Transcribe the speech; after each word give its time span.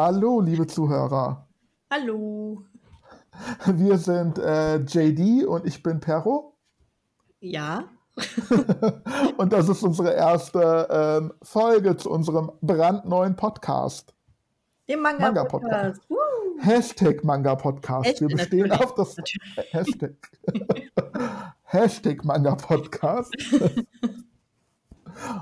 Hallo, 0.00 0.40
liebe 0.40 0.64
Zuhörer. 0.64 1.48
Hallo. 1.90 2.62
Wir 3.66 3.98
sind 3.98 4.38
äh, 4.38 4.76
JD 4.76 5.44
und 5.44 5.66
ich 5.66 5.82
bin 5.82 5.98
Perro. 5.98 6.54
Ja. 7.40 7.82
und 9.38 9.52
das 9.52 9.68
ist 9.68 9.82
unsere 9.82 10.12
erste 10.12 10.86
ähm, 10.88 11.32
Folge 11.42 11.96
zu 11.96 12.12
unserem 12.12 12.52
brandneuen 12.60 13.34
Podcast. 13.34 14.14
Dem 14.88 15.02
Manga-Podcast. 15.02 16.08
Manga 16.08 16.22
Hashtag 16.60 17.24
Manga-Podcast. 17.24 18.20
Wir 18.20 18.28
bestehen 18.28 18.70
auf 18.70 18.94
das 18.94 19.16
Hashtag. 19.72 20.14
Hashtag 21.64 22.24
Manga-Podcast. 22.24 23.34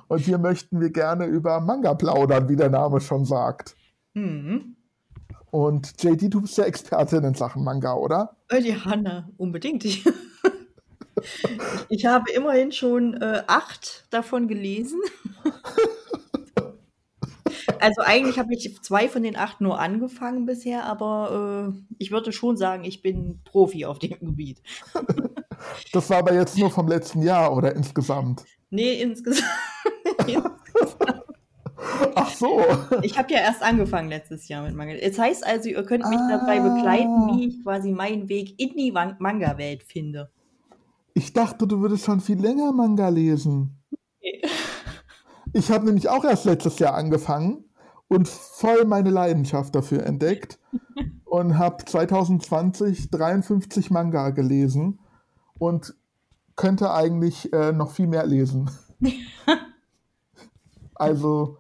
und 0.09 0.19
hier 0.19 0.39
möchten 0.39 0.81
wir 0.81 0.89
gerne 0.89 1.27
über 1.27 1.61
Manga 1.61 1.93
plaudern, 1.93 2.49
wie 2.49 2.57
der 2.57 2.71
Name 2.71 3.03
schon 3.03 3.27
sagt. 3.27 3.77
Mhm. 4.17 4.77
Und 5.51 6.03
JD, 6.03 6.33
du 6.33 6.41
bist 6.41 6.57
ja 6.59 6.65
Expertin 6.65 7.23
in 7.23 7.35
Sachen 7.35 7.63
Manga, 7.63 7.95
oder? 7.95 8.37
Äh, 8.49 8.61
ja, 8.61 8.85
Hanna, 8.85 9.31
unbedingt. 9.37 9.85
Ich, 11.89 12.05
habe 12.05 12.31
immerhin 12.31 12.73
schon 12.73 13.15
äh, 13.15 13.43
acht 13.47 14.07
davon 14.11 14.49
gelesen. 14.49 15.01
Also 17.79 18.03
eigentlich 18.03 18.39
habe 18.39 18.55
ich 18.55 18.83
zwei 18.83 19.09
von 19.09 19.23
den 19.23 19.37
acht 19.37 19.61
nur 19.61 19.79
angefangen 19.79 20.47
bisher, 20.47 20.85
aber 20.85 21.73
äh, 21.75 21.95
ich 21.99 22.11
würde 22.11 22.33
schon 22.33 22.57
sagen, 22.57 22.85
ich 22.85 23.03
bin 23.03 23.41
Profi 23.45 23.85
auf 23.85 23.99
dem 23.99 24.19
Gebiet. 24.19 24.63
Das 25.93 26.11
war 26.11 26.19
aber 26.19 26.35
jetzt 26.35 26.57
nur 26.59 26.71
vom 26.71 26.87
letzten 26.89 27.23
Jahr 27.23 27.55
oder 27.57 27.75
insgesamt? 27.75 28.45
Nee, 28.71 29.01
insgesamt. 29.01 29.49
Ach 32.15 32.31
so. 32.31 32.61
Ich 33.03 33.19
habe 33.19 33.33
ja 33.33 33.41
erst 33.41 33.63
angefangen 33.63 34.09
letztes 34.09 34.49
Jahr 34.49 34.65
mit 34.65 34.75
Manga. 34.75 34.95
Es 34.95 35.19
heißt 35.19 35.47
also, 35.47 35.69
ihr 35.69 35.85
könnt 35.85 36.09
mich 36.09 36.19
ah. 36.19 36.39
dabei 36.39 36.61
begleiten, 36.61 37.29
wie 37.29 37.49
ich 37.49 37.63
quasi 37.63 37.93
meinen 37.93 38.29
Weg 38.29 38.59
in 38.59 38.77
die 38.77 38.93
Manga-Welt 38.93 39.83
finde. 39.83 40.31
Ich 41.15 41.33
dachte, 41.33 41.67
du 41.67 41.81
würdest 41.81 42.05
schon 42.05 42.21
viel 42.21 42.41
länger 42.41 42.73
Manga 42.73 43.09
lesen. 43.09 43.83
Nee. 44.21 44.43
Ich 45.53 45.71
habe 45.71 45.87
nämlich 45.87 46.11
auch 46.11 46.25
erst 46.25 46.45
letztes 46.45 46.79
Jahr 46.81 46.95
angefangen 46.95 47.65
und 48.09 48.29
voll 48.29 48.85
meine 48.85 49.09
Leidenschaft 49.09 49.75
dafür 49.75 50.05
entdeckt 50.05 50.59
und 51.25 51.57
habe 51.57 51.83
2020 51.83 53.11
53 53.11 53.91
Manga 53.91 54.31
gelesen 54.31 54.99
und 55.59 55.95
könnte 56.57 56.93
eigentlich 56.93 57.53
äh, 57.55 57.73
noch 57.73 57.91
viel 57.93 58.07
mehr 58.07 58.27
lesen. 58.27 58.71
also 60.95 61.59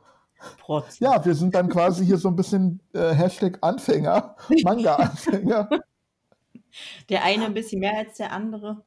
Protz. 0.58 0.98
Ja, 0.98 1.24
wir 1.24 1.34
sind 1.34 1.54
dann 1.54 1.68
quasi 1.68 2.04
hier 2.04 2.18
so 2.18 2.28
ein 2.28 2.36
bisschen 2.36 2.80
äh, 2.92 3.14
Hashtag 3.14 3.58
Anfänger, 3.60 4.36
Manga-Anfänger. 4.62 5.68
Der 7.08 7.24
eine 7.24 7.46
ein 7.46 7.54
bisschen 7.54 7.80
mehr 7.80 7.96
als 7.96 8.18
der 8.18 8.32
andere. 8.32 8.84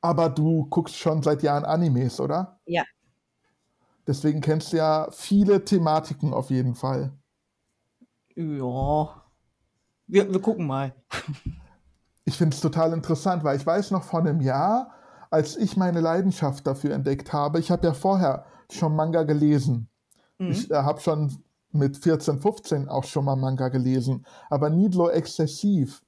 Aber 0.00 0.28
du 0.28 0.66
guckst 0.66 0.96
schon 0.96 1.22
seit 1.22 1.42
Jahren 1.42 1.64
Animes, 1.64 2.20
oder? 2.20 2.58
Ja. 2.66 2.82
Deswegen 4.06 4.40
kennst 4.40 4.72
du 4.72 4.78
ja 4.78 5.08
viele 5.10 5.64
Thematiken 5.64 6.32
auf 6.32 6.50
jeden 6.50 6.74
Fall. 6.74 7.12
Ja. 8.34 9.22
Wir, 10.06 10.32
wir 10.32 10.40
gucken 10.40 10.66
mal. 10.66 10.94
Ich 12.24 12.36
finde 12.36 12.54
es 12.54 12.60
total 12.60 12.92
interessant, 12.92 13.42
weil 13.44 13.56
ich 13.56 13.66
weiß 13.66 13.90
noch 13.90 14.04
vor 14.04 14.20
einem 14.20 14.40
Jahr, 14.40 14.95
als 15.36 15.54
ich 15.54 15.76
meine 15.76 16.00
Leidenschaft 16.00 16.66
dafür 16.66 16.94
entdeckt 16.94 17.34
habe, 17.34 17.58
ich 17.58 17.70
habe 17.70 17.86
ja 17.86 17.92
vorher 17.92 18.46
schon 18.70 18.96
Manga 18.96 19.22
gelesen. 19.24 19.86
Mhm. 20.38 20.50
Ich 20.50 20.70
äh, 20.70 20.76
habe 20.76 20.98
schon 20.98 21.30
mit 21.72 21.98
14, 21.98 22.38
15 22.40 22.88
auch 22.88 23.04
schon 23.04 23.26
mal 23.26 23.36
Manga 23.36 23.68
gelesen, 23.68 24.24
aber 24.48 24.70
nie 24.70 24.90
so 24.90 25.10
exzessiv. 25.10 26.02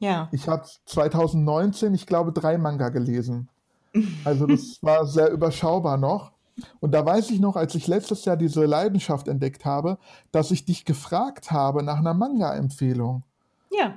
Ja. 0.00 0.28
Ich 0.32 0.48
habe 0.48 0.64
2019, 0.86 1.94
ich 1.94 2.06
glaube, 2.06 2.32
drei 2.32 2.58
Manga 2.58 2.88
gelesen. 2.88 3.48
Also 4.24 4.46
das 4.46 4.78
war 4.80 5.06
sehr 5.06 5.30
überschaubar 5.30 5.98
noch. 5.98 6.32
Und 6.80 6.92
da 6.92 7.04
weiß 7.04 7.30
ich 7.30 7.40
noch, 7.40 7.56
als 7.56 7.74
ich 7.74 7.86
letztes 7.86 8.24
Jahr 8.24 8.38
diese 8.38 8.64
Leidenschaft 8.64 9.28
entdeckt 9.28 9.66
habe, 9.66 9.98
dass 10.32 10.50
ich 10.50 10.64
dich 10.64 10.86
gefragt 10.86 11.50
habe 11.50 11.82
nach 11.82 11.98
einer 11.98 12.14
Manga-Empfehlung. 12.14 13.22
Ja. 13.70 13.94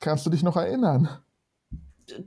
Kannst 0.00 0.24
du 0.26 0.30
dich 0.30 0.44
noch 0.44 0.56
erinnern? 0.56 1.08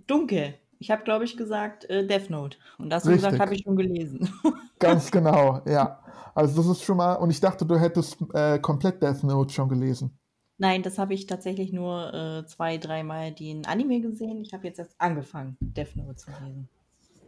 Dunkel. 0.07 0.55
Ich 0.79 0.91
habe, 0.91 1.03
glaube 1.03 1.25
ich, 1.25 1.35
gesagt 1.35 1.89
äh, 1.89 2.07
Death 2.07 2.29
Note. 2.29 2.57
Und 2.77 2.89
das, 2.89 3.03
gesagt, 3.03 3.39
habe 3.39 3.53
ich 3.53 3.63
schon 3.63 3.75
gelesen. 3.75 4.29
Ganz 4.79 5.11
genau, 5.11 5.61
ja. 5.65 5.99
Also 6.33 6.61
das 6.61 6.77
ist 6.77 6.83
schon 6.83 6.97
mal, 6.97 7.15
und 7.15 7.29
ich 7.29 7.41
dachte, 7.41 7.65
du 7.65 7.77
hättest 7.77 8.17
äh, 8.33 8.59
komplett 8.59 9.01
Death 9.01 9.23
Note 9.23 9.53
schon 9.53 9.67
gelesen. 9.67 10.17
Nein, 10.57 10.81
das 10.81 10.97
habe 10.97 11.13
ich 11.13 11.25
tatsächlich 11.25 11.73
nur 11.73 12.13
äh, 12.13 12.45
zwei, 12.45 12.77
dreimal 12.77 13.33
den 13.33 13.65
Anime 13.65 14.01
gesehen. 14.01 14.41
Ich 14.41 14.53
habe 14.53 14.67
jetzt 14.67 14.79
erst 14.79 14.95
angefangen, 14.97 15.57
Death 15.59 15.95
Note 15.95 16.15
zu 16.15 16.31
lesen. 16.31 16.69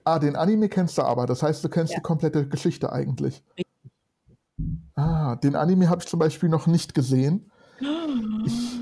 Ah, 0.04 0.18
den 0.18 0.36
Anime 0.36 0.70
kennst 0.70 0.98
du 0.98 1.04
aber. 1.04 1.26
Das 1.26 1.44
heißt, 1.44 1.64
du 1.64 1.70
kennst 1.70 1.94
ja. 1.94 2.00
die 2.00 2.04
komplette 2.04 2.48
Geschichte 2.48 2.92
eigentlich. 2.92 3.44
Richtig. 3.58 3.92
Ah, 4.96 5.36
den 5.36 5.56
Anime 5.56 5.90
habe 5.90 6.02
ich 6.02 6.08
zum 6.08 6.20
Beispiel 6.20 6.50
noch 6.50 6.68
nicht 6.68 6.94
gesehen. 6.94 7.52
Ich, 8.46 8.81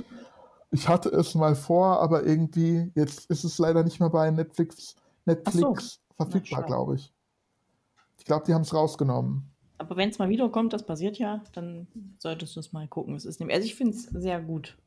ich 0.71 0.87
hatte 0.87 1.09
es 1.09 1.35
mal 1.35 1.55
vor, 1.55 1.99
aber 1.99 2.25
irgendwie, 2.25 2.91
jetzt 2.95 3.29
ist 3.29 3.43
es 3.43 3.57
leider 3.57 3.83
nicht 3.83 3.99
mehr 3.99 4.09
bei 4.09 4.29
Netflix, 4.29 4.95
Netflix 5.25 5.93
so. 5.93 6.23
verfügbar, 6.23 6.63
glaube 6.63 6.95
ich. 6.95 7.13
Ich 8.17 8.25
glaube, 8.25 8.45
die 8.45 8.53
haben 8.53 8.61
es 8.61 8.73
rausgenommen. 8.73 9.49
Aber 9.77 9.95
wenn 9.95 10.09
es 10.09 10.19
mal 10.19 10.29
wiederkommt, 10.29 10.73
das 10.73 10.85
passiert 10.85 11.17
ja, 11.17 11.41
dann 11.53 11.87
solltest 12.17 12.55
du 12.55 12.59
es 12.59 12.73
mal 12.73 12.87
gucken. 12.87 13.15
Es 13.15 13.25
ist 13.25 13.41
also 13.41 13.65
ich 13.65 13.75
finde 13.75 13.95
es 13.95 14.03
sehr 14.03 14.41
gut. 14.41 14.77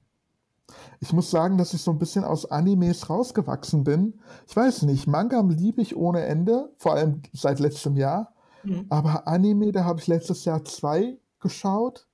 Ich 1.00 1.12
muss 1.12 1.31
sagen, 1.31 1.59
dass 1.59 1.75
ich 1.75 1.82
so 1.82 1.91
ein 1.91 1.99
bisschen 1.99 2.25
aus 2.25 2.50
Animes 2.50 3.10
rausgewachsen 3.10 3.84
bin. 3.84 4.20
Ich 4.47 4.54
weiß 4.54 4.82
nicht, 4.82 5.06
Manga 5.06 5.41
liebe 5.41 5.82
ich 5.82 5.97
ohne 5.97 6.25
Ende, 6.25 6.70
vor 6.76 6.94
allem 6.94 7.22
seit 7.32 7.59
letztem 7.59 7.97
Jahr. 7.97 8.34
Mhm. 8.62 8.87
Aber 8.88 9.26
Anime, 9.26 9.72
da 9.72 9.84
habe 9.84 10.00
ich 10.00 10.06
letztes 10.06 10.44
Jahr 10.44 10.64
zwei 10.64 11.19
geschaut. 11.41 12.06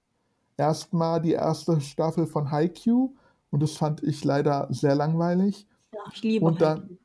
Erstmal 0.56 1.20
die 1.20 1.32
erste 1.32 1.80
Staffel 1.80 2.26
von 2.26 2.50
Haikyuu 2.50 3.14
und 3.50 3.62
das 3.62 3.72
fand 3.72 4.02
ich 4.02 4.24
leider 4.24 4.68
sehr 4.70 4.94
langweilig. 4.94 5.66
Ja, 5.92 6.00
ich 6.12 6.22
liebe 6.22 6.44
Und 6.44 6.60
dann 6.60 6.98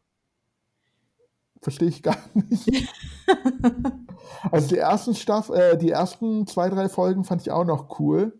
verstehe 1.62 1.88
ich 1.88 2.04
gar 2.04 2.18
nicht. 2.34 2.90
also 4.52 4.68
die 4.68 4.78
ersten 4.78 5.16
Staff 5.16 5.50
äh, 5.50 5.78
die 5.78 5.92
ersten 5.92 6.46
zwei, 6.48 6.70
drei 6.70 6.90
Folgen 6.90 7.24
fand 7.24 7.42
ich 7.42 7.52
auch 7.52 7.66
noch 7.66 8.00
cool. 8.00 8.38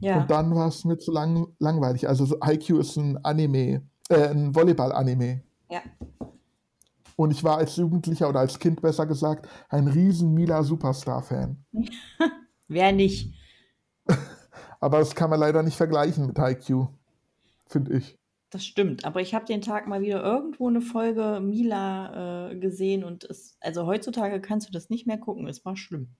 Ja. 0.00 0.20
Und 0.20 0.30
dann 0.30 0.54
war 0.54 0.68
es 0.68 0.84
mir 0.84 0.98
zu 0.98 1.12
lang 1.12 1.48
langweilig. 1.58 2.08
Also 2.08 2.36
IQ 2.44 2.70
ist 2.80 2.96
ein 2.96 3.22
Anime, 3.24 3.82
äh, 4.08 4.28
ein 4.28 4.54
Volleyball-Anime. 4.54 5.42
Ja. 5.70 5.80
Und 7.16 7.30
ich 7.30 7.44
war 7.44 7.58
als 7.58 7.76
Jugendlicher 7.76 8.28
oder 8.28 8.40
als 8.40 8.58
Kind 8.58 8.80
besser 8.80 9.06
gesagt 9.06 9.48
ein 9.68 9.86
riesen 9.86 10.32
Mila 10.32 10.62
Superstar-Fan. 10.62 11.56
Wer 12.68 12.92
nicht? 12.92 13.34
Aber 14.80 14.98
das 14.98 15.14
kann 15.14 15.30
man 15.30 15.38
leider 15.38 15.62
nicht 15.62 15.76
vergleichen 15.76 16.26
mit 16.26 16.38
IQ 16.38 16.88
finde 17.72 17.96
ich. 17.96 18.18
Das 18.50 18.66
stimmt, 18.66 19.06
aber 19.06 19.22
ich 19.22 19.34
habe 19.34 19.46
den 19.46 19.62
Tag 19.62 19.88
mal 19.88 20.02
wieder 20.02 20.22
irgendwo 20.22 20.68
eine 20.68 20.82
Folge 20.82 21.40
Mila 21.40 22.50
äh, 22.50 22.56
gesehen 22.58 23.02
und 23.02 23.24
es, 23.24 23.56
also 23.60 23.86
heutzutage 23.86 24.42
kannst 24.42 24.68
du 24.68 24.72
das 24.72 24.90
nicht 24.90 25.06
mehr 25.06 25.16
gucken, 25.16 25.46
es 25.46 25.64
war 25.64 25.74
schlimm. 25.74 26.14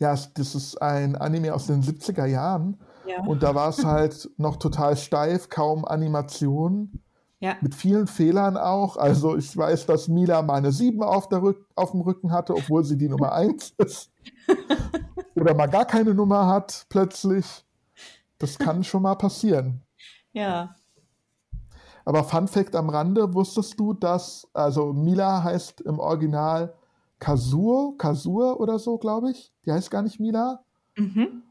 Ja, 0.00 0.18
das 0.34 0.54
ist 0.56 0.82
ein 0.82 1.14
Anime 1.14 1.54
aus 1.54 1.68
den 1.68 1.82
70er 1.82 2.26
Jahren 2.26 2.80
ja. 3.06 3.22
und 3.22 3.44
da 3.44 3.54
war 3.54 3.68
es 3.68 3.84
halt 3.84 4.28
noch 4.38 4.56
total 4.56 4.96
steif, 4.96 5.48
kaum 5.48 5.84
Animation. 5.84 7.00
Ja. 7.38 7.56
Mit 7.60 7.74
vielen 7.74 8.06
Fehlern 8.06 8.56
auch. 8.56 8.96
Also 8.96 9.36
ich 9.36 9.54
weiß, 9.54 9.86
dass 9.86 10.08
Mila 10.08 10.40
mal 10.42 10.54
eine 10.54 10.72
7 10.72 11.02
auf, 11.02 11.28
der 11.28 11.42
Rück 11.42 11.68
auf 11.74 11.90
dem 11.90 12.00
Rücken 12.00 12.32
hatte, 12.32 12.54
obwohl 12.54 12.84
sie 12.84 12.96
die 12.96 13.08
Nummer 13.08 13.32
1 13.32 13.74
ist. 13.78 14.10
Oder 15.34 15.54
mal 15.54 15.66
gar 15.66 15.84
keine 15.84 16.14
Nummer 16.14 16.46
hat 16.46 16.86
plötzlich. 16.88 17.64
Das 18.38 18.58
kann 18.58 18.82
schon 18.82 19.02
mal 19.02 19.14
passieren. 19.14 19.83
Ja. 20.34 20.74
Aber 22.04 22.24
Fun 22.24 22.48
Fact 22.48 22.76
am 22.76 22.90
Rande, 22.90 23.32
wusstest 23.32 23.80
du, 23.80 23.94
dass, 23.94 24.46
also 24.52 24.92
Mila 24.92 25.42
heißt 25.42 25.80
im 25.80 25.98
Original 25.98 26.74
Kazur, 27.18 27.96
Kazur 27.96 28.60
oder 28.60 28.78
so, 28.78 28.98
glaube 28.98 29.30
ich. 29.30 29.52
Die 29.64 29.72
heißt 29.72 29.90
gar 29.90 30.02
nicht 30.02 30.20
Mila. 30.20 30.62
Mhm. 30.96 31.42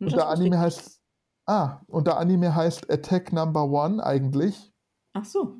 Und, 0.00 0.06
und 0.06 0.12
der 0.12 0.28
Anime 0.28 0.58
heißt, 0.58 1.00
ah, 1.46 1.80
und 1.86 2.06
der 2.08 2.18
Anime 2.18 2.54
heißt 2.54 2.90
Attack 2.90 3.32
Number 3.32 3.64
One 3.64 4.04
eigentlich. 4.04 4.72
Ach 5.12 5.24
so. 5.24 5.58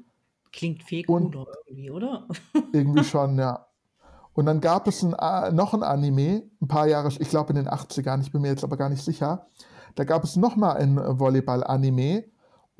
Klingt 0.53 0.83
fake 0.83 1.09
und 1.09 1.37
irgendwie, 1.69 1.91
oder? 1.93 2.27
irgendwie 2.73 3.05
schon, 3.05 3.39
ja. 3.39 3.67
Und 4.33 4.47
dann 4.47 4.61
gab 4.61 4.89
es 4.89 5.03
ein, 5.03 5.13
äh, 5.13 5.53
noch 5.53 5.75
ein 5.75 5.85
Anime, 5.85 6.43
ein 6.61 6.69
paar 6.69 6.89
Jahre, 6.89 7.09
ich 7.09 7.29
glaube 7.29 7.51
in 7.51 7.57
den 7.57 7.69
80ern, 7.69 8.23
ich 8.23 8.33
bin 8.33 8.43
mir 8.43 8.49
jetzt 8.49 8.65
aber 8.65 8.77
gar 8.77 8.89
nicht 8.89 9.05
sicher. 9.05 9.47
Da 9.95 10.05
gab 10.05 10.25
es 10.25 10.37
nochmal 10.37 10.77
ein 10.79 10.97
Volleyball-Anime 10.97 12.25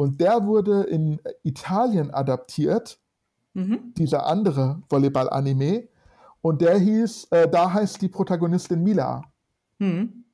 und 0.01 0.19
der 0.19 0.47
wurde 0.47 0.85
in 0.85 1.21
Italien 1.43 2.11
adaptiert, 2.11 2.99
mhm. 3.53 3.93
dieser 3.99 4.25
andere 4.25 4.81
Volleyball-Anime. 4.89 5.89
Und 6.41 6.63
der 6.63 6.79
hieß, 6.79 7.25
äh, 7.33 7.47
da 7.47 7.71
heißt 7.71 8.01
die 8.01 8.09
Protagonistin 8.09 8.83
Mila. 8.83 9.21
Mhm. 9.79 10.25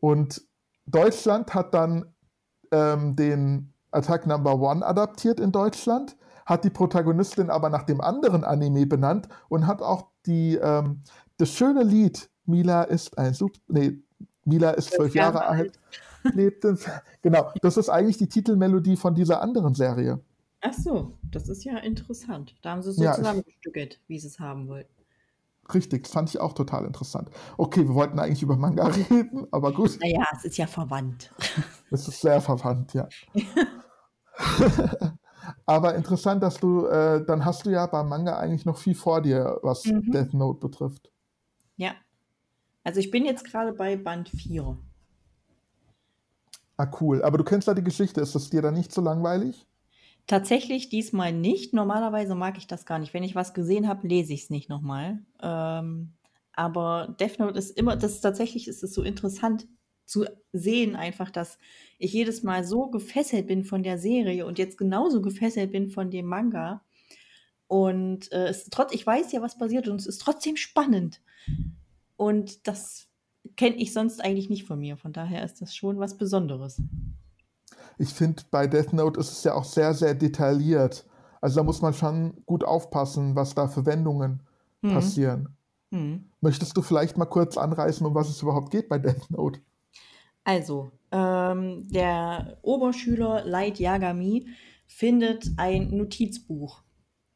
Und 0.00 0.42
Deutschland 0.86 1.54
hat 1.54 1.72
dann 1.72 2.12
ähm, 2.72 3.14
den 3.14 3.72
Attack 3.92 4.26
Number 4.26 4.58
One 4.58 4.84
adaptiert 4.84 5.38
in 5.38 5.52
Deutschland, 5.52 6.16
hat 6.44 6.64
die 6.64 6.70
Protagonistin 6.70 7.50
aber 7.50 7.70
nach 7.70 7.84
dem 7.84 8.00
anderen 8.00 8.42
Anime 8.42 8.86
benannt 8.86 9.28
und 9.48 9.68
hat 9.68 9.82
auch 9.82 10.08
die, 10.26 10.56
ähm, 10.56 11.04
das 11.36 11.50
schöne 11.50 11.84
Lied 11.84 12.28
Mila 12.44 12.82
ist 12.82 13.16
ein 13.18 13.34
Sub 13.34 13.52
nee, 13.68 14.02
Mila 14.44 14.70
ist 14.70 14.94
zwölf 14.94 15.14
Jahre 15.14 15.46
alt. 15.46 15.78
Lebt 16.32 16.64
in, 16.64 16.78
genau, 17.22 17.50
das 17.62 17.76
ist 17.76 17.88
eigentlich 17.88 18.18
die 18.18 18.28
Titelmelodie 18.28 18.96
von 18.96 19.14
dieser 19.14 19.42
anderen 19.42 19.74
Serie. 19.74 20.20
Ach 20.60 20.72
so, 20.72 21.18
das 21.22 21.48
ist 21.48 21.64
ja 21.64 21.76
interessant. 21.78 22.54
Da 22.62 22.70
haben 22.70 22.82
sie 22.82 22.90
es 22.90 22.96
so 22.96 23.04
ja, 23.04 23.12
zusammengestückelt, 23.12 24.00
wie 24.08 24.18
sie 24.18 24.28
es 24.28 24.40
haben 24.40 24.68
wollten. 24.68 24.94
Richtig, 25.72 26.04
das 26.04 26.12
fand 26.12 26.30
ich 26.30 26.40
auch 26.40 26.52
total 26.52 26.84
interessant. 26.84 27.30
Okay, 27.56 27.86
wir 27.86 27.94
wollten 27.94 28.18
eigentlich 28.18 28.42
über 28.42 28.56
Manga 28.56 28.86
reden, 29.10 29.46
aber 29.50 29.72
gut. 29.72 29.98
Naja, 30.00 30.24
es 30.32 30.44
ist 30.44 30.56
ja 30.56 30.66
verwandt. 30.66 31.32
Es 31.90 32.08
ist 32.08 32.22
sehr 32.22 32.40
verwandt, 32.40 32.92
ja. 32.92 33.08
aber 35.66 35.94
interessant, 35.94 36.42
dass 36.42 36.56
du, 36.56 36.86
äh, 36.86 37.24
dann 37.24 37.44
hast 37.44 37.66
du 37.66 37.70
ja 37.70 37.86
beim 37.86 38.08
Manga 38.08 38.36
eigentlich 38.36 38.64
noch 38.64 38.78
viel 38.78 38.96
vor 38.96 39.20
dir, 39.22 39.60
was 39.62 39.84
mhm. 39.84 40.10
Death 40.10 40.34
Note 40.34 40.58
betrifft. 40.58 41.12
Ja. 41.76 41.92
Also 42.82 42.98
ich 42.98 43.12
bin 43.12 43.24
jetzt 43.24 43.44
gerade 43.44 43.72
bei 43.74 43.96
Band 43.96 44.28
4. 44.28 44.76
Ah, 46.76 46.90
cool. 47.00 47.22
Aber 47.22 47.38
du 47.38 47.44
kennst 47.44 47.68
da 47.68 47.74
die 47.74 47.84
Geschichte. 47.84 48.20
Ist 48.20 48.34
das 48.34 48.50
dir 48.50 48.62
dann 48.62 48.74
nicht 48.74 48.92
so 48.92 49.00
langweilig? 49.00 49.66
Tatsächlich 50.26 50.88
diesmal 50.88 51.32
nicht. 51.32 51.74
Normalerweise 51.74 52.34
mag 52.34 52.56
ich 52.58 52.66
das 52.66 52.86
gar 52.86 52.98
nicht. 52.98 53.14
Wenn 53.14 53.22
ich 53.22 53.34
was 53.34 53.54
gesehen 53.54 53.86
habe, 53.88 54.08
lese 54.08 54.32
ich 54.32 54.44
es 54.44 54.50
nicht 54.50 54.68
nochmal. 54.68 55.22
Ähm, 55.42 56.12
aber 56.52 57.14
Death 57.20 57.38
Note 57.38 57.58
ist 57.58 57.76
immer, 57.76 57.96
das 57.96 58.12
ist 58.12 58.20
tatsächlich 58.20 58.66
ist 58.68 58.82
es 58.82 58.94
so 58.94 59.02
interessant 59.02 59.66
zu 60.06 60.26
sehen, 60.52 60.96
einfach, 60.96 61.30
dass 61.30 61.58
ich 61.98 62.12
jedes 62.12 62.42
Mal 62.42 62.64
so 62.64 62.88
gefesselt 62.88 63.46
bin 63.46 63.64
von 63.64 63.82
der 63.82 63.98
Serie 63.98 64.46
und 64.46 64.58
jetzt 64.58 64.78
genauso 64.78 65.22
gefesselt 65.22 65.72
bin 65.72 65.90
von 65.90 66.10
dem 66.10 66.26
Manga. 66.26 66.82
Und 67.66 68.30
äh, 68.32 68.48
es 68.48 68.68
trotz, 68.70 68.94
ich 68.94 69.06
weiß 69.06 69.32
ja, 69.32 69.42
was 69.42 69.58
passiert 69.58 69.88
und 69.88 70.00
es 70.00 70.06
ist 70.06 70.20
trotzdem 70.20 70.56
spannend. 70.56 71.20
Und 72.16 72.66
das 72.66 73.08
kenne 73.56 73.76
ich 73.76 73.92
sonst 73.92 74.22
eigentlich 74.22 74.50
nicht 74.50 74.64
von 74.64 74.78
mir. 74.78 74.96
Von 74.96 75.12
daher 75.12 75.44
ist 75.44 75.60
das 75.60 75.74
schon 75.74 75.98
was 75.98 76.16
Besonderes 76.16 76.80
ich 77.98 78.08
finde, 78.08 78.42
bei 78.50 78.66
Death 78.66 78.92
Note 78.92 79.20
ist 79.20 79.32
es 79.32 79.44
ja 79.44 79.54
auch 79.54 79.64
sehr, 79.64 79.94
sehr 79.94 80.14
detailliert. 80.14 81.06
Also 81.40 81.56
da 81.56 81.62
muss 81.62 81.82
man 81.82 81.94
schon 81.94 82.42
gut 82.46 82.64
aufpassen, 82.64 83.36
was 83.36 83.54
da 83.54 83.68
für 83.68 83.86
Wendungen 83.86 84.42
mhm. 84.82 84.92
passieren. 84.92 85.56
Mhm. 85.90 86.30
Möchtest 86.40 86.76
du 86.76 86.82
vielleicht 86.82 87.16
mal 87.16 87.26
kurz 87.26 87.56
anreißen, 87.56 88.06
um 88.06 88.14
was 88.14 88.28
es 88.28 88.42
überhaupt 88.42 88.70
geht 88.70 88.88
bei 88.88 88.98
Death 88.98 89.30
Note? 89.30 89.60
Also, 90.44 90.90
ähm, 91.10 91.88
der 91.88 92.58
Oberschüler 92.62 93.44
Light 93.44 93.78
Yagami 93.78 94.48
findet 94.86 95.52
ein 95.56 95.88
Notizbuch. 95.96 96.82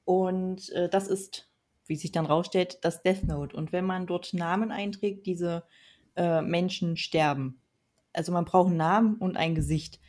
Und 0.04 0.70
äh, 0.70 0.88
das 0.88 1.08
ist, 1.08 1.48
wie 1.86 1.96
sich 1.96 2.12
dann 2.12 2.26
rausstellt, 2.26 2.78
das 2.82 3.02
Death 3.02 3.24
Note. 3.24 3.56
Und 3.56 3.72
wenn 3.72 3.86
man 3.86 4.06
dort 4.06 4.34
Namen 4.34 4.72
einträgt, 4.72 5.26
diese 5.26 5.64
äh, 6.18 6.42
Menschen 6.42 6.96
sterben. 6.96 7.60
Also 8.12 8.32
man 8.32 8.44
braucht 8.44 8.68
einen 8.68 8.76
Namen 8.76 9.14
und 9.14 9.36
ein 9.36 9.54
Gesicht. 9.54 10.00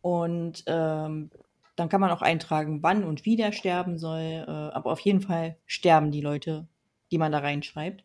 Und 0.00 0.64
ähm, 0.66 1.30
dann 1.76 1.88
kann 1.88 2.00
man 2.00 2.10
auch 2.10 2.22
eintragen, 2.22 2.82
wann 2.82 3.04
und 3.04 3.24
wie 3.24 3.36
der 3.36 3.52
sterben 3.52 3.98
soll. 3.98 4.44
Äh, 4.46 4.50
aber 4.50 4.90
auf 4.90 5.00
jeden 5.00 5.20
Fall 5.20 5.56
sterben 5.66 6.10
die 6.10 6.20
Leute, 6.20 6.66
die 7.10 7.18
man 7.18 7.30
da 7.32 7.38
reinschreibt. 7.38 8.04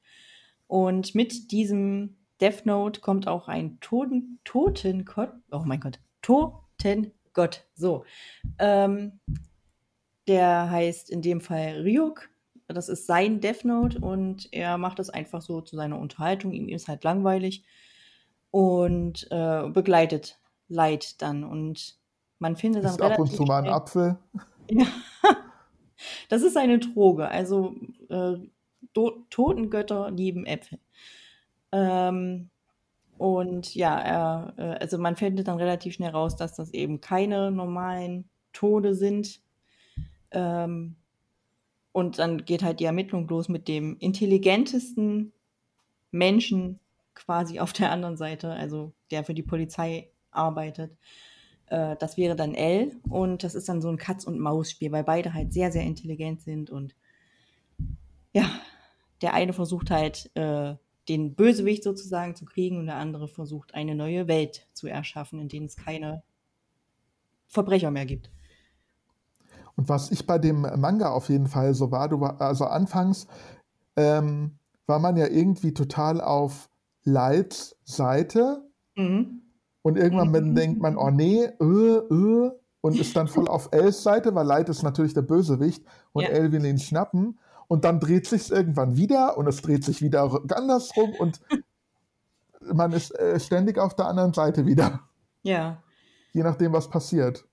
Und 0.68 1.16
mit 1.16 1.52
diesem 1.52 2.18
Death 2.42 2.66
Note 2.66 3.02
kommt 3.02 3.28
auch 3.28 3.48
ein 3.48 3.80
Toten, 3.80 4.40
Totengott. 4.44 5.32
Oh 5.52 5.64
mein 5.66 5.80
Gott. 5.80 6.00
Totengott. 6.22 7.66
So. 7.74 8.06
Ähm, 8.60 9.20
der 10.28 10.70
heißt 10.70 11.10
in 11.10 11.22
dem 11.22 11.42
Fall 11.42 11.82
Ryuk. 11.82 12.30
Das 12.68 12.90
ist 12.90 13.06
sein 13.08 13.40
Death 13.40 13.64
Note 13.64 14.00
und 14.00 14.50
er 14.52 14.78
macht 14.78 15.00
das 15.00 15.10
einfach 15.10 15.42
so 15.42 15.62
zu 15.62 15.76
seiner 15.76 15.98
Unterhaltung. 15.98 16.52
Ihm 16.52 16.68
ist 16.68 16.88
halt 16.88 17.04
langweilig 17.04 17.64
und 18.52 19.28
äh, 19.32 19.70
begleitet 19.70 20.40
Leid 20.68 21.22
dann. 21.22 21.44
Und 21.44 21.98
man 22.40 22.58
findet 22.58 22.84
dann. 22.84 23.00
Ab 23.02 23.20
und 23.20 23.32
zu 23.32 23.44
mal 23.44 23.64
ein 23.64 23.70
Apfel. 23.70 24.18
Ja. 24.70 24.86
Das 26.28 26.42
ist 26.42 26.58
eine 26.58 26.78
Droge. 26.78 27.30
Also 27.30 27.74
äh, 28.10 28.34
Totengötter 29.30 30.12
lieben 30.12 30.46
Äpfel. 30.46 30.78
Ähm, 31.72 32.50
und 33.18 33.74
ja, 33.74 33.98
er, 33.98 34.54
äh, 34.58 34.78
also 34.82 34.98
man 34.98 35.16
findet 35.16 35.48
dann 35.48 35.58
relativ 35.58 35.94
schnell 35.94 36.10
raus, 36.12 36.36
dass 36.36 36.54
das 36.54 36.74
eben 36.74 37.00
keine 37.00 37.50
normalen 37.50 38.30
Tode 38.52 38.94
sind. 38.94 39.40
Ähm, 40.32 40.97
und 41.98 42.20
dann 42.20 42.46
geht 42.46 42.62
halt 42.62 42.80
die 42.80 42.86
Ermittlung 42.86 43.28
los 43.28 43.50
mit 43.50 43.68
dem 43.68 43.98
intelligentesten 43.98 45.34
Menschen 46.12 46.80
quasi 47.16 47.60
auf 47.60 47.74
der 47.74 47.92
anderen 47.92 48.18
Seite, 48.18 48.52
also 48.52 48.94
der 49.10 49.24
für 49.24 49.34
die 49.34 49.42
Polizei 49.42 50.12
arbeitet. 50.30 50.96
Äh, 51.66 51.96
das 51.98 52.16
wäre 52.16 52.36
dann 52.36 52.54
L 52.54 52.96
und 53.10 53.44
das 53.44 53.56
ist 53.56 53.68
dann 53.68 53.82
so 53.82 53.90
ein 53.90 53.98
Katz-und-Maus-Spiel, 53.98 54.92
weil 54.92 55.06
beide 55.06 55.34
halt 55.34 55.52
sehr, 55.52 55.72
sehr 55.72 55.82
intelligent 55.82 56.42
sind 56.42 56.70
und 56.70 56.94
ja, 58.32 58.48
der 59.24 59.34
eine 59.34 59.54
versucht 59.54 59.90
halt 59.90 60.30
äh, 60.36 60.76
den 61.10 61.34
Bösewicht 61.34 61.82
sozusagen 61.82 62.36
zu 62.36 62.46
kriegen 62.46 62.78
und 62.78 62.86
der 62.86 62.98
andere 62.98 63.28
versucht 63.28 63.74
eine 63.74 63.96
neue 63.96 64.28
Welt 64.28 64.68
zu 64.74 64.86
erschaffen, 64.86 65.40
in 65.40 65.50
denen 65.50 65.66
es 65.66 65.76
keine 65.76 66.22
Verbrecher 67.48 67.90
mehr 67.90 68.06
gibt. 68.06 68.30
Und 69.78 69.88
was 69.88 70.12
ich 70.12 70.28
bei 70.28 70.40
dem 70.40 70.62
Manga 70.62 71.10
auf 71.12 71.30
jeden 71.30 71.48
Fall 71.48 71.74
so 71.74 71.92
war, 71.92 72.10
du 72.10 72.20
war 72.20 72.42
also 72.42 72.66
anfangs 72.66 73.28
ähm, 73.98 74.58
war 74.86 75.00
man 75.00 75.18
ja 75.18 75.28
irgendwie 75.28 75.74
total 75.74 76.22
auf 76.22 76.70
Lights 77.04 77.76
Seite. 77.84 78.64
Mhm. 78.96 79.42
Und 79.82 79.98
irgendwann 79.98 80.32
mhm. 80.32 80.56
denkt 80.56 80.82
man, 80.82 80.98
oh 80.98 81.10
nee, 81.10 81.44
äh, 81.44 81.64
äh, 81.64 82.52
und 82.82 83.00
ist 83.00 83.16
dann 83.16 83.28
voll 83.28 83.48
auf 83.48 83.70
Els 83.72 84.04
Seite, 84.04 84.34
weil 84.36 84.46
Light 84.46 84.70
ist 84.70 84.84
natürlich 84.84 85.14
der 85.14 85.24
Bösewicht 85.24 85.84
und 86.14 86.24
ja. 86.24 86.30
El 86.30 86.52
will 86.52 86.66
ihn 86.66 86.80
schnappen. 86.80 87.40
Und 87.68 87.84
dann 87.84 88.00
dreht 88.00 88.28
sich 88.28 88.50
irgendwann 88.50 88.96
wieder 88.96 89.38
und 89.38 89.48
es 89.48 89.62
dreht 89.62 89.84
sich 89.84 90.02
wieder 90.02 90.42
andersrum 90.54 91.14
und 91.20 91.42
man 92.62 92.94
ist 92.94 93.12
äh, 93.20 93.40
ständig 93.40 93.78
auf 93.78 93.96
der 93.96 94.08
anderen 94.08 94.34
Seite 94.34 94.66
wieder. 94.66 95.02
Ja. 95.44 95.84
Je 96.32 96.44
nachdem, 96.44 96.72
was 96.72 96.90
passiert. 96.90 97.46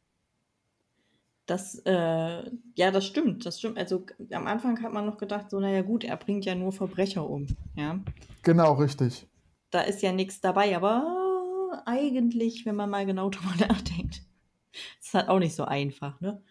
Das, 1.47 1.75
äh, 1.85 2.51
ja, 2.75 2.91
das 2.91 3.05
stimmt, 3.05 3.45
das 3.45 3.59
stimmt. 3.59 3.79
Also 3.79 4.07
am 4.33 4.47
Anfang 4.47 4.83
hat 4.83 4.93
man 4.93 5.05
noch 5.05 5.19
gedacht, 5.19 5.51
so, 5.51 5.61
naja 5.61 5.83
gut, 5.83 6.05
er 6.05 6.17
bringt 6.17 6.47
ja 6.47 6.55
nur 6.55 6.73
Verbrecher 6.73 7.29
um, 7.29 7.47
ja. 7.75 8.01
Genau, 8.43 8.73
richtig. 8.75 9.27
Da 9.71 9.83
ist 9.83 10.03
ja 10.03 10.13
nichts 10.13 10.41
dabei, 10.41 10.75
aber 10.75 11.83
eigentlich, 11.85 12.65
wenn 12.65 12.77
man 12.77 12.91
mal 12.91 13.07
genau 13.07 13.31
drüber 13.31 13.55
nachdenkt, 13.69 14.23
ist 15.01 15.15
halt 15.15 15.29
auch 15.29 15.39
nicht 15.39 15.55
so 15.55 15.65
einfach, 15.65 16.21
ne? 16.21 16.43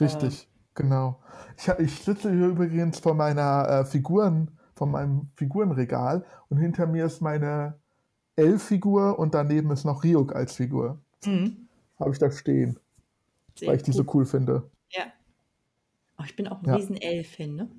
Richtig, 0.00 0.42
äh, 0.42 0.46
genau. 0.74 1.20
Ich, 1.56 1.68
ich, 1.68 1.94
sitze 2.00 2.32
hier 2.32 2.48
übrigens 2.48 2.98
vor 2.98 3.14
meiner 3.14 3.68
äh, 3.68 3.84
Figuren, 3.84 4.50
von 4.74 4.90
meinem 4.90 5.30
Figurenregal 5.34 6.24
und 6.48 6.58
hinter 6.58 6.86
mir 6.86 7.06
ist 7.06 7.20
meine 7.20 7.78
L-Figur 8.36 9.18
und 9.18 9.34
daneben 9.34 9.70
ist 9.72 9.84
noch 9.84 10.04
Ryuk 10.04 10.34
als 10.34 10.54
Figur. 10.54 11.00
Mhm. 11.24 11.68
Habe 11.98 12.12
ich 12.12 12.18
da 12.18 12.30
stehen, 12.30 12.78
Sehr 13.58 13.68
weil 13.68 13.76
ich 13.76 13.82
die 13.82 13.92
so 13.92 14.04
cool 14.14 14.24
finde. 14.24 14.70
Ja. 14.90 15.04
Oh, 16.18 16.22
ich 16.24 16.36
bin 16.36 16.48
auch 16.48 16.62
ein 16.62 16.66
ja. 16.66 16.76
riesen 16.76 16.96
L-Fan, 16.96 17.54
ne? 17.54 17.70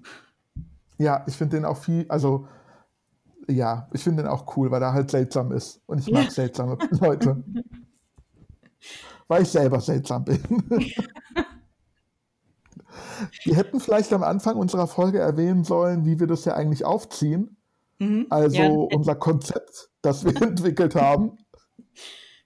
Ja, 0.98 1.24
ich 1.28 1.36
finde 1.36 1.58
den 1.58 1.66
auch 1.66 1.78
viel, 1.78 2.06
also 2.10 2.48
ja, 3.48 3.90
ich 3.94 4.04
finde 4.04 4.24
den 4.24 4.30
auch 4.30 4.56
cool, 4.58 4.70
weil 4.72 4.82
er 4.82 4.94
halt 4.94 5.12
seltsam 5.12 5.52
ist. 5.52 5.82
Und 5.86 6.00
ich 6.00 6.12
mag 6.12 6.26
ja. 6.26 6.30
seltsame 6.30 6.78
Leute. 7.00 7.44
weil 9.28 9.44
ich 9.44 9.50
selber 9.50 9.80
seltsam 9.80 10.26
bin. 10.26 10.42
wir 13.44 13.56
hätten 13.56 13.80
vielleicht 13.80 14.12
am 14.14 14.24
Anfang 14.24 14.58
unserer 14.58 14.88
Folge 14.88 15.20
erwähnen 15.20 15.64
sollen, 15.64 16.06
wie 16.06 16.20
wir 16.20 16.28
das 16.28 16.46
ja 16.46 16.54
eigentlich 16.54 16.86
aufziehen. 16.86 17.58
Mhm. 18.00 18.28
Also 18.30 18.58
ja. 18.58 18.70
unser 18.70 19.16
Konzept, 19.16 19.90
das 20.02 20.26
wir 20.26 20.36
entwickelt 20.42 20.96
haben. 20.96 21.38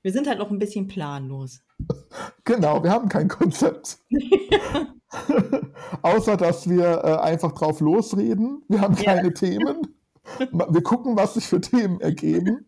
Wir 0.01 0.11
sind 0.11 0.27
halt 0.27 0.39
noch 0.39 0.51
ein 0.51 0.59
bisschen 0.59 0.87
planlos. 0.87 1.61
Genau, 2.45 2.83
wir 2.83 2.91
haben 2.91 3.09
kein 3.09 3.27
Konzept. 3.27 3.97
Außer 6.01 6.37
dass 6.37 6.69
wir 6.69 7.03
äh, 7.03 7.15
einfach 7.21 7.53
drauf 7.53 7.79
losreden. 7.79 8.63
Wir 8.67 8.81
haben 8.81 8.95
keine 8.95 9.29
ja. 9.29 9.33
Themen. 9.33 9.95
Wir 10.51 10.83
gucken, 10.83 11.15
was 11.15 11.35
sich 11.35 11.47
für 11.47 11.61
Themen 11.61 12.01
ergeben. 12.01 12.65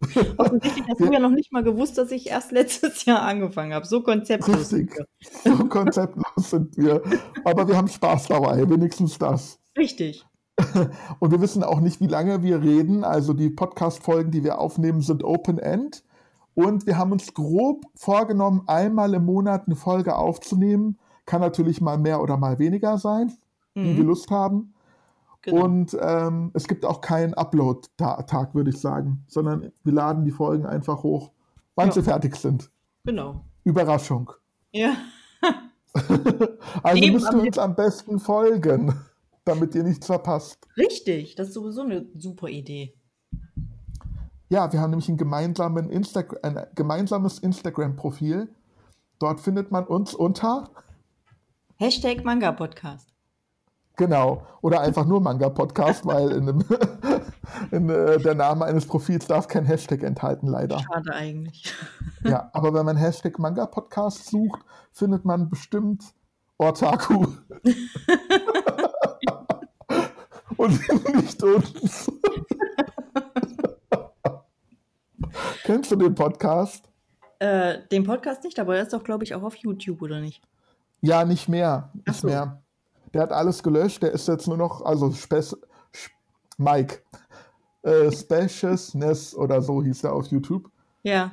Offensichtlich 0.36 0.84
hast 0.88 1.00
du 1.00 1.12
ja 1.12 1.18
noch 1.18 1.30
nicht 1.30 1.52
mal 1.52 1.62
gewusst, 1.62 1.98
dass 1.98 2.10
ich 2.10 2.28
erst 2.28 2.52
letztes 2.52 3.04
Jahr 3.04 3.22
angefangen 3.22 3.72
habe. 3.72 3.86
So 3.86 4.02
konzeptlos 4.02 4.72
Richtig. 4.72 4.94
So 5.44 5.64
konzeptlos 5.66 6.50
sind 6.50 6.76
wir. 6.76 7.02
Aber 7.44 7.66
wir 7.68 7.76
haben 7.76 7.88
Spaß 7.88 8.28
dabei, 8.28 8.68
wenigstens 8.68 9.18
das. 9.18 9.58
Richtig. 9.76 10.26
Und 11.18 11.32
wir 11.32 11.40
wissen 11.40 11.64
auch 11.64 11.80
nicht, 11.80 12.00
wie 12.00 12.06
lange 12.06 12.42
wir 12.42 12.62
reden. 12.62 13.04
Also 13.04 13.32
die 13.32 13.50
Podcast-Folgen, 13.50 14.30
die 14.30 14.44
wir 14.44 14.58
aufnehmen, 14.58 15.00
sind 15.00 15.24
Open-End. 15.24 16.04
Und 16.54 16.86
wir 16.86 16.98
haben 16.98 17.12
uns 17.12 17.34
grob 17.34 17.86
vorgenommen, 17.96 18.62
einmal 18.66 19.14
im 19.14 19.24
Monat 19.24 19.66
eine 19.66 19.76
Folge 19.76 20.16
aufzunehmen. 20.16 20.98
Kann 21.26 21.40
natürlich 21.40 21.80
mal 21.80 21.98
mehr 21.98 22.20
oder 22.20 22.36
mal 22.36 22.58
weniger 22.58 22.98
sein, 22.98 23.32
mhm. 23.74 23.84
wie 23.84 23.96
wir 23.98 24.04
Lust 24.04 24.30
haben. 24.30 24.74
Genau. 25.42 25.64
Und 25.64 25.96
ähm, 26.00 26.50
es 26.54 26.66
gibt 26.66 26.86
auch 26.86 27.00
keinen 27.00 27.34
Upload-Tag, 27.34 28.54
würde 28.54 28.70
ich 28.70 28.80
sagen, 28.80 29.24
sondern 29.28 29.72
wir 29.82 29.92
laden 29.92 30.24
die 30.24 30.30
Folgen 30.30 30.64
einfach 30.64 31.02
hoch, 31.02 31.32
wann 31.74 31.88
ja. 31.88 31.92
sie 31.92 32.02
fertig 32.02 32.36
sind. 32.36 32.70
Genau. 33.04 33.44
Überraschung. 33.64 34.30
Ja. 34.72 34.94
also 36.82 37.12
müsst 37.12 37.32
ihr 37.32 37.42
uns 37.42 37.58
am 37.58 37.74
besten 37.74 38.18
folgen, 38.18 38.94
damit 39.44 39.74
ihr 39.74 39.82
nichts 39.82 40.06
verpasst. 40.06 40.66
Richtig, 40.78 41.34
das 41.34 41.48
ist 41.48 41.54
sowieso 41.54 41.82
eine 41.82 42.06
super 42.16 42.48
Idee. 42.48 42.94
Ja, 44.48 44.72
wir 44.72 44.80
haben 44.80 44.90
nämlich 44.90 45.08
ein, 45.08 45.16
gemeinsamen 45.16 45.88
Insta 45.90 46.22
ein 46.42 46.66
gemeinsames 46.74 47.38
Instagram-Profil. 47.38 48.48
Dort 49.18 49.40
findet 49.40 49.70
man 49.70 49.84
uns 49.84 50.14
unter 50.14 50.70
Hashtag 51.76 52.24
Manga 52.24 52.52
Podcast. 52.52 53.08
Genau. 53.96 54.46
Oder 54.60 54.80
einfach 54.80 55.06
nur 55.06 55.20
Manga 55.20 55.48
Podcast, 55.48 56.04
weil 56.06 56.30
in, 56.32 56.46
dem, 56.46 56.64
in 57.70 57.88
äh, 57.88 58.18
der 58.18 58.34
Name 58.34 58.66
eines 58.66 58.86
Profils 58.86 59.26
darf 59.26 59.48
kein 59.48 59.64
Hashtag 59.64 60.02
enthalten, 60.02 60.48
leider. 60.48 60.80
Schade 60.80 61.14
eigentlich. 61.14 61.72
ja, 62.24 62.50
aber 62.52 62.74
wenn 62.74 62.84
man 62.84 62.96
Hashtag 62.96 63.38
Manga 63.38 63.66
Podcast 63.66 64.26
sucht, 64.26 64.60
findet 64.92 65.24
man 65.24 65.48
bestimmt 65.48 66.14
Ortaku. 66.58 67.26
Und 70.56 71.14
nicht 71.14 71.42
uns. 71.42 72.10
Kennst 75.64 75.90
du 75.90 75.96
den 75.96 76.14
Podcast? 76.14 76.88
Äh, 77.38 77.78
den 77.90 78.04
Podcast 78.04 78.44
nicht, 78.44 78.58
aber 78.58 78.76
er 78.76 78.82
ist 78.82 78.92
doch, 78.92 79.04
glaube 79.04 79.24
ich, 79.24 79.34
auch 79.34 79.42
auf 79.42 79.56
YouTube, 79.56 80.02
oder 80.02 80.20
nicht? 80.20 80.42
Ja, 81.00 81.24
nicht 81.24 81.48
mehr. 81.48 81.90
Nicht 82.06 82.20
so. 82.20 82.26
mehr. 82.26 82.62
Der 83.12 83.22
hat 83.22 83.32
alles 83.32 83.62
gelöscht, 83.62 84.02
der 84.02 84.12
ist 84.12 84.26
jetzt 84.28 84.48
nur 84.48 84.56
noch, 84.56 84.82
also 84.82 85.12
Spe 85.12 85.42
Mike. 86.56 86.98
Äh, 87.82 88.10
Spaciousness 88.10 89.34
oder 89.36 89.60
so 89.60 89.82
hieß 89.82 90.04
er 90.04 90.14
auf 90.14 90.26
YouTube. 90.26 90.70
Ja. 91.02 91.32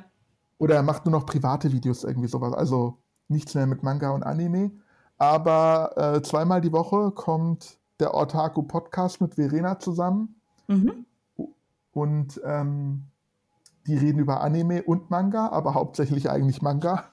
Oder 0.58 0.76
er 0.76 0.82
macht 0.82 1.06
nur 1.06 1.12
noch 1.12 1.26
private 1.26 1.72
Videos, 1.72 2.04
irgendwie 2.04 2.28
sowas. 2.28 2.52
Also 2.52 2.98
nichts 3.28 3.54
mehr 3.54 3.66
mit 3.66 3.82
Manga 3.82 4.10
und 4.10 4.22
Anime. 4.22 4.70
Aber 5.18 5.92
äh, 5.96 6.22
zweimal 6.22 6.60
die 6.60 6.72
Woche 6.72 7.10
kommt 7.12 7.78
der 8.00 8.14
Otaku 8.14 8.62
Podcast 8.62 9.20
mit 9.20 9.36
Verena 9.36 9.78
zusammen. 9.78 10.40
Mhm. 10.66 11.06
Und 11.92 12.40
ähm, 12.44 13.04
die 13.86 13.96
reden 13.96 14.18
über 14.18 14.40
Anime 14.40 14.82
und 14.82 15.10
Manga, 15.10 15.48
aber 15.48 15.74
hauptsächlich 15.74 16.30
eigentlich 16.30 16.62
Manga. 16.62 17.12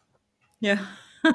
Ja. 0.59 0.77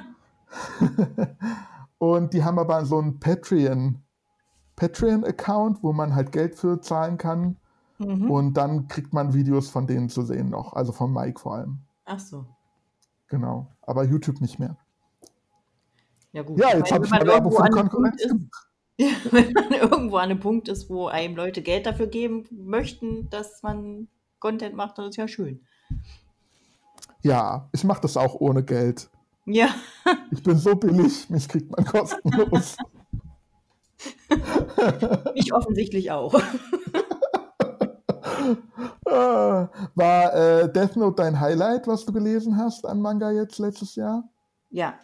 und 1.98 2.32
die 2.32 2.44
haben 2.44 2.58
aber 2.58 2.84
so 2.84 2.98
einen 2.98 3.18
Patreon, 3.18 4.02
Patreon-Account, 4.76 5.82
wo 5.82 5.92
man 5.92 6.14
halt 6.14 6.32
Geld 6.32 6.54
für 6.54 6.80
zahlen 6.80 7.18
kann. 7.18 7.56
Mhm. 7.98 8.30
Und 8.30 8.54
dann 8.54 8.88
kriegt 8.88 9.12
man 9.12 9.34
Videos 9.34 9.70
von 9.70 9.86
denen 9.86 10.08
zu 10.08 10.22
sehen 10.22 10.50
noch, 10.50 10.72
also 10.72 10.92
von 10.92 11.12
Mike 11.12 11.40
vor 11.40 11.54
allem. 11.54 11.80
Ach 12.04 12.18
so. 12.18 12.44
Genau, 13.28 13.68
aber 13.82 14.04
YouTube 14.04 14.40
nicht 14.40 14.58
mehr. 14.58 14.76
Ja, 16.32 16.42
gut. 16.42 16.58
Ja, 16.58 16.76
jetzt 16.76 16.92
habe 16.92 17.04
ich 17.04 17.10
mal 17.10 17.26
Werbung 17.26 17.52
von 17.52 17.70
Konkurrenz. 17.70 18.22
Ja, 18.96 19.08
wenn 19.32 19.52
man 19.52 19.72
irgendwo 19.72 20.18
an 20.18 20.30
einem 20.30 20.38
Punkt 20.38 20.68
ist, 20.68 20.88
wo 20.88 21.08
einem 21.08 21.34
Leute 21.34 21.62
Geld 21.62 21.84
dafür 21.84 22.06
geben 22.06 22.44
möchten, 22.52 23.28
dass 23.28 23.60
man 23.64 24.06
Content 24.44 24.76
macht, 24.76 24.98
das 24.98 25.08
ist 25.08 25.16
ja 25.16 25.26
schön. 25.26 25.64
Ja, 27.22 27.70
ich 27.72 27.82
mache 27.82 28.02
das 28.02 28.18
auch 28.18 28.34
ohne 28.34 28.62
Geld. 28.62 29.08
Ja. 29.46 29.74
Ich 30.30 30.42
bin 30.42 30.58
so 30.58 30.74
billig, 30.74 31.30
mich 31.30 31.48
kriegt 31.48 31.74
man 31.74 31.86
kostenlos. 31.86 32.76
ich 35.34 35.50
offensichtlich 35.54 36.10
auch. 36.10 36.34
War 39.04 40.34
äh, 40.34 40.70
Death 40.70 40.96
Note 40.96 41.22
dein 41.22 41.40
Highlight, 41.40 41.88
was 41.88 42.04
du 42.04 42.12
gelesen 42.12 42.58
hast 42.58 42.84
an 42.84 43.00
Manga 43.00 43.30
jetzt 43.30 43.56
letztes 43.58 43.94
Jahr? 43.94 44.28
Ja. 44.68 44.98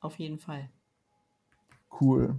Auf 0.00 0.18
jeden 0.18 0.38
Fall. 0.38 0.70
Cool. 2.00 2.36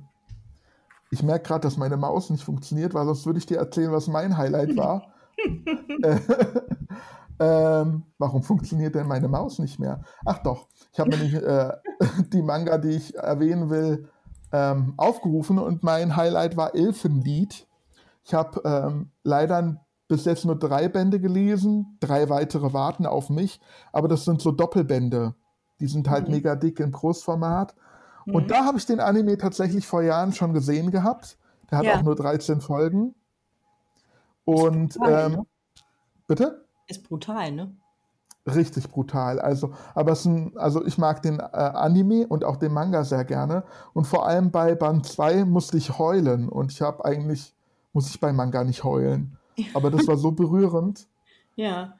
Ich 1.11 1.21
merke 1.21 1.45
gerade, 1.47 1.61
dass 1.61 1.77
meine 1.77 1.97
Maus 1.97 2.31
nicht 2.31 2.43
funktioniert, 2.43 2.95
weil 2.95 3.05
sonst 3.05 3.27
würde 3.27 3.37
ich 3.37 3.45
dir 3.45 3.59
erzählen, 3.59 3.91
was 3.91 4.07
mein 4.07 4.35
Highlight 4.35 4.75
war. 4.75 5.13
ähm, 7.39 8.03
warum 8.17 8.43
funktioniert 8.43 8.95
denn 8.95 9.07
meine 9.07 9.27
Maus 9.27 9.59
nicht 9.59 9.79
mehr? 9.79 10.01
Ach 10.25 10.39
doch, 10.39 10.67
ich 10.91 10.99
habe 10.99 11.09
nämlich 11.09 11.33
äh, 11.35 11.71
die 12.33 12.41
Manga, 12.41 12.77
die 12.77 12.89
ich 12.89 13.15
erwähnen 13.15 13.69
will, 13.69 14.09
ähm, 14.51 14.93
aufgerufen 14.97 15.59
und 15.59 15.83
mein 15.83 16.15
Highlight 16.15 16.57
war 16.57 16.75
Elfenlied. 16.75 17.67
Ich 18.23 18.33
habe 18.33 18.61
ähm, 18.65 19.11
leider 19.23 19.85
bis 20.07 20.25
jetzt 20.25 20.43
nur 20.43 20.57
drei 20.57 20.89
Bände 20.89 21.19
gelesen, 21.19 21.97
drei 21.99 22.29
weitere 22.29 22.73
warten 22.73 23.05
auf 23.05 23.29
mich, 23.29 23.61
aber 23.93 24.07
das 24.07 24.25
sind 24.25 24.41
so 24.41 24.51
Doppelbände. 24.51 25.35
Die 25.79 25.87
sind 25.87 26.09
halt 26.09 26.27
mhm. 26.27 26.33
mega 26.33 26.55
dick 26.55 26.79
im 26.79 26.91
Großformat. 26.91 27.75
Mhm. 28.25 28.35
Und 28.35 28.51
da 28.51 28.65
habe 28.65 28.77
ich 28.77 28.85
den 28.85 28.99
Anime 28.99 29.37
tatsächlich 29.37 29.87
vor 29.87 30.01
Jahren 30.01 30.33
schon 30.33 30.53
gesehen 30.53 30.91
gehabt. 30.91 31.37
Der 31.69 31.77
hat 31.77 31.85
ja. 31.85 31.95
auch 31.95 32.01
nur 32.01 32.15
13 32.15 32.59
Folgen. 32.59 33.15
Und 34.49 34.95
brutal, 34.95 35.25
ähm, 35.25 35.31
ne? 35.33 35.45
bitte? 36.27 36.65
Ist 36.87 37.07
brutal, 37.07 37.51
ne? 37.51 37.71
Richtig 38.47 38.89
brutal. 38.89 39.39
Also, 39.39 39.73
aber 39.93 40.13
es 40.13 40.25
ein, 40.25 40.57
also 40.57 40.83
ich 40.85 40.97
mag 40.97 41.21
den 41.21 41.39
äh, 41.39 41.43
Anime 41.43 42.25
und 42.27 42.43
auch 42.43 42.57
den 42.57 42.73
Manga 42.73 43.03
sehr 43.03 43.25
gerne. 43.25 43.63
Und 43.93 44.05
vor 44.05 44.25
allem 44.25 44.49
bei 44.49 44.73
Band 44.73 45.05
2 45.05 45.45
musste 45.45 45.77
ich 45.77 45.99
heulen. 45.99 46.49
Und 46.49 46.71
ich 46.71 46.81
habe 46.81 47.05
eigentlich, 47.05 47.53
muss 47.93 48.09
ich 48.09 48.19
bei 48.19 48.33
Manga 48.33 48.63
nicht 48.63 48.83
heulen. 48.83 49.37
Aber 49.73 49.91
das 49.91 50.07
war 50.07 50.17
so 50.17 50.31
berührend. 50.31 51.07
Ja. 51.55 51.93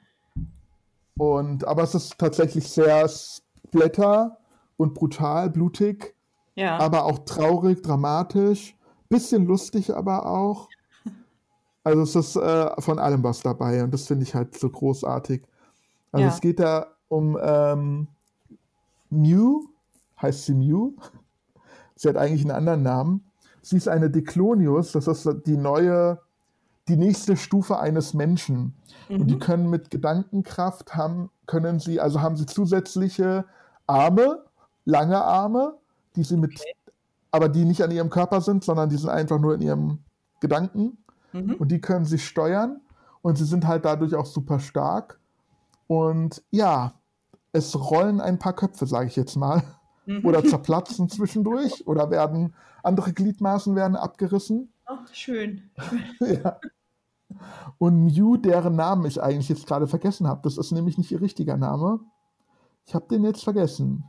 Und, 1.16 1.64
aber 1.66 1.84
es 1.84 1.94
ist 1.94 2.18
tatsächlich 2.18 2.68
sehr 2.68 3.06
splatter 3.08 4.38
und 4.76 4.94
brutal, 4.94 5.50
blutig. 5.50 6.16
Ja. 6.56 6.78
Aber 6.78 7.04
auch 7.04 7.20
traurig, 7.20 7.82
dramatisch. 7.82 8.76
Bisschen 9.08 9.44
lustig 9.46 9.94
aber 9.94 10.26
auch. 10.26 10.68
Also 11.82 12.02
es 12.02 12.14
ist 12.14 12.36
äh, 12.36 12.80
von 12.80 12.98
allem 12.98 13.22
was 13.22 13.40
dabei 13.40 13.82
und 13.82 13.92
das 13.92 14.06
finde 14.06 14.24
ich 14.24 14.34
halt 14.34 14.58
so 14.58 14.68
großartig. 14.68 15.42
Also 16.12 16.26
ja. 16.26 16.32
es 16.32 16.40
geht 16.40 16.60
da 16.60 16.88
um 17.08 17.38
ähm, 17.40 18.08
Mew, 19.10 19.62
heißt 20.20 20.46
sie 20.46 20.54
Mew. 20.54 20.92
Sie 21.96 22.08
hat 22.08 22.16
eigentlich 22.16 22.42
einen 22.42 22.52
anderen 22.52 22.82
Namen. 22.82 23.24
Sie 23.62 23.76
ist 23.76 23.88
eine 23.88 24.10
Deklonius, 24.10 24.92
das 24.92 25.06
ist 25.06 25.28
die 25.46 25.56
neue, 25.56 26.18
die 26.88 26.96
nächste 26.96 27.36
Stufe 27.36 27.78
eines 27.78 28.14
Menschen. 28.14 28.74
Mhm. 29.08 29.20
Und 29.20 29.26
die 29.28 29.34
mhm. 29.34 29.40
können 29.40 29.70
mit 29.70 29.90
Gedankenkraft 29.90 30.94
haben, 30.94 31.30
können 31.46 31.78
sie, 31.78 32.00
also 32.00 32.20
haben 32.20 32.36
sie 32.36 32.46
zusätzliche 32.46 33.44
Arme, 33.86 34.44
lange 34.84 35.22
Arme, 35.22 35.74
die 36.16 36.22
sie 36.22 36.36
mit, 36.36 36.52
okay. 36.52 36.74
aber 37.32 37.48
die 37.48 37.64
nicht 37.64 37.82
an 37.82 37.90
ihrem 37.90 38.10
Körper 38.10 38.40
sind, 38.40 38.64
sondern 38.64 38.88
die 38.88 38.96
sind 38.96 39.10
einfach 39.10 39.38
nur 39.38 39.54
in 39.54 39.60
ihrem 39.60 39.98
Gedanken. 40.40 40.96
Mhm. 41.32 41.54
Und 41.54 41.68
die 41.68 41.80
können 41.80 42.04
sie 42.04 42.18
steuern 42.18 42.80
und 43.22 43.36
sie 43.36 43.44
sind 43.44 43.66
halt 43.66 43.84
dadurch 43.84 44.14
auch 44.14 44.26
super 44.26 44.58
stark. 44.60 45.18
Und 45.86 46.42
ja, 46.50 46.94
es 47.52 47.78
rollen 47.78 48.20
ein 48.20 48.38
paar 48.38 48.52
Köpfe, 48.52 48.86
sage 48.86 49.08
ich 49.08 49.16
jetzt 49.16 49.36
mal. 49.36 49.62
Mhm. 50.06 50.24
Oder 50.24 50.44
zerplatzen 50.44 51.08
zwischendurch 51.08 51.86
oder 51.86 52.10
werden 52.10 52.54
andere 52.82 53.12
Gliedmaßen 53.12 53.74
werden 53.76 53.96
abgerissen. 53.96 54.72
Ach, 54.86 55.06
schön. 55.12 55.70
ja. 56.20 56.58
Und 57.78 58.04
Mew, 58.04 58.36
deren 58.36 58.74
Namen 58.74 59.04
ich 59.06 59.22
eigentlich 59.22 59.48
jetzt 59.48 59.66
gerade 59.66 59.86
vergessen 59.86 60.26
habe, 60.26 60.40
das 60.42 60.58
ist 60.58 60.72
nämlich 60.72 60.98
nicht 60.98 61.12
ihr 61.12 61.20
richtiger 61.20 61.56
Name. 61.56 62.00
Ich 62.86 62.94
habe 62.94 63.06
den 63.08 63.24
jetzt 63.24 63.44
vergessen. 63.44 64.04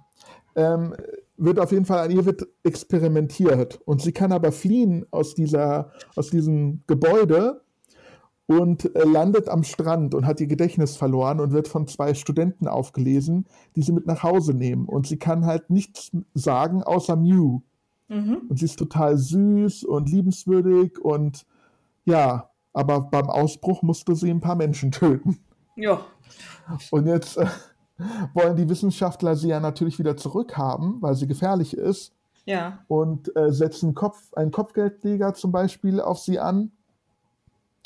Ähm, 0.56 0.96
wird 1.44 1.60
auf 1.60 1.72
jeden 1.72 1.86
Fall 1.86 2.00
an 2.00 2.12
ihr 2.12 2.26
wird 2.26 2.48
experimentiert 2.64 3.82
und 3.86 4.02
sie 4.02 4.12
kann 4.12 4.32
aber 4.32 4.52
fliehen 4.52 5.06
aus 5.12 5.34
dieser 5.34 5.92
aus 6.16 6.30
diesem 6.30 6.82
Gebäude 6.88 7.62
und 8.46 8.96
äh, 8.96 9.04
landet 9.04 9.50
am 9.50 9.64
Strand 9.64 10.14
und 10.14 10.26
hat 10.26 10.40
ihr 10.40 10.48
Gedächtnis 10.48 10.98
verloren 10.98 11.40
und 11.40 11.52
wird 11.52 11.68
von 11.68 11.88
zwei 11.88 12.14
Studenten 12.14 12.68
aufgelesen, 12.68 13.46
die 13.76 13.82
sie 13.82 13.92
mit 13.92 14.06
nach 14.06 14.24
Hause 14.24 14.54
nehmen 14.54 14.86
und 14.86 15.08
sie 15.08 15.18
kann 15.18 15.46
halt 15.46 15.70
nichts 15.70 16.12
sagen 16.34 16.84
außer 16.84 17.16
Mew. 17.16 17.62
Mhm. 18.08 18.42
Und 18.50 18.60
sie 18.60 18.66
ist 18.66 18.78
total 18.78 19.18
süß 19.18 19.86
und 19.86 20.10
liebenswürdig 20.10 21.00
und 21.00 21.46
ja, 22.06 22.50
aber 22.74 23.02
beim 23.02 23.30
Ausbruch 23.30 23.82
musste 23.84 24.16
sie 24.16 24.30
ein 24.30 24.42
paar 24.42 24.56
Menschen 24.56 24.92
töten. 24.92 25.40
Ja. 25.76 26.02
Und 26.92 27.08
jetzt 27.08 27.38
äh, 27.38 27.48
wollen 28.34 28.56
die 28.56 28.70
Wissenschaftler 28.70 29.36
sie 29.36 29.50
ja 29.50 29.60
natürlich 29.60 30.00
wieder 30.00 30.18
zurückhaben, 30.18 31.02
weil 31.02 31.16
sie 31.16 31.28
gefährlich 31.28 31.76
ist. 31.76 32.14
Ja. 32.44 32.80
und 32.88 33.34
äh, 33.38 33.52
setzen 33.54 33.94
Kopf, 33.94 34.34
einen 34.34 34.50
Kopfgeldjäger 34.50 35.36
zum 35.36 35.52
Beispiel 35.52 36.02
auf 36.02 36.18
sie 36.20 36.40
an. 36.40 36.72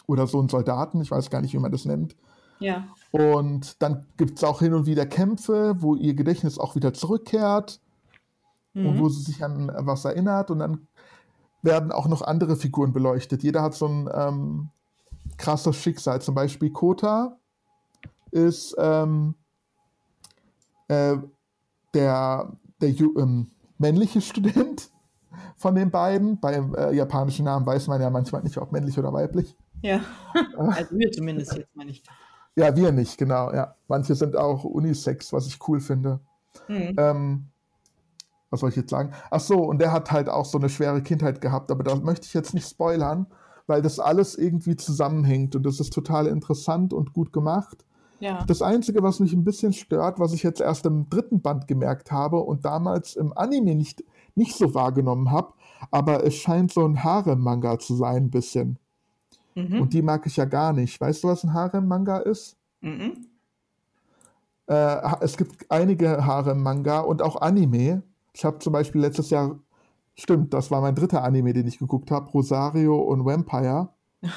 Oder 0.08 0.28
so 0.28 0.40
einen 0.40 0.48
Soldaten, 0.50 1.02
ich 1.02 1.12
weiß 1.12 1.30
gar 1.30 1.42
nicht, 1.42 1.54
wie 1.54 1.60
man 1.60 1.74
das 1.74 1.84
nennt. 1.84 2.16
Ja. 2.60 2.86
Und 3.12 3.82
dann 3.82 4.06
gibt 4.16 4.38
es 4.38 4.44
auch 4.46 4.60
hin 4.60 4.74
und 4.74 4.86
wieder 4.86 5.06
Kämpfe, 5.06 5.76
wo 5.80 5.96
ihr 5.96 6.14
Gedächtnis 6.14 6.58
auch 6.58 6.76
wieder 6.76 6.94
zurückkehrt 6.94 7.82
und 8.74 8.98
wo 8.98 9.04
Mhm. 9.04 9.10
sie 9.10 9.24
sich 9.24 9.44
an 9.44 9.70
was 9.78 10.06
erinnert. 10.06 10.52
Und 10.52 10.60
dann 10.60 10.88
werden 11.62 11.92
auch 11.92 12.08
noch 12.08 12.22
andere 12.22 12.56
Figuren 12.56 12.94
beleuchtet. 12.94 13.44
Jeder 13.44 13.62
hat 13.62 13.74
so 13.74 13.88
ein 13.88 14.10
ähm, 14.14 14.70
krasses 15.38 15.76
Schicksal. 15.76 16.22
Zum 16.22 16.34
Beispiel 16.34 16.70
Kota 16.70 17.36
ist 18.32 18.74
ähm, 18.78 19.36
äh, 20.88 21.18
der, 21.94 22.52
der 22.82 22.90
ähm, 22.90 23.52
männliche 23.78 24.22
Student 24.22 24.90
von 25.58 25.76
den 25.76 25.92
beiden. 25.92 26.40
Beim 26.40 26.76
äh, 26.76 26.94
japanischen 26.94 27.46
Namen 27.46 27.66
weiß 27.66 27.88
man 27.88 28.02
ja 28.02 28.10
manchmal 28.10 28.44
nicht, 28.44 28.58
ob 28.58 28.72
männlich 28.72 28.98
oder 28.98 29.14
weiblich. 29.14 29.56
Ja. 29.82 30.02
Also 30.58 30.98
wir 30.98 31.12
zumindest 31.12 31.56
jetzt 31.56 31.76
mal 31.76 31.86
nicht. 31.86 32.08
Ja, 32.56 32.76
wir 32.76 32.92
nicht, 32.92 33.18
genau. 33.18 33.54
Ja. 33.54 33.76
Manche 33.88 34.16
sind 34.16 34.36
auch 34.36 34.64
Unisex, 34.64 35.34
was 35.34 35.48
ich 35.48 35.60
cool 35.68 35.80
finde. 35.80 36.20
Mhm. 36.68 36.96
Ähm, 36.98 37.46
was 38.50 38.62
soll 38.62 38.70
ich 38.70 38.76
jetzt 38.78 38.90
sagen? 38.90 39.12
Ach 39.30 39.42
so, 39.42 39.58
und 39.58 39.80
der 39.80 39.92
hat 39.92 40.12
halt 40.12 40.30
auch 40.30 40.46
so 40.46 40.58
eine 40.58 40.70
schwere 40.70 41.02
Kindheit 41.02 41.42
gehabt, 41.42 41.72
aber 41.72 41.84
da 41.84 41.96
möchte 41.96 42.26
ich 42.26 42.34
jetzt 42.34 42.54
nicht 42.54 42.70
spoilern, 42.70 43.28
weil 43.68 43.82
das 43.82 44.00
alles 44.00 44.38
irgendwie 44.38 44.78
zusammenhängt 44.78 45.56
und 45.56 45.64
das 45.64 45.80
ist 45.80 45.92
total 45.92 46.28
interessant 46.28 46.94
und 46.94 47.14
gut 47.14 47.34
gemacht. 47.34 47.86
Ja. 48.20 48.44
Das 48.46 48.62
Einzige, 48.62 49.04
was 49.04 49.20
mich 49.20 49.34
ein 49.34 49.44
bisschen 49.44 49.74
stört, 49.74 50.20
was 50.20 50.34
ich 50.34 50.44
jetzt 50.44 50.62
erst 50.62 50.86
im 50.86 51.10
dritten 51.10 51.42
Band 51.42 51.68
gemerkt 51.68 52.12
habe 52.12 52.38
und 52.38 52.66
damals 52.66 53.16
im 53.16 53.38
Anime 53.38 53.76
nicht, 53.76 54.04
nicht 54.36 54.56
so 54.56 54.74
wahrgenommen 54.74 55.32
habe, 55.32 55.54
aber 55.92 56.24
es 56.24 56.36
scheint 56.36 56.72
so 56.72 56.86
ein 56.86 57.04
Harem-Manga 57.04 57.80
zu 57.80 57.96
sein, 57.96 58.26
ein 58.26 58.32
bisschen. 58.32 58.80
Mhm. 59.56 59.82
Und 59.82 59.94
die 59.94 60.02
mag 60.02 60.26
ich 60.26 60.38
ja 60.38 60.46
gar 60.46 60.74
nicht. 60.74 61.00
Weißt 61.00 61.24
du, 61.24 61.28
was 61.28 61.44
ein 61.44 61.54
Harem-Manga 61.54 62.18
ist? 62.18 62.58
Mhm. 62.82 63.28
Äh, 64.68 65.16
es 65.22 65.38
gibt 65.38 65.70
einige 65.70 66.26
Harem-Manga 66.26 67.00
und 67.02 67.22
auch 67.22 67.42
Anime. 67.42 68.04
Ich 68.34 68.44
habe 68.46 68.60
zum 68.60 68.74
Beispiel 68.74 69.02
letztes 69.02 69.30
Jahr, 69.30 69.60
stimmt, 70.16 70.54
das 70.54 70.72
war 70.72 70.82
mein 70.82 70.96
dritter 70.96 71.24
Anime, 71.24 71.54
den 71.54 71.68
ich 71.68 71.80
geguckt 71.80 72.12
habe, 72.12 72.30
Rosario 72.32 72.98
und 72.98 73.26
Vampire 73.26 73.90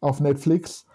auf 0.00 0.20
Netflix. 0.20 0.86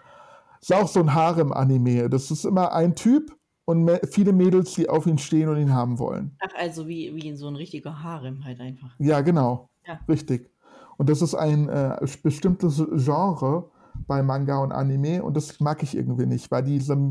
Ist 0.60 0.72
auch 0.74 0.88
so 0.88 1.00
ein 1.00 1.14
Harem-Anime. 1.14 2.08
Das 2.10 2.30
ist 2.30 2.44
immer 2.44 2.72
ein 2.72 2.94
Typ 2.94 3.36
und 3.64 3.90
viele 4.10 4.32
Mädels, 4.32 4.74
die 4.74 4.88
auf 4.88 5.06
ihn 5.06 5.18
stehen 5.18 5.48
und 5.48 5.58
ihn 5.58 5.72
haben 5.74 5.98
wollen. 5.98 6.36
Ach, 6.40 6.52
also 6.58 6.88
wie, 6.88 7.14
wie 7.14 7.36
so 7.36 7.48
ein 7.48 7.56
richtiger 7.56 8.02
Harem 8.02 8.44
halt 8.44 8.60
einfach. 8.60 8.90
Ja, 8.98 9.20
genau. 9.20 9.68
Ja. 9.86 10.00
Richtig. 10.08 10.50
Und 10.96 11.08
das 11.08 11.22
ist 11.22 11.34
ein 11.34 11.68
äh, 11.68 11.96
bestimmtes 12.22 12.82
Genre 12.92 13.70
bei 14.06 14.22
Manga 14.22 14.58
und 14.58 14.72
Anime 14.72 15.22
und 15.22 15.36
das 15.36 15.60
mag 15.60 15.82
ich 15.82 15.96
irgendwie 15.96 16.26
nicht, 16.26 16.50
weil 16.50 16.62
diese 16.64 17.10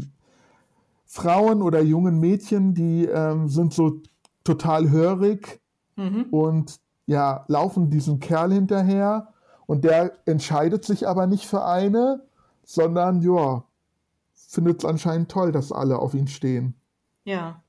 Frauen 1.06 1.62
oder 1.62 1.82
jungen 1.82 2.20
Mädchen, 2.20 2.74
die 2.74 3.06
ähm, 3.06 3.48
sind 3.48 3.74
so 3.74 4.02
total 4.44 4.90
hörig 4.90 5.62
Mhm. 5.96 6.28
und 6.30 6.76
ja, 7.08 7.44
laufen 7.48 7.90
diesem 7.90 8.20
Kerl 8.20 8.54
hinterher 8.54 9.34
und 9.66 9.84
der 9.84 10.12
entscheidet 10.28 10.86
sich 10.86 11.08
aber 11.08 11.26
nicht 11.26 11.46
für 11.46 11.66
eine, 11.66 12.27
sondern 12.68 13.22
ja, 13.22 13.64
findet 14.34 14.80
es 14.80 14.86
anscheinend 14.86 15.32
toll, 15.32 15.54
dass 15.54 15.72
alle 15.72 16.00
auf 16.00 16.14
ihn 16.14 16.28
stehen. 16.28 16.76
Ja. 17.24 17.64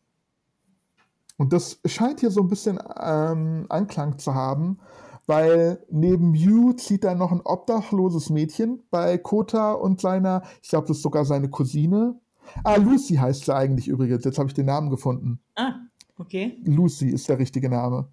Und 1.37 1.53
das 1.53 1.81
scheint 1.87 2.19
hier 2.19 2.33
so 2.33 2.41
ein 2.41 2.49
bisschen 2.49 2.81
ähm, 3.01 3.67
Anklang 3.69 4.19
zu 4.19 4.35
haben, 4.35 4.81
weil 5.27 5.85
neben 5.89 6.35
Yu 6.35 6.73
zieht 6.73 7.05
da 7.05 7.15
noch 7.15 7.31
ein 7.31 7.43
obdachloses 7.43 8.29
Mädchen 8.29 8.83
bei 8.91 9.19
Kota 9.19 9.73
und 9.73 10.01
seiner, 10.01 10.43
ich 10.63 10.71
glaube, 10.71 10.89
das 10.89 10.97
ist 10.97 11.05
sogar 11.05 11.25
seine 11.25 11.49
Cousine. 11.49 12.21
Ah, 12.65 12.77
Lucy 12.77 13.15
heißt 13.15 13.45
sie 13.45 13.55
eigentlich 13.55 13.87
übrigens. 13.87 14.25
Jetzt 14.25 14.39
habe 14.39 14.49
ich 14.49 14.55
den 14.55 14.67
Namen 14.67 14.91
gefunden. 14.91 15.39
Ah, 15.55 15.75
okay. 16.19 16.61
Lucy 16.65 17.09
ist 17.11 17.29
der 17.29 17.39
richtige 17.39 17.69
Name. 17.69 18.09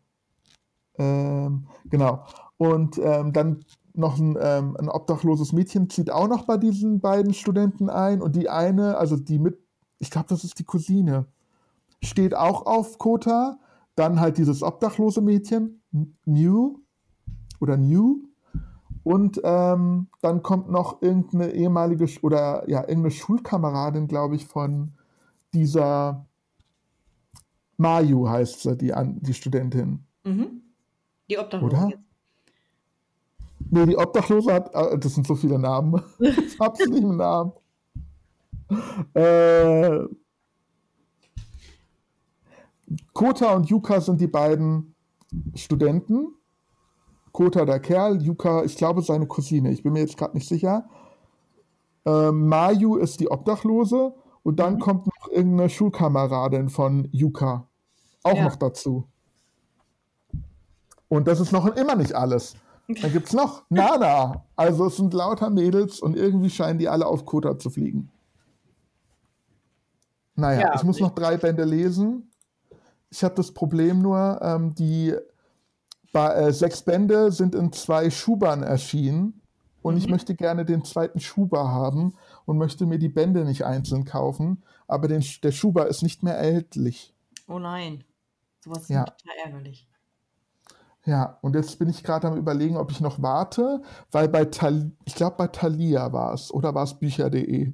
Ähm, 1.00 1.66
genau. 1.86 2.26
Und 2.58 3.00
ähm, 3.00 3.34
dann 3.34 3.66
noch 3.98 4.18
ein, 4.18 4.38
ähm, 4.40 4.76
ein 4.78 4.90
obdachloses 4.90 5.54
Mädchen 5.54 5.90
zieht 5.90 6.12
auch 6.12 6.28
noch 6.28 6.46
bei 6.46 6.58
diesen 6.58 7.00
beiden 7.00 7.34
Studenten 7.34 7.90
ein. 7.90 8.22
Und 8.22 8.36
die 8.36 8.50
eine, 8.50 8.98
also 8.98 9.16
die 9.18 9.40
mit, 9.40 9.58
ich 10.00 10.12
glaube, 10.12 10.28
das 10.30 10.44
ist 10.44 10.60
die 10.60 10.64
Cousine, 10.64 11.26
steht 12.02 12.36
auch 12.36 12.66
auf 12.66 12.98
Kota. 12.98 13.60
Dann 13.96 14.20
halt 14.20 14.38
dieses 14.38 14.62
obdachlose 14.62 15.22
Mädchen, 15.22 15.82
New 16.26 16.80
oder 17.62 17.78
New. 17.78 18.24
Und 19.04 19.40
ähm, 19.44 20.08
dann 20.22 20.42
kommt 20.44 20.70
noch 20.70 21.02
irgendeine 21.02 21.52
ehemalige 21.52 22.08
oder 22.22 22.68
ja, 22.68 22.82
irgendeine 22.82 23.12
Schulkameradin, 23.12 24.08
glaube 24.08 24.36
ich, 24.36 24.48
von 24.48 24.94
dieser 25.54 26.26
Mayu 27.78 28.28
heißt 28.28 28.62
sie, 28.62 28.76
die, 28.76 28.94
die 29.22 29.34
Studentin. 29.34 30.06
Mhm. 30.24 30.62
Die 31.30 31.38
Obdachlosen 31.38 31.78
Oder? 31.78 32.05
Nee, 33.70 33.86
die 33.88 33.98
Obdachlose 33.98 34.54
hat, 34.54 34.74
äh, 34.74 34.98
das 34.98 35.16
sind 35.16 35.26
so 35.28 35.36
viele 35.36 35.60
Namen. 35.60 36.02
Ich 36.20 36.60
hab's 36.60 36.86
nicht 36.86 37.04
im 37.04 37.18
Namen. 37.18 37.52
Äh, 39.14 40.00
Kota 43.14 43.54
und 43.54 43.70
Yuka 43.70 44.00
sind 44.02 44.22
die 44.22 44.28
beiden 44.28 44.96
Studenten. 45.56 46.28
Kota 47.32 47.66
der 47.66 47.80
Kerl, 47.80 48.22
Yuka, 48.22 48.64
ich 48.64 48.78
glaube, 48.78 49.02
seine 49.02 49.28
Cousine. 49.28 49.72
Ich 49.72 49.84
bin 49.84 49.94
mir 49.94 50.00
jetzt 50.00 50.18
gerade 50.18 50.36
nicht 50.38 50.48
sicher. 50.48 50.88
Äh, 52.06 52.32
Mayu 52.32 52.96
ist 52.98 53.20
die 53.20 53.30
Obdachlose 53.30 54.14
und 54.44 54.60
dann 54.60 54.76
Mhm. 54.76 54.80
kommt 54.80 55.08
noch 55.08 55.28
irgendeine 55.32 55.70
Schulkameradin 55.70 56.70
von 56.70 57.10
Yuka 57.12 57.68
auch 58.24 58.36
Ja. 58.36 58.44
noch 58.46 58.56
dazu. 58.56 59.08
Und 61.10 61.28
das 61.28 61.40
ist 61.40 61.52
noch 61.52 61.66
immer 61.76 61.96
nicht 61.96 62.14
alles. 62.14 62.56
Dann 62.88 63.12
gibt 63.12 63.28
es 63.28 63.34
noch 63.34 63.64
Nana. 63.70 64.46
Also 64.56 64.86
es 64.88 64.98
sind 64.98 65.14
lauter 65.14 65.50
Mädels 65.50 66.00
und 66.00 66.16
irgendwie 66.16 66.50
scheinen 66.50 66.78
die 66.80 66.88
alle 66.88 67.08
auf 67.08 67.26
Kota 67.26 67.58
zu 67.58 67.70
fliegen. 67.70 68.12
Naja, 70.36 70.62
Ja, 70.62 70.76
ich 70.76 70.84
muss 70.84 71.00
noch 71.00 71.16
drei 71.16 71.38
Bände 71.38 71.64
lesen. 71.64 72.32
Ich 73.10 73.24
habe 73.24 73.36
das 73.36 73.52
Problem 73.54 74.02
nur, 74.02 74.40
ähm, 74.42 74.76
die 74.76 75.16
bei, 76.12 76.34
äh, 76.34 76.54
sechs 76.54 76.82
Bände 76.82 77.32
sind 77.32 77.56
in 77.56 77.72
zwei 77.72 78.10
Schubern 78.10 78.64
erschienen. 78.64 79.42
Und 79.82 79.98
ich 79.98 80.06
Mhm. 80.08 80.14
möchte 80.14 80.34
gerne 80.36 80.66
den 80.66 80.84
zweiten 80.84 81.20
Schuber 81.20 81.70
haben 81.70 82.16
und 82.46 82.58
möchte 82.58 82.86
mir 82.88 82.98
die 82.98 83.10
Bände 83.10 83.46
nicht 83.46 83.66
einzeln 83.66 84.04
kaufen. 84.04 84.64
Aber 84.88 85.08
den, 85.08 85.24
der 85.44 85.52
Schuber 85.52 85.88
ist 85.88 86.02
nicht 86.02 86.24
mehr 86.24 86.36
erhältlich. 86.36 87.14
Oh 87.48 87.60
nein. 87.60 88.04
Sowas 88.64 88.82
ist 88.84 88.90
Ja. 88.90 89.04
total 89.04 89.36
ärgerlich. 89.46 89.88
Ja, 91.06 91.38
und 91.42 91.56
jetzt 91.56 91.78
bin 91.78 91.88
ich 91.88 92.04
gerade 92.04 92.28
am 92.28 92.38
überlegen, 92.38 92.78
ob 92.78 92.92
ich 92.92 93.00
noch 93.00 93.22
warte, 93.22 93.84
weil 94.12 94.28
bei 94.28 94.46
Tal 94.46 94.92
ich 95.06 95.14
glaube 95.14 95.36
bei 95.38 95.48
Thalia 95.48 96.12
war 96.12 96.34
es 96.34 96.52
oder 96.52 96.74
war 96.74 96.84
es 96.84 96.98
Bücher.de? 96.98 97.74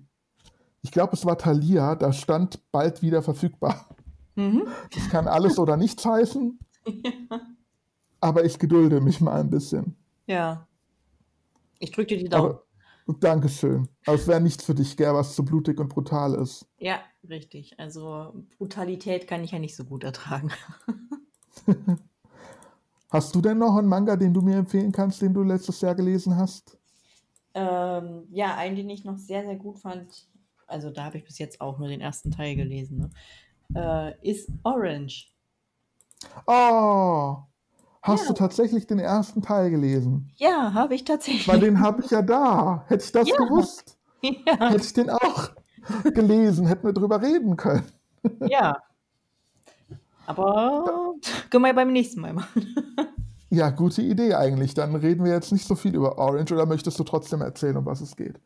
Ich 0.81 0.91
glaube, 0.91 1.13
es 1.13 1.25
war 1.25 1.37
Thalia, 1.37 1.95
da 1.95 2.11
stand 2.11 2.59
bald 2.71 3.01
wieder 3.01 3.21
verfügbar. 3.21 3.87
Mhm. 4.35 4.67
Das 4.93 5.09
kann 5.09 5.27
alles 5.27 5.59
oder 5.59 5.77
nichts 5.77 6.05
heißen, 6.05 6.59
aber 8.19 8.43
ich 8.43 8.59
gedulde 8.59 8.99
mich 8.99 9.21
mal 9.21 9.39
ein 9.39 9.49
bisschen. 9.49 9.95
Ja. 10.27 10.67
Ich 11.79 11.91
drücke 11.91 12.15
dir 12.15 12.23
die 12.23 12.29
Daumen. 12.29 12.57
Aber 13.07 13.17
Dankeschön. 13.19 13.87
Aber 14.05 14.15
es 14.15 14.27
wäre 14.27 14.41
nichts 14.41 14.63
für 14.63 14.75
dich, 14.75 14.95
gell, 14.95 15.13
was 15.13 15.35
zu 15.35 15.43
blutig 15.43 15.79
und 15.79 15.89
brutal 15.89 16.35
ist. 16.35 16.67
Ja, 16.77 16.99
richtig. 17.27 17.79
Also 17.79 18.33
Brutalität 18.57 19.27
kann 19.27 19.43
ich 19.43 19.51
ja 19.51 19.59
nicht 19.59 19.75
so 19.75 19.85
gut 19.85 20.03
ertragen. 20.03 20.51
Hast 23.11 23.35
du 23.35 23.41
denn 23.41 23.59
noch 23.59 23.75
einen 23.77 23.87
Manga, 23.87 24.15
den 24.15 24.33
du 24.33 24.41
mir 24.41 24.55
empfehlen 24.57 24.91
kannst, 24.91 25.21
den 25.21 25.35
du 25.35 25.43
letztes 25.43 25.81
Jahr 25.81 25.93
gelesen 25.93 26.35
hast? 26.35 26.79
Ähm, 27.53 28.27
ja, 28.31 28.55
einen, 28.55 28.75
den 28.77 28.89
ich 28.89 29.03
noch 29.03 29.17
sehr, 29.17 29.43
sehr 29.43 29.55
gut 29.57 29.79
fand, 29.79 30.27
also 30.67 30.89
da 30.89 31.03
habe 31.05 31.17
ich 31.17 31.25
bis 31.25 31.37
jetzt 31.37 31.59
auch 31.59 31.79
nur 31.79 31.89
den 31.89 31.99
ersten 32.01 32.31
Teil 32.31 32.55
gelesen, 32.55 32.97
ne? 32.97 33.11
äh, 34.21 34.29
ist 34.29 34.49
Orange. 34.63 35.27
Oh, 36.47 37.37
hast 38.01 38.23
Ja. 38.23 38.29
du 38.29 38.33
tatsächlich 38.33 38.87
den 38.87 38.99
ersten 38.99 39.41
Teil 39.41 39.69
gelesen? 39.71 40.31
Ja, 40.37 40.73
habe 40.73 40.95
ich 40.95 41.03
tatsächlich. 41.03 41.47
Weil 41.47 41.59
den 41.59 41.79
habe 41.79 42.01
ich 42.03 42.11
ja 42.11 42.21
da. 42.21 42.85
Hätte 42.87 43.03
ich 43.05 43.11
das 43.11 43.29
Ja. 43.29 43.35
gewusst, 43.35 43.97
ja, 44.21 44.69
hätte 44.69 44.85
ich 44.85 44.93
den 44.93 45.09
auch 45.09 45.51
gelesen, 46.13 46.67
hätten 46.67 46.85
wir 46.87 46.93
drüber 46.93 47.21
reden 47.21 47.57
können. 47.57 47.85
ja. 48.39 48.90
Aber 50.25 51.15
können 51.49 51.63
wir 51.63 51.69
ja 51.69 51.73
beim 51.73 51.91
nächsten 51.91 52.21
Mal 52.21 52.33
machen. 52.33 52.75
Ja, 53.53 53.69
gute 53.69 54.01
Idee 54.01 54.33
eigentlich. 54.35 54.75
Dann 54.75 54.95
reden 54.95 55.25
wir 55.25 55.33
jetzt 55.33 55.51
nicht 55.51 55.67
so 55.67 55.75
viel 55.75 55.93
über 55.93 56.17
Orange 56.17 56.53
oder 56.53 56.65
möchtest 56.65 56.97
du 56.99 57.03
trotzdem 57.03 57.41
erzählen, 57.41 57.75
um 57.75 57.85
was 57.85 57.99
es 57.99 58.15
geht? 58.15 58.39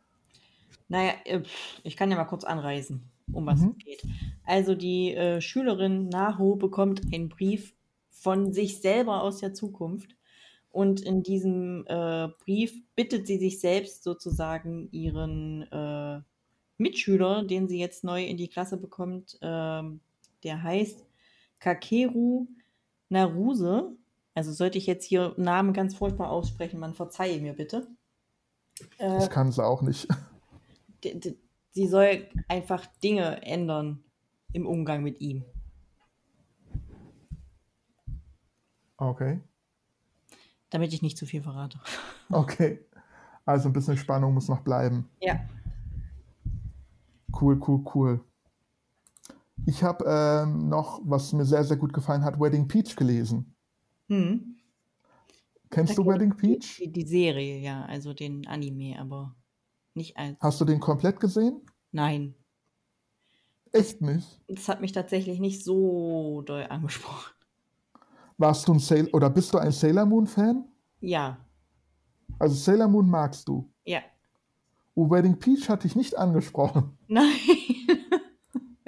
Naja, 0.88 1.14
äh, 1.26 1.44
ich 1.84 1.96
kann 1.96 2.10
ja 2.10 2.18
mal 2.18 2.26
kurz 2.26 2.44
anreißen, 2.44 3.08
um 3.32 3.46
was 3.46 3.60
Mhm. 3.62 3.76
es 3.78 3.86
geht. 3.86 4.04
Also 4.46 4.74
die 4.74 5.14
äh, 5.14 5.42
Schülerin 5.42 6.10
Naho 6.10 6.56
bekommt 6.56 7.02
einen 7.14 7.30
Brief 7.30 7.76
von 8.10 8.52
sich 8.52 8.82
selber 8.82 9.22
aus 9.22 9.38
der 9.38 9.54
Zukunft. 9.54 10.16
Und 10.72 11.02
in 11.02 11.22
diesem 11.22 11.86
äh, 11.88 12.30
Brief 12.44 12.74
bittet 12.96 13.28
sie 13.28 13.38
sich 13.38 13.60
selbst 13.60 14.04
sozusagen 14.04 14.90
ihren 14.92 15.72
äh, 15.72 16.20
Mitschüler, 16.80 17.44
den 17.44 17.68
sie 17.68 17.80
jetzt 17.80 18.04
neu 18.04 18.26
in 18.26 18.38
die 18.38 18.48
Klasse 18.50 18.78
bekommt, 18.78 19.38
ähm, 19.42 20.00
der 20.44 20.64
heißt 20.64 21.06
Kakeru 21.60 22.48
Naruse. 23.10 23.96
Also 24.34 24.52
sollte 24.52 24.78
ich 24.78 24.86
jetzt 24.86 25.06
hier 25.06 25.34
Namen 25.38 25.74
ganz 25.74 25.96
furchtbar 25.96 26.30
aussprechen, 26.30 26.80
man 26.80 26.94
verzeihe 26.94 27.40
mir 27.40 27.54
bitte. 27.54 27.88
Äh, 28.98 29.10
das 29.10 29.30
kann 29.30 29.52
sie 29.52 29.64
auch 29.64 29.82
nicht. 29.82 30.08
Sie 31.72 31.88
soll 31.88 32.28
einfach 32.48 32.86
Dinge 33.04 33.42
ändern 33.44 34.04
im 34.54 34.66
Umgang 34.66 35.04
mit 35.04 35.22
ihm. 35.22 35.46
Okay. 38.98 39.42
Damit 40.70 40.94
ich 40.94 41.02
nicht 41.02 41.18
zu 41.18 41.26
viel 41.26 41.42
verrate. 41.42 41.80
Okay. 42.32 42.84
Also 43.46 43.70
ein 43.70 43.74
bisschen 43.74 43.98
Spannung 43.98 44.34
muss 44.34 44.48
noch 44.48 44.62
bleiben. 44.62 45.08
Ja. 45.20 45.40
Cool, 47.40 47.62
cool, 47.68 47.86
cool. 47.94 48.26
Ich 49.66 49.84
habe 49.84 50.06
ähm, 50.08 50.70
noch, 50.70 51.02
was 51.04 51.34
mir 51.34 51.46
sehr, 51.46 51.64
sehr 51.64 51.78
gut 51.78 51.94
gefallen 51.94 52.24
hat, 52.24 52.40
Wedding 52.40 52.68
Peach 52.68 52.96
gelesen. 52.96 53.56
Hm. 54.10 54.58
Kennst 55.70 55.98
da 55.98 56.04
du 56.04 56.10
Wedding 56.10 56.36
Peach? 56.36 56.78
Die, 56.78 56.92
die, 56.92 57.06
Serie, 57.06 57.60
ja, 57.60 57.86
also 57.86 58.14
den 58.14 58.46
Anime, 58.48 59.00
aber 59.00 59.36
nicht 59.94 60.18
als. 60.18 60.38
Hast 60.40 60.62
du 60.62 60.66
den 60.66 60.80
komplett 60.80 61.20
gesehen? 61.20 61.62
Nein. 61.92 62.36
Echt 63.72 64.02
nicht? 64.02 64.40
Das 64.48 64.70
hat 64.70 64.82
mich 64.82 64.92
tatsächlich 64.92 65.40
nicht 65.40 65.64
so 65.64 66.44
doll 66.46 66.66
angesprochen. 66.70 67.34
Warst 68.38 68.68
du 68.68 68.74
ein 68.74 68.80
Sailor 68.80 69.14
oder 69.14 69.30
bist 69.30 69.54
du 69.54 69.58
ein 69.58 69.72
Sailor 69.72 70.06
Moon 70.06 70.28
Fan? 70.28 70.66
Ja. 71.02 71.38
Also 72.40 72.56
Sailor 72.56 72.88
Moon 72.88 73.10
magst 73.10 73.48
du? 73.48 73.70
Ja. 73.86 74.00
Oh, 74.94 75.10
Wedding 75.10 75.38
Peach 75.38 75.68
hatte 75.68 75.88
ich 75.88 75.96
nicht 75.96 76.18
angesprochen. 76.18 76.98
Nein. 77.08 77.26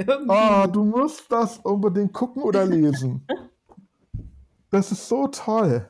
Oh, 0.08 0.68
du 0.72 0.84
musst 0.84 1.32
das 1.32 1.58
unbedingt 1.60 2.14
gucken 2.14 2.44
oder 2.44 2.66
lesen. 2.66 3.26
Das 4.70 4.92
ist 4.92 5.08
so 5.08 5.28
toll. 5.28 5.90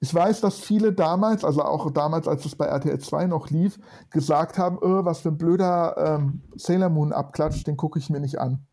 Ich 0.00 0.14
weiß, 0.14 0.42
dass 0.42 0.60
viele 0.60 0.92
damals, 0.92 1.42
also 1.42 1.62
auch 1.62 1.90
damals, 1.90 2.28
als 2.28 2.44
es 2.44 2.54
bei 2.54 2.66
RTL 2.66 2.98
2 2.98 3.26
noch 3.26 3.50
lief, 3.50 3.78
gesagt 4.10 4.58
haben, 4.58 4.78
oh, 4.80 5.04
was 5.04 5.20
für 5.20 5.30
ein 5.30 5.38
blöder 5.38 5.96
ähm, 5.96 6.42
Sailor 6.54 6.90
Moon 6.90 7.12
Abklatsch, 7.12 7.64
den 7.64 7.76
gucke 7.76 7.98
ich 7.98 8.10
mir 8.10 8.20
nicht 8.20 8.38
an. 8.38 8.66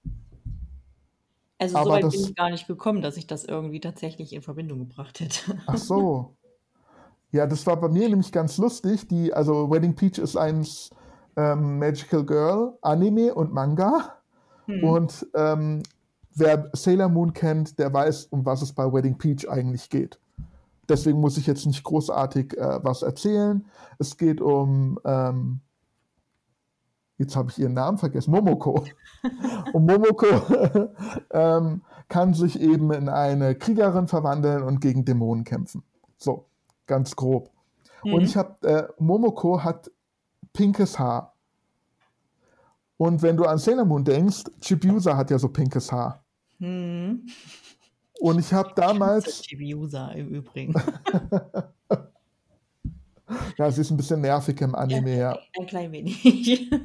Also 1.60 1.82
so 1.82 1.90
weit 1.90 2.02
bin 2.02 2.12
ich 2.12 2.36
gar 2.36 2.50
nicht 2.50 2.68
gekommen, 2.68 3.02
dass 3.02 3.16
ich 3.16 3.26
das 3.26 3.46
irgendwie 3.46 3.80
tatsächlich 3.80 4.34
in 4.34 4.42
Verbindung 4.42 4.80
gebracht 4.80 5.22
hätte. 5.22 5.58
Ach 5.66 5.78
so. 5.78 6.36
Ja, 7.32 7.48
das 7.48 7.66
war 7.66 7.78
bei 7.78 7.88
mir 7.88 8.10
nämlich 8.10 8.32
ganz 8.32 8.58
lustig. 8.58 9.08
Die, 9.08 9.34
also 9.34 9.72
Wedding 9.72 9.96
Peach 9.96 10.20
ist 10.20 10.36
ein 10.36 10.68
ähm, 11.36 11.80
Magical 11.80 12.24
Girl 12.24 12.74
Anime 12.82 13.34
und 13.34 13.54
Manga. 13.54 14.18
Hm. 14.66 14.84
Und 14.84 15.28
ähm, 15.36 15.84
wer 16.36 16.70
Sailor 16.74 17.10
Moon 17.10 17.34
kennt, 17.34 17.78
der 17.80 17.94
weiß, 17.94 18.28
um 18.28 18.46
was 18.46 18.62
es 18.62 18.74
bei 18.74 18.92
Wedding 18.92 19.18
Peach 19.18 19.50
eigentlich 19.50 19.90
geht. 19.90 20.20
Deswegen 20.90 21.20
muss 21.20 21.38
ich 21.38 21.48
jetzt 21.48 21.66
nicht 21.66 21.84
großartig 21.84 22.58
äh, 22.58 22.84
was 22.84 23.02
erzählen. 23.02 23.66
Es 24.00 24.18
geht 24.18 24.42
um 24.42 25.00
ähm, 25.06 25.62
jetzt 27.18 27.36
habe 27.36 27.50
ich 27.50 27.60
ihren 27.60 27.74
Namen 27.74 27.98
vergessen, 27.98 28.32
Momoko. 28.32 28.84
Und 29.74 29.86
Momoko 29.86 30.26
ähm, 31.32 31.82
kann 32.10 32.34
sich 32.34 32.60
eben 32.60 32.92
in 32.92 33.10
eine 33.10 33.56
Kriegerin 33.56 34.08
verwandeln 34.08 34.64
und 34.64 34.82
gegen 34.82 35.06
Dämonen 35.06 35.46
kämpfen. 35.46 35.84
So, 36.18 36.46
ganz 36.86 37.16
grob. 37.16 37.50
Mhm. 38.04 38.14
Und 38.14 38.24
ich 38.24 38.36
habe, 38.36 38.68
äh, 38.68 38.88
Momoko 39.00 39.64
hat 39.64 39.90
pinkes 40.54 40.98
Haar. 40.98 41.34
Und 42.98 43.22
wenn 43.22 43.36
du 43.36 43.44
an 43.46 43.58
Sailor 43.58 43.86
Moon 43.86 44.06
denkst, 44.06 44.44
Chibiusa 44.62 45.18
hat 45.18 45.32
ja 45.32 45.40
so 45.40 45.50
pinkes 45.50 45.92
Haar. 45.92 46.24
Mhm. 46.60 47.28
Und 48.20 48.40
ich 48.40 48.54
habe 48.54 48.72
damals. 48.76 49.42
Chibiusa 49.42 50.12
im 50.12 50.30
Übrigen. 50.30 50.74
ja, 53.58 53.72
sie 53.72 53.82
ist 53.82 53.92
ein 53.92 53.98
bisschen 53.98 54.22
nervig 54.22 54.62
im 54.62 54.76
Anime, 54.76 55.18
ja. 55.18 55.38
Ein 55.60 55.66
klein 55.66 55.92
wenig. 55.92 56.72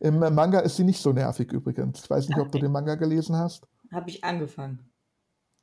Im 0.00 0.18
Manga 0.18 0.60
ist 0.60 0.76
sie 0.76 0.84
nicht 0.84 1.00
so 1.00 1.10
nervig 1.12 1.50
übrigens. 1.52 2.04
Ich 2.04 2.10
weiß 2.10 2.28
nicht, 2.28 2.36
okay. 2.36 2.46
ob 2.46 2.52
du 2.52 2.58
den 2.58 2.70
Manga 2.70 2.96
gelesen 2.96 3.34
hast. 3.34 3.66
Habe 3.90 4.10
ich 4.10 4.22
angefangen. 4.22 4.90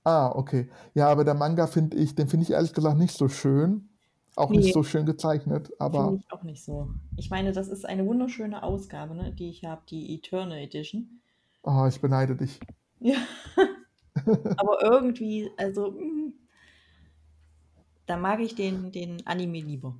Ah, 0.03 0.29
okay. 0.29 0.69
Ja, 0.95 1.07
aber 1.09 1.23
der 1.23 1.35
Manga 1.35 1.67
finde 1.67 1.97
ich, 1.97 2.15
den 2.15 2.27
finde 2.27 2.45
ich 2.45 2.51
ehrlich 2.51 2.73
gesagt 2.73 2.97
nicht 2.97 3.15
so 3.15 3.27
schön. 3.29 3.89
Auch 4.35 4.49
nee. 4.49 4.57
nicht 4.57 4.73
so 4.73 4.83
schön 4.83 5.05
gezeichnet, 5.05 5.71
aber. 5.79 6.05
Finde 6.05 6.23
ich 6.25 6.33
auch 6.33 6.43
nicht 6.43 6.63
so. 6.63 6.89
Ich 7.17 7.29
meine, 7.29 7.51
das 7.51 7.67
ist 7.67 7.85
eine 7.85 8.05
wunderschöne 8.05 8.63
Ausgabe, 8.63 9.15
ne, 9.15 9.31
die 9.31 9.49
ich 9.49 9.63
habe, 9.63 9.81
die 9.89 10.15
Eternal 10.15 10.57
Edition. 10.57 11.21
Oh, 11.61 11.85
ich 11.87 12.01
beneide 12.01 12.35
dich. 12.35 12.59
Ja. 12.99 13.17
aber 14.57 14.81
irgendwie, 14.81 15.51
also, 15.57 15.91
mm, 15.91 16.33
da 18.05 18.17
mag 18.17 18.39
ich 18.39 18.55
den, 18.55 18.91
den 18.91 19.25
Anime 19.25 19.61
lieber. 19.61 19.95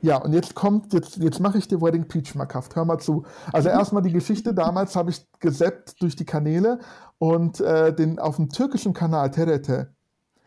Ja, 0.00 0.18
und 0.18 0.34
jetzt 0.34 0.54
kommt, 0.54 0.92
jetzt, 0.92 1.16
jetzt 1.16 1.40
mache 1.40 1.56
ich 1.56 1.66
dir 1.66 1.80
Wedding 1.80 2.06
Peach 2.06 2.28
schmackhaft. 2.28 2.76
Hör 2.76 2.84
mal 2.84 2.98
zu. 2.98 3.24
Also 3.52 3.70
erstmal 3.70 4.02
die 4.02 4.12
Geschichte, 4.12 4.52
damals 4.52 4.96
habe 4.96 5.10
ich 5.10 5.26
gesäppt 5.40 6.02
durch 6.02 6.14
die 6.14 6.26
Kanäle 6.26 6.80
und 7.18 7.60
äh, 7.60 7.94
den, 7.94 8.18
auf 8.18 8.36
dem 8.36 8.50
türkischen 8.50 8.92
Kanal 8.92 9.30
Terete, 9.30 9.94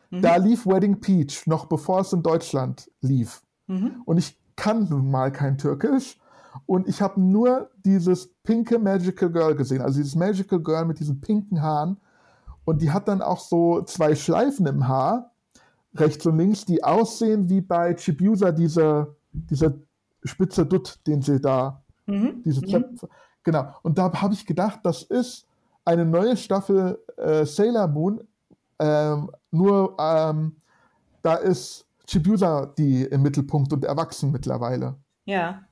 mhm. 0.10 0.22
da 0.22 0.36
lief 0.38 0.66
Wedding 0.66 1.00
Peach, 1.00 1.48
noch 1.48 1.66
bevor 1.66 2.02
es 2.02 2.14
in 2.14 2.24
Deutschland 2.24 2.90
lief. 3.02 3.42
Mhm. 3.68 4.02
Und 4.06 4.18
ich 4.18 4.38
kann 4.56 4.88
nun 4.90 5.12
mal 5.12 5.32
kein 5.32 5.58
Türkisch. 5.58 6.18
Und 6.66 6.88
ich 6.88 7.02
habe 7.02 7.22
nur 7.22 7.70
dieses 7.86 8.30
pinke 8.44 8.80
Magical 8.80 9.32
Girl 9.32 9.56
gesehen, 9.56 9.82
also 9.82 9.98
dieses 9.98 10.16
Magical 10.16 10.60
Girl 10.60 10.86
mit 10.86 11.00
diesen 11.00 11.22
pinken 11.22 11.62
Haaren. 11.62 11.98
Und 12.66 12.82
die 12.82 12.92
hat 12.92 13.08
dann 13.08 13.22
auch 13.22 13.40
so 13.40 13.84
zwei 13.84 14.16
Schleifen 14.16 14.66
im 14.66 14.88
Haar, 14.88 15.32
rechts 15.96 16.26
und 16.26 16.38
links, 16.38 16.66
die 16.66 16.84
aussehen 16.84 17.50
wie 17.50 17.62
bei 17.62 17.94
Chibiusa 17.94 18.52
diese 18.52 19.16
dieser 19.38 19.74
spitze 20.24 20.66
Dutt, 20.66 21.00
den 21.06 21.22
sie 21.22 21.40
da, 21.40 21.84
mhm. 22.06 22.42
diese 22.44 22.62
mhm. 22.62 22.70
Zöpfe, 22.70 23.10
genau. 23.44 23.74
Und 23.84 23.98
da 23.98 24.12
habe 24.14 24.34
ich 24.34 24.46
gedacht, 24.46 24.80
das 24.84 25.04
ist 25.04 25.48
eine 25.86 26.06
neue 26.06 26.36
Staffel 26.36 27.00
äh, 27.18 27.46
Sailor 27.46 27.88
Moon, 27.88 28.22
ähm, 28.80 29.32
nur 29.52 29.96
ähm, 30.00 30.58
da 31.22 31.36
ist 31.36 31.86
Chibiusa 32.08 32.68
die 32.78 33.04
im 33.04 33.22
Mittelpunkt 33.22 33.74
und 33.74 33.84
erwachsen 33.84 34.32
mittlerweile. 34.32 34.96
Ja. 35.26 35.64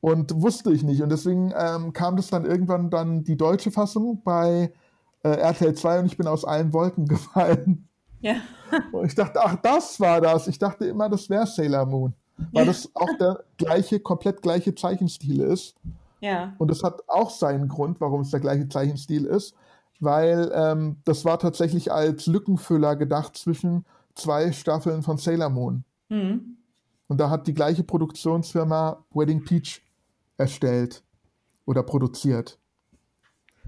Und 0.00 0.40
wusste 0.40 0.72
ich 0.72 0.82
nicht. 0.82 1.02
Und 1.02 1.10
deswegen 1.10 1.52
ähm, 1.56 1.92
kam 1.92 2.16
das 2.16 2.28
dann 2.28 2.44
irgendwann 2.44 2.90
dann 2.90 3.24
die 3.24 3.36
deutsche 3.36 3.70
Fassung 3.70 4.22
bei 4.22 4.72
äh, 5.22 5.28
RTL 5.28 5.74
2 5.74 6.00
und 6.00 6.06
ich 6.06 6.16
bin 6.16 6.26
aus 6.26 6.44
allen 6.44 6.72
Wolken 6.72 7.06
gefallen. 7.08 7.88
Ja. 8.20 8.36
Und 8.92 9.06
ich 9.06 9.14
dachte, 9.14 9.40
ach, 9.42 9.56
das 9.62 9.98
war 9.98 10.20
das. 10.20 10.46
Ich 10.46 10.58
dachte 10.58 10.84
immer, 10.84 11.08
das 11.08 11.30
wäre 11.30 11.46
Sailor 11.46 11.86
Moon 11.86 12.14
weil 12.52 12.66
das 12.66 12.90
auch 12.94 13.16
der 13.18 13.44
gleiche, 13.56 14.00
komplett 14.00 14.42
gleiche 14.42 14.74
Zeichenstil 14.74 15.40
ist. 15.40 15.74
Ja. 16.20 16.54
Und 16.58 16.70
das 16.70 16.82
hat 16.82 17.02
auch 17.08 17.30
seinen 17.30 17.68
Grund, 17.68 18.00
warum 18.00 18.22
es 18.22 18.30
der 18.30 18.40
gleiche 18.40 18.68
Zeichenstil 18.68 19.24
ist, 19.24 19.54
weil 20.00 20.50
ähm, 20.54 20.96
das 21.04 21.24
war 21.24 21.38
tatsächlich 21.38 21.92
als 21.92 22.26
Lückenfüller 22.26 22.96
gedacht 22.96 23.36
zwischen 23.36 23.84
zwei 24.14 24.52
Staffeln 24.52 25.02
von 25.02 25.18
Sailor 25.18 25.50
Moon. 25.50 25.84
Mhm. 26.08 26.56
Und 27.08 27.18
da 27.18 27.30
hat 27.30 27.46
die 27.46 27.54
gleiche 27.54 27.84
Produktionsfirma 27.84 29.04
Wedding 29.12 29.44
Peach 29.44 29.82
erstellt 30.36 31.02
oder 31.66 31.82
produziert. 31.82 32.58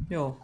Ja. 0.09 0.37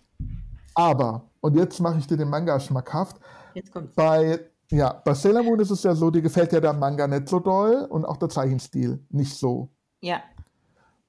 Aber, 0.74 1.24
und 1.40 1.56
jetzt 1.56 1.80
mache 1.80 1.98
ich 1.98 2.06
dir 2.06 2.16
den 2.16 2.28
Manga 2.28 2.60
schmackhaft. 2.60 3.18
Jetzt 3.54 3.72
kommt's. 3.72 3.94
Bei 3.94 4.40
ja, 4.70 4.92
bei 5.04 5.14
Sailor 5.14 5.42
Moon 5.42 5.60
ist 5.60 5.70
es 5.70 5.82
ja 5.82 5.94
so, 5.94 6.10
dir 6.10 6.20
gefällt 6.20 6.52
ja 6.52 6.60
der 6.60 6.74
Manga 6.74 7.06
nicht 7.06 7.28
so 7.28 7.40
doll 7.40 7.86
und 7.88 8.04
auch 8.04 8.18
der 8.18 8.28
Zeichenstil 8.28 9.02
nicht 9.08 9.34
so. 9.34 9.70
Ja. 10.00 10.20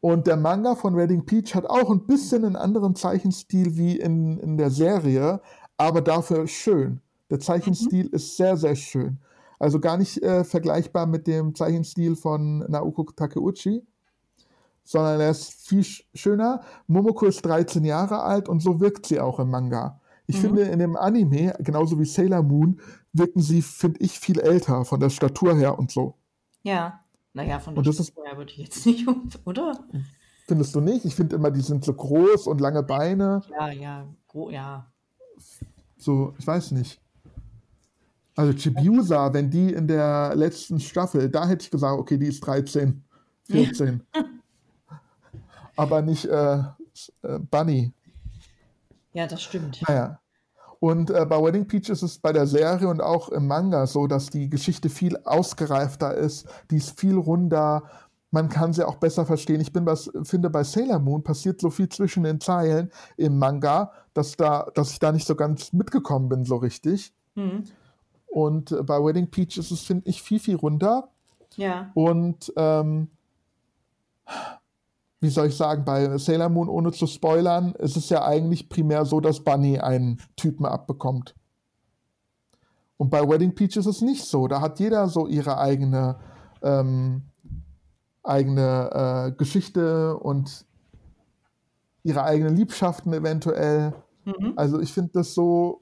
Und 0.02 0.28
der 0.28 0.38
Manga 0.38 0.76
von 0.76 0.96
Redding 0.96 1.26
Peach 1.26 1.56
hat 1.56 1.66
auch 1.66 1.90
ein 1.90 2.06
bisschen 2.06 2.46
einen 2.46 2.56
anderen 2.56 2.96
Zeichenstil 2.96 3.76
wie 3.78 4.00
in, 4.00 4.38
in 4.40 4.58
der 4.58 4.70
Serie, 4.70 5.42
aber 5.78 6.02
dafür 6.02 6.48
schön. 6.48 7.02
Der 7.30 7.40
Zeichenstil 7.40 8.06
mhm. 8.06 8.14
ist 8.14 8.38
sehr, 8.38 8.56
sehr 8.56 8.76
schön. 8.76 9.20
Also 9.60 9.80
gar 9.80 9.98
nicht 9.98 10.24
äh, 10.24 10.46
vergleichbar 10.46 11.06
mit 11.06 11.28
dem 11.28 11.54
Zeichenstil 11.54 12.16
von 12.16 12.60
Naoko 12.70 13.04
Takeuchi, 13.04 13.86
sondern 14.86 15.20
er 15.20 15.32
ist 15.32 15.52
viel 15.54 15.86
schöner. 16.14 16.62
Momoko 16.88 17.26
ist 17.26 17.46
13 17.46 17.84
Jahre 17.84 18.24
alt 18.24 18.48
und 18.48 18.62
so 18.62 18.80
wirkt 18.80 19.06
sie 19.06 19.20
auch 19.20 19.40
im 19.40 19.50
Manga. 19.50 20.00
Ich 20.28 20.38
mhm. 20.38 20.42
finde, 20.42 20.62
in 20.64 20.80
dem 20.80 20.96
Anime, 20.96 21.56
genauso 21.60 22.00
wie 22.00 22.06
Sailor 22.06 22.42
Moon, 22.42 22.80
wirken 23.12 23.42
sie, 23.42 23.62
finde 23.62 24.00
ich, 24.00 24.18
viel 24.18 24.40
älter 24.40 24.86
von 24.86 25.02
der 25.02 25.10
Statur 25.10 25.56
her 25.56 25.78
und 25.78 25.92
so. 25.92 26.16
Ja, 26.64 27.02
naja, 27.40 27.60
von 27.60 27.74
der 27.74 27.84
her 27.84 28.38
würde 28.38 28.52
ich 28.52 28.58
jetzt 28.58 28.86
nicht, 28.86 29.08
oder? 29.46 29.80
Findest 30.46 30.76
du 30.76 30.82
nicht? 30.82 31.06
Ich 31.06 31.16
finde 31.16 31.38
immer, 31.38 31.52
die 31.52 31.62
sind 31.62 31.86
so 31.86 31.94
groß 31.94 32.48
und 32.48 32.60
lange 32.60 32.84
Beine. 32.84 33.42
Ja, 33.52 33.70
ja, 33.70 34.06
ja. 34.50 34.92
So, 35.98 36.34
ich 36.38 36.46
weiß 36.46 36.72
nicht. 36.72 37.00
Also 38.36 38.54
Chibiusa, 38.54 39.34
wenn 39.34 39.50
die 39.50 39.72
in 39.72 39.88
der 39.88 40.36
letzten 40.36 40.80
Staffel, 40.82 41.30
da 41.30 41.48
hätte 41.48 41.64
ich 41.64 41.72
gesagt, 41.72 41.98
okay, 41.98 42.18
die 42.18 42.28
ist 42.28 42.42
13, 42.42 43.04
14. 43.46 44.02
Aber 45.78 46.02
nicht 46.02 46.26
äh, 46.26 46.58
äh, 46.58 47.40
Bunny. 47.40 47.94
Ja, 49.14 49.28
das 49.28 49.42
stimmt. 49.44 49.82
Naja. 49.88 50.20
Und 50.80 51.12
äh, 51.12 51.26
bei 51.26 51.42
Wedding 51.42 51.68
Peach 51.68 51.90
ist 51.90 52.04
es 52.04 52.20
bei 52.20 52.32
der 52.32 52.48
Serie 52.48 52.88
und 52.88 53.02
auch 53.02 53.30
im 53.30 53.48
Manga 53.48 53.86
so, 53.86 54.08
dass 54.08 54.28
die 54.28 54.50
Geschichte 54.50 54.90
viel 54.90 55.18
ausgereifter 55.26 56.14
ist, 56.14 56.48
die 56.72 56.78
ist 56.78 57.00
viel 57.00 57.18
runder, 57.18 57.84
man 58.32 58.50
kann 58.50 58.74
sie 58.74 58.88
auch 58.88 58.96
besser 58.98 59.26
verstehen. 59.26 59.60
Ich 59.60 59.74
bin 59.74 59.86
was, 59.86 60.12
finde, 60.24 60.50
bei 60.50 60.64
Sailor 60.64 61.00
Moon 61.00 61.24
passiert 61.24 61.60
so 61.60 61.70
viel 61.70 61.90
zwischen 61.90 62.24
den 62.24 62.40
Zeilen 62.40 62.92
im 63.18 63.40
Manga, 63.40 63.92
dass, 64.14 64.38
da, 64.38 64.68
dass 64.76 64.92
ich 64.92 65.00
da 65.00 65.12
nicht 65.12 65.26
so 65.26 65.36
ganz 65.36 65.74
mitgekommen 65.74 66.30
bin, 66.30 66.46
so 66.46 66.58
richtig. 66.58 67.12
Mhm. 67.36 67.64
Und 68.28 68.72
äh, 68.72 68.84
bei 68.84 69.04
Wedding 69.04 69.30
Peach 69.32 69.58
ist 69.58 69.72
es, 69.72 69.82
finde 69.82 70.08
ich, 70.08 70.22
viel, 70.22 70.40
viel 70.40 70.56
runder. 70.56 71.10
Ja. 71.56 71.92
Und 71.96 72.54
ähm, 72.56 73.10
wie 75.22 75.30
soll 75.30 75.48
ich 75.48 75.58
sagen, 75.58 75.84
bei 75.84 76.18
Sailor 76.18 76.50
Moon, 76.50 76.70
ohne 76.70 76.92
zu 76.92 77.06
spoilern, 77.06 77.74
ist 77.74 77.98
es 77.98 78.10
ja 78.10 78.26
eigentlich 78.26 78.70
primär 78.70 79.06
so, 79.06 79.20
dass 79.20 79.44
Bunny 79.44 79.80
einen 79.80 80.22
Typen 80.36 80.66
abbekommt. 80.66 81.36
Und 82.98 83.10
bei 83.10 83.28
Wedding 83.28 83.56
Peach 83.56 83.78
ist 83.78 83.86
es 83.86 84.02
nicht 84.02 84.26
so. 84.26 84.48
Da 84.48 84.62
hat 84.62 84.80
jeder 84.80 85.08
so 85.08 85.28
ihre 85.28 85.58
eigene, 85.58 86.18
ähm, 86.62 87.24
eigene 88.24 89.30
äh, 89.30 89.32
Geschichte 89.38 90.18
und 90.18 90.66
ihre 92.04 92.24
eigenen 92.24 92.56
Liebschaften 92.56 93.14
eventuell. 93.14 93.94
Mhm. 94.26 94.54
Also 94.56 94.80
ich 94.80 94.94
finde 94.94 95.12
das 95.14 95.34
so 95.34 95.82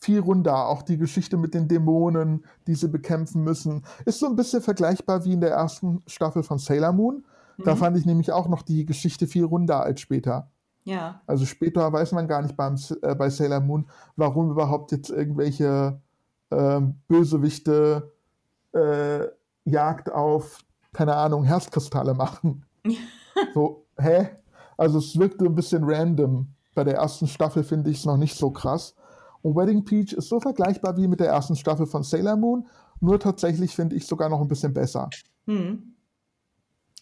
viel 0.00 0.20
runder. 0.20 0.68
Auch 0.68 0.82
die 0.82 0.98
Geschichte 0.98 1.36
mit 1.36 1.54
den 1.54 1.68
Dämonen, 1.68 2.44
die 2.66 2.74
sie 2.74 2.88
bekämpfen 2.88 3.42
müssen, 3.42 3.84
ist 4.04 4.18
so 4.18 4.26
ein 4.26 4.36
bisschen 4.36 4.62
vergleichbar 4.62 5.24
wie 5.24 5.32
in 5.32 5.40
der 5.40 5.50
ersten 5.50 6.02
Staffel 6.06 6.42
von 6.42 6.58
Sailor 6.58 6.92
Moon. 6.92 7.24
Da 7.58 7.74
mhm. 7.74 7.78
fand 7.78 7.96
ich 7.96 8.06
nämlich 8.06 8.32
auch 8.32 8.48
noch 8.48 8.62
die 8.62 8.84
Geschichte 8.84 9.26
viel 9.26 9.44
runder 9.44 9.82
als 9.82 10.00
später. 10.00 10.50
Ja. 10.84 11.20
Also 11.26 11.46
später 11.46 11.92
weiß 11.92 12.12
man 12.12 12.28
gar 12.28 12.42
nicht 12.42 12.56
beim, 12.56 12.76
äh, 13.02 13.14
bei 13.14 13.28
Sailor 13.28 13.60
Moon, 13.60 13.86
warum 14.14 14.50
überhaupt 14.50 14.92
jetzt 14.92 15.10
irgendwelche 15.10 16.00
äh, 16.50 16.80
Bösewichte 17.08 18.12
äh, 18.72 19.26
Jagd 19.64 20.12
auf, 20.12 20.60
keine 20.92 21.16
Ahnung, 21.16 21.44
Herzkristalle 21.44 22.14
machen. 22.14 22.64
so, 23.54 23.84
hä? 23.98 24.28
Also 24.76 24.98
es 24.98 25.18
wirkte 25.18 25.46
ein 25.46 25.54
bisschen 25.54 25.82
random. 25.84 26.48
Bei 26.74 26.84
der 26.84 26.96
ersten 26.96 27.26
Staffel 27.26 27.64
finde 27.64 27.90
ich 27.90 27.98
es 27.98 28.04
noch 28.04 28.18
nicht 28.18 28.36
so 28.36 28.50
krass. 28.50 28.94
Und 29.42 29.56
Wedding 29.56 29.84
Peach 29.84 30.12
ist 30.12 30.28
so 30.28 30.38
vergleichbar 30.38 30.96
wie 30.96 31.08
mit 31.08 31.18
der 31.18 31.28
ersten 31.28 31.56
Staffel 31.56 31.86
von 31.86 32.02
Sailor 32.02 32.36
Moon, 32.36 32.66
nur 33.00 33.18
tatsächlich 33.18 33.74
finde 33.74 33.96
ich 33.96 34.06
sogar 34.06 34.28
noch 34.28 34.40
ein 34.40 34.48
bisschen 34.48 34.72
besser. 34.72 35.08
Hm 35.46 35.95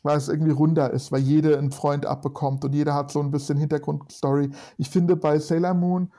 weil 0.05 0.19
es 0.19 0.29
irgendwie 0.29 0.53
runder 0.53 0.91
ist, 0.91 1.11
weil 1.11 1.23
jeder 1.23 1.59
einen 1.59 1.73
Freund 1.73 2.07
abbekommt 2.07 2.65
und 2.65 2.75
jeder 2.75 2.95
hat 2.95 3.11
so 3.11 3.21
ein 3.21 3.31
bisschen 3.31 3.57
Hintergrundstory. 3.57 4.51
Ich 4.77 4.91
finde 4.91 5.17
bei 5.17 5.39
Sailor 5.39 5.75
Moon, 5.75 6.13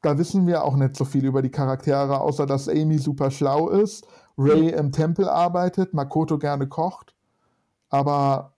da 0.00 0.16
wissen 0.16 0.46
wir 0.46 0.64
auch 0.64 0.76
nicht 0.76 0.96
so 0.96 1.04
viel 1.04 1.24
über 1.26 1.42
die 1.42 1.50
Charaktere, 1.50 2.20
außer 2.20 2.46
dass 2.46 2.68
Amy 2.68 2.98
super 2.98 3.32
schlau 3.32 3.68
ist, 3.68 4.06
Ray 4.38 4.70
im 4.70 4.92
Tempel 4.92 5.28
arbeitet, 5.28 5.92
Makoto 5.92 6.38
gerne 6.38 6.68
kocht, 6.68 7.14
aber 7.88 8.54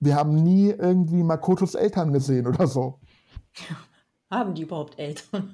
wir 0.00 0.14
haben 0.14 0.34
nie 0.34 0.70
irgendwie 0.70 1.22
Makotos 1.22 1.74
Eltern 1.74 2.12
gesehen 2.12 2.46
oder 2.46 2.66
so. 2.66 2.98
Haben 4.30 4.54
die 4.54 4.62
überhaupt 4.62 4.96
Eltern? 4.96 5.52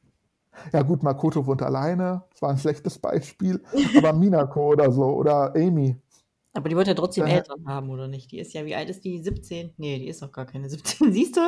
ja 0.72 0.82
gut, 0.82 1.02
Makoto 1.02 1.46
wohnt 1.46 1.62
alleine, 1.62 2.22
das 2.30 2.42
war 2.42 2.50
ein 2.50 2.58
schlechtes 2.58 2.98
Beispiel, 2.98 3.60
aber 3.96 4.12
Minako 4.12 4.72
oder 4.72 4.92
so 4.92 5.04
oder 5.04 5.56
Amy. 5.56 5.96
Aber 6.56 6.68
die 6.68 6.76
wird 6.76 6.86
ja 6.86 6.94
trotzdem 6.94 7.24
Daher 7.24 7.38
Eltern 7.38 7.66
haben, 7.66 7.90
oder 7.90 8.08
nicht? 8.08 8.32
Die 8.32 8.38
ist 8.38 8.52
ja, 8.54 8.64
wie 8.64 8.74
alt 8.74 8.88
ist 8.88 9.04
die? 9.04 9.22
17? 9.22 9.74
Nee, 9.76 9.98
die 9.98 10.08
ist 10.08 10.22
doch 10.22 10.32
gar 10.32 10.46
keine 10.46 10.68
17. 10.68 11.12
Siehst 11.12 11.36
du? 11.36 11.40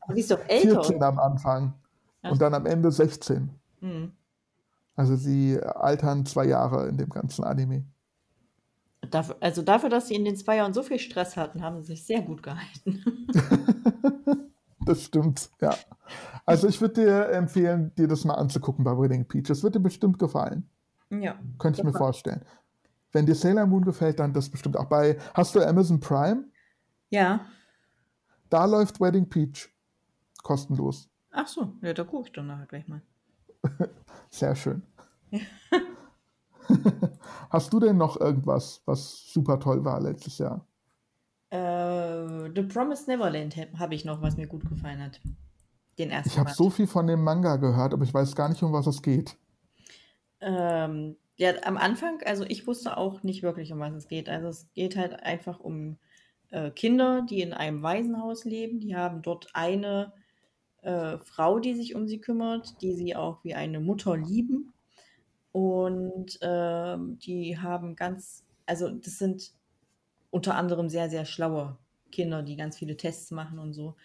Aber 0.00 0.14
die 0.14 0.20
ist 0.20 0.30
doch 0.30 0.40
älter. 0.46 0.82
14 0.82 1.02
am 1.02 1.18
Anfang. 1.18 1.74
Ja. 2.22 2.30
Und 2.30 2.40
dann 2.40 2.54
am 2.54 2.66
Ende 2.66 2.90
16. 2.90 3.50
Mhm. 3.80 4.12
Also 4.96 5.16
sie 5.16 5.60
altern 5.60 6.26
zwei 6.26 6.44
Jahre 6.46 6.88
in 6.88 6.96
dem 6.96 7.08
ganzen 7.08 7.44
Anime. 7.44 7.84
Dafür, 9.10 9.36
also 9.40 9.62
dafür, 9.62 9.90
dass 9.90 10.08
sie 10.08 10.16
in 10.16 10.24
den 10.24 10.36
zwei 10.36 10.56
Jahren 10.56 10.74
so 10.74 10.82
viel 10.82 10.98
Stress 10.98 11.36
hatten, 11.36 11.62
haben 11.62 11.80
sie 11.80 11.94
sich 11.94 12.04
sehr 12.04 12.20
gut 12.20 12.42
gehalten. 12.42 13.04
das 14.80 15.04
stimmt, 15.04 15.50
ja. 15.60 15.74
Also 16.44 16.66
ich 16.66 16.80
würde 16.80 17.02
dir 17.02 17.28
empfehlen, 17.28 17.92
dir 17.96 18.08
das 18.08 18.24
mal 18.24 18.34
anzugucken 18.34 18.84
bei 18.84 18.90
Wedding 18.98 19.26
Peach. 19.26 19.46
Das 19.46 19.62
wird 19.62 19.76
dir 19.76 19.80
bestimmt 19.80 20.18
gefallen. 20.18 20.68
Ja. 21.10 21.38
Könnte 21.58 21.80
ich 21.80 21.84
mir 21.84 21.92
vorstellen. 21.92 22.44
Wenn 23.12 23.26
dir 23.26 23.34
Sailor 23.34 23.66
Moon 23.66 23.84
gefällt, 23.84 24.18
dann 24.20 24.32
das 24.32 24.48
bestimmt 24.48 24.76
auch 24.76 24.86
bei. 24.86 25.18
Hast 25.34 25.54
du 25.54 25.66
Amazon 25.66 26.00
Prime? 26.00 26.44
Ja. 27.10 27.46
Da 28.50 28.64
läuft 28.64 29.00
Wedding 29.00 29.28
Peach. 29.28 29.68
Kostenlos. 30.42 31.08
Ach 31.30 31.46
so, 31.46 31.72
ja, 31.82 31.92
da 31.92 32.04
gucke 32.04 32.28
ich 32.28 32.32
dann 32.32 32.46
nachher 32.46 32.66
gleich 32.66 32.88
mal. 32.88 33.02
Sehr 34.30 34.54
schön. 34.54 34.82
Hast 37.50 37.72
du 37.72 37.80
denn 37.80 37.96
noch 37.96 38.20
irgendwas, 38.20 38.82
was 38.84 39.32
super 39.32 39.58
toll 39.58 39.84
war 39.84 40.00
letztes 40.00 40.38
Jahr? 40.38 40.66
Uh, 41.50 42.50
The 42.54 42.62
Promised 42.62 43.08
Neverland 43.08 43.56
habe 43.78 43.94
ich 43.94 44.04
noch, 44.04 44.20
was 44.20 44.36
mir 44.36 44.46
gut 44.46 44.68
gefallen 44.68 45.02
hat. 45.02 45.18
Den 45.98 46.10
ersten. 46.10 46.28
Ich 46.28 46.38
habe 46.38 46.50
so 46.50 46.68
viel 46.68 46.86
von 46.86 47.06
dem 47.06 47.24
Manga 47.24 47.56
gehört, 47.56 47.94
aber 47.94 48.04
ich 48.04 48.12
weiß 48.12 48.36
gar 48.36 48.50
nicht, 48.50 48.62
um 48.62 48.72
was 48.72 48.86
es 48.86 49.02
geht. 49.02 49.36
Ähm, 50.40 51.16
ja, 51.38 51.52
am 51.62 51.76
Anfang, 51.76 52.20
also 52.24 52.44
ich 52.44 52.66
wusste 52.66 52.96
auch 52.96 53.22
nicht 53.22 53.42
wirklich, 53.42 53.72
um 53.72 53.78
was 53.78 53.94
es 53.94 54.08
geht. 54.08 54.28
Also 54.28 54.48
es 54.48 54.68
geht 54.74 54.96
halt 54.96 55.22
einfach 55.22 55.60
um 55.60 55.98
äh, 56.50 56.70
Kinder, 56.70 57.24
die 57.28 57.40
in 57.40 57.52
einem 57.52 57.82
Waisenhaus 57.82 58.44
leben. 58.44 58.80
Die 58.80 58.96
haben 58.96 59.22
dort 59.22 59.48
eine 59.54 60.12
äh, 60.82 61.18
Frau, 61.18 61.60
die 61.60 61.74
sich 61.74 61.94
um 61.94 62.08
sie 62.08 62.20
kümmert, 62.20 62.82
die 62.82 62.94
sie 62.94 63.14
auch 63.16 63.44
wie 63.44 63.54
eine 63.54 63.80
Mutter 63.80 64.16
lieben. 64.16 64.72
Und 65.52 66.42
äh, 66.42 66.96
die 66.98 67.58
haben 67.58 67.96
ganz, 67.96 68.44
also 68.66 68.90
das 68.90 69.18
sind 69.18 69.52
unter 70.30 70.56
anderem 70.56 70.88
sehr, 70.88 71.08
sehr 71.08 71.24
schlaue 71.24 71.78
Kinder, 72.10 72.42
die 72.42 72.56
ganz 72.56 72.78
viele 72.78 72.96
Tests 72.96 73.30
machen 73.30 73.58
und 73.60 73.74
so. 73.74 73.96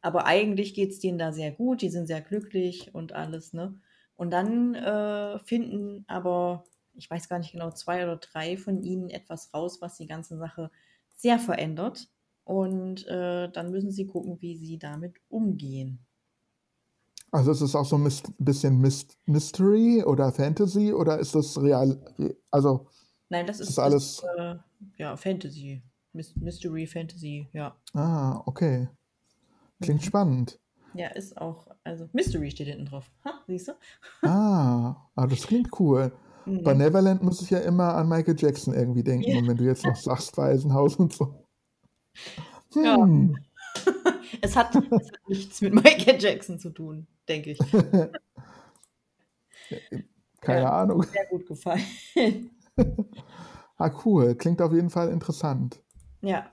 Aber 0.00 0.26
eigentlich 0.26 0.74
geht 0.74 0.92
es 0.92 0.98
denen 1.00 1.18
da 1.18 1.32
sehr 1.32 1.52
gut, 1.52 1.82
die 1.82 1.90
sind 1.90 2.06
sehr 2.06 2.22
glücklich 2.22 2.94
und 2.94 3.12
alles, 3.12 3.52
ne? 3.52 3.78
Und 4.16 4.32
dann 4.32 4.74
äh, 4.74 5.38
finden 5.38 6.04
aber, 6.06 6.64
ich 7.00 7.10
weiß 7.10 7.30
gar 7.30 7.38
nicht 7.38 7.52
genau, 7.52 7.70
zwei 7.70 8.04
oder 8.04 8.16
drei 8.16 8.58
von 8.58 8.82
ihnen 8.82 9.08
etwas 9.08 9.54
raus, 9.54 9.80
was 9.80 9.96
die 9.96 10.06
ganze 10.06 10.36
Sache 10.36 10.70
sehr 11.16 11.38
verändert. 11.38 12.08
Und 12.44 13.06
äh, 13.06 13.50
dann 13.50 13.70
müssen 13.70 13.90
sie 13.90 14.06
gucken, 14.06 14.40
wie 14.40 14.56
sie 14.56 14.78
damit 14.78 15.14
umgehen. 15.28 16.04
Also 17.30 17.52
ist 17.52 17.62
es 17.62 17.74
auch 17.74 17.86
so 17.86 17.96
ein 17.96 18.10
bisschen 18.38 18.78
Mystery 19.26 20.02
oder 20.04 20.30
Fantasy 20.32 20.92
oder 20.92 21.18
ist 21.18 21.34
das 21.34 21.60
real? 21.60 21.98
Also 22.50 22.88
Nein, 23.28 23.46
das 23.46 23.60
ist, 23.60 23.70
ist 23.70 23.78
alles 23.78 24.18
ist, 24.18 24.24
äh, 24.36 24.56
ja 24.98 25.16
Fantasy, 25.16 25.82
Mystery 26.12 26.86
Fantasy, 26.86 27.48
ja. 27.52 27.76
Ah, 27.94 28.42
okay. 28.46 28.88
Klingt 29.80 30.02
mhm. 30.02 30.06
spannend. 30.06 30.60
Ja, 30.92 31.08
ist 31.08 31.38
auch, 31.38 31.68
also 31.84 32.08
Mystery 32.12 32.50
steht 32.50 32.66
hinten 32.66 32.86
drauf. 32.86 33.10
Ha, 33.24 33.40
siehst 33.46 33.68
du? 33.68 33.72
Ah, 34.26 34.96
ah 35.14 35.26
das 35.28 35.46
klingt 35.46 35.70
cool. 35.78 36.12
Mhm. 36.50 36.62
Bei 36.62 36.74
Neverland 36.74 37.22
muss 37.22 37.40
ich 37.42 37.50
ja 37.50 37.60
immer 37.60 37.94
an 37.94 38.08
Michael 38.08 38.36
Jackson 38.38 38.74
irgendwie 38.74 39.02
denken. 39.02 39.30
Ja. 39.30 39.38
Und 39.38 39.48
wenn 39.48 39.56
du 39.56 39.64
jetzt 39.64 39.84
noch 39.84 39.96
sagst, 39.96 40.36
Waisenhaus 40.36 40.96
und 40.96 41.12
so. 41.12 41.46
Hm. 42.74 42.84
Ja. 42.84 43.08
es, 44.42 44.56
hat, 44.56 44.74
es 44.74 44.82
hat 44.90 45.20
nichts 45.28 45.60
mit 45.60 45.74
Michael 45.74 46.20
Jackson 46.20 46.58
zu 46.58 46.70
tun, 46.70 47.06
denke 47.28 47.50
ich. 47.52 47.58
Keine 50.40 50.62
ja, 50.62 50.82
Ahnung. 50.82 51.02
Sehr 51.04 51.26
gut 51.26 51.46
gefallen. 51.46 51.82
ah, 53.76 53.90
cool. 54.04 54.34
Klingt 54.34 54.60
auf 54.62 54.72
jeden 54.72 54.90
Fall 54.90 55.10
interessant. 55.10 55.80
Ja. 56.22 56.50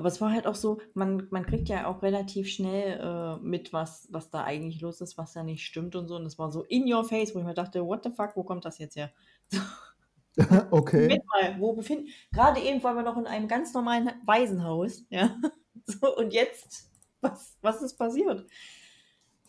Aber 0.00 0.08
es 0.08 0.18
war 0.22 0.32
halt 0.32 0.46
auch 0.46 0.54
so, 0.54 0.80
man, 0.94 1.28
man 1.28 1.44
kriegt 1.44 1.68
ja 1.68 1.86
auch 1.86 2.00
relativ 2.00 2.48
schnell 2.48 2.98
äh, 3.00 3.36
mit, 3.44 3.74
was, 3.74 4.08
was 4.10 4.30
da 4.30 4.44
eigentlich 4.44 4.80
los 4.80 5.02
ist, 5.02 5.18
was 5.18 5.34
da 5.34 5.42
nicht 5.42 5.62
stimmt 5.62 5.94
und 5.94 6.08
so. 6.08 6.16
Und 6.16 6.24
es 6.24 6.38
war 6.38 6.50
so 6.50 6.62
in 6.62 6.90
your 6.90 7.04
face, 7.04 7.34
wo 7.34 7.38
ich 7.38 7.44
mir 7.44 7.52
dachte, 7.52 7.84
what 7.84 8.02
the 8.02 8.10
fuck, 8.10 8.34
wo 8.34 8.42
kommt 8.42 8.64
das 8.64 8.78
jetzt 8.78 8.96
her? 8.96 9.10
okay. 10.70 11.02
Moment 11.02 11.26
mal, 11.26 11.60
wo 11.60 11.74
befinden. 11.74 12.08
Gerade 12.32 12.62
eben 12.62 12.82
waren 12.82 12.96
wir 12.96 13.02
noch 13.02 13.18
in 13.18 13.26
einem 13.26 13.46
ganz 13.46 13.74
normalen 13.74 14.10
Waisenhaus, 14.24 15.04
ja. 15.10 15.36
So, 15.84 16.16
und 16.16 16.32
jetzt, 16.32 16.88
was, 17.20 17.58
was 17.60 17.82
ist 17.82 17.98
passiert? 17.98 18.46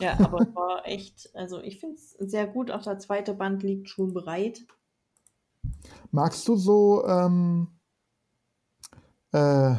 Ja, 0.01 0.19
aber 0.19 0.41
es 0.41 0.53
war 0.53 0.81
echt, 0.85 1.33
also 1.33 1.61
ich 1.61 1.79
finde 1.79 1.95
es 1.95 2.11
sehr 2.11 2.47
gut. 2.47 2.71
Auch 2.71 2.81
der 2.81 2.99
zweite 2.99 3.33
Band 3.35 3.63
liegt 3.63 3.87
schon 3.87 4.13
bereit. 4.13 4.65
Magst 6.11 6.45
du 6.49 6.57
so 6.57 7.07
ähm, 7.07 7.69
äh, 9.31 9.75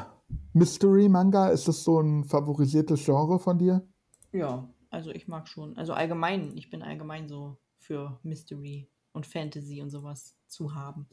Mystery-Manga, 0.55 1.49
ist 1.49 1.69
das 1.69 1.85
so 1.85 2.01
ein 2.01 2.25
favorisiertes 2.25 3.05
Genre 3.05 3.39
von 3.39 3.59
dir? 3.59 3.87
Ja, 4.33 4.69
Also 4.91 5.11
ich 5.11 5.27
mag 5.27 5.49
schon. 5.49 5.77
Also 5.79 5.95
allgemein, 5.95 6.57
ich 6.57 6.69
bin 6.71 6.83
allgemein 6.83 7.27
so 7.29 7.57
für 7.79 8.19
Mystery 8.23 8.91
und 9.13 9.27
Fantasy 9.27 9.81
und 9.81 9.91
sowas 9.91 10.37
zu 10.47 10.75
haben. 10.75 11.07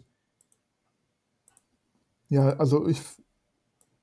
Ja, 2.28 2.50
also 2.58 2.88
ich, 2.88 3.02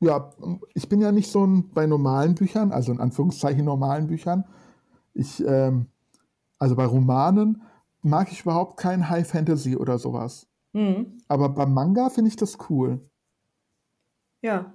ja, 0.00 0.32
ich 0.74 0.88
bin 0.88 1.00
ja 1.00 1.12
nicht 1.12 1.30
so 1.30 1.46
ein, 1.46 1.70
bei 1.70 1.86
normalen 1.86 2.34
Büchern, 2.34 2.72
also 2.72 2.90
in 2.90 3.00
Anführungszeichen 3.00 3.64
normalen 3.64 4.06
Büchern. 4.06 4.44
Ich, 5.14 5.44
ähm, 5.46 5.86
also 6.58 6.74
bei 6.74 6.86
Romanen 6.86 7.62
mag 8.02 8.32
ich 8.32 8.42
überhaupt 8.42 8.78
kein 8.78 9.08
High 9.10 9.28
Fantasy 9.28 9.76
oder 9.76 9.98
sowas. 9.98 10.48
Mhm. 10.72 11.18
Aber 11.28 11.50
beim 11.50 11.74
Manga 11.74 12.08
finde 12.10 12.28
ich 12.30 12.36
das 12.36 12.58
cool. 12.70 13.00
Ja. 14.42 14.72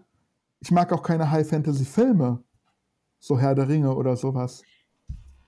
Ich 0.61 0.71
mag 0.71 0.93
auch 0.93 1.03
keine 1.03 1.29
High 1.31 1.47
Fantasy 1.47 1.85
Filme. 1.85 2.43
So 3.19 3.39
Herr 3.39 3.55
der 3.55 3.67
Ringe 3.67 3.95
oder 3.95 4.15
sowas. 4.15 4.63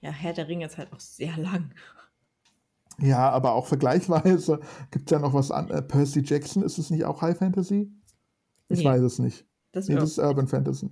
Ja, 0.02 0.12
Herr 0.12 0.34
der 0.34 0.48
Ringe 0.48 0.66
ist 0.66 0.78
halt 0.78 0.92
auch 0.92 1.00
sehr 1.00 1.38
lang. 1.38 1.72
Ja, 3.00 3.30
aber 3.32 3.54
auch 3.54 3.66
vergleichsweise 3.66 4.60
gibt 4.92 5.10
es 5.10 5.12
ja 5.12 5.20
noch 5.20 5.34
was 5.34 5.50
an. 5.52 5.70
Äh, 5.70 5.82
Percy 5.82 6.22
Jackson, 6.24 6.62
ist 6.64 6.78
es 6.78 6.90
nicht 6.90 7.06
auch 7.06 7.22
High 7.22 7.38
Fantasy? 7.38 7.92
Ich 8.70 8.80
Nee, 8.80 8.86
weiß 8.86 9.02
es 9.02 9.20
nicht. 9.20 9.48
das 9.72 9.88
Nee, 9.88 9.96
ist 9.96 10.02
das 10.04 10.10
ist 10.12 10.20
Urban 10.20 10.48
Fantasy. 10.48 10.90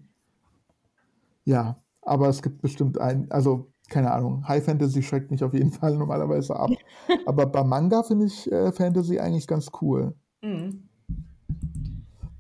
Ja, 1.44 1.82
aber 2.02 2.30
es 2.30 2.42
gibt 2.42 2.62
bestimmt 2.62 3.00
ein, 3.00 3.30
also 3.32 3.72
keine 3.90 4.12
Ahnung, 4.12 4.48
High 4.48 4.64
Fantasy 4.64 5.04
schreckt 5.04 5.32
mich 5.32 5.44
auf 5.44 5.54
jeden 5.54 5.72
Fall 5.72 5.98
normalerweise 5.98 6.56
ab. 6.56 6.72
Aber 7.26 7.46
bei 7.46 7.64
Manga 7.64 8.04
finde 8.04 8.26
ich 8.26 8.50
äh, 8.52 8.72
Fantasy 8.72 9.20
eigentlich 9.20 9.48
ganz 9.48 9.70
cool. 9.82 10.16
Mhm. 10.42 10.88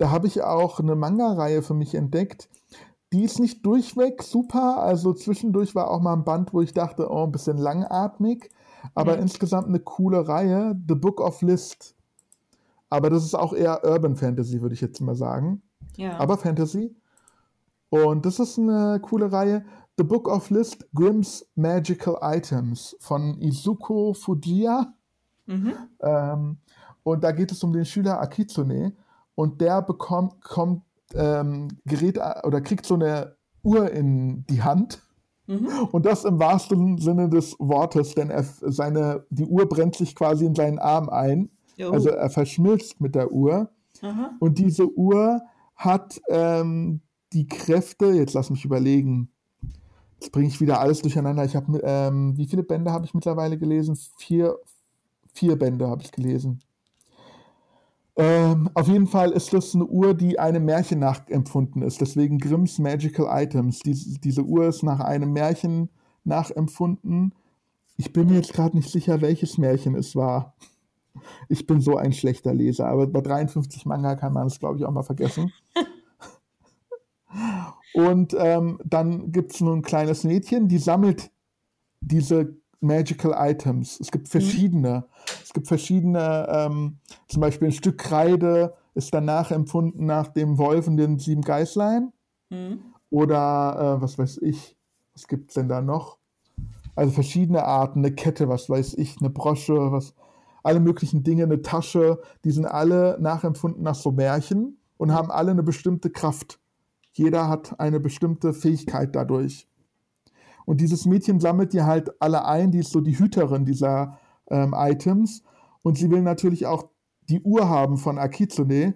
Da 0.01 0.09
habe 0.09 0.25
ich 0.25 0.41
auch 0.41 0.79
eine 0.79 0.95
Manga-Reihe 0.95 1.61
für 1.61 1.75
mich 1.75 1.93
entdeckt. 1.93 2.49
Die 3.13 3.23
ist 3.23 3.39
nicht 3.39 3.63
durchweg 3.63 4.23
super. 4.23 4.81
Also 4.81 5.13
zwischendurch 5.13 5.75
war 5.75 5.91
auch 5.91 6.01
mal 6.01 6.13
ein 6.13 6.23
Band, 6.23 6.53
wo 6.55 6.61
ich 6.61 6.73
dachte, 6.73 7.07
oh, 7.11 7.25
ein 7.25 7.31
bisschen 7.31 7.57
langatmig. 7.57 8.49
Aber 8.95 9.15
Mhm. 9.17 9.21
insgesamt 9.21 9.67
eine 9.67 9.79
coole 9.79 10.27
Reihe. 10.27 10.75
The 10.87 10.95
Book 10.95 11.21
of 11.21 11.43
List. 11.43 11.93
Aber 12.89 13.11
das 13.11 13.23
ist 13.23 13.35
auch 13.35 13.53
eher 13.53 13.83
Urban 13.85 14.15
Fantasy, 14.15 14.59
würde 14.63 14.73
ich 14.73 14.81
jetzt 14.81 14.99
mal 15.01 15.13
sagen. 15.13 15.61
Ja. 15.97 16.17
Aber 16.17 16.35
Fantasy. 16.39 16.95
Und 17.89 18.25
das 18.25 18.39
ist 18.39 18.57
eine 18.57 18.99
coole 19.03 19.31
Reihe. 19.31 19.63
The 19.99 20.03
Book 20.03 20.27
of 20.27 20.49
List 20.49 20.87
Grimm's 20.95 21.45
Magical 21.53 22.17
Items 22.23 22.95
von 22.99 23.39
Izuko 23.39 24.13
Fujiya. 24.13 24.95
Mhm. 25.45 25.73
Ähm, 25.99 26.57
und 27.03 27.23
da 27.23 27.31
geht 27.33 27.51
es 27.51 27.63
um 27.63 27.71
den 27.71 27.85
Schüler 27.85 28.19
Akitsune. 28.19 28.93
Und 29.41 29.59
der 29.59 29.81
bekommt, 29.81 30.39
kommt, 30.43 30.83
ähm, 31.15 31.69
gerät 31.85 32.19
oder 32.43 32.61
kriegt 32.61 32.85
so 32.85 32.93
eine 32.93 33.37
Uhr 33.63 33.89
in 33.89 34.45
die 34.45 34.61
Hand. 34.61 35.01
Mhm. 35.47 35.67
Und 35.91 36.05
das 36.05 36.25
im 36.25 36.37
wahrsten 36.37 36.99
Sinne 36.99 37.27
des 37.27 37.55
Wortes, 37.57 38.13
denn 38.13 38.29
er, 38.29 38.43
seine, 38.43 39.25
die 39.31 39.45
Uhr 39.45 39.67
brennt 39.67 39.95
sich 39.95 40.13
quasi 40.13 40.45
in 40.45 40.53
seinen 40.53 40.77
Arm 40.77 41.09
ein. 41.09 41.49
Jo. 41.75 41.89
Also 41.89 42.09
er 42.09 42.29
verschmilzt 42.29 43.01
mit 43.01 43.15
der 43.15 43.31
Uhr. 43.31 43.71
Aha. 44.03 44.35
Und 44.37 44.59
diese 44.59 44.87
Uhr 44.95 45.41
hat 45.75 46.21
ähm, 46.29 47.01
die 47.33 47.47
Kräfte, 47.47 48.11
jetzt 48.11 48.35
lass 48.35 48.51
mich 48.51 48.63
überlegen, 48.63 49.31
jetzt 50.19 50.31
bringe 50.31 50.49
ich 50.49 50.61
wieder 50.61 50.79
alles 50.79 51.01
durcheinander. 51.01 51.45
Ich 51.45 51.55
habe, 51.55 51.81
ähm, 51.83 52.37
wie 52.37 52.45
viele 52.45 52.61
Bände 52.61 52.91
habe 52.91 53.05
ich 53.05 53.15
mittlerweile 53.15 53.57
gelesen? 53.57 53.97
Vier, 54.17 54.59
vier 55.33 55.57
Bände 55.57 55.87
habe 55.87 56.03
ich 56.03 56.11
gelesen. 56.11 56.61
Ähm, 58.21 58.69
auf 58.75 58.87
jeden 58.87 59.07
Fall 59.07 59.31
ist 59.31 59.51
das 59.51 59.73
eine 59.73 59.87
Uhr, 59.87 60.13
die 60.13 60.37
einem 60.37 60.63
Märchen 60.65 60.99
nachempfunden 60.99 61.81
ist. 61.81 62.01
Deswegen 62.01 62.37
Grimms 62.37 62.77
Magical 62.77 63.25
Items. 63.31 63.79
Diese, 63.79 64.19
diese 64.19 64.43
Uhr 64.43 64.67
ist 64.67 64.83
nach 64.83 64.99
einem 64.99 65.33
Märchen 65.33 65.89
nachempfunden. 66.23 67.33
Ich 67.97 68.13
bin 68.13 68.27
mir 68.27 68.35
jetzt 68.35 68.53
gerade 68.53 68.77
nicht 68.77 68.91
sicher, 68.91 69.21
welches 69.21 69.57
Märchen 69.57 69.95
es 69.95 70.15
war. 70.15 70.53
Ich 71.49 71.65
bin 71.65 71.81
so 71.81 71.97
ein 71.97 72.13
schlechter 72.13 72.53
Leser, 72.53 72.85
aber 72.89 73.07
bei 73.07 73.21
53 73.21 73.87
Manga 73.87 74.15
kann 74.15 74.33
man 74.33 74.45
es, 74.45 74.59
glaube 74.59 74.77
ich, 74.77 74.85
auch 74.85 74.91
mal 74.91 75.01
vergessen. 75.01 75.51
Und 77.95 78.35
ähm, 78.37 78.79
dann 78.85 79.31
gibt 79.31 79.55
es 79.55 79.61
nur 79.61 79.75
ein 79.75 79.81
kleines 79.81 80.25
Mädchen, 80.25 80.67
die 80.67 80.77
sammelt 80.77 81.31
diese 82.01 82.60
Magical 82.81 83.33
Items. 83.37 83.99
Es 83.99 84.11
gibt 84.11 84.27
verschiedene. 84.27 85.05
Es 85.43 85.53
gibt 85.53 85.67
verschiedene, 85.67 86.47
ähm, 86.49 86.97
zum 87.27 87.41
Beispiel 87.41 87.69
ein 87.69 87.73
Stück 87.73 87.97
Kreide 87.97 88.73
ist 88.93 89.13
danach 89.13 89.51
empfunden 89.51 90.05
nach 90.05 90.27
dem 90.27 90.57
Wolf 90.57 90.87
und 90.87 90.97
den 90.97 91.19
sieben 91.19 91.41
Geißlein. 91.41 92.11
Mhm. 92.49 92.79
Oder 93.09 93.97
äh, 93.97 94.01
was 94.01 94.17
weiß 94.17 94.39
ich, 94.41 94.75
was 95.13 95.27
gibt 95.27 95.49
es 95.49 95.55
denn 95.55 95.69
da 95.69 95.81
noch? 95.81 96.17
Also 96.95 97.13
verschiedene 97.13 97.63
Arten, 97.63 97.99
eine 97.99 98.13
Kette, 98.13 98.49
was 98.49 98.69
weiß 98.69 98.95
ich, 98.95 99.17
eine 99.21 99.29
Brosche, 99.29 99.91
was, 99.91 100.13
alle 100.63 100.79
möglichen 100.79 101.23
Dinge, 101.23 101.43
eine 101.43 101.61
Tasche, 101.61 102.21
die 102.43 102.51
sind 102.51 102.65
alle 102.65 103.17
nachempfunden 103.19 103.83
nach 103.83 103.95
so 103.95 104.11
Märchen 104.11 104.77
und 104.97 105.13
haben 105.13 105.31
alle 105.31 105.51
eine 105.51 105.63
bestimmte 105.63 106.09
Kraft. 106.09 106.59
Jeder 107.13 107.47
hat 107.49 107.79
eine 107.79 107.99
bestimmte 107.99 108.53
Fähigkeit 108.53 109.15
dadurch. 109.15 109.67
Und 110.65 110.81
dieses 110.81 111.05
Mädchen 111.05 111.39
sammelt 111.39 111.73
die 111.73 111.83
halt 111.83 112.11
alle 112.21 112.45
ein, 112.45 112.71
die 112.71 112.79
ist 112.79 112.91
so 112.91 113.01
die 113.01 113.17
Hüterin 113.17 113.65
dieser 113.65 114.17
ähm, 114.49 114.73
Items. 114.77 115.43
Und 115.81 115.97
sie 115.97 116.09
will 116.11 116.21
natürlich 116.21 116.65
auch 116.65 116.85
die 117.29 117.41
Uhr 117.41 117.67
haben 117.69 117.97
von 117.97 118.17
Akitsune, 118.19 118.95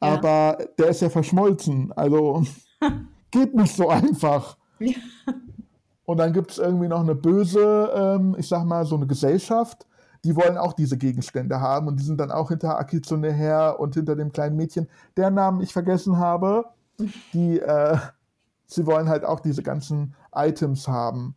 Ja. 0.00 0.14
aber 0.14 0.58
der 0.78 0.88
ist 0.88 1.02
ja 1.02 1.10
verschmolzen. 1.10 1.92
Also 1.92 2.42
geht 3.30 3.54
nicht 3.54 3.74
so 3.74 3.88
einfach. 3.88 4.56
Ja. 4.78 4.94
Und 6.04 6.18
dann 6.18 6.32
gibt 6.32 6.52
es 6.52 6.58
irgendwie 6.58 6.88
noch 6.88 7.00
eine 7.00 7.14
böse, 7.14 7.90
ähm, 7.94 8.34
ich 8.38 8.48
sag 8.48 8.64
mal, 8.64 8.86
so 8.86 8.96
eine 8.96 9.06
Gesellschaft, 9.06 9.86
die 10.24 10.34
wollen 10.34 10.56
auch 10.56 10.72
diese 10.72 10.96
Gegenstände 10.96 11.60
haben 11.60 11.86
und 11.86 12.00
die 12.00 12.04
sind 12.04 12.18
dann 12.18 12.30
auch 12.30 12.48
hinter 12.48 12.78
Akitsune 12.78 13.32
her 13.32 13.76
und 13.78 13.94
hinter 13.94 14.16
dem 14.16 14.32
kleinen 14.32 14.56
Mädchen, 14.56 14.88
deren 15.16 15.34
Namen 15.34 15.60
ich 15.60 15.72
vergessen 15.72 16.16
habe. 16.18 16.64
Die, 17.32 17.60
äh, 17.60 17.96
sie 18.66 18.84
wollen 18.86 19.08
halt 19.08 19.24
auch 19.24 19.38
diese 19.40 19.62
ganzen 19.62 20.14
Items 20.34 20.88
haben. 20.88 21.34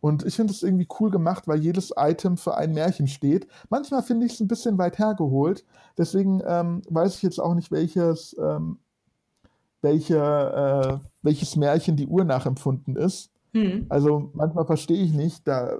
Und 0.00 0.24
ich 0.24 0.34
finde 0.36 0.52
es 0.52 0.62
irgendwie 0.62 0.88
cool 0.98 1.10
gemacht, 1.10 1.46
weil 1.46 1.60
jedes 1.60 1.92
Item 1.96 2.38
für 2.38 2.56
ein 2.56 2.72
Märchen 2.72 3.06
steht. 3.06 3.46
Manchmal 3.68 4.02
finde 4.02 4.26
ich 4.26 4.32
es 4.32 4.40
ein 4.40 4.48
bisschen 4.48 4.78
weit 4.78 4.98
hergeholt. 4.98 5.64
Deswegen 5.98 6.40
ähm, 6.46 6.80
weiß 6.88 7.16
ich 7.16 7.22
jetzt 7.22 7.38
auch 7.38 7.54
nicht, 7.54 7.70
welches, 7.70 8.34
ähm, 8.40 8.78
welche, 9.82 10.16
äh, 10.16 11.06
welches 11.22 11.56
Märchen 11.56 11.96
die 11.96 12.06
Uhr 12.06 12.24
nachempfunden 12.24 12.96
ist. 12.96 13.30
Mhm. 13.52 13.86
Also 13.90 14.30
manchmal 14.32 14.64
verstehe 14.64 15.02
ich 15.02 15.12
nicht. 15.12 15.46
Da, 15.46 15.78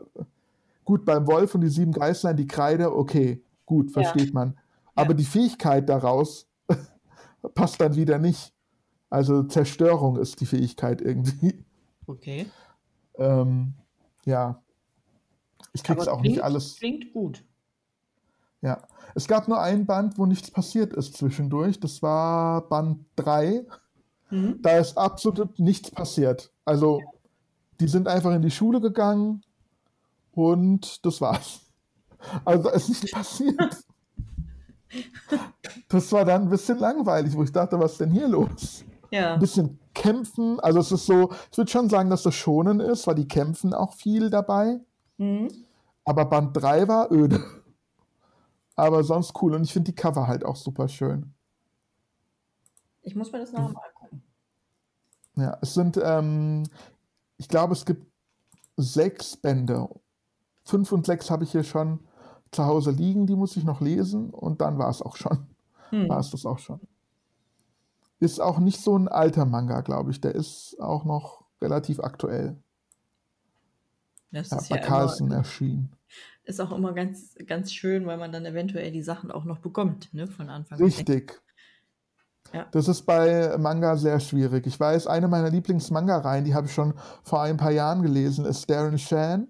gut, 0.85 1.07
beim 1.07 1.27
Wolf 1.27 1.55
und 1.55 1.63
die 1.63 1.69
sieben 1.71 1.93
Geißlein, 1.93 2.37
die 2.37 2.47
Kreide, 2.47 2.95
okay, 2.95 3.43
gut, 3.65 3.87
Ja. 3.95 4.03
versteht 4.03 4.35
man. 4.35 4.55
Aber 4.95 5.15
die 5.15 5.25
Fähigkeit 5.25 5.89
daraus 5.89 6.47
passt 7.55 7.81
dann 7.81 7.97
wieder 7.97 8.19
nicht. 8.19 8.53
Also 9.09 9.45
Zerstörung 9.45 10.19
ist 10.19 10.41
die 10.41 10.47
Fähigkeit 10.47 11.01
irgendwie. 11.01 11.65
Okay. 12.11 12.47
Ähm, 13.19 13.75
ja. 14.25 14.61
Ich 15.73 15.83
krieg's 15.85 16.03
Aber 16.09 16.13
auch 16.17 16.21
nicht 16.21 16.33
klingt- 16.33 16.43
alles. 16.45 16.77
Klingt 16.77 17.13
gut. 17.13 17.45
Ja. 18.63 18.83
Es 19.15 19.27
gab 19.29 19.49
nur 19.49 19.61
ein 19.61 19.87
Band, 19.87 20.19
wo 20.19 20.27
nichts 20.27 20.51
passiert 20.51 20.93
ist 20.93 21.17
zwischendurch. 21.17 21.79
Das 21.81 22.03
war 22.03 22.69
Band 22.69 23.05
3. 23.17 23.65
Mhm. 24.31 24.61
Da 24.63 24.79
ist 24.79 24.99
absolut 24.99 25.59
nichts 25.59 25.91
passiert. 25.91 26.53
Also, 26.65 27.01
die 27.81 27.89
sind 27.89 28.09
einfach 28.09 28.33
in 28.33 28.43
die 28.43 28.51
Schule 28.51 28.81
gegangen 28.81 29.43
und 30.33 31.05
das 31.07 31.21
war's. 31.21 31.61
Also, 32.45 32.65
da 32.65 32.71
ist 32.71 32.89
nichts 32.89 33.11
passiert. 33.13 33.85
Das 35.89 36.11
war 36.13 36.25
dann 36.25 36.43
ein 36.43 36.49
bisschen 36.51 36.79
langweilig, 36.79 37.35
wo 37.35 37.43
ich 37.45 37.53
dachte, 37.53 37.79
was 37.79 37.93
ist 37.93 38.01
denn 38.01 38.11
hier 38.11 38.27
los? 38.29 38.85
Ja. 39.11 39.35
Ein 39.35 39.41
bisschen 39.41 39.79
kämpfen. 39.95 40.61
Also, 40.61 40.81
es 40.81 40.93
ist 40.93 41.07
so, 41.07 41.31
ich 41.51 41.59
würde 41.59 41.71
schon 41.71 41.89
sagen, 41.89 42.11
dass 42.11 42.23
das 42.23 42.35
schonen 42.35 42.81
ist, 42.81 43.07
weil 43.07 43.17
die 43.17 43.29
kämpfen 43.29 43.75
auch 43.75 43.95
viel 43.95 44.31
dabei. 44.31 44.81
Mhm. 45.19 45.49
Aber 46.05 46.25
Band 46.25 46.57
3 46.57 46.89
war 46.89 47.13
öde. 47.13 47.45
Aber 48.77 49.05
sonst 49.05 49.35
cool. 49.43 49.55
Und 49.55 49.65
ich 49.65 49.73
finde 49.73 49.91
die 49.93 49.95
Cover 49.95 50.27
halt 50.27 50.45
auch 50.45 50.57
super 50.57 50.89
schön. 50.89 51.35
Ich 53.03 53.15
muss 53.15 53.33
mir 53.33 53.39
das 53.39 53.53
nachher 53.53 53.69
mal 53.69 53.83
angucken. 53.95 54.23
Ja, 55.37 55.59
es 55.61 55.75
sind, 55.75 55.99
ähm, 56.03 56.65
ich 57.37 57.49
glaube, 57.49 57.73
es 57.73 57.85
gibt 57.85 58.07
sechs 58.77 59.37
Bände. 59.37 59.89
Fünf 60.65 60.93
und 60.93 61.07
sechs 61.07 61.31
habe 61.31 61.45
ich 61.45 61.53
hier 61.53 61.65
schon 61.65 62.01
zu 62.51 62.65
Hause 62.65 62.91
liegen, 62.91 63.27
die 63.27 63.37
muss 63.37 63.57
ich 63.57 63.65
noch 63.65 63.81
lesen 63.81 64.31
und 64.31 64.61
dann 64.61 64.79
war 64.79 64.91
es 64.91 65.03
auch 65.03 65.17
schon. 65.17 65.47
Hm. 65.91 66.09
War 66.09 66.21
es 66.21 66.31
das 66.31 66.45
auch 66.47 66.59
schon. 66.59 66.81
Ist 68.21 68.39
auch 68.41 68.59
nicht 68.59 68.81
so 68.83 68.97
ein 68.99 69.09
alter 69.09 69.47
Manga, 69.47 69.81
glaube 69.81 70.11
ich. 70.11 70.21
Der 70.21 70.35
ist 70.35 70.77
auch 70.81 71.05
noch 71.05 71.47
relativ 71.61 72.01
aktuell. 72.01 72.63
Das 74.33 74.51
Ja, 74.51 74.57
ist 74.57 74.69
bei 74.69 74.77
ja 74.77 74.79
Carlsen 74.79 75.27
immer, 75.27 75.37
erschienen. 75.37 75.97
ist 76.45 76.61
auch 76.61 76.73
immer 76.73 76.93
ganz, 76.95 77.35
ganz 77.47 77.73
schön, 77.73 78.07
weil 78.07 78.19
man 78.19 78.33
dann 78.33 78.47
eventuell 78.47 78.91
die 78.93 79.03
Sachen 79.03 79.31
auch 79.31 79.45
noch 79.45 79.59
bekommt, 79.61 80.13
ne, 80.15 80.27
von 80.27 80.51
Anfang 80.51 80.85
an. 80.85 80.85
Richtig. 80.85 81.41
Ja. 82.53 82.67
Das 82.73 82.87
ist 82.89 83.03
bei 83.03 83.57
Manga 83.59 83.97
sehr 83.97 84.21
schwierig. 84.21 84.67
Ich 84.67 84.79
weiß, 84.79 85.07
eine 85.09 85.27
meiner 85.29 85.51
Lieblings-Manga-Reihen, 85.51 86.45
die 86.45 86.55
habe 86.55 86.67
ich 86.69 86.73
schon 86.73 86.95
vor 87.25 87.43
ein 87.43 87.57
paar 87.57 87.73
Jahren 87.73 88.03
gelesen, 88.03 88.45
ist 88.45 88.71
Darren 88.71 88.99
Shan. 88.99 89.49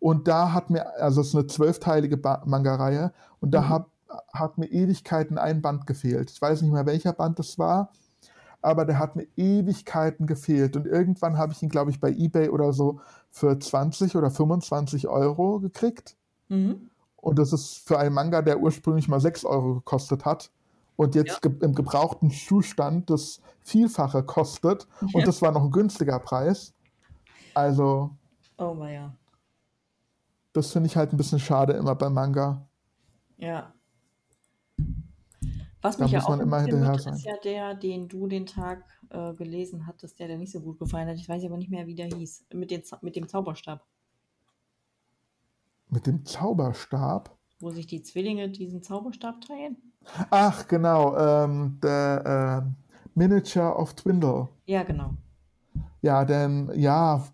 Und 0.00 0.28
da 0.28 0.52
hat 0.52 0.70
mir, 0.70 0.86
also 1.02 1.20
es 1.22 1.28
ist 1.28 1.36
eine 1.36 1.46
zwölfteilige 1.48 2.18
Manga-Reihe, 2.46 3.12
und 3.40 3.52
da 3.52 3.62
Mhm. 3.62 3.68
hat, 3.70 3.86
hat 4.32 4.58
mir 4.58 4.66
Ewigkeiten 4.66 5.38
ein 5.38 5.62
Band 5.62 5.86
gefehlt. 5.86 6.30
Ich 6.30 6.40
weiß 6.40 6.62
nicht 6.62 6.72
mehr, 6.72 6.86
welcher 6.86 7.12
Band 7.12 7.38
das 7.38 7.58
war, 7.58 7.90
aber 8.60 8.84
der 8.84 8.98
hat 8.98 9.16
mir 9.16 9.26
Ewigkeiten 9.36 10.26
gefehlt. 10.26 10.76
Und 10.76 10.86
irgendwann 10.86 11.38
habe 11.38 11.52
ich 11.52 11.62
ihn, 11.62 11.68
glaube 11.68 11.90
ich, 11.90 12.00
bei 12.00 12.10
eBay 12.10 12.48
oder 12.48 12.72
so 12.72 13.00
für 13.30 13.58
20 13.58 14.16
oder 14.16 14.30
25 14.30 15.08
Euro 15.08 15.60
gekriegt. 15.60 16.16
Mhm. 16.48 16.90
Und 17.16 17.38
das 17.38 17.52
ist 17.52 17.86
für 17.86 17.98
einen 17.98 18.14
Manga, 18.14 18.42
der 18.42 18.60
ursprünglich 18.60 19.08
mal 19.08 19.20
6 19.20 19.44
Euro 19.44 19.74
gekostet 19.74 20.24
hat 20.24 20.50
und 20.96 21.14
jetzt 21.14 21.40
ge 21.42 21.52
im 21.60 21.74
gebrauchten 21.74 22.30
Zustand 22.30 23.10
das 23.10 23.40
Vielfache 23.60 24.22
kostet. 24.22 24.86
Und 25.12 25.26
das 25.26 25.40
war 25.42 25.52
noch 25.52 25.62
ein 25.64 25.70
günstiger 25.70 26.18
Preis. 26.18 26.74
Also, 27.54 28.10
Oh, 28.58 28.74
ja. 28.86 29.14
das 30.52 30.72
finde 30.72 30.86
ich 30.86 30.96
halt 30.96 31.12
ein 31.12 31.16
bisschen 31.16 31.38
schade 31.38 31.72
immer 31.74 31.94
beim 31.94 32.14
Manga. 32.14 32.66
Ja. 33.36 33.72
Was 35.82 35.96
Da 35.96 36.04
mich 36.04 36.12
ja 36.12 36.22
auch 36.22 36.38
interessiert, 36.38 37.16
ist 37.16 37.24
ja 37.24 37.36
der, 37.42 37.74
den 37.74 38.08
du 38.08 38.28
den 38.28 38.46
Tag 38.46 38.84
äh, 39.10 39.34
gelesen 39.34 39.86
hattest, 39.86 40.18
der 40.20 40.28
dir 40.28 40.38
nicht 40.38 40.52
so 40.52 40.60
gut 40.60 40.78
gefallen 40.78 41.08
hat. 41.08 41.16
Ich 41.16 41.28
weiß 41.28 41.44
aber 41.44 41.56
nicht 41.56 41.70
mehr, 41.70 41.86
wie 41.88 41.96
der 41.96 42.06
hieß. 42.06 42.46
Mit, 42.54 42.70
den, 42.70 42.82
mit 43.00 43.16
dem 43.16 43.28
Zauberstab, 43.28 43.84
Mit 45.90 46.06
dem 46.06 46.24
Zauberstab. 46.24 47.36
wo 47.58 47.70
sich 47.70 47.86
die 47.88 48.02
Zwillinge 48.02 48.48
diesen 48.48 48.82
Zauberstab 48.82 49.40
teilen. 49.40 49.76
Ach, 50.30 50.66
genau, 50.68 51.16
ähm, 51.16 51.78
der 51.82 52.62
ähm, 52.64 52.76
Miniature 53.14 53.76
of 53.76 53.94
Twindle. 53.94 54.48
Ja, 54.66 54.84
genau. 54.84 55.14
Ja, 56.00 56.24
denn 56.24 56.70
ja, 56.74 57.24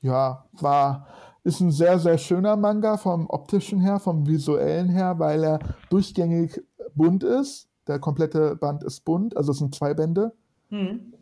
ja, 0.00 0.44
war, 0.52 1.06
ist 1.44 1.60
ein 1.60 1.70
sehr, 1.70 1.98
sehr 1.98 2.18
schöner 2.18 2.56
Manga 2.56 2.96
vom 2.96 3.28
optischen 3.28 3.80
her, 3.80 3.98
vom 3.98 4.26
visuellen 4.26 4.88
her, 4.88 5.18
weil 5.18 5.44
er 5.44 5.58
durchgängig 5.88 6.60
bunt 6.94 7.22
ist. 7.24 7.71
Der 7.86 7.98
komplette 7.98 8.56
Band 8.56 8.84
ist 8.84 9.04
bunt, 9.04 9.36
also 9.36 9.52
es 9.52 9.58
sind 9.58 9.74
zwei 9.74 9.94
Bände. 9.94 10.32
Hm. 10.68 11.12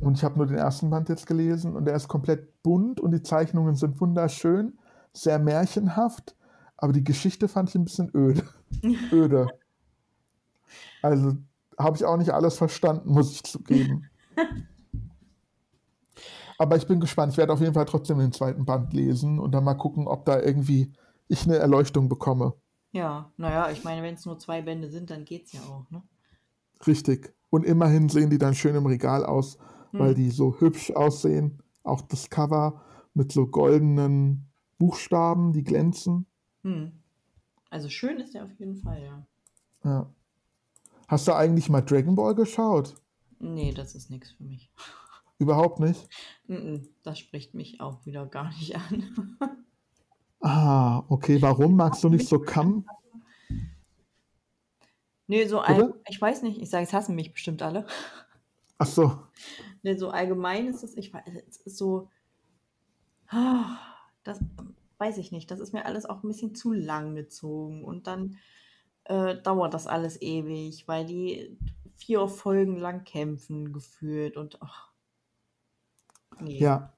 Und 0.00 0.16
ich 0.16 0.24
habe 0.24 0.38
nur 0.38 0.46
den 0.46 0.56
ersten 0.56 0.90
Band 0.90 1.08
jetzt 1.08 1.26
gelesen 1.26 1.76
und 1.76 1.84
der 1.84 1.94
ist 1.94 2.08
komplett 2.08 2.62
bunt 2.62 3.00
und 3.00 3.10
die 3.10 3.22
Zeichnungen 3.22 3.74
sind 3.74 4.00
wunderschön, 4.00 4.78
sehr 5.12 5.38
märchenhaft, 5.38 6.34
aber 6.76 6.92
die 6.92 7.04
Geschichte 7.04 7.48
fand 7.48 7.68
ich 7.68 7.74
ein 7.74 7.84
bisschen 7.84 8.10
öde. 8.14 8.42
öde. 9.12 9.48
Also 11.02 11.36
habe 11.78 11.96
ich 11.96 12.04
auch 12.04 12.16
nicht 12.16 12.30
alles 12.30 12.56
verstanden, 12.56 13.10
muss 13.10 13.32
ich 13.32 13.42
zugeben. 13.44 14.06
Aber 16.58 16.76
ich 16.76 16.86
bin 16.86 17.00
gespannt. 17.00 17.32
Ich 17.32 17.38
werde 17.38 17.52
auf 17.52 17.60
jeden 17.60 17.74
Fall 17.74 17.86
trotzdem 17.86 18.18
den 18.18 18.32
zweiten 18.32 18.64
Band 18.64 18.92
lesen 18.92 19.38
und 19.38 19.52
dann 19.52 19.64
mal 19.64 19.74
gucken, 19.74 20.06
ob 20.06 20.24
da 20.24 20.40
irgendwie 20.40 20.92
ich 21.28 21.44
eine 21.44 21.56
Erleuchtung 21.56 22.08
bekomme. 22.08 22.54
Ja, 22.92 23.32
naja, 23.36 23.70
ich 23.70 23.84
meine, 23.84 24.02
wenn 24.02 24.14
es 24.14 24.26
nur 24.26 24.38
zwei 24.38 24.62
Bände 24.62 24.90
sind, 24.90 25.10
dann 25.10 25.24
geht's 25.24 25.52
ja 25.52 25.60
auch, 25.62 25.90
ne? 25.90 26.02
Richtig. 26.86 27.34
Und 27.50 27.64
immerhin 27.64 28.08
sehen 28.08 28.30
die 28.30 28.38
dann 28.38 28.54
schön 28.54 28.74
im 28.74 28.86
Regal 28.86 29.24
aus, 29.24 29.58
weil 29.92 30.10
Hm. 30.10 30.14
die 30.16 30.30
so 30.30 30.58
hübsch 30.60 30.90
aussehen. 30.90 31.62
Auch 31.84 32.02
das 32.02 32.28
Cover 32.30 32.82
mit 33.14 33.32
so 33.32 33.46
goldenen 33.46 34.46
Buchstaben, 34.78 35.52
die 35.52 35.64
glänzen. 35.64 36.26
Hm. 36.62 36.92
Also 37.70 37.88
schön 37.88 38.20
ist 38.20 38.34
der 38.34 38.44
auf 38.44 38.52
jeden 38.58 38.76
Fall, 38.76 39.02
ja. 39.02 39.26
Ja. 39.84 40.12
Hast 41.08 41.28
du 41.28 41.32
eigentlich 41.32 41.68
mal 41.68 41.80
Dragon 41.82 42.14
Ball 42.14 42.34
geschaut? 42.34 42.94
Nee, 43.38 43.72
das 43.72 43.94
ist 43.94 44.10
nichts 44.10 44.30
für 44.32 44.44
mich. 44.44 44.70
Überhaupt 45.38 45.80
nicht? 45.80 46.08
Das 47.02 47.18
spricht 47.18 47.54
mich 47.54 47.80
auch 47.80 48.04
wieder 48.06 48.26
gar 48.26 48.48
nicht 48.50 48.76
an. 48.76 49.36
Ah, 50.42 51.04
okay. 51.08 51.40
Warum 51.40 51.76
magst 51.76 52.04
du 52.04 52.08
nicht 52.08 52.28
so 52.28 52.38
Kampf? 52.40 52.86
Nee, 55.28 55.46
so 55.46 55.60
all, 55.60 55.76
Bitte? 55.76 56.00
ich 56.10 56.20
weiß 56.20 56.42
nicht, 56.42 56.60
ich 56.60 56.68
sage, 56.68 56.84
es 56.84 56.92
hassen 56.92 57.14
mich 57.14 57.32
bestimmt 57.32 57.62
alle. 57.62 57.86
Ach 58.78 58.86
so. 58.86 59.18
Nee, 59.82 59.96
so 59.96 60.10
allgemein 60.10 60.66
ist 60.66 60.82
es, 60.82 60.96
ich 60.96 61.14
weiß, 61.14 61.22
es 61.48 61.56
ist 61.58 61.78
so, 61.78 62.10
ah, 63.28 63.78
das 64.24 64.40
weiß 64.98 65.18
ich 65.18 65.32
nicht, 65.32 65.50
das 65.50 65.60
ist 65.60 65.72
mir 65.72 65.86
alles 65.86 66.06
auch 66.06 66.22
ein 66.22 66.28
bisschen 66.28 66.54
zu 66.54 66.72
lang 66.72 67.14
gezogen 67.14 67.84
und 67.84 68.06
dann 68.06 68.36
äh, 69.04 69.36
dauert 69.42 69.74
das 69.74 69.86
alles 69.86 70.20
ewig, 70.20 70.86
weil 70.86 71.06
die 71.06 71.56
vier 71.96 72.28
Folgen 72.28 72.76
lang 72.76 73.04
kämpfen 73.04 73.72
geführt 73.72 74.36
und 74.36 74.60
ach, 74.60 74.90
nee. 76.40 76.58
Ja. 76.58 76.92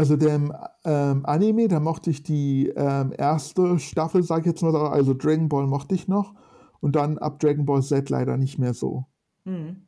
Also 0.00 0.16
dem 0.16 0.50
ähm, 0.86 1.26
Anime, 1.26 1.68
da 1.68 1.78
mochte 1.78 2.08
ich 2.08 2.22
die 2.22 2.72
ähm, 2.74 3.12
erste 3.18 3.78
Staffel, 3.78 4.22
sag 4.22 4.40
ich 4.40 4.46
jetzt 4.46 4.62
mal, 4.62 4.72
so, 4.72 4.78
also 4.78 5.12
Dragon 5.12 5.50
Ball 5.50 5.66
mochte 5.66 5.94
ich 5.94 6.08
noch. 6.08 6.32
Und 6.80 6.96
dann 6.96 7.18
ab 7.18 7.38
Dragon 7.38 7.66
Ball 7.66 7.82
Z 7.82 8.08
leider 8.08 8.38
nicht 8.38 8.58
mehr 8.58 8.72
so. 8.72 9.04
Hm. 9.44 9.82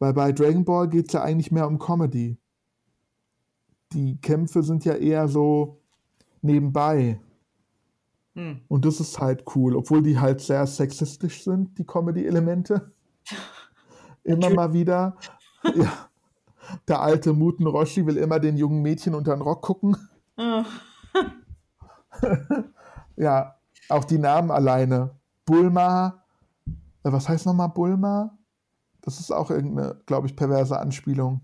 Weil 0.00 0.12
bei 0.12 0.32
Dragon 0.32 0.66
Ball 0.66 0.86
geht 0.86 1.06
es 1.06 1.14
ja 1.14 1.22
eigentlich 1.22 1.50
mehr 1.50 1.66
um 1.66 1.78
Comedy. 1.78 2.36
Die 3.94 4.20
Kämpfe 4.20 4.62
sind 4.62 4.84
ja 4.84 4.96
eher 4.96 5.28
so 5.28 5.80
nebenbei. 6.42 7.18
Hm. 8.34 8.60
Und 8.68 8.84
das 8.84 9.00
ist 9.00 9.18
halt 9.18 9.44
cool, 9.56 9.74
obwohl 9.76 10.02
die 10.02 10.18
halt 10.18 10.42
sehr 10.42 10.66
sexistisch 10.66 11.42
sind, 11.42 11.78
die 11.78 11.86
Comedy-Elemente. 11.86 12.92
Immer 14.24 14.50
mal 14.50 14.74
wieder. 14.74 15.16
Ja. 15.74 16.07
Der 16.86 17.00
alte 17.00 17.32
Muten 17.32 17.66
Roshi 17.66 18.04
will 18.06 18.16
immer 18.16 18.40
den 18.40 18.56
jungen 18.56 18.82
Mädchen 18.82 19.14
unter 19.14 19.34
den 19.34 19.42
Rock 19.42 19.62
gucken. 19.62 19.96
Ah, 20.36 20.64
Ja, 23.16 23.56
auch 23.88 24.04
die 24.04 24.18
Namen 24.18 24.50
alleine. 24.50 25.16
Bulma. 25.44 26.24
Äh, 27.02 27.12
was 27.12 27.28
heißt 27.28 27.46
nochmal 27.46 27.68
Bulma? 27.70 28.36
Das 29.00 29.18
ist 29.20 29.30
auch 29.32 29.50
irgendeine, 29.50 30.00
glaube 30.06 30.26
ich, 30.26 30.36
perverse 30.36 30.78
Anspielung. 30.78 31.40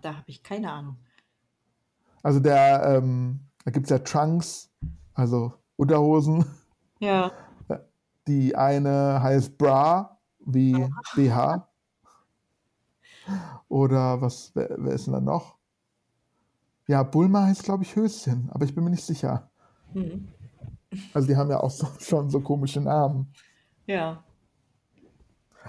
da 0.00 0.14
habe 0.14 0.24
ich 0.26 0.42
keine 0.42 0.70
Ahnung. 0.72 0.96
Also 2.22 2.38
der, 2.40 2.84
ähm, 2.96 3.40
da 3.64 3.70
gibt 3.70 3.86
es 3.86 3.90
ja 3.90 3.98
Trunks, 3.98 4.70
also 5.14 5.54
Unterhosen. 5.76 6.44
Ja, 7.00 7.32
Die 8.28 8.54
eine 8.54 9.22
heißt 9.22 9.56
Bra, 9.58 10.18
wie 10.40 10.86
BH. 11.14 11.66
Oder 13.68 14.20
was, 14.20 14.52
wer, 14.54 14.74
wer 14.78 14.94
ist 14.94 15.06
denn 15.06 15.14
da 15.14 15.20
noch? 15.20 15.56
Ja, 16.86 17.02
Bulma 17.02 17.44
heißt, 17.44 17.62
glaube 17.62 17.84
ich, 17.84 17.94
Höschen, 17.94 18.48
aber 18.52 18.64
ich 18.64 18.74
bin 18.74 18.84
mir 18.84 18.90
nicht 18.90 19.04
sicher. 19.04 19.50
hm. 19.92 20.28
Also 21.14 21.28
die 21.28 21.36
haben 21.36 21.50
ja 21.50 21.60
auch 21.60 21.70
so, 21.70 21.86
schon 22.00 22.30
so 22.30 22.40
komische 22.40 22.80
Namen. 22.80 23.32
ja. 23.86 24.24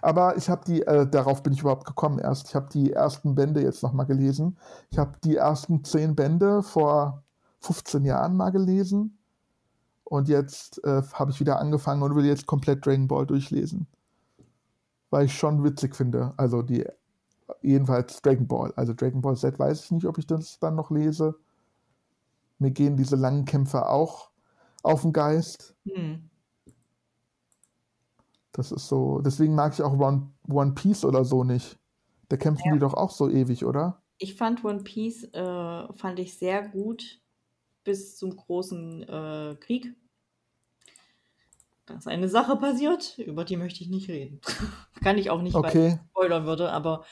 Aber 0.02 0.36
ich 0.38 0.50
habe 0.50 0.66
die, 0.66 0.82
äh, 0.82 1.06
darauf 1.06 1.44
bin 1.44 1.54
ich 1.54 1.62
überhaupt 1.62 1.86
gekommen 1.86 2.18
erst. 2.18 2.48
Ich 2.48 2.56
habe 2.56 2.70
die 2.72 2.92
ersten 2.92 3.36
Bände 3.36 3.62
jetzt 3.62 3.84
nochmal 3.84 4.06
gelesen. 4.06 4.58
Ich 4.90 4.98
habe 4.98 5.12
die 5.24 5.36
ersten 5.36 5.84
zehn 5.84 6.16
Bände 6.16 6.64
vor 6.64 7.24
15 7.60 8.06
Jahren 8.06 8.36
mal 8.36 8.50
gelesen. 8.50 9.18
Und 10.04 10.28
jetzt 10.28 10.84
äh, 10.84 11.04
habe 11.14 11.32
ich 11.32 11.40
wieder 11.40 11.60
angefangen 11.60 12.02
und 12.02 12.16
will 12.16 12.26
jetzt 12.26 12.48
komplett 12.48 12.86
Dragon 12.86 13.08
Ball 13.08 13.26
durchlesen. 13.26 13.88
Weil 15.10 15.26
ich 15.26 15.38
schon 15.38 15.64
witzig 15.64 15.96
finde. 15.96 16.34
Also 16.38 16.62
die, 16.64 16.86
jedenfalls 17.62 18.22
Dragon 18.22 18.48
Ball. 18.48 18.74
Also 18.76 18.94
Dragon 18.94 19.22
Ball 19.22 19.36
Z 19.36 19.58
weiß 19.58 19.86
ich 19.86 19.92
nicht, 19.92 20.06
ob 20.06 20.18
ich 20.18 20.28
das 20.28 20.60
dann 20.60 20.76
noch 20.76 20.92
lese. 20.92 21.36
Mir 22.60 22.72
gehen 22.72 22.98
diese 22.98 23.16
langen 23.16 23.46
Kämpfe 23.46 23.90
auch 23.90 24.30
auf 24.84 25.02
den 25.02 25.14
Geist. 25.14 25.76
Hm. 25.86 26.30
Das 28.52 28.72
ist 28.72 28.88
so, 28.88 29.22
deswegen 29.22 29.56
mag 29.56 29.74
ich 29.74 29.82
auch 29.82 29.98
One, 29.98 30.30
One 30.50 30.74
Piece 30.74 31.06
oder 31.06 31.24
so 31.24 31.44
nicht. 31.44 31.80
Da 32.30 32.38
kämpfen 32.38 32.74
die 32.74 32.80
doch 32.80 32.94
auch 32.94 33.12
so 33.12 33.30
ewig, 33.30 33.66
oder? 33.66 34.02
Ich 34.18 34.36
fand 34.36 34.64
One 34.64 34.84
Piece 34.84 35.24
äh, 35.34 35.94
fand 35.94 36.20
ich 36.20 36.38
sehr 36.38 36.68
gut 36.68 37.20
bis 37.84 38.18
zum 38.18 38.36
großen 38.36 39.04
äh, 39.04 39.56
Krieg. 39.60 39.96
Da 41.86 41.96
ist 41.96 42.08
eine 42.08 42.30
Sache 42.30 42.56
passiert, 42.58 43.18
über 43.18 43.44
die 43.44 43.58
möchte 43.58 43.84
ich 43.84 43.90
nicht 43.90 44.10
reden. 44.10 44.40
Kann 45.04 45.18
ich 45.18 45.30
auch 45.30 45.42
nicht, 45.42 45.56
weil 45.56 45.64
ich 45.64 45.70
Okay, 45.70 46.00
spoilern 46.12 46.46
würde, 46.46 46.72
aber 46.72 47.04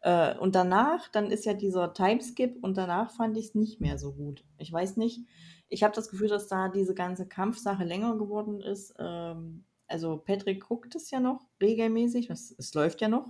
äh, 0.00 0.36
und 0.36 0.54
danach, 0.54 1.08
dann 1.08 1.30
ist 1.30 1.44
ja 1.44 1.54
dieser 1.54 1.92
Timeskip 1.92 2.62
und 2.62 2.76
danach 2.76 3.10
fand 3.10 3.36
ich 3.36 3.46
es 3.46 3.54
nicht 3.54 3.80
mehr 3.80 3.98
so 3.98 4.12
gut. 4.12 4.44
Ich 4.58 4.72
weiß 4.72 4.96
nicht. 4.96 5.20
Ich 5.68 5.82
habe 5.82 5.94
das 5.94 6.10
Gefühl, 6.10 6.28
dass 6.28 6.48
da 6.48 6.68
diese 6.68 6.94
ganze 6.94 7.26
Kampfsache 7.26 7.84
länger 7.84 8.16
geworden 8.16 8.60
ist. 8.60 8.94
Ähm, 8.98 9.64
also 9.86 10.18
Patrick 10.18 10.66
guckt 10.66 10.94
es 10.94 11.10
ja 11.10 11.20
noch 11.20 11.40
regelmäßig, 11.60 12.30
es, 12.30 12.54
es 12.58 12.74
läuft 12.74 13.00
ja 13.00 13.08
noch. 13.08 13.26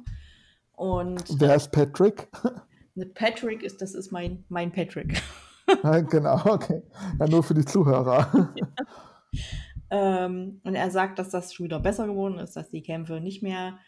Und 0.72 1.24
wer 1.40 1.56
ist 1.56 1.72
Patrick? 1.72 2.28
äh, 2.96 3.06
Patrick 3.06 3.62
ist, 3.62 3.80
das 3.82 3.94
ist 3.94 4.12
mein, 4.12 4.44
mein 4.48 4.70
Patrick. 4.70 5.20
Ja, 5.82 6.00
genau, 6.00 6.40
okay. 6.44 6.82
Ja, 7.18 7.26
nur 7.26 7.42
für 7.42 7.54
die 7.54 7.64
Zuhörer. 7.64 8.52
Ähm, 9.90 10.60
und 10.64 10.74
er 10.74 10.90
sagt, 10.90 11.18
dass 11.18 11.30
das 11.30 11.54
schon 11.54 11.64
wieder 11.64 11.80
besser 11.80 12.06
geworden 12.06 12.38
ist, 12.38 12.56
dass 12.56 12.68
die 12.70 12.82
Kämpfe 12.82 13.20
nicht 13.20 13.42
mehr 13.42 13.78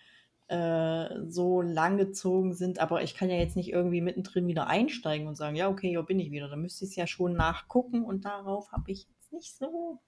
äh, 0.51 1.31
so 1.31 1.63
langgezogen 1.63 2.55
sind, 2.55 2.81
aber 2.81 3.03
ich 3.05 3.15
kann 3.15 3.31
ja 3.31 3.37
jetzt 3.37 3.55
nicht 3.55 3.71
irgendwie 3.71 4.01
mittendrin 4.01 4.49
wieder 4.49 4.67
einsteigen 4.67 5.29
und 5.29 5.37
sagen, 5.37 5.55
ja, 5.55 5.69
okay, 5.69 5.91
hier 5.91 6.03
bin 6.03 6.19
ich 6.19 6.33
wieder. 6.33 6.49
Da 6.49 6.57
müsste 6.57 6.85
ich 6.85 6.91
es 6.91 6.97
ja 6.97 7.07
schon 7.07 7.35
nachgucken 7.35 8.05
und 8.05 8.25
darauf 8.25 8.73
habe 8.73 8.91
ich 8.91 9.07
jetzt 9.09 9.33
nicht 9.33 9.57
so. 9.57 10.01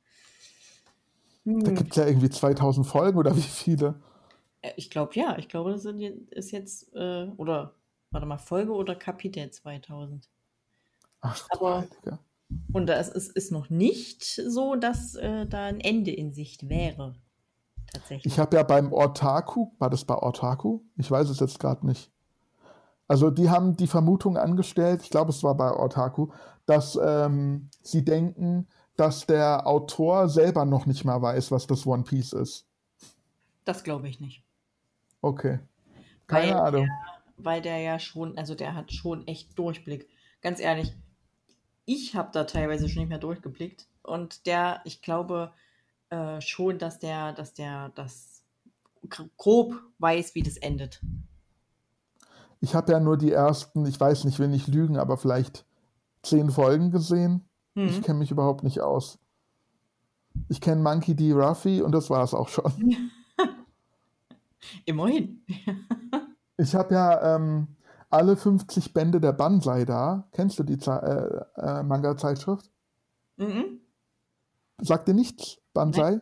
Hm. 1.44 1.62
Da 1.62 1.70
gibt 1.70 1.90
es 1.92 1.96
ja 1.96 2.06
irgendwie 2.06 2.28
2000 2.28 2.84
Folgen 2.84 3.18
oder 3.18 3.36
wie 3.36 3.40
viele? 3.40 4.02
Äh, 4.62 4.72
ich 4.76 4.90
glaube 4.90 5.14
ja, 5.14 5.38
ich 5.38 5.48
glaube, 5.48 5.70
das 5.70 5.84
ist 5.84 6.50
jetzt, 6.50 6.92
äh, 6.92 7.28
oder, 7.36 7.76
warte 8.10 8.26
mal, 8.26 8.38
Folge 8.38 8.72
oder 8.72 8.96
Kapitel 8.96 9.48
2000. 9.48 10.28
Ach, 11.20 11.46
aber, 11.50 11.86
und 12.72 12.90
es 12.90 13.08
ist, 13.08 13.30
ist 13.36 13.52
noch 13.52 13.70
nicht 13.70 14.24
so, 14.24 14.74
dass 14.74 15.14
äh, 15.14 15.46
da 15.46 15.66
ein 15.66 15.78
Ende 15.78 16.10
in 16.10 16.32
Sicht 16.34 16.68
wäre. 16.68 17.14
Tatsächlich. 17.92 18.32
Ich 18.32 18.38
habe 18.38 18.56
ja 18.56 18.62
beim 18.62 18.92
Ortaku, 18.92 19.72
war 19.78 19.90
das 19.90 20.04
bei 20.04 20.14
Ortaku? 20.14 20.80
Ich 20.96 21.10
weiß 21.10 21.28
es 21.28 21.40
jetzt 21.40 21.58
gerade 21.58 21.86
nicht. 21.86 22.10
Also 23.08 23.30
die 23.30 23.50
haben 23.50 23.76
die 23.76 23.86
Vermutung 23.86 24.38
angestellt, 24.38 25.02
ich 25.02 25.10
glaube 25.10 25.30
es 25.30 25.42
war 25.42 25.54
bei 25.54 25.70
Ortaku, 25.70 26.28
dass 26.64 26.98
ähm, 27.02 27.68
sie 27.82 28.04
denken, 28.04 28.68
dass 28.96 29.26
der 29.26 29.66
Autor 29.66 30.28
selber 30.28 30.64
noch 30.64 30.86
nicht 30.86 31.04
mal 31.04 31.20
weiß, 31.20 31.50
was 31.50 31.66
das 31.66 31.86
One 31.86 32.04
Piece 32.04 32.32
ist. 32.32 32.66
Das 33.64 33.84
glaube 33.84 34.08
ich 34.08 34.20
nicht. 34.20 34.44
Okay. 35.20 35.60
Keine 36.26 36.54
weil 36.54 36.60
Ahnung. 36.60 36.86
Der, 36.86 37.44
weil 37.44 37.62
der 37.62 37.78
ja 37.78 37.98
schon, 37.98 38.38
also 38.38 38.54
der 38.54 38.74
hat 38.74 38.92
schon 38.92 39.26
echt 39.26 39.58
Durchblick. 39.58 40.08
Ganz 40.40 40.60
ehrlich, 40.60 40.94
ich 41.84 42.14
habe 42.14 42.30
da 42.32 42.44
teilweise 42.44 42.88
schon 42.88 43.00
nicht 43.02 43.08
mehr 43.10 43.18
durchgeblickt. 43.18 43.86
Und 44.02 44.46
der, 44.46 44.80
ich 44.84 45.02
glaube, 45.02 45.52
äh, 46.12 46.42
schon, 46.42 46.78
dass 46.78 46.98
der, 46.98 47.32
dass 47.32 47.54
der 47.54 47.88
das 47.94 48.44
grob 49.38 49.74
weiß, 49.98 50.34
wie 50.34 50.42
das 50.42 50.58
endet. 50.58 51.00
Ich 52.60 52.74
habe 52.74 52.92
ja 52.92 53.00
nur 53.00 53.16
die 53.16 53.32
ersten, 53.32 53.86
ich 53.86 53.98
weiß 53.98 54.24
nicht, 54.24 54.38
will 54.38 54.48
nicht 54.48 54.68
lügen, 54.68 54.98
aber 54.98 55.16
vielleicht 55.16 55.64
zehn 56.22 56.50
Folgen 56.50 56.90
gesehen. 56.90 57.48
Hm. 57.74 57.88
Ich 57.88 58.02
kenne 58.02 58.18
mich 58.18 58.30
überhaupt 58.30 58.62
nicht 58.62 58.80
aus. 58.82 59.18
Ich 60.48 60.60
kenne 60.60 60.82
Monkey 60.82 61.16
D. 61.16 61.32
Ruffy 61.32 61.80
und 61.80 61.92
das 61.92 62.10
war 62.10 62.22
es 62.22 62.34
auch 62.34 62.48
schon. 62.48 62.72
Immerhin. 64.84 65.44
ich 66.58 66.74
habe 66.74 66.94
ja 66.94 67.36
ähm, 67.36 67.68
alle 68.10 68.36
50 68.36 68.92
Bände 68.92 69.18
der 69.18 69.32
Banzai 69.32 69.86
da. 69.86 70.28
Kennst 70.32 70.58
du 70.58 70.62
die 70.62 70.78
äh, 70.78 71.40
äh, 71.56 71.82
Manga-Zeitschrift? 71.82 72.70
Mhm. 73.38 73.81
Sagt 74.80 75.08
dir 75.08 75.14
nichts? 75.14 75.58
Banzai. 75.72 76.20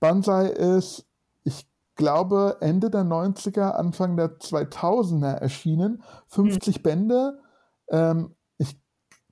Banzai 0.00 0.48
ist, 0.48 1.06
ich 1.44 1.68
glaube, 1.96 2.58
Ende 2.60 2.90
der 2.90 3.02
90er, 3.02 3.72
Anfang 3.72 4.16
der 4.16 4.38
2000er 4.38 5.32
erschienen. 5.32 6.02
50 6.28 6.78
mhm. 6.78 6.82
Bände. 6.82 7.40
Ähm, 7.88 8.34
ich 8.58 8.80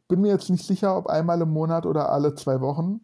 bin 0.09 0.21
mir 0.21 0.29
jetzt 0.29 0.51
nicht 0.51 0.67
sicher, 0.67 0.97
ob 0.97 1.07
einmal 1.07 1.41
im 1.41 1.51
Monat 1.51 1.87
oder 1.87 2.11
alle 2.11 2.35
zwei 2.35 2.61
Wochen. 2.61 3.01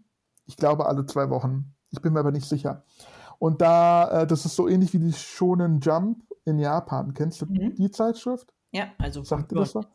Ich 0.47 0.57
glaube 0.57 0.87
alle 0.87 1.07
zwei 1.07 1.31
Wochen. 1.31 1.75
Ich 1.91 2.01
bin 2.01 2.13
mir 2.13 2.21
aber 2.21 2.33
nicht 2.33 2.49
sicher. 2.49 2.85
Und 3.39 3.61
da, 3.61 4.23
äh, 4.23 4.27
das 4.27 4.45
ist 4.45 4.57
so 4.57 4.69
ähnlich 4.69 4.93
wie 4.93 4.99
die 4.99 5.13
Shonen 5.13 5.81
Jump 5.81 6.23
in 6.45 6.59
Japan. 6.59 7.15
Kennst 7.15 7.41
du 7.41 7.47
mhm. 7.47 7.75
die 7.75 7.91
Zeitschrift? 7.91 8.53
Ja, 8.73 8.87
also. 8.99 9.23
Sagt 9.23 9.53
ihr 9.53 9.59
das 9.59 9.75
was? 9.75 9.87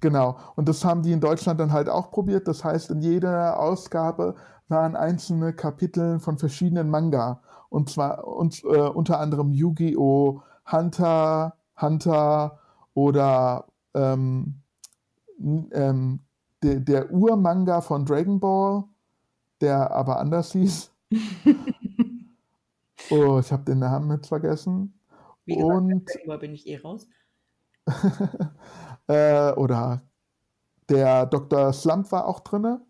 Genau. 0.00 0.36
Und 0.56 0.68
das 0.68 0.84
haben 0.84 1.02
die 1.02 1.12
in 1.12 1.20
Deutschland 1.20 1.60
dann 1.60 1.72
halt 1.72 1.88
auch 1.88 2.10
probiert. 2.10 2.48
Das 2.48 2.64
heißt, 2.64 2.90
in 2.90 3.00
jeder 3.00 3.58
Ausgabe 3.58 4.34
waren 4.68 4.96
einzelne 4.96 5.52
Kapitel 5.52 6.18
von 6.20 6.38
verschiedenen 6.38 6.90
Manga. 6.90 7.42
Und 7.68 7.90
zwar 7.90 8.26
und, 8.26 8.62
äh, 8.64 8.80
unter 8.80 9.20
anderem 9.20 9.52
Yu-Gi-Oh!, 9.52 10.42
Hunter, 10.70 11.56
Hunter 11.80 12.58
oder 12.94 13.66
ähm, 13.94 14.62
ähm, 15.72 16.20
de, 16.62 16.80
der 16.80 17.12
Ur-Manga 17.12 17.80
von 17.80 18.04
Dragon 18.04 18.40
Ball, 18.40 18.84
der 19.60 19.90
aber 19.90 20.18
anders 20.18 20.52
hieß. 20.52 20.90
oh, 23.10 23.38
ich 23.38 23.52
habe 23.52 23.64
den 23.64 23.80
Namen 23.80 24.10
jetzt 24.12 24.28
vergessen. 24.28 24.98
Wie 25.44 25.56
gesagt, 25.56 25.82
und 26.26 26.40
bin 26.40 26.54
ich 26.54 26.66
eh 26.66 26.78
raus. 26.78 27.06
äh, 29.06 29.52
oder 29.52 30.02
der 30.88 31.26
Dr. 31.26 31.72
Slump 31.72 32.12
war 32.12 32.26
auch 32.26 32.40
drin. 32.40 32.80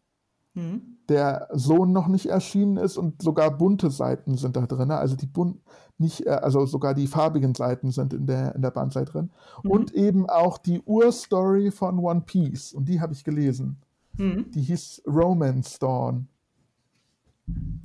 Mhm 0.55 0.95
der 1.09 1.49
Sohn 1.53 1.93
noch 1.93 2.09
nicht 2.09 2.27
erschienen 2.27 2.77
ist 2.77 2.97
und 2.97 3.21
sogar 3.23 3.51
bunte 3.51 3.91
Seiten 3.91 4.37
sind 4.37 4.57
da 4.57 4.67
drin. 4.67 4.91
Also 4.91 5.17
die 5.17 5.27
bunt, 5.27 5.61
nicht, 5.99 6.27
äh, 6.27 6.31
also 6.31 6.67
sogar 6.67 6.95
die 6.95 7.07
farbigen 7.07 7.55
Seiten 7.55 7.91
sind 7.91 8.13
in 8.13 8.27
der, 8.27 8.55
in 8.55 8.63
der 8.63 8.71
Bandzeit 8.71 9.13
drin. 9.13 9.31
Mhm. 9.63 9.71
Und 9.71 9.95
eben 9.95 10.29
auch 10.29 10.59
die 10.59 10.81
Urstory 10.85 11.71
von 11.71 11.99
One 11.99 12.23
Piece. 12.23 12.73
Und 12.73 12.89
die 12.89 13.01
habe 13.01 13.13
ich 13.13 13.25
gelesen. 13.25 13.79
Mhm. 14.17 14.51
Die 14.51 14.63
hieß 14.63 15.03
Romance 15.07 15.79
Dawn. 15.79 16.29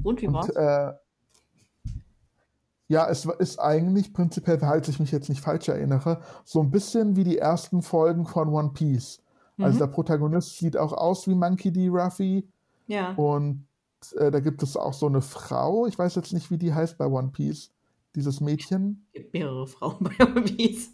Und 0.04 0.22
wie 0.22 0.32
war's? 0.32 0.50
Äh, 0.50 0.94
ja, 2.90 3.08
es 3.08 3.26
ist 3.26 3.60
eigentlich 3.60 4.12
prinzipiell, 4.12 4.60
falls 4.60 4.90
ich 4.90 5.00
mich 5.00 5.12
jetzt 5.12 5.30
nicht 5.30 5.42
falsch 5.42 5.70
erinnere, 5.70 6.20
so 6.44 6.60
ein 6.62 6.72
bisschen 6.72 7.16
wie 7.16 7.24
die 7.24 7.38
ersten 7.38 7.82
Folgen 7.82 8.26
von 8.26 8.50
One 8.50 8.72
Piece. 8.74 9.22
Also 9.22 9.56
mhm. 9.58 9.64
Also 9.66 9.80
der 9.80 9.88
Protagonist 9.88 10.58
sieht 10.58 10.76
auch 10.76 10.92
aus 10.92 11.28
wie 11.28 11.36
Monkey 11.36 11.72
D. 11.72 11.88
Ruffy 11.88 12.46
ja. 12.90 13.12
Und 13.12 13.66
äh, 14.16 14.32
da 14.32 14.40
gibt 14.40 14.64
es 14.64 14.76
auch 14.76 14.94
so 14.94 15.06
eine 15.06 15.22
Frau, 15.22 15.86
ich 15.86 15.98
weiß 15.98 16.16
jetzt 16.16 16.34
nicht, 16.34 16.52
wie 16.52 16.58
die 16.58 16.74
heißt 16.74 16.98
bei 16.98 17.06
One 17.06 17.30
Piece, 17.30 17.72
dieses 18.16 18.42
Mädchen. 18.42 19.06
Es 19.14 19.22
gibt 19.22 19.34
mehrere 19.34 19.68
Frauen 19.68 19.98
bei 20.00 20.26
One 20.26 20.42
Piece. 20.42 20.90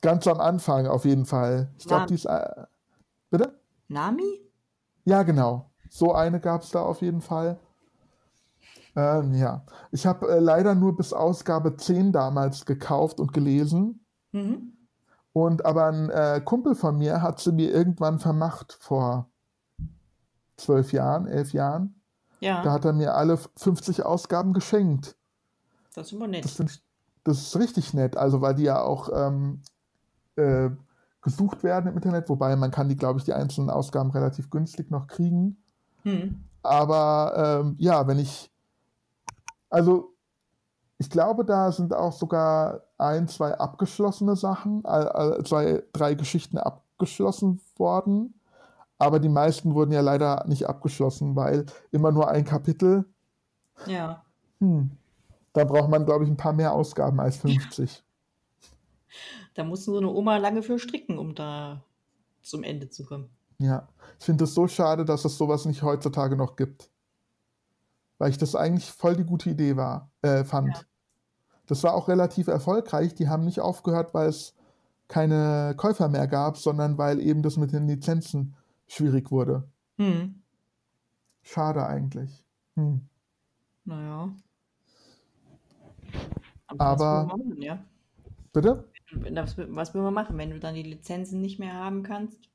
Ganz 0.00 0.26
am 0.26 0.40
Anfang 0.40 0.86
auf 0.86 1.04
jeden 1.04 1.26
Fall. 1.26 1.70
Ich 1.78 1.86
glaube, 1.86 2.06
die 2.06 2.14
ist. 2.14 2.24
Äh, 2.24 2.64
bitte? 3.28 3.60
Nami? 3.88 4.40
Ja, 5.04 5.22
genau. 5.22 5.70
So 5.90 6.14
eine 6.14 6.40
gab 6.40 6.62
es 6.62 6.70
da 6.70 6.80
auf 6.80 7.02
jeden 7.02 7.20
Fall. 7.20 7.60
Ähm, 8.96 9.34
ja. 9.34 9.64
Ich 9.92 10.06
habe 10.06 10.28
äh, 10.28 10.38
leider 10.38 10.74
nur 10.74 10.96
bis 10.96 11.12
Ausgabe 11.12 11.76
10 11.76 12.12
damals 12.12 12.66
gekauft 12.66 13.20
und 13.20 13.32
gelesen. 13.32 14.04
Mhm. 14.32 14.72
Und 15.32 15.64
aber 15.64 15.86
ein 15.86 16.10
äh, 16.10 16.40
Kumpel 16.44 16.74
von 16.74 16.98
mir 16.98 17.22
hat 17.22 17.40
sie 17.40 17.52
mir 17.52 17.72
irgendwann 17.72 18.18
vermacht 18.18 18.76
vor 18.80 19.30
zwölf 20.56 20.92
Jahren, 20.92 21.26
elf 21.26 21.52
Jahren. 21.52 22.00
Ja. 22.40 22.62
Da 22.62 22.72
hat 22.72 22.84
er 22.84 22.92
mir 22.92 23.14
alle 23.14 23.38
50 23.56 24.04
Ausgaben 24.04 24.52
geschenkt. 24.52 25.16
Das 25.94 26.06
ist 26.06 26.12
immer 26.12 26.26
nett. 26.26 26.44
Das, 26.44 26.56
sind, 26.56 26.82
das 27.24 27.38
ist 27.38 27.56
richtig 27.56 27.94
nett, 27.94 28.16
also 28.16 28.40
weil 28.40 28.54
die 28.54 28.64
ja 28.64 28.80
auch 28.82 29.10
ähm, 29.14 29.62
äh, 30.36 30.70
gesucht 31.22 31.62
werden 31.62 31.90
im 31.90 31.96
Internet, 31.96 32.28
wobei 32.28 32.56
man 32.56 32.70
kann 32.70 32.88
die, 32.88 32.96
glaube 32.96 33.18
ich, 33.18 33.24
die 33.24 33.34
einzelnen 33.34 33.70
Ausgaben 33.70 34.10
relativ 34.10 34.50
günstig 34.50 34.90
noch 34.90 35.06
kriegen. 35.06 35.62
Hm. 36.02 36.42
Aber 36.62 37.60
ähm, 37.62 37.76
ja, 37.78 38.06
wenn 38.06 38.18
ich, 38.18 38.50
also 39.70 40.14
ich 40.98 41.08
glaube, 41.08 41.46
da 41.46 41.72
sind 41.72 41.94
auch 41.94 42.12
sogar 42.12 42.82
ein, 42.98 43.26
zwei 43.26 43.54
abgeschlossene 43.54 44.36
Sachen, 44.36 44.84
äh, 44.84 45.42
zwei, 45.44 45.82
drei 45.94 46.14
Geschichten 46.14 46.58
abgeschlossen 46.58 47.60
worden. 47.76 48.34
Aber 48.98 49.18
die 49.18 49.30
meisten 49.30 49.74
wurden 49.74 49.92
ja 49.92 50.02
leider 50.02 50.44
nicht 50.46 50.68
abgeschlossen, 50.68 51.36
weil 51.36 51.64
immer 51.90 52.12
nur 52.12 52.28
ein 52.28 52.44
Kapitel. 52.44 53.06
Ja. 53.86 54.22
Hm. 54.58 54.90
Da 55.54 55.64
braucht 55.64 55.88
man, 55.88 56.04
glaube 56.04 56.24
ich, 56.24 56.30
ein 56.30 56.36
paar 56.36 56.52
mehr 56.52 56.74
Ausgaben 56.74 57.18
als 57.18 57.38
50. 57.38 58.04
Da 59.54 59.64
muss 59.64 59.84
so 59.84 59.96
eine 59.96 60.08
Oma 60.08 60.36
lange 60.36 60.62
für 60.62 60.78
stricken, 60.78 61.18
um 61.18 61.34
da 61.34 61.82
zum 62.42 62.62
Ende 62.62 62.90
zu 62.90 63.04
kommen. 63.04 63.30
Ja, 63.58 63.88
ich 64.18 64.26
finde 64.26 64.44
es 64.44 64.54
so 64.54 64.68
schade, 64.68 65.04
dass 65.04 65.24
es 65.24 65.36
sowas 65.36 65.64
nicht 65.64 65.82
heutzutage 65.82 66.36
noch 66.36 66.56
gibt. 66.56 66.90
Weil 68.20 68.30
ich 68.30 68.38
das 68.38 68.54
eigentlich 68.54 68.92
voll 68.92 69.16
die 69.16 69.24
gute 69.24 69.48
Idee 69.48 69.76
war, 69.76 70.10
äh, 70.20 70.44
fand. 70.44 70.76
Ja. 70.76 70.82
Das 71.66 71.82
war 71.84 71.94
auch 71.94 72.06
relativ 72.06 72.48
erfolgreich. 72.48 73.14
Die 73.14 73.28
haben 73.28 73.46
nicht 73.46 73.60
aufgehört, 73.60 74.12
weil 74.12 74.28
es 74.28 74.54
keine 75.08 75.72
Käufer 75.78 76.08
mehr 76.08 76.26
gab, 76.26 76.58
sondern 76.58 76.98
weil 76.98 77.18
eben 77.18 77.42
das 77.42 77.56
mit 77.56 77.72
den 77.72 77.88
Lizenzen 77.88 78.54
schwierig 78.86 79.30
wurde. 79.30 79.64
Hm. 79.96 80.42
Schade 81.40 81.86
eigentlich. 81.86 82.44
Hm. 82.74 83.00
Naja. 83.86 84.28
Aber. 86.66 86.84
Aber 86.84 87.26
was 87.30 87.38
machen, 87.38 87.62
ja? 87.62 87.82
Bitte? 88.52 88.84
Was 89.30 89.56
will 89.56 90.02
man 90.02 90.12
machen, 90.12 90.36
wenn 90.36 90.50
du 90.50 90.60
dann 90.60 90.74
die 90.74 90.82
Lizenzen 90.82 91.40
nicht 91.40 91.58
mehr 91.58 91.72
haben 91.72 92.02
kannst? 92.02 92.50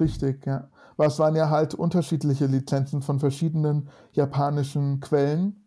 Richtig, 0.00 0.46
ja. 0.46 0.70
Was 0.96 1.18
waren 1.18 1.36
ja 1.36 1.50
halt 1.50 1.74
unterschiedliche 1.74 2.46
Lizenzen 2.46 3.02
von 3.02 3.18
verschiedenen 3.18 3.88
japanischen 4.12 5.00
Quellen. 5.00 5.64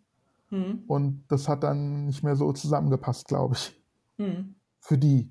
Hm. 0.49 0.83
Und 0.87 1.25
das 1.27 1.49
hat 1.49 1.63
dann 1.63 2.05
nicht 2.05 2.23
mehr 2.23 2.35
so 2.35 2.53
zusammengepasst, 2.53 3.27
glaube 3.27 3.55
ich. 3.55 3.81
Hm. 4.17 4.55
Für 4.79 4.97
die. 4.97 5.29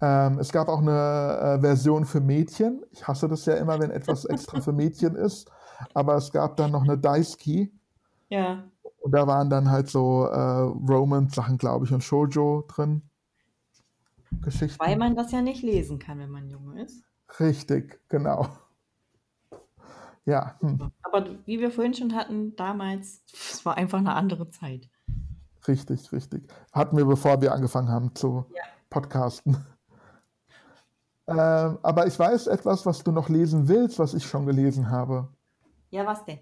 Ähm, 0.00 0.38
es 0.38 0.50
gab 0.50 0.68
auch 0.68 0.80
eine 0.80 1.58
äh, 1.58 1.60
Version 1.60 2.06
für 2.06 2.20
Mädchen. 2.20 2.82
Ich 2.90 3.06
hasse 3.06 3.28
das 3.28 3.44
ja 3.46 3.54
immer, 3.54 3.78
wenn 3.78 3.90
etwas 3.90 4.24
extra 4.24 4.60
für 4.60 4.72
Mädchen 4.72 5.14
ist. 5.14 5.50
Aber 5.94 6.16
es 6.16 6.32
gab 6.32 6.56
dann 6.56 6.72
noch 6.72 6.82
eine 6.82 6.96
Daisuke. 6.96 7.70
Ja. 8.30 8.64
Und 9.00 9.12
da 9.12 9.26
waren 9.26 9.50
dann 9.50 9.70
halt 9.70 9.88
so 9.88 10.24
äh, 10.26 10.38
Romance-Sachen, 10.38 11.58
glaube 11.58 11.84
ich, 11.84 11.92
und 11.92 12.02
Shoujo 12.02 12.64
drin. 12.68 13.02
Geschichten. 14.40 14.78
Weil 14.80 14.96
man 14.96 15.14
das 15.14 15.32
ja 15.32 15.42
nicht 15.42 15.62
lesen 15.62 15.98
kann, 15.98 16.18
wenn 16.18 16.30
man 16.30 16.48
Junge 16.48 16.82
ist. 16.82 17.04
Richtig, 17.40 18.00
genau. 18.08 18.48
Ja. 20.24 20.56
Hm. 20.60 20.92
Aber 21.02 21.26
wie 21.46 21.60
wir 21.60 21.70
vorhin 21.70 21.94
schon 21.94 22.14
hatten, 22.14 22.54
damals, 22.56 23.22
es 23.32 23.64
war 23.64 23.76
einfach 23.76 23.98
eine 23.98 24.14
andere 24.14 24.50
Zeit. 24.50 24.88
Richtig, 25.66 26.12
richtig. 26.12 26.44
Hatten 26.72 26.96
wir, 26.96 27.04
bevor 27.04 27.40
wir 27.40 27.52
angefangen 27.52 27.88
haben 27.88 28.14
zu 28.14 28.46
ja. 28.54 28.62
podcasten. 28.90 29.56
Ähm, 31.28 31.78
aber 31.82 32.06
ich 32.06 32.18
weiß 32.18 32.48
etwas, 32.48 32.84
was 32.84 33.04
du 33.04 33.12
noch 33.12 33.28
lesen 33.28 33.68
willst, 33.68 33.98
was 34.00 34.12
ich 34.12 34.26
schon 34.26 34.44
gelesen 34.44 34.90
habe. 34.90 35.28
Ja, 35.90 36.04
was 36.04 36.24
denn? 36.24 36.40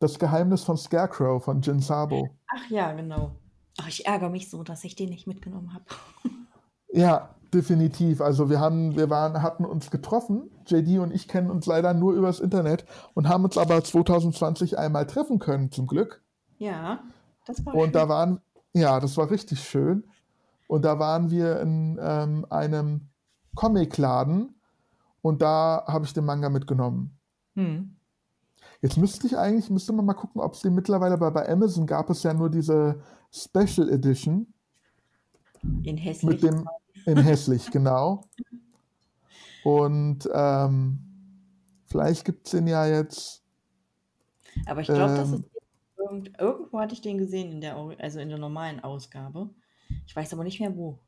Das 0.00 0.18
Geheimnis 0.18 0.64
von 0.64 0.76
Scarecrow 0.76 1.42
von 1.42 1.60
Jin 1.60 1.80
Sabo. 1.80 2.28
Ach 2.48 2.70
ja, 2.70 2.92
genau. 2.92 3.36
Ach, 3.80 3.88
ich 3.88 4.06
ärgere 4.06 4.30
mich 4.30 4.50
so, 4.50 4.64
dass 4.64 4.82
ich 4.84 4.96
den 4.96 5.10
nicht 5.10 5.26
mitgenommen 5.26 5.72
habe. 5.72 5.84
ja, 6.92 7.34
definitiv. 7.54 8.20
Also 8.20 8.50
wir 8.50 8.60
haben, 8.60 8.96
wir 8.96 9.08
waren, 9.10 9.42
hatten 9.42 9.64
uns 9.64 9.90
getroffen. 9.90 10.50
JD 10.66 10.98
und 10.98 11.12
ich 11.12 11.28
kennen 11.28 11.50
uns 11.50 11.66
leider 11.66 11.94
nur 11.94 12.12
übers 12.14 12.40
Internet 12.40 12.84
und 13.14 13.28
haben 13.28 13.44
uns 13.44 13.56
aber 13.56 13.82
2020 13.82 14.78
einmal 14.78 15.06
treffen 15.06 15.38
können, 15.38 15.70
zum 15.70 15.86
Glück. 15.86 16.22
Ja, 16.58 17.02
das 17.46 17.64
war 17.64 17.74
Und 17.74 17.84
schön. 17.84 17.92
da 17.92 18.08
waren, 18.08 18.40
ja, 18.72 19.00
das 19.00 19.16
war 19.16 19.30
richtig 19.30 19.60
schön. 19.60 20.04
Und 20.66 20.84
da 20.84 20.98
waren 20.98 21.30
wir 21.30 21.60
in 21.60 21.98
ähm, 22.00 22.46
einem 22.50 23.08
Comicladen 23.54 24.54
und 25.22 25.42
da 25.42 25.84
habe 25.86 26.04
ich 26.04 26.12
den 26.12 26.24
Manga 26.24 26.48
mitgenommen. 26.48 27.18
Hm. 27.54 27.96
Jetzt 28.80 28.96
müsste 28.96 29.26
ich 29.26 29.38
eigentlich, 29.38 29.70
müsste 29.70 29.92
man 29.92 30.04
mal 30.04 30.14
gucken, 30.14 30.40
ob 30.40 30.54
es 30.54 30.60
den 30.60 30.74
mittlerweile 30.74 31.16
bei, 31.16 31.30
bei 31.30 31.48
Amazon 31.48 31.86
gab 31.86 32.10
es 32.10 32.22
ja 32.22 32.34
nur 32.34 32.50
diese 32.50 33.00
Special 33.30 33.88
Edition. 33.88 34.52
In 35.82 35.96
hässlich. 35.96 36.30
Mit 36.30 36.42
dem, 36.42 36.68
in 37.06 37.18
hässlich, 37.18 37.70
genau. 37.70 38.24
Und 39.64 40.28
ähm, 40.32 40.98
vielleicht 41.86 42.24
gibt 42.24 42.46
es 42.46 42.52
den 42.52 42.66
ja 42.66 42.86
jetzt. 42.86 43.42
Aber 44.66 44.80
ich 44.82 44.86
glaube, 44.86 45.14
das 45.14 45.30
ist 45.30 45.34
ähm, 45.34 45.44
irgend, 45.98 46.40
irgendwo 46.40 46.78
hatte 46.78 46.94
ich 46.94 47.00
den 47.00 47.18
gesehen 47.18 47.52
in 47.52 47.60
der, 47.60 47.76
also 47.76 48.20
in 48.20 48.28
der 48.28 48.38
normalen 48.38 48.80
Ausgabe. 48.80 49.50
Ich 50.06 50.14
weiß 50.14 50.32
aber 50.34 50.44
nicht 50.44 50.60
mehr 50.60 50.76
wo. 50.76 50.98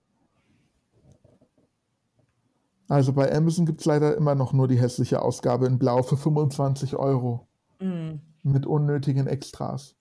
Also 2.88 3.12
bei 3.12 3.34
Amazon 3.34 3.66
gibt 3.66 3.80
es 3.80 3.86
leider 3.86 4.16
immer 4.16 4.34
noch 4.34 4.52
nur 4.52 4.68
die 4.68 4.78
hässliche 4.78 5.20
Ausgabe 5.20 5.66
in 5.66 5.78
Blau 5.78 6.02
für 6.02 6.16
25 6.16 6.94
Euro. 6.96 7.48
Mm. 7.80 8.14
Mit 8.44 8.64
unnötigen 8.64 9.26
Extras. 9.26 9.96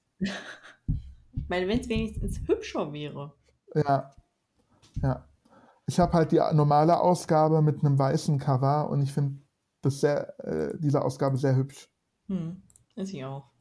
Weil 1.48 1.68
wenn 1.68 1.80
es 1.80 1.90
wenigstens 1.90 2.40
hübscher 2.48 2.94
wäre. 2.94 3.34
Ja. 3.74 4.14
Ja. 5.02 5.26
Ich 5.88 6.00
habe 6.00 6.14
halt 6.14 6.32
die 6.32 6.42
normale 6.54 7.00
Ausgabe 7.00 7.62
mit 7.62 7.84
einem 7.84 8.00
weißen 8.00 8.40
Cover 8.40 8.90
und 8.90 9.02
ich 9.02 9.14
finde 9.14 9.40
äh, 9.84 10.78
diese 10.80 11.04
Ausgabe 11.04 11.38
sehr 11.38 11.56
hübsch. 11.56 11.90
Hm, 12.28 12.64
ist 12.96 13.10
sie 13.10 13.24
auch. 13.24 13.52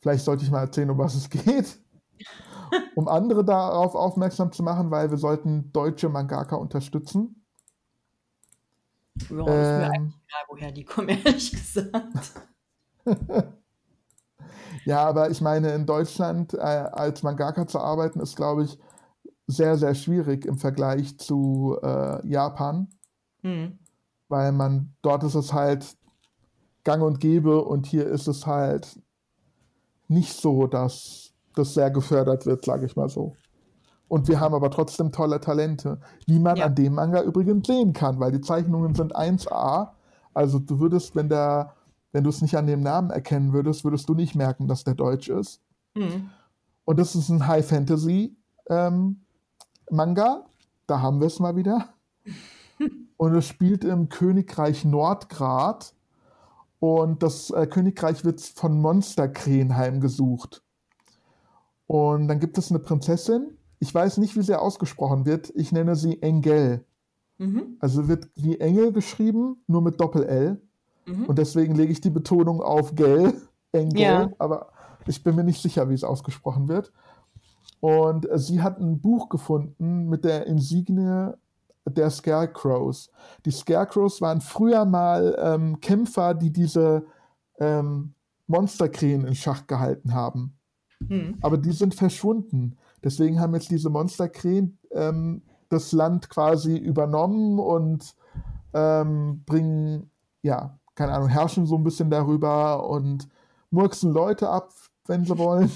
Vielleicht 0.00 0.24
sollte 0.24 0.44
ich 0.44 0.50
mal 0.50 0.60
erzählen, 0.60 0.90
um 0.90 0.98
was 0.98 1.14
es 1.14 1.30
geht. 1.30 1.80
um 2.94 3.08
andere 3.08 3.44
darauf 3.44 3.94
aufmerksam 3.94 4.52
zu 4.52 4.62
machen, 4.62 4.90
weil 4.90 5.10
wir 5.10 5.18
sollten 5.18 5.72
deutsche 5.72 6.08
Mangaka 6.08 6.56
unterstützen. 6.56 7.46
Ja, 9.30 9.38
ist 9.38 9.38
mir 9.38 9.42
ähm. 9.42 9.92
eigentlich 9.92 10.14
egal, 10.28 10.44
woher 10.48 10.72
die 10.72 10.84
kommen, 10.84 11.08
ehrlich 11.24 11.50
gesagt. 11.50 12.32
ja, 14.84 15.06
aber 15.06 15.30
ich 15.30 15.40
meine, 15.40 15.72
in 15.74 15.86
Deutschland 15.86 16.54
äh, 16.54 16.58
als 16.58 17.22
Mangaka 17.22 17.66
zu 17.66 17.78
arbeiten, 17.78 18.20
ist, 18.20 18.36
glaube 18.36 18.64
ich, 18.64 18.78
sehr, 19.46 19.76
sehr 19.76 19.94
schwierig 19.94 20.44
im 20.44 20.58
Vergleich 20.58 21.18
zu 21.18 21.78
äh, 21.82 22.26
Japan. 22.26 22.88
Mhm. 23.42 23.78
Weil 24.28 24.52
man, 24.52 24.94
dort 25.02 25.22
ist 25.22 25.34
es 25.34 25.52
halt 25.52 25.96
gang 26.84 27.02
und 27.02 27.20
gäbe 27.20 27.64
und 27.64 27.86
hier 27.86 28.06
ist 28.06 28.26
es 28.26 28.46
halt 28.46 29.00
nicht 30.08 30.32
so, 30.32 30.66
dass 30.66 31.32
das 31.54 31.74
sehr 31.74 31.90
gefördert 31.90 32.46
wird, 32.46 32.64
sage 32.64 32.86
ich 32.86 32.96
mal 32.96 33.08
so. 33.08 33.34
Und 34.08 34.28
wir 34.28 34.38
haben 34.38 34.54
aber 34.54 34.70
trotzdem 34.70 35.10
tolle 35.10 35.40
Talente, 35.40 36.00
die 36.28 36.38
man 36.38 36.56
ja. 36.56 36.66
an 36.66 36.74
dem 36.74 36.94
Manga 36.94 37.22
übrigens 37.22 37.66
sehen 37.66 37.92
kann, 37.92 38.20
weil 38.20 38.30
die 38.30 38.40
Zeichnungen 38.40 38.94
sind 38.94 39.16
1A. 39.16 39.90
Also 40.32 40.58
du 40.60 40.78
würdest, 40.78 41.16
wenn 41.16 41.28
der, 41.28 41.74
wenn 42.12 42.22
du 42.22 42.30
es 42.30 42.40
nicht 42.40 42.56
an 42.56 42.66
dem 42.66 42.82
Namen 42.82 43.10
erkennen 43.10 43.52
würdest, 43.52 43.84
würdest 43.84 44.08
du 44.08 44.14
nicht 44.14 44.36
merken, 44.36 44.68
dass 44.68 44.84
der 44.84 44.94
deutsch 44.94 45.28
ist. 45.28 45.60
Mhm. 45.94 46.30
Und 46.84 47.00
das 47.00 47.16
ist 47.16 47.30
ein 47.30 47.48
High 47.48 47.66
Fantasy 47.66 48.36
ähm, 48.68 49.25
Manga. 49.90 50.44
Da 50.86 51.00
haben 51.00 51.20
wir 51.20 51.26
es 51.26 51.40
mal 51.40 51.56
wieder. 51.56 51.88
Und 53.16 53.34
es 53.34 53.46
spielt 53.46 53.84
im 53.84 54.08
Königreich 54.08 54.84
Nordgrad. 54.84 55.94
Und 56.78 57.22
das 57.22 57.50
äh, 57.50 57.66
Königreich 57.66 58.24
wird 58.24 58.40
von 58.40 58.80
Monsterkrähen 58.80 59.76
heimgesucht. 59.76 60.62
Und 61.86 62.28
dann 62.28 62.40
gibt 62.40 62.58
es 62.58 62.70
eine 62.70 62.80
Prinzessin, 62.80 63.56
ich 63.78 63.94
weiß 63.94 64.18
nicht, 64.18 64.36
wie 64.36 64.42
sie 64.42 64.58
ausgesprochen 64.58 65.26
wird. 65.26 65.52
Ich 65.54 65.72
nenne 65.72 65.96
sie 65.96 66.22
Engel. 66.22 66.84
Mhm. 67.38 67.76
Also 67.80 68.08
wird 68.08 68.28
wie 68.34 68.58
Engel 68.58 68.92
geschrieben, 68.92 69.62
nur 69.66 69.82
mit 69.82 70.00
Doppel-L. 70.00 70.60
Mhm. 71.06 71.24
Und 71.26 71.38
deswegen 71.38 71.74
lege 71.74 71.92
ich 71.92 72.00
die 72.00 72.10
Betonung 72.10 72.62
auf 72.62 72.94
Gel, 72.94 73.34
Engel, 73.72 74.00
Ja. 74.00 74.30
aber 74.38 74.68
ich 75.06 75.22
bin 75.22 75.36
mir 75.36 75.44
nicht 75.44 75.60
sicher, 75.62 75.88
wie 75.88 75.94
es 75.94 76.04
ausgesprochen 76.04 76.68
wird. 76.68 76.92
Und 77.80 78.28
äh, 78.28 78.38
sie 78.38 78.62
hat 78.62 78.80
ein 78.80 79.00
Buch 79.00 79.28
gefunden 79.28 80.08
mit 80.08 80.24
der 80.24 80.46
Insignie 80.46 81.32
der 81.88 82.10
Scarecrows. 82.10 83.10
Die 83.44 83.50
Scarecrows 83.50 84.20
waren 84.20 84.40
früher 84.40 84.84
mal 84.84 85.36
ähm, 85.38 85.80
Kämpfer, 85.80 86.34
die 86.34 86.52
diese 86.52 87.04
ähm, 87.58 88.14
Monsterkrähen 88.46 89.24
in 89.24 89.34
Schach 89.34 89.66
gehalten 89.66 90.14
haben. 90.14 90.56
Mhm. 91.00 91.36
Aber 91.42 91.58
die 91.58 91.72
sind 91.72 91.94
verschwunden. 91.94 92.76
Deswegen 93.04 93.40
haben 93.40 93.54
jetzt 93.54 93.70
diese 93.70 93.90
Monsterkrähen 93.90 94.78
ähm, 94.92 95.42
das 95.68 95.92
Land 95.92 96.28
quasi 96.28 96.76
übernommen 96.76 97.58
und 97.58 98.14
ähm, 98.72 99.42
bringen, 99.46 100.10
ja, 100.42 100.78
keine 100.94 101.12
Ahnung, 101.12 101.28
herrschen 101.28 101.66
so 101.66 101.76
ein 101.76 101.84
bisschen 101.84 102.10
darüber 102.10 102.88
und 102.88 103.28
murksen 103.70 104.12
Leute 104.12 104.48
ab, 104.48 104.72
wenn 105.06 105.24
sie 105.24 105.38
wollen. 105.38 105.70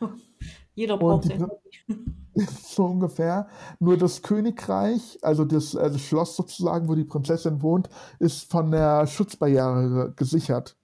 Jeder 0.74 0.96
braucht 0.96 1.24
die, 1.24 1.44
so 2.62 2.84
ungefähr. 2.86 3.48
Nur 3.78 3.96
das 3.96 4.22
Königreich, 4.22 5.18
also 5.22 5.44
das, 5.44 5.74
äh, 5.74 5.90
das 5.90 6.00
Schloss 6.00 6.36
sozusagen, 6.36 6.88
wo 6.88 6.94
die 6.94 7.04
Prinzessin 7.04 7.62
wohnt, 7.62 7.88
ist 8.18 8.50
von 8.50 8.70
der 8.70 9.06
Schutzbarriere 9.06 10.12
gesichert. 10.16 10.76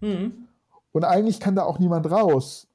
Mhm. 0.00 0.48
Und 0.92 1.04
eigentlich 1.04 1.40
kann 1.40 1.56
da 1.56 1.64
auch 1.64 1.78
niemand 1.78 2.10
raus. 2.10 2.68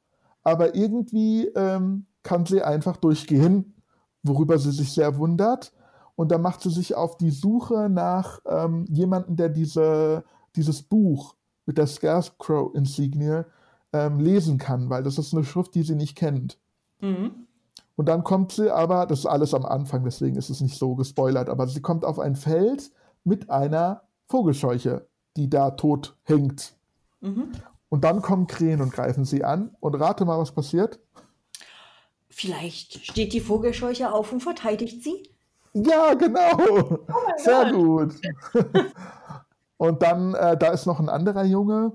Aber 0.44 0.76
irgendwie 0.76 1.48
ähm, 1.48 2.06
kann 2.24 2.46
sie 2.46 2.62
einfach 2.62 2.98
durchgehen, 2.98 3.76
worüber 4.24 4.58
sie 4.58 4.72
sich 4.72 4.94
sehr 4.94 5.18
wundert. 5.18 5.74
Und 6.16 6.32
dann 6.32 6.42
macht 6.42 6.62
sie 6.62 6.72
sich 6.72 6.96
auf 6.96 7.18
die 7.18 7.30
Suche 7.30 7.90
nach 7.90 8.40
ähm, 8.48 8.86
jemandem, 8.90 9.36
der 9.36 9.50
diese, 9.50 10.24
dieses 10.56 10.82
Buch 10.82 11.36
mit 11.66 11.78
der 11.78 11.86
Scarecrow-Insignie 11.86 13.44
ähm, 13.94 14.20
lesen 14.20 14.58
kann, 14.58 14.90
weil 14.90 15.04
das 15.04 15.18
ist 15.18 15.34
eine 15.34 15.44
Schrift, 15.44 15.76
die 15.76 15.84
sie 15.84 15.96
nicht 15.96 16.16
kennt. 16.16 16.58
Mhm. 17.00 17.48
Und 17.96 18.08
dann 18.08 18.24
kommt 18.24 18.52
sie 18.52 18.74
aber, 18.74 19.06
das 19.06 19.20
ist 19.20 19.26
alles 19.26 19.54
am 19.54 19.66
Anfang, 19.66 20.04
deswegen 20.04 20.36
ist 20.36 20.50
es 20.50 20.62
nicht 20.62 20.78
so 20.78 20.96
gespoilert, 20.96 21.50
aber 21.50 21.68
sie 21.68 21.82
kommt 21.82 22.06
auf 22.06 22.20
ein 22.20 22.36
Feld 22.36 22.92
mit 23.24 23.50
einer 23.50 24.04
Vogelscheuche, 24.28 25.08
die 25.36 25.50
da 25.50 25.72
tot 25.72 26.16
hängt. 26.24 26.76
Mhm. 27.22 27.52
Und 27.90 28.04
dann 28.04 28.22
kommen 28.22 28.48
Krähen 28.48 28.82
und 28.82 28.94
greifen 28.94 29.26
sie 29.26 29.44
an. 29.44 29.76
Und 29.80 29.96
rate 29.96 30.26
mal, 30.26 30.38
was 30.38 30.52
passiert. 30.52 31.00
Vielleicht 32.30 33.06
steht 33.06 33.34
die 33.34 33.40
Vogelscheuche 33.40 34.12
auf 34.12 34.32
und 34.32 34.42
verteidigt 34.42 35.04
sie? 35.04 35.30
Ja, 35.74 36.14
genau. 36.14 36.58
Oh 36.60 36.98
Sehr 37.38 37.72
Gott. 37.72 37.74
gut. 37.74 38.16
und 39.78 40.02
dann, 40.02 40.34
äh, 40.36 40.58
da 40.58 40.68
ist 40.68 40.86
noch 40.86 41.00
ein 41.00 41.10
anderer 41.10 41.46
Junge. 41.46 41.94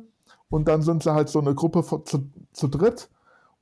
Und 0.53 0.69
dann 0.69 0.83
sind 0.83 1.03
sie 1.03 1.15
halt 1.15 1.31
so 1.31 1.41
eine 1.41 1.55
Gruppe 1.55 1.83
von, 1.83 2.05
zu, 2.05 2.29
zu 2.53 2.69
dritt. 2.69 3.09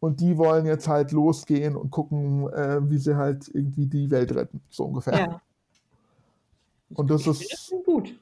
Und 0.01 0.21
die 0.21 0.37
wollen 0.37 0.67
jetzt 0.67 0.89
halt 0.89 1.13
losgehen 1.13 1.77
und 1.77 1.93
gucken, 1.93 2.53
äh, 2.53 2.81
wie 2.91 2.99
sie 2.99 3.17
halt 3.17 3.49
irgendwie 3.55 3.87
die 3.87 4.11
Welt 4.11 4.35
retten. 4.35 4.61
So 4.71 4.87
ungefähr. 4.87 5.19
Ja. 5.19 5.41
Und 6.95 7.09
das 7.13 7.29
ist, 7.29 7.53
das 7.53 7.73
gut. 7.87 8.19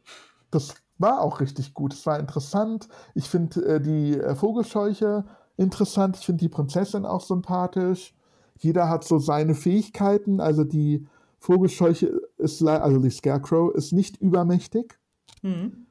das 0.51 0.75
war 0.99 1.23
auch 1.23 1.41
richtig 1.41 1.73
gut. 1.73 1.95
Es 1.95 2.05
war 2.05 2.21
interessant. 2.21 2.89
Ich 3.15 3.31
finde 3.31 3.65
äh, 3.65 3.81
die 3.81 4.19
äh, 4.19 4.35
Vogelscheuche 4.35 5.25
interessant. 5.57 6.19
Ich 6.19 6.27
finde 6.27 6.41
die 6.41 6.51
Prinzessin 6.51 7.07
auch 7.07 7.23
sympathisch. 7.23 8.15
Jeder 8.59 8.91
hat 8.91 9.03
so 9.05 9.19
seine 9.19 9.55
Fähigkeiten. 9.55 10.41
Also 10.41 10.65
die 10.65 11.07
Vogelscheuche 11.39 12.21
ist, 12.37 12.63
also 12.63 12.99
die 12.99 13.11
Scarecrow 13.11 13.75
ist 13.75 13.93
nicht 13.93 14.19
übermächtig. 14.19 14.99
Mhm. 15.41 15.87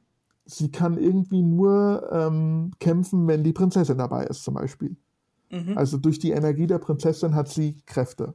Sie 0.50 0.70
kann 0.70 0.96
irgendwie 0.96 1.42
nur 1.42 2.08
ähm, 2.10 2.70
kämpfen, 2.80 3.28
wenn 3.28 3.44
die 3.44 3.52
Prinzessin 3.52 3.98
dabei 3.98 4.24
ist, 4.24 4.44
zum 4.44 4.54
Beispiel. 4.54 4.96
Mhm. 5.50 5.76
Also 5.76 5.98
durch 5.98 6.18
die 6.18 6.30
Energie 6.30 6.66
der 6.66 6.78
Prinzessin 6.78 7.34
hat 7.34 7.48
sie 7.48 7.82
Kräfte. 7.84 8.34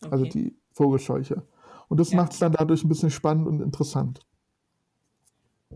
Also 0.00 0.06
okay. 0.06 0.10
Also 0.10 0.24
die 0.24 0.56
Vogelscheuche. 0.72 1.42
Und 1.88 2.00
das 2.00 2.12
ja. 2.12 2.16
macht 2.16 2.32
es 2.32 2.38
dann 2.38 2.52
dadurch 2.52 2.82
ein 2.82 2.88
bisschen 2.88 3.10
spannend 3.10 3.46
und 3.46 3.60
interessant. 3.60 4.20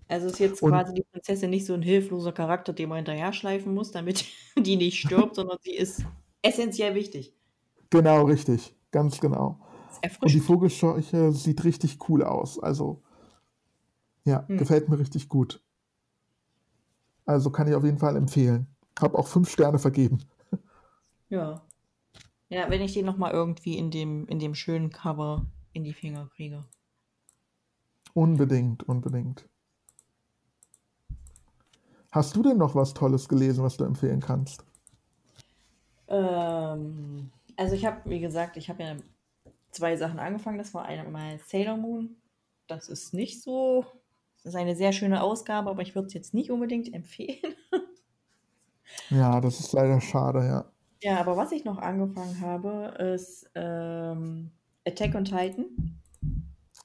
Also 0.09 0.29
ist 0.29 0.39
jetzt 0.39 0.63
und, 0.63 0.71
quasi 0.71 0.95
die 0.95 1.03
Prinzessin 1.03 1.51
nicht 1.51 1.67
so 1.67 1.75
ein 1.75 1.83
hilfloser 1.83 2.33
Charakter, 2.33 2.73
den 2.73 2.89
man 2.89 2.97
hinterher 2.97 3.33
schleifen 3.33 3.75
muss, 3.75 3.91
damit 3.91 4.25
die 4.57 4.77
nicht 4.77 4.99
stirbt, 4.99 5.37
sondern 5.37 5.59
sie 5.63 5.75
ist 5.75 6.05
essentiell 6.43 6.95
wichtig. 6.95 7.35
Genau, 7.91 8.25
richtig. 8.25 8.75
Ganz 8.91 9.21
genau. 9.21 9.59
Und 10.21 10.33
die 10.33 10.41
Vogelscheuche 10.41 11.33
sieht 11.33 11.65
richtig 11.65 11.99
cool 12.09 12.23
aus. 12.23 12.59
Also, 12.59 13.03
ja, 14.25 14.47
hm. 14.49 14.59
gefällt 14.59 14.89
mir 14.89 14.99
richtig 14.99 15.29
gut. 15.29 15.61
Also 17.27 17.51
kann 17.51 17.69
ich 17.69 17.75
auf 17.75 17.85
jeden 17.85 17.99
Fall 17.99 18.17
empfehlen. 18.17 18.67
Habe 19.01 19.19
auch 19.19 19.27
fünf 19.27 19.51
Sterne 19.51 19.79
vergeben. 19.79 20.21
Ja. 21.29 21.63
Ja, 22.49 22.71
wenn 22.71 22.83
ich 22.83 22.93
den 22.93 23.07
nochmal 23.07 23.33
irgendwie 23.33 23.79
in 23.79 23.91
dem, 23.91 24.27
in 24.29 24.39
dem 24.39 24.55
schönen 24.55 24.91
Cover 24.91 25.47
in 25.73 25.83
die 25.83 25.95
Finger 25.95 26.29
kriege. 26.37 26.65
Unbedingt, 28.13 28.85
unbedingt. 28.85 29.49
Hast 32.13 32.37
du 32.37 32.43
denn 32.43 32.59
noch 32.59 32.77
was 32.77 32.95
Tolles 32.95 33.29
gelesen, 33.29 33.65
was 33.65 33.77
du 33.77 33.85
empfehlen 33.85 34.21
kannst? 34.21 34.65
Ähm, 36.07 37.33
also 37.57 37.75
ich 37.75 37.85
habe, 37.85 38.09
wie 38.09 38.21
gesagt, 38.21 38.57
ich 38.57 38.69
habe 38.69 38.83
ja 38.85 38.97
zwei 39.73 39.97
Sachen 39.97 40.21
angefangen. 40.21 40.59
Das 40.59 40.73
war 40.75 40.85
einmal 40.85 41.41
Sailor 41.41 41.77
Moon. 41.77 42.17
Das 42.69 42.89
ist 42.89 43.15
nicht 43.15 43.43
so. 43.43 43.85
Das 44.45 44.53
ist 44.53 44.61
eine 44.61 44.77
sehr 44.77 44.93
schöne 44.93 45.23
Ausgabe, 45.23 45.71
aber 45.71 45.81
ich 45.81 45.95
würde 45.95 46.07
es 46.07 46.15
jetzt 46.15 46.35
nicht 46.35 46.51
unbedingt 46.51 46.93
empfehlen. 46.93 47.55
ja, 49.11 49.41
das 49.41 49.59
ist 49.59 49.73
leider 49.73 50.01
schade, 50.03 50.47
ja. 50.47 50.71
Ja, 51.03 51.19
aber 51.19 51.37
was 51.37 51.51
ich 51.51 51.65
noch 51.65 51.79
angefangen 51.79 52.41
habe, 52.41 52.95
ist 53.15 53.51
ähm, 53.55 54.51
Attack 54.87 55.15
on 55.15 55.25
Titan. 55.25 56.01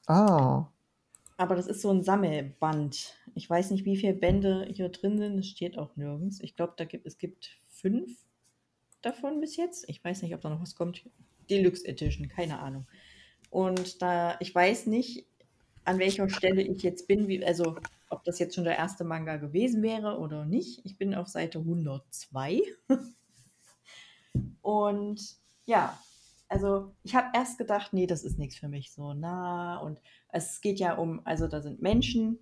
Ah. 0.08 0.68
Aber 1.36 1.56
das 1.56 1.68
ist 1.68 1.82
so 1.82 1.90
ein 1.90 2.04
Sammelband. 2.04 3.16
Ich 3.36 3.50
weiß 3.50 3.72
nicht, 3.72 3.86
wie 3.86 3.98
viele 3.98 4.14
Bände 4.14 4.68
hier 4.74 4.90
drin 4.90 5.18
sind. 5.18 5.38
Es 5.38 5.48
steht 5.48 5.78
auch 5.78 5.96
nirgends. 5.96 6.40
Ich 6.42 6.56
glaube, 6.56 6.74
da 6.78 6.86
gibt, 6.86 7.06
es 7.06 7.18
gibt 7.18 7.58
fünf 7.70 8.26
davon 9.02 9.40
bis 9.42 9.56
jetzt. 9.58 9.88
Ich 9.88 10.04
weiß 10.04 10.22
nicht, 10.22 10.34
ob 10.34 10.42
da 10.42 10.50
noch 10.50 10.62
was 10.62 10.76
kommt. 10.76 11.10
Deluxe 11.50 11.86
Edition, 11.86 12.28
keine 12.30 12.60
Ahnung. 12.60 12.88
Und 13.50 14.02
da, 14.02 14.36
ich 14.40 14.54
weiß 14.54 14.88
nicht, 14.88 15.29
an 15.86 16.00
welcher 16.00 16.30
Stelle 16.30 16.62
ich 16.62 16.84
jetzt 16.84 17.08
bin, 17.08 17.28
wie, 17.28 17.44
also 17.44 17.78
ob 18.10 18.24
das 18.24 18.40
jetzt 18.40 18.56
schon 18.56 18.64
der 18.64 18.78
erste 18.78 19.04
Manga 19.04 19.38
gewesen 19.38 19.82
wäre 19.82 20.18
oder 20.20 20.46
nicht. 20.46 20.82
Ich 20.86 20.98
bin 20.98 21.14
auf 21.16 21.28
Seite 21.28 21.60
102. 21.60 22.62
Und 24.62 25.22
ja, 25.66 25.98
also 26.48 26.94
ich 27.04 27.16
habe 27.16 27.28
erst 27.34 27.58
gedacht, 27.58 27.94
nee, 27.94 28.08
das 28.08 28.24
ist 28.24 28.40
nichts 28.40 28.58
für 28.58 28.68
mich 28.68 28.92
so. 28.92 29.14
Na, 29.14 29.78
und 29.78 30.02
es 30.30 30.62
geht 30.62 30.80
ja 30.80 30.96
um, 30.96 31.22
also 31.26 31.48
da 31.48 31.62
sind 31.62 31.82
Menschen, 31.82 32.40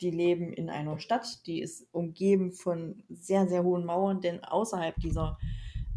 die 0.00 0.10
leben 0.10 0.52
in 0.52 0.70
einer 0.70 0.98
Stadt, 0.98 1.46
die 1.46 1.60
ist 1.60 1.86
umgeben 1.92 2.52
von 2.52 3.02
sehr, 3.10 3.46
sehr 3.48 3.62
hohen 3.62 3.84
Mauern, 3.84 4.22
denn 4.22 4.42
außerhalb 4.42 4.96
dieser 4.96 5.38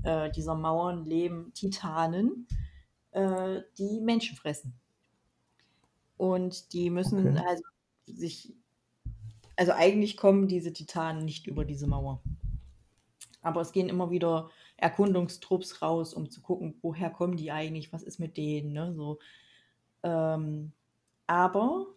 äh, 0.04 0.30
dieser 0.32 0.56
Mauern 0.56 1.06
leben 1.06 1.54
Titanen, 1.54 2.48
äh, 3.12 3.62
die 3.78 4.02
Menschen 4.02 4.38
fressen. 4.38 4.80
Und 6.18 6.74
die 6.74 6.90
müssen 6.90 7.38
okay. 7.38 7.46
also 7.48 7.64
sich, 8.06 8.54
also 9.56 9.72
eigentlich 9.74 10.18
kommen 10.18 10.48
diese 10.48 10.74
Titanen 10.74 11.26
nicht 11.26 11.48
über 11.48 11.66
diese 11.66 11.88
Mauer. 11.88 12.22
Aber 13.42 13.62
es 13.62 13.72
gehen 13.72 13.90
immer 13.90 14.10
wieder 14.10 14.50
Erkundungstrupps 14.78 15.82
raus, 15.82 16.14
um 16.14 16.30
zu 16.30 16.42
gucken, 16.42 16.76
woher 16.82 17.10
kommen 17.10 17.38
die 17.38 17.52
eigentlich, 17.52 17.92
was 17.92 18.04
ist 18.04 18.20
mit 18.20 18.38
denen, 18.38 18.74
ne? 18.74 18.94
So. 18.94 19.20
Ähm, 20.04 20.72
aber 21.28 21.88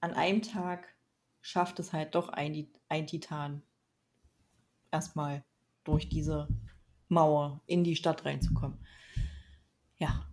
an 0.00 0.12
einem 0.12 0.42
Tag 0.42 0.88
schafft 1.40 1.78
es 1.78 1.92
halt 1.92 2.14
doch 2.14 2.28
ein, 2.28 2.68
ein 2.88 3.06
Titan 3.06 3.62
erstmal 4.90 5.44
durch 5.82 6.08
diese 6.08 6.48
Mauer 7.08 7.60
in 7.66 7.84
die 7.84 7.96
Stadt 7.96 8.24
reinzukommen. 8.24 8.78
Ja. 9.98 10.26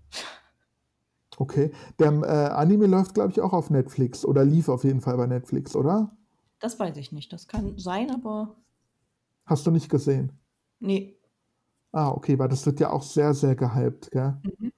Okay. 1.38 1.72
Der 2.00 2.12
äh, 2.12 2.52
Anime 2.52 2.88
läuft, 2.88 3.14
glaube 3.14 3.32
ich, 3.32 3.42
auch 3.42 3.54
auf 3.54 3.70
Netflix 3.70 4.26
oder 4.26 4.44
lief 4.44 4.70
auf 4.70 4.84
jeden 4.84 5.02
Fall 5.02 5.18
bei 5.18 5.28
Netflix, 5.28 5.76
oder? 5.76 6.16
Das 6.60 6.80
weiß 6.80 6.98
ich 6.98 7.12
nicht. 7.12 7.32
Das 7.34 7.48
kann 7.48 7.78
sein, 7.78 8.12
aber. 8.12 8.56
Hast 9.46 9.66
du 9.66 9.72
nicht 9.72 9.90
gesehen? 9.90 10.32
Nee. 10.80 11.18
Ah, 11.92 12.10
okay, 12.10 12.38
weil 12.40 12.48
das 12.48 12.66
wird 12.66 12.80
ja 12.80 12.92
auch 12.92 13.04
sehr, 13.04 13.34
sehr 13.34 13.56
gehypt, 13.56 14.12
gell? 14.12 14.38
Mhm. 14.44 14.72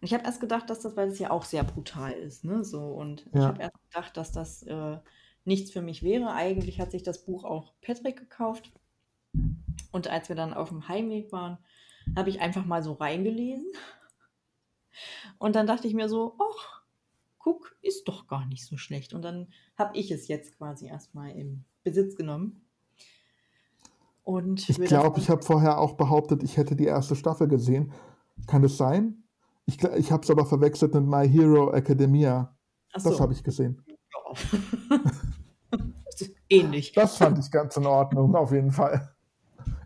Ich 0.00 0.14
habe 0.14 0.24
erst 0.24 0.40
gedacht, 0.40 0.70
dass 0.70 0.80
das, 0.80 0.96
weil 0.96 1.08
es 1.08 1.18
ja 1.18 1.30
auch 1.30 1.44
sehr 1.44 1.64
brutal 1.64 2.12
ist, 2.12 2.44
ne? 2.44 2.64
So, 2.64 2.80
und 2.82 3.26
ja. 3.32 3.40
ich 3.40 3.46
habe 3.46 3.62
erst 3.62 3.76
gedacht, 3.90 4.16
dass 4.16 4.30
das 4.30 4.62
äh, 4.62 4.98
nichts 5.44 5.72
für 5.72 5.82
mich 5.82 6.02
wäre. 6.02 6.32
Eigentlich 6.32 6.80
hat 6.80 6.92
sich 6.92 7.02
das 7.02 7.24
Buch 7.24 7.44
auch 7.44 7.72
Patrick 7.80 8.16
gekauft. 8.16 8.70
Und 9.90 10.08
als 10.08 10.28
wir 10.28 10.36
dann 10.36 10.54
auf 10.54 10.68
dem 10.68 10.86
Heimweg 10.86 11.32
waren, 11.32 11.58
habe 12.16 12.30
ich 12.30 12.40
einfach 12.40 12.64
mal 12.64 12.82
so 12.82 12.92
reingelesen. 12.92 13.66
Und 15.38 15.56
dann 15.56 15.66
dachte 15.66 15.88
ich 15.88 15.94
mir 15.94 16.08
so, 16.08 16.34
ach, 16.38 16.82
guck, 17.38 17.76
ist 17.82 18.08
doch 18.08 18.26
gar 18.26 18.46
nicht 18.46 18.66
so 18.66 18.76
schlecht. 18.76 19.14
Und 19.14 19.22
dann 19.22 19.48
habe 19.76 19.96
ich 19.96 20.10
es 20.10 20.28
jetzt 20.28 20.56
quasi 20.58 20.86
erstmal 20.86 21.30
im 21.30 21.64
Besitz 21.84 22.16
genommen. 22.16 22.62
Und 24.24 24.68
ich 24.68 24.76
glaube, 24.76 25.20
ich 25.20 25.30
habe 25.30 25.42
vorher 25.42 25.78
auch 25.78 25.94
behauptet, 25.94 26.42
ich 26.42 26.58
hätte 26.58 26.76
die 26.76 26.84
erste 26.84 27.16
Staffel 27.16 27.48
gesehen. 27.48 27.92
Kann 28.46 28.62
es 28.62 28.76
sein? 28.76 29.24
Ich, 29.64 29.82
ich 29.82 30.12
habe 30.12 30.22
es 30.22 30.30
aber 30.30 30.44
verwechselt 30.44 30.94
mit 30.94 31.04
My 31.04 31.28
Hero 31.28 31.72
Academia. 31.72 32.54
So. 32.96 33.10
Das 33.10 33.20
habe 33.20 33.32
ich 33.32 33.42
gesehen. 33.42 33.82
Ja. 33.96 35.00
Ähnlich. 36.50 36.92
Das 36.92 37.16
fand 37.16 37.38
ich 37.38 37.50
ganz 37.50 37.76
in 37.76 37.86
Ordnung, 37.86 38.34
auf 38.34 38.52
jeden 38.52 38.72
Fall. 38.72 39.14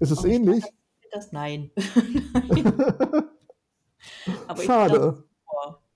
Ist 0.01 0.11
es 0.11 0.25
ähnlich? 0.25 0.65
Das 1.11 1.33
nein. 1.33 1.71
aber 4.49 4.63
Schade. 4.63 5.25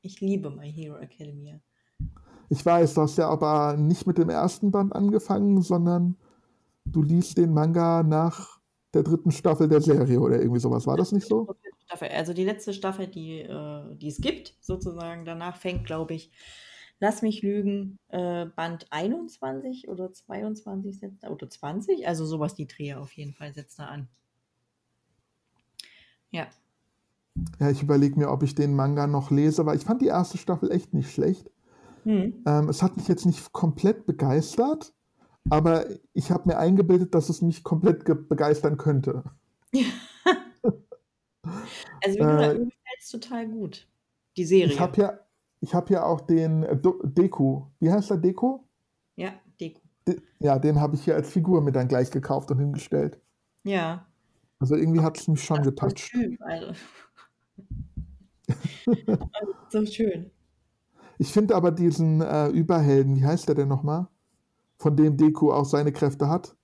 Ich, 0.03 0.15
ich, 0.15 0.21
liebe 0.21 0.51
My 0.51 0.71
Hero 0.71 0.97
Academia. 0.97 1.61
Ich 2.49 2.65
weiß, 2.65 2.95
du 2.95 3.03
hast 3.03 3.19
ja 3.19 3.29
aber 3.29 3.77
nicht 3.77 4.07
mit 4.07 4.19
dem 4.19 4.31
ersten 4.31 4.71
Band 4.71 4.95
angefangen, 4.95 5.63
sondern 5.63 6.17
du 6.85 7.03
liest 7.03 7.39
den 7.39 7.53
Manga 7.53 8.03
nach 8.03 8.61
der 8.95 9.03
dritten 9.03 9.33
Staffel 9.33 9.69
der 9.69 9.81
Serie 9.81 10.21
oder 10.21 10.41
irgendwie 10.41 10.61
sowas. 10.61 10.87
War 10.87 10.97
das 10.97 11.13
nicht 11.13 11.27
so? 11.27 11.49
Also 12.01 12.33
die 12.33 12.45
letzte 12.45 12.75
Staffel, 12.75 13.07
die, 13.07 13.43
äh, 13.43 13.95
die 13.95 14.09
es 14.09 14.21
gibt, 14.21 14.57
sozusagen. 14.61 15.25
Danach 15.25 15.57
fängt, 15.57 15.87
glaube 15.87 16.15
ich, 16.15 16.33
lass 16.99 17.23
mich 17.23 17.43
lügen, 17.43 17.99
äh, 18.09 18.47
Band 18.47 18.87
21 18.91 19.89
oder 19.89 20.13
22 20.13 20.99
setzt 20.99 21.23
er, 21.23 21.31
oder 21.31 21.49
20, 21.49 22.07
also 22.09 22.27
sowas 22.27 22.55
die 22.55 22.67
Dreher 22.67 23.01
auf 23.01 23.13
jeden 23.13 23.35
Fall 23.35 23.55
setzt 23.55 23.79
er 23.79 23.89
an. 23.89 24.09
Ja. 26.31 26.49
Ja, 27.59 27.71
ich 27.71 27.83
überlege 27.83 28.19
mir, 28.19 28.31
ob 28.31 28.43
ich 28.43 28.55
den 28.55 28.75
Manga 28.75 29.07
noch 29.07 29.31
lese, 29.31 29.67
weil 29.67 29.77
ich 29.77 29.85
fand 29.85 30.03
die 30.03 30.07
erste 30.07 30.39
Staffel 30.39 30.71
echt 30.71 30.95
nicht 30.95 31.11
schlecht. 31.11 31.51
Hm. 32.05 32.43
Ähm, 32.47 32.69
es 32.69 32.83
hat 32.83 32.97
mich 32.97 33.09
jetzt 33.09 33.27
nicht 33.27 33.53
komplett 33.53 34.07
begeistert, 34.07 34.95
aber 35.51 35.87
ich 36.13 36.31
habe 36.31 36.49
mir 36.49 36.59
eingebildet, 36.59 37.15
dass 37.15 37.29
es 37.29 37.43
mich 37.43 37.65
komplett 37.65 38.05
begeistern 38.29 38.77
könnte. 38.77 39.25
also 42.05 42.19
mir 42.19 42.43
äh, 42.43 42.55
gefällt 42.55 43.01
es 43.01 43.09
total 43.11 43.49
gut, 43.49 43.89
die 44.37 44.45
Serie. 44.45 44.73
Ich 44.73 44.81
habe 44.81 45.01
ja, 45.01 45.19
ich 45.61 45.75
habe 45.75 45.93
ja 45.93 46.05
auch 46.05 46.21
den 46.21 46.63
äh, 46.63 46.79
Deku. 47.03 47.65
Wie 47.81 47.91
heißt 47.91 48.11
der 48.11 48.19
Deku? 48.19 48.61
Ja, 49.17 49.33
Deku. 49.61 49.81
De 50.07 50.21
ja, 50.39 50.59
den 50.59 50.81
habe 50.81 50.95
ich 50.95 51.05
hier 51.05 51.17
als 51.17 51.29
Figur 51.29 51.61
mit 51.61 51.75
dann 51.75 51.89
gleich 51.89 52.11
gekauft 52.11 52.51
und 52.51 52.59
hingestellt. 52.59 53.21
Ja. 53.65 54.07
Also 54.59 54.77
irgendwie 54.77 55.01
hat 55.01 55.19
es 55.19 55.29
mich 55.29 55.43
schon 55.43 55.63
getoucht. 55.63 55.99
Schön, 55.99 56.39
also. 56.41 56.73
so 59.69 59.87
schön. 59.87 60.31
Ich 61.19 61.33
finde 61.33 61.55
aber 61.55 61.71
diesen 61.71 62.21
äh, 62.21 62.49
Überhelden, 62.49 63.17
wie 63.17 63.25
heißt 63.25 63.49
der 63.49 63.55
denn 63.55 63.69
nochmal? 63.69 64.09
Von 64.77 64.97
dem 64.97 65.17
Deku 65.17 65.51
auch 65.53 65.65
seine 65.65 65.93
Kräfte 65.93 66.29
hat. 66.29 66.55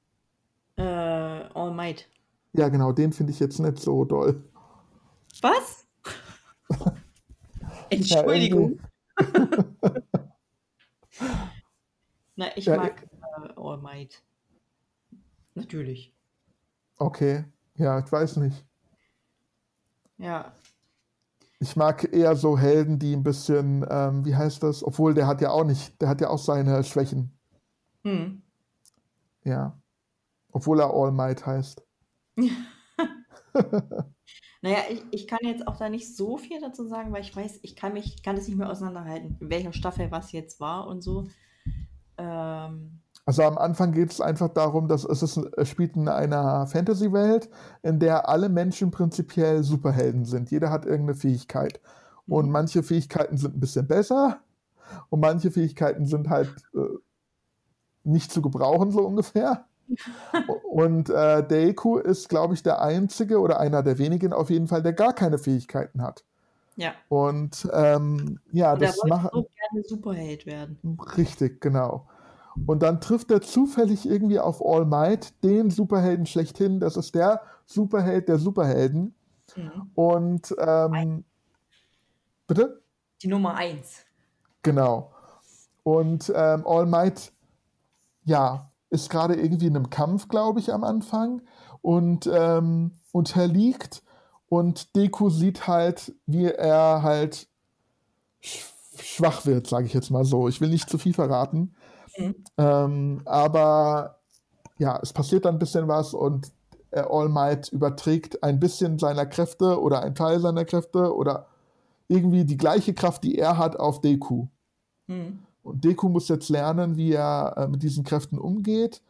Äh, 0.76 0.82
All 0.82 1.72
Might. 1.72 2.08
Ja, 2.52 2.68
genau, 2.68 2.92
den 2.92 3.12
finde 3.12 3.32
ich 3.32 3.40
jetzt 3.40 3.58
nicht 3.58 3.78
so 3.78 4.04
doll. 4.04 4.44
Was? 5.40 5.86
Entschuldigung. 7.90 8.78
Na, 12.36 12.56
ich 12.56 12.66
ja, 12.66 12.76
mag 12.76 13.02
äh, 13.02 13.52
All 13.56 13.78
Might. 13.78 14.22
Natürlich. 15.54 16.14
Okay, 16.98 17.44
ja, 17.76 17.98
ich 17.98 18.10
weiß 18.10 18.36
nicht. 18.36 18.64
Ja. 20.18 20.54
Ich 21.62 21.76
mag 21.76 22.12
eher 22.12 22.34
so 22.34 22.58
Helden, 22.58 22.98
die 22.98 23.14
ein 23.14 23.22
bisschen, 23.22 23.86
ähm, 23.88 24.24
wie 24.24 24.34
heißt 24.34 24.64
das? 24.64 24.82
Obwohl 24.82 25.14
der 25.14 25.28
hat 25.28 25.40
ja 25.40 25.50
auch 25.50 25.62
nicht, 25.62 26.00
der 26.02 26.08
hat 26.08 26.20
ja 26.20 26.28
auch 26.28 26.38
seine 26.38 26.82
Schwächen. 26.82 27.38
Hm. 28.02 28.42
Ja. 29.44 29.80
Obwohl 30.50 30.80
er 30.80 30.92
All 30.92 31.12
Might 31.12 31.46
heißt. 31.46 31.86
Naja, 34.64 34.78
ich, 34.90 35.02
ich 35.10 35.26
kann 35.26 35.40
jetzt 35.42 35.66
auch 35.66 35.76
da 35.76 35.88
nicht 35.88 36.16
so 36.16 36.36
viel 36.36 36.60
dazu 36.60 36.86
sagen, 36.86 37.12
weil 37.12 37.22
ich 37.22 37.34
weiß, 37.34 37.58
ich 37.62 37.74
kann 37.74 37.94
mich, 37.94 38.22
kann 38.22 38.36
es 38.36 38.46
nicht 38.46 38.56
mehr 38.56 38.70
auseinanderhalten, 38.70 39.36
in 39.40 39.50
welcher 39.50 39.72
Staffel 39.72 40.12
was 40.12 40.30
jetzt 40.30 40.60
war 40.60 40.86
und 40.86 41.02
so. 41.02 41.26
Ähm, 42.16 43.01
also 43.24 43.42
am 43.42 43.56
Anfang 43.56 43.92
geht 43.92 44.10
es 44.10 44.20
einfach 44.20 44.48
darum, 44.48 44.88
dass 44.88 45.04
es, 45.04 45.22
ist, 45.22 45.36
es 45.36 45.68
spielt 45.68 45.94
in 45.96 46.08
einer 46.08 46.66
Fantasy-Welt, 46.66 47.48
in 47.82 48.00
der 48.00 48.28
alle 48.28 48.48
Menschen 48.48 48.90
prinzipiell 48.90 49.62
Superhelden 49.62 50.24
sind. 50.24 50.50
Jeder 50.50 50.70
hat 50.70 50.86
irgendeine 50.86 51.14
Fähigkeit. 51.14 51.80
Und 52.26 52.46
mhm. 52.46 52.52
manche 52.52 52.82
Fähigkeiten 52.82 53.36
sind 53.36 53.56
ein 53.56 53.60
bisschen 53.60 53.86
besser 53.86 54.40
und 55.08 55.20
manche 55.20 55.50
Fähigkeiten 55.50 56.06
sind 56.06 56.30
halt 56.30 56.54
äh, 56.74 56.98
nicht 58.04 58.32
zu 58.32 58.42
gebrauchen, 58.42 58.90
so 58.90 59.06
ungefähr. 59.06 59.66
und 60.70 61.10
äh, 61.10 61.46
Deiku 61.46 61.98
ist, 61.98 62.28
glaube 62.28 62.54
ich, 62.54 62.62
der 62.62 62.82
einzige 62.82 63.40
oder 63.40 63.60
einer 63.60 63.82
der 63.82 63.98
wenigen 63.98 64.32
auf 64.32 64.50
jeden 64.50 64.66
Fall, 64.66 64.82
der 64.82 64.94
gar 64.94 65.12
keine 65.12 65.38
Fähigkeiten 65.38 66.02
hat. 66.02 66.24
Ja. 66.76 66.92
Und 67.08 67.68
ähm, 67.72 68.40
ja, 68.50 68.72
und 68.72 68.82
das 68.82 68.98
macht. 69.04 69.30
so 69.32 69.42
gerne 69.42 69.84
Superheld 69.86 70.46
werden. 70.46 70.78
Richtig, 71.16 71.60
genau. 71.60 72.06
Und 72.66 72.82
dann 72.82 73.00
trifft 73.00 73.30
er 73.30 73.40
zufällig 73.40 74.06
irgendwie 74.06 74.38
auf 74.38 74.64
All 74.64 74.84
Might, 74.84 75.42
den 75.42 75.70
Superhelden 75.70 76.26
schlechthin. 76.26 76.80
Das 76.80 76.96
ist 76.96 77.14
der 77.14 77.42
Superheld 77.66 78.28
der 78.28 78.38
Superhelden. 78.38 79.14
Mhm. 79.56 79.90
Und 79.94 80.54
ähm, 80.58 81.24
bitte? 82.46 82.82
Die 83.22 83.28
Nummer 83.28 83.54
eins. 83.54 84.04
Genau. 84.62 85.12
Und 85.82 86.32
ähm, 86.34 86.66
All 86.66 86.86
Might, 86.86 87.32
ja, 88.24 88.70
ist 88.90 89.10
gerade 89.10 89.34
irgendwie 89.34 89.66
in 89.66 89.76
einem 89.76 89.90
Kampf, 89.90 90.28
glaube 90.28 90.60
ich, 90.60 90.72
am 90.72 90.84
Anfang 90.84 91.42
und 91.80 92.30
ähm, 92.32 92.98
unterliegt. 93.10 94.02
Und 94.48 94.94
Deku 94.94 95.30
sieht 95.30 95.66
halt, 95.66 96.14
wie 96.26 96.44
er 96.44 97.02
halt 97.02 97.48
schwach 98.40 99.46
wird, 99.46 99.66
sage 99.66 99.86
ich 99.86 99.94
jetzt 99.94 100.10
mal 100.10 100.24
so. 100.24 100.46
Ich 100.48 100.60
will 100.60 100.68
nicht 100.68 100.90
zu 100.90 100.98
viel 100.98 101.14
verraten. 101.14 101.74
Mhm. 102.16 102.34
Ähm, 102.58 103.22
aber 103.24 104.18
ja, 104.78 104.98
es 105.02 105.12
passiert 105.12 105.44
dann 105.44 105.56
ein 105.56 105.58
bisschen 105.58 105.88
was 105.88 106.14
und 106.14 106.52
All 106.92 107.28
Might 107.28 107.68
überträgt 107.68 108.42
ein 108.42 108.60
bisschen 108.60 108.98
seiner 108.98 109.26
Kräfte 109.26 109.80
oder 109.80 110.02
ein 110.02 110.14
Teil 110.14 110.40
seiner 110.40 110.64
Kräfte 110.64 111.14
oder 111.14 111.46
irgendwie 112.08 112.44
die 112.44 112.58
gleiche 112.58 112.92
Kraft, 112.92 113.24
die 113.24 113.38
er 113.38 113.56
hat, 113.56 113.76
auf 113.76 114.00
Deku. 114.00 114.46
Mhm. 115.06 115.40
Und 115.62 115.84
Deku 115.84 116.08
muss 116.08 116.28
jetzt 116.28 116.48
lernen, 116.48 116.96
wie 116.96 117.12
er 117.12 117.54
äh, 117.56 117.68
mit 117.68 117.82
diesen 117.82 118.04
Kräften 118.04 118.38
umgeht 118.38 119.00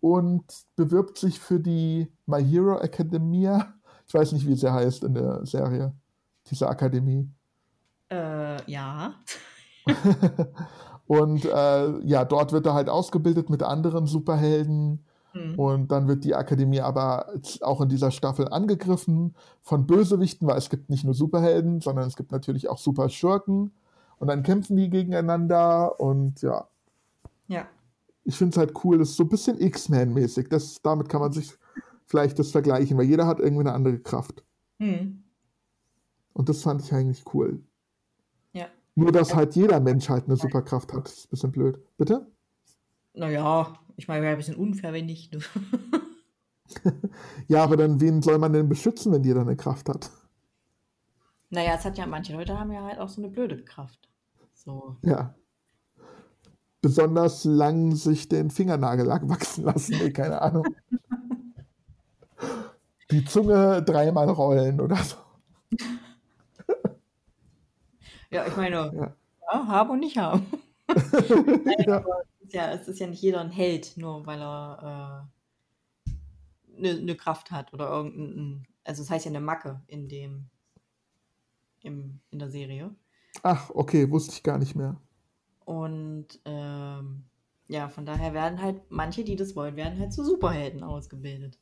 und 0.00 0.44
bewirbt 0.76 1.18
sich 1.18 1.38
für 1.38 1.60
die 1.60 2.08
My 2.26 2.44
Hero 2.44 2.78
Academia. 2.78 3.74
Ich 4.06 4.14
weiß 4.14 4.32
nicht, 4.32 4.44
wie 4.44 4.56
sie 4.56 4.72
heißt 4.72 5.04
in 5.04 5.14
der 5.14 5.46
Serie, 5.46 5.92
diese 6.50 6.68
Akademie. 6.68 7.30
Äh, 8.10 8.60
ja. 8.68 9.14
Und 11.10 11.44
äh, 11.44 11.98
ja, 12.06 12.24
dort 12.24 12.52
wird 12.52 12.66
er 12.66 12.74
halt 12.74 12.88
ausgebildet 12.88 13.50
mit 13.50 13.64
anderen 13.64 14.06
Superhelden. 14.06 15.04
Mhm. 15.34 15.58
Und 15.58 15.88
dann 15.90 16.06
wird 16.06 16.22
die 16.22 16.36
Akademie 16.36 16.80
aber 16.80 17.26
auch 17.62 17.80
in 17.80 17.88
dieser 17.88 18.12
Staffel 18.12 18.46
angegriffen 18.46 19.34
von 19.60 19.88
Bösewichten, 19.88 20.46
weil 20.46 20.58
es 20.58 20.70
gibt 20.70 20.88
nicht 20.88 21.02
nur 21.02 21.14
Superhelden, 21.14 21.80
sondern 21.80 22.06
es 22.06 22.14
gibt 22.14 22.30
natürlich 22.30 22.68
auch 22.68 22.78
Superschurken. 22.78 23.72
Und 24.20 24.28
dann 24.28 24.44
kämpfen 24.44 24.76
die 24.76 24.88
gegeneinander 24.88 25.98
und 25.98 26.42
ja. 26.42 26.68
Ja. 27.48 27.66
Ich 28.22 28.36
finde 28.36 28.52
es 28.52 28.58
halt 28.58 28.72
cool, 28.84 28.98
das 28.98 29.08
ist 29.08 29.16
so 29.16 29.24
ein 29.24 29.30
bisschen 29.30 29.60
X-Men-mäßig. 29.60 30.46
Damit 30.84 31.08
kann 31.08 31.22
man 31.22 31.32
sich 31.32 31.58
vielleicht 32.06 32.38
das 32.38 32.52
vergleichen, 32.52 32.96
weil 32.96 33.06
jeder 33.06 33.26
hat 33.26 33.40
irgendwie 33.40 33.62
eine 33.62 33.72
andere 33.72 33.98
Kraft. 33.98 34.44
Mhm. 34.78 35.24
Und 36.34 36.48
das 36.48 36.62
fand 36.62 36.82
ich 36.82 36.92
eigentlich 36.92 37.24
cool. 37.34 37.64
Nur, 39.00 39.12
dass 39.12 39.34
halt 39.34 39.56
jeder 39.56 39.80
Mensch 39.80 40.10
halt 40.10 40.26
eine 40.26 40.36
Superkraft 40.36 40.92
hat. 40.92 41.06
Das 41.06 41.14
ist 41.14 41.24
ein 41.24 41.30
bisschen 41.30 41.52
blöd. 41.52 41.78
Bitte? 41.96 42.26
Naja, 43.14 43.72
ich 43.96 44.08
meine, 44.08 44.20
wäre 44.20 44.32
ein 44.32 44.36
bisschen 44.36 44.56
unfair, 44.56 44.92
wenn 44.92 45.06
nicht. 45.06 45.34
ja, 47.48 47.64
aber 47.64 47.78
dann, 47.78 47.98
wen 47.98 48.20
soll 48.20 48.36
man 48.36 48.52
denn 48.52 48.68
beschützen, 48.68 49.10
wenn 49.10 49.24
jeder 49.24 49.40
eine 49.40 49.56
Kraft 49.56 49.88
hat? 49.88 50.10
Naja, 51.48 51.76
es 51.78 51.84
hat 51.86 51.96
ja, 51.96 52.06
manche 52.06 52.34
Leute 52.34 52.60
haben 52.60 52.72
ja 52.72 52.82
halt 52.82 52.98
auch 52.98 53.08
so 53.08 53.22
eine 53.22 53.30
blöde 53.30 53.64
Kraft. 53.64 54.10
So. 54.52 54.96
Ja. 55.00 55.34
Besonders 56.82 57.44
lang 57.44 57.96
sich 57.96 58.28
den 58.28 58.50
Fingernagellack 58.50 59.26
wachsen 59.30 59.64
lassen, 59.64 59.96
nee, 59.96 60.10
keine 60.10 60.42
Ahnung. 60.42 60.66
Die 63.10 63.24
Zunge 63.24 63.82
dreimal 63.82 64.28
rollen 64.28 64.78
oder 64.78 64.96
so. 64.96 65.16
Ja, 68.30 68.46
ich 68.46 68.56
meine, 68.56 68.76
ja. 68.94 69.16
ja 69.52 69.66
haben 69.66 69.90
und 69.90 70.00
nicht 70.00 70.16
haben. 70.16 70.46
ja. 71.86 72.04
ja, 72.48 72.72
es 72.72 72.88
ist 72.88 73.00
ja 73.00 73.06
nicht 73.06 73.22
jeder 73.22 73.40
ein 73.40 73.50
Held, 73.50 73.96
nur 73.96 74.26
weil 74.26 74.40
er 74.40 75.28
eine 76.76 76.88
äh, 76.88 76.94
ne, 76.94 77.02
ne 77.02 77.16
Kraft 77.16 77.50
hat 77.50 77.72
oder 77.72 77.90
irgendein, 77.90 78.66
also 78.84 79.02
es 79.02 79.08
das 79.08 79.14
heißt 79.14 79.24
ja 79.26 79.30
eine 79.30 79.40
Macke 79.40 79.80
in 79.86 80.08
dem, 80.08 80.46
im, 81.82 82.20
in 82.30 82.38
der 82.38 82.50
Serie. 82.50 82.94
Ach, 83.42 83.70
okay, 83.70 84.10
wusste 84.10 84.32
ich 84.32 84.42
gar 84.42 84.58
nicht 84.58 84.74
mehr. 84.74 84.96
Und 85.64 86.40
ähm, 86.44 87.24
ja, 87.68 87.88
von 87.88 88.04
daher 88.04 88.34
werden 88.34 88.60
halt 88.60 88.90
manche, 88.90 89.22
die 89.22 89.36
das 89.36 89.54
wollen, 89.54 89.76
werden 89.76 89.98
halt 89.98 90.12
zu 90.12 90.24
Superhelden 90.24 90.82
ausgebildet. 90.82 91.58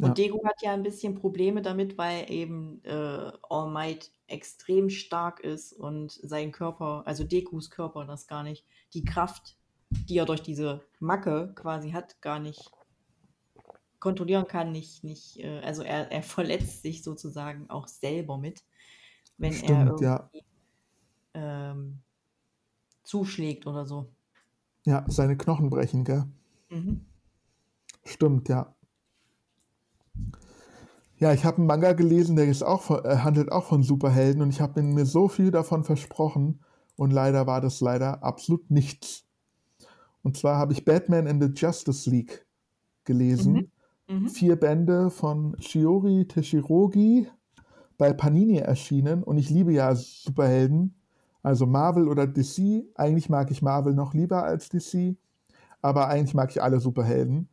Und 0.00 0.08
ja. 0.08 0.14
Dego 0.14 0.44
hat 0.44 0.60
ja 0.60 0.74
ein 0.74 0.82
bisschen 0.82 1.14
Probleme 1.14 1.62
damit, 1.62 1.96
weil 1.96 2.30
eben 2.30 2.84
äh, 2.84 3.32
All 3.48 3.70
Might 3.70 4.10
extrem 4.26 4.90
stark 4.90 5.40
ist 5.40 5.72
und 5.72 6.12
sein 6.12 6.52
Körper, 6.52 7.02
also 7.06 7.24
Dekus 7.24 7.70
Körper, 7.70 8.04
das 8.04 8.26
gar 8.26 8.42
nicht, 8.42 8.66
die 8.92 9.04
Kraft, 9.04 9.56
die 9.90 10.18
er 10.18 10.26
durch 10.26 10.42
diese 10.42 10.82
Macke 10.98 11.52
quasi 11.54 11.92
hat, 11.92 12.20
gar 12.20 12.38
nicht 12.38 12.70
kontrollieren 13.98 14.46
kann, 14.46 14.70
nicht, 14.70 15.02
nicht, 15.02 15.38
äh, 15.38 15.60
also 15.60 15.82
er, 15.82 16.12
er 16.12 16.22
verletzt 16.22 16.82
sich 16.82 17.02
sozusagen 17.02 17.70
auch 17.70 17.88
selber 17.88 18.36
mit, 18.36 18.64
wenn 19.38 19.54
Stimmt, 19.54 20.00
er 20.00 20.02
ja. 20.02 20.30
ähm, 21.32 22.00
zuschlägt 23.02 23.66
oder 23.66 23.86
so. 23.86 24.10
Ja, 24.84 25.04
seine 25.08 25.36
Knochen 25.38 25.70
brechen, 25.70 26.04
gell? 26.04 26.24
Mhm. 26.68 27.06
Stimmt, 28.04 28.48
ja. 28.48 28.75
Ja, 31.18 31.32
ich 31.32 31.46
habe 31.46 31.58
einen 31.58 31.66
Manga 31.66 31.92
gelesen, 31.94 32.36
der 32.36 32.46
ist 32.46 32.62
auch 32.62 32.82
von, 32.82 33.04
äh, 33.04 33.16
handelt 33.18 33.50
auch 33.50 33.64
von 33.64 33.82
Superhelden 33.82 34.42
und 34.42 34.50
ich 34.50 34.60
habe 34.60 34.82
mir 34.82 35.06
so 35.06 35.28
viel 35.28 35.50
davon 35.50 35.82
versprochen 35.82 36.60
und 36.96 37.10
leider 37.10 37.46
war 37.46 37.60
das 37.60 37.80
leider 37.80 38.22
absolut 38.22 38.70
nichts. 38.70 39.24
Und 40.22 40.36
zwar 40.36 40.58
habe 40.58 40.74
ich 40.74 40.84
Batman 40.84 41.26
in 41.26 41.40
the 41.40 41.48
Justice 41.54 42.10
League 42.10 42.46
gelesen. 43.04 43.70
Mhm. 44.08 44.20
Mhm. 44.22 44.28
Vier 44.28 44.56
Bände 44.56 45.10
von 45.10 45.56
Shiori 45.58 46.28
Teshirogi 46.28 47.28
bei 47.96 48.12
Panini 48.12 48.58
erschienen 48.58 49.22
und 49.22 49.38
ich 49.38 49.48
liebe 49.48 49.72
ja 49.72 49.94
Superhelden, 49.94 50.94
also 51.42 51.64
Marvel 51.64 52.08
oder 52.08 52.26
DC. 52.26 52.84
Eigentlich 52.94 53.30
mag 53.30 53.50
ich 53.50 53.62
Marvel 53.62 53.94
noch 53.94 54.12
lieber 54.12 54.44
als 54.44 54.68
DC, 54.68 55.16
aber 55.80 56.08
eigentlich 56.08 56.34
mag 56.34 56.50
ich 56.50 56.62
alle 56.62 56.78
Superhelden 56.78 57.48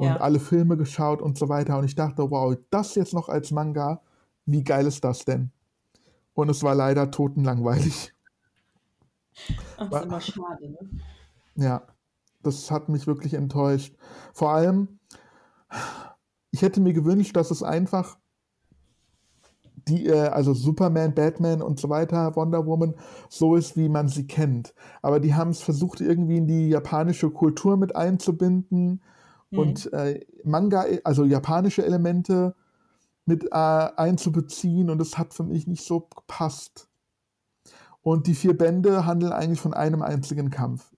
und 0.00 0.06
ja. 0.06 0.16
alle 0.16 0.40
Filme 0.40 0.78
geschaut 0.78 1.20
und 1.20 1.36
so 1.36 1.50
weiter. 1.50 1.76
Und 1.76 1.84
ich 1.84 1.94
dachte, 1.94 2.30
wow, 2.30 2.56
das 2.70 2.94
jetzt 2.94 3.12
noch 3.12 3.28
als 3.28 3.50
Manga, 3.50 4.00
wie 4.46 4.64
geil 4.64 4.86
ist 4.86 5.04
das 5.04 5.26
denn? 5.26 5.50
Und 6.32 6.48
es 6.48 6.62
war 6.62 6.74
leider 6.74 7.10
totenlangweilig. 7.10 8.14
Ach, 9.76 9.90
das 9.90 10.00
ist 10.00 10.06
immer 10.06 10.20
schade, 10.22 10.70
ne? 10.70 10.78
Ja, 11.56 11.82
das 12.42 12.70
hat 12.70 12.88
mich 12.88 13.06
wirklich 13.06 13.34
enttäuscht. 13.34 13.94
Vor 14.32 14.52
allem, 14.52 15.00
ich 16.50 16.62
hätte 16.62 16.80
mir 16.80 16.94
gewünscht, 16.94 17.36
dass 17.36 17.50
es 17.50 17.62
einfach 17.62 18.16
die, 19.86 20.06
äh, 20.06 20.28
also 20.28 20.54
Superman, 20.54 21.14
Batman 21.14 21.60
und 21.60 21.78
so 21.78 21.90
weiter, 21.90 22.34
Wonder 22.36 22.64
Woman, 22.64 22.94
so 23.28 23.54
ist, 23.54 23.76
wie 23.76 23.90
man 23.90 24.08
sie 24.08 24.26
kennt. 24.26 24.72
Aber 25.02 25.20
die 25.20 25.34
haben 25.34 25.50
es 25.50 25.60
versucht, 25.60 26.00
irgendwie 26.00 26.38
in 26.38 26.46
die 26.46 26.70
japanische 26.70 27.28
Kultur 27.28 27.76
mit 27.76 27.94
einzubinden 27.94 29.02
mhm. 29.50 29.58
und 29.58 29.92
äh, 29.92 30.20
Manga, 30.44 30.86
also 31.04 31.24
japanische 31.24 31.84
Elemente 31.84 32.54
mit 33.26 33.44
äh, 33.44 33.48
einzubeziehen 33.96 34.90
und 34.90 34.98
das 34.98 35.18
hat 35.18 35.34
für 35.34 35.44
mich 35.44 35.66
nicht 35.66 35.84
so 35.84 36.00
gepasst. 36.00 36.88
Und 38.02 38.26
die 38.26 38.34
vier 38.34 38.56
Bände 38.56 39.04
handeln 39.04 39.32
eigentlich 39.32 39.60
von 39.60 39.74
einem 39.74 40.02
einzigen 40.02 40.50
Kampf. 40.50 40.90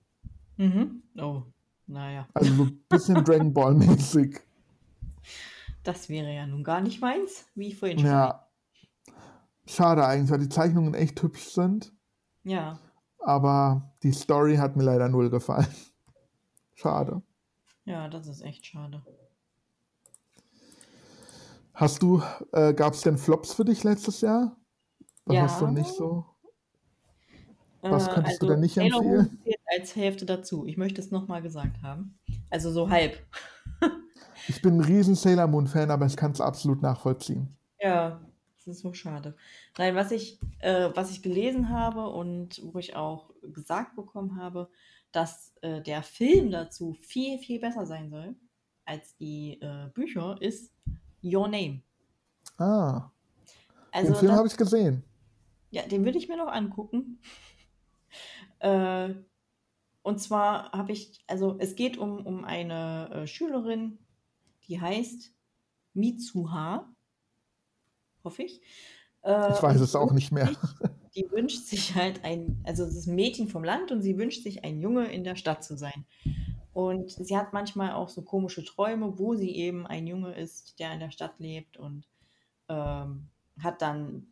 Mhm. 0.57 1.03
Oh, 1.19 1.43
naja. 1.87 2.29
Also 2.33 2.55
so 2.55 2.63
ein 2.65 2.85
bisschen 2.89 3.25
Dragon 3.25 3.53
Ball 3.53 3.75
mäßig. 3.75 4.41
Das 5.83 6.09
wäre 6.09 6.33
ja 6.33 6.47
nun 6.47 6.63
gar 6.63 6.81
nicht 6.81 7.01
meins, 7.01 7.47
wie 7.55 7.69
ich 7.69 7.77
vorhin 7.77 7.99
schon 7.99 8.07
Ja. 8.07 8.49
Schade 9.67 10.07
eigentlich, 10.07 10.31
weil 10.31 10.39
die 10.39 10.49
Zeichnungen 10.49 10.95
echt 10.95 11.23
hübsch 11.23 11.51
sind. 11.51 11.93
Ja. 12.45 12.79
Aber 13.19 13.95
die 14.03 14.13
Story 14.13 14.57
hat 14.57 14.77
mir 14.77 14.85
leider 14.85 15.09
null 15.09 15.31
gefallen. 15.31 15.67
Schade. 16.75 17.23
Ja, 17.85 18.09
das 18.09 18.27
ist 18.29 18.43
echt 18.43 18.67
schade. 18.67 19.03
Hast 21.75 22.03
du, 22.03 22.23
äh, 22.53 22.75
gab 22.75 22.95
es 22.95 23.01
denn 23.01 23.19
Flops 23.19 23.55
für 23.55 23.65
dich 23.65 23.83
letztes 23.83 24.21
Jahr? 24.21 24.57
Was 25.25 25.39
hast 25.39 25.61
du 25.61 25.65
Ja. 25.67 25.71
nicht 25.73 25.95
so? 25.95 26.27
Äh, 27.83 27.91
Was 27.91 28.09
könntest 28.11 28.41
du 28.43 28.47
also 28.47 28.55
denn 28.55 28.61
nicht 28.61 28.75
Sailor 28.75 29.03
Moon 29.03 29.27
empfehlen? 29.27 29.39
zählt 29.45 29.61
als 29.81 29.97
Hälfte 29.97 30.27
dazu. 30.27 30.67
Ich 30.67 30.77
möchte 30.77 31.01
es 31.01 31.11
noch 31.11 31.27
mal 31.29 31.43
gesagt 31.43 31.83
haben. 31.83 32.19
Also 32.51 32.71
so 32.71 32.89
halb. 32.91 33.19
Ich 34.49 34.61
bin 34.61 34.77
ein 34.77 34.81
riesen 34.81 35.15
Sailor 35.15 35.47
Moon-Fan, 35.47 35.91
aber 35.91 36.05
ich 36.07 36.17
kann 36.17 36.33
es 36.33 36.41
absolut 36.41 36.83
nachvollziehen. 36.83 37.57
Ja, 37.81 38.21
das 38.57 38.67
ist 38.67 38.81
so 38.81 38.93
schade. 38.93 39.37
Nein, 39.79 39.95
was 39.95 40.11
ich, 40.11 40.41
äh, 40.59 40.91
was 40.95 41.11
ich 41.13 41.23
gelesen 41.23 41.69
habe 41.71 42.09
und 42.09 42.61
wo 42.73 42.79
ich 42.81 42.97
auch 42.97 43.31
gesagt 43.43 43.95
bekommen 43.97 44.37
habe, 44.37 44.69
dass 45.13 45.55
äh, 45.63 45.81
der 45.83 46.03
Film 46.03 46.51
dazu 46.51 46.95
viel, 46.95 47.39
viel 47.39 47.61
besser 47.61 47.87
sein 47.87 48.11
soll 48.11 48.35
als 48.85 49.17
die 49.17 49.61
äh, 49.61 49.89
Bücher, 49.95 50.37
ist 50.41 50.73
Your 51.23 51.47
Name. 51.49 51.83
Ah, 52.59 53.11
den 53.95 54.09
Also 54.09 54.15
Film 54.15 54.29
das, 54.31 54.39
habe 54.39 54.49
ich 54.49 54.57
gesehen. 54.57 55.05
ja, 55.71 55.83
den 55.83 56.05
würde 56.05 56.19
ich 56.19 56.29
mir 56.29 56.37
noch 56.37 56.49
angucken. 56.53 57.21
Äh, 58.59 59.15
und 60.03 60.21
zwar 60.21 60.71
habe 60.71 60.93
ich, 60.93 61.25
also 61.27 61.57
es 61.59 61.75
geht 61.75 61.97
um, 61.99 62.25
um 62.25 62.45
eine 62.45 63.11
äh, 63.13 63.27
Schülerin, 63.27 63.99
die 64.69 64.81
heißt 64.81 65.33
Mitsuha, 65.95 66.89
hoffe 68.23 68.43
ich. 68.45 68.61
Äh, 69.23 69.53
Ich 69.53 69.61
weiß 69.63 69.81
es 69.81 69.97
auch 69.97 70.13
nicht 70.13 70.31
mehr. 70.31 70.51
die 71.15 71.31
wünscht 71.31 71.67
sich 71.67 71.95
halt 71.95 72.25
ein, 72.25 72.63
also 72.65 72.85
ein 72.85 73.15
Mädchen 73.15 73.49
vom 73.49 73.65
Land 73.65 73.91
und 73.93 74.03
sie 74.03 74.17
wünscht 74.17 74.43
sich 74.43 74.65
ein 74.65 74.81
Junge 74.81 75.13
in 75.13 75.25
der 75.25 75.37
Stadt 75.37 75.63
zu 75.65 75.77
sein. 75.77 76.05
Und 76.73 77.11
sie 77.11 77.37
hat 77.37 77.53
manchmal 77.53 77.93
auch 77.93 78.09
so 78.09 78.23
komische 78.23 78.65
Träume, 78.65 79.19
wo 79.19 79.35
sie 79.35 79.55
eben 79.55 79.87
ein 79.87 80.07
Junge 80.07 80.33
ist, 80.35 80.79
der 80.79 80.93
in 80.93 81.01
der 81.01 81.11
Stadt 81.11 81.39
lebt 81.39 81.77
und 81.77 82.07
ähm, 82.69 83.29
hat 83.63 83.83
dann 83.83 84.27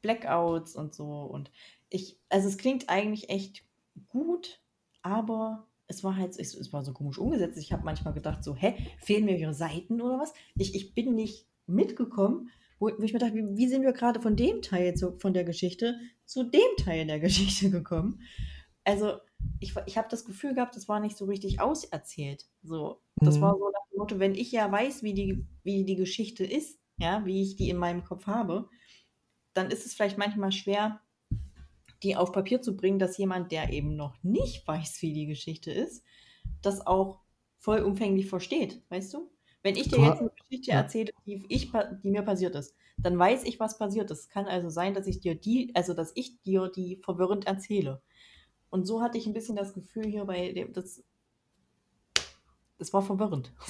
Blackouts 0.00 0.76
und 0.76 0.94
so. 0.94 1.22
Und 1.22 1.50
ich, 1.90 2.18
also 2.30 2.48
es 2.48 2.56
klingt 2.56 2.88
eigentlich 2.88 3.28
echt 3.28 3.62
gut, 4.08 4.60
aber 5.02 5.66
es 5.86 6.02
war 6.02 6.16
halt, 6.16 6.38
es, 6.38 6.54
es 6.54 6.72
war 6.72 6.82
so 6.84 6.92
komisch 6.92 7.18
umgesetzt. 7.18 7.58
Ich 7.58 7.72
habe 7.72 7.84
manchmal 7.84 8.14
gedacht, 8.14 8.42
so, 8.42 8.54
hä, 8.54 8.74
fehlen 8.98 9.26
mir 9.26 9.36
ihre 9.36 9.54
Seiten 9.54 10.00
oder 10.00 10.18
was? 10.18 10.32
Ich, 10.56 10.74
ich 10.74 10.94
bin 10.94 11.14
nicht 11.14 11.46
mitgekommen, 11.66 12.50
wo, 12.98 13.04
ich 13.04 13.12
mir 13.12 13.18
dachte, 13.18 13.34
wie, 13.34 13.56
wie 13.56 13.68
sind 13.68 13.82
wir 13.82 13.92
gerade 13.92 14.20
von 14.20 14.36
dem 14.36 14.62
Teil 14.62 14.94
zu, 14.94 15.18
von 15.18 15.34
der 15.34 15.44
Geschichte 15.44 15.98
zu 16.24 16.44
dem 16.44 16.76
Teil 16.78 17.06
der 17.06 17.20
Geschichte 17.20 17.70
gekommen? 17.70 18.20
Also, 18.84 19.18
ich, 19.60 19.74
ich 19.86 19.96
habe 19.98 20.08
das 20.10 20.24
Gefühl 20.24 20.54
gehabt, 20.54 20.76
das 20.76 20.88
war 20.88 21.00
nicht 21.00 21.16
so 21.16 21.24
richtig 21.26 21.60
auserzählt. 21.60 22.46
So, 22.62 23.02
das 23.22 23.40
war 23.40 23.54
Mhm. 23.54 23.58
so 23.58 23.70
nach 23.70 23.88
dem 23.92 23.98
Motto, 23.98 24.18
wenn 24.18 24.34
ich 24.34 24.52
ja 24.52 24.70
weiß, 24.70 25.02
wie 25.02 25.14
die, 25.14 25.46
wie 25.62 25.84
die 25.84 25.96
Geschichte 25.96 26.44
ist, 26.44 26.80
ja, 26.98 27.24
wie 27.24 27.42
ich 27.42 27.56
die 27.56 27.70
in 27.70 27.76
meinem 27.78 28.04
Kopf 28.04 28.26
habe, 28.26 28.68
dann 29.54 29.70
ist 29.70 29.86
es 29.86 29.94
vielleicht 29.94 30.18
manchmal 30.18 30.52
schwer, 30.52 31.00
die 32.02 32.16
auf 32.16 32.32
Papier 32.32 32.60
zu 32.62 32.76
bringen, 32.76 32.98
dass 32.98 33.16
jemand, 33.18 33.52
der 33.52 33.72
eben 33.72 33.96
noch 33.96 34.22
nicht 34.22 34.66
weiß, 34.66 35.00
wie 35.02 35.12
die 35.12 35.26
Geschichte 35.26 35.72
ist, 35.72 36.04
das 36.62 36.86
auch 36.86 37.20
vollumfänglich 37.58 38.26
versteht, 38.28 38.82
weißt 38.90 39.14
du? 39.14 39.30
Wenn 39.64 39.76
ich 39.76 39.88
dir 39.88 39.98
jetzt 39.98 40.20
eine 40.20 40.30
Geschichte 40.30 40.70
ja. 40.72 40.76
erzähle, 40.76 41.12
die, 41.24 41.42
ich, 41.48 41.72
die 42.02 42.10
mir 42.10 42.20
passiert 42.20 42.54
ist, 42.54 42.74
dann 42.98 43.18
weiß 43.18 43.44
ich, 43.44 43.58
was 43.58 43.78
passiert 43.78 44.10
ist. 44.10 44.20
Es 44.20 44.28
kann 44.28 44.44
also 44.44 44.68
sein, 44.68 44.92
dass 44.92 45.06
ich 45.06 45.20
dir 45.20 45.34
die, 45.34 45.72
also 45.74 45.94
dass 45.94 46.12
ich 46.14 46.42
dir 46.42 46.68
die 46.68 47.00
verwirrend 47.02 47.46
erzähle. 47.46 48.02
Und 48.68 48.86
so 48.86 49.00
hatte 49.00 49.16
ich 49.16 49.26
ein 49.26 49.32
bisschen 49.32 49.56
das 49.56 49.72
Gefühl 49.72 50.04
hier 50.04 50.26
bei 50.26 50.52
dem, 50.52 50.74
das, 50.74 51.02
das 52.78 52.92
war 52.92 53.02
verwirrend. 53.02 53.52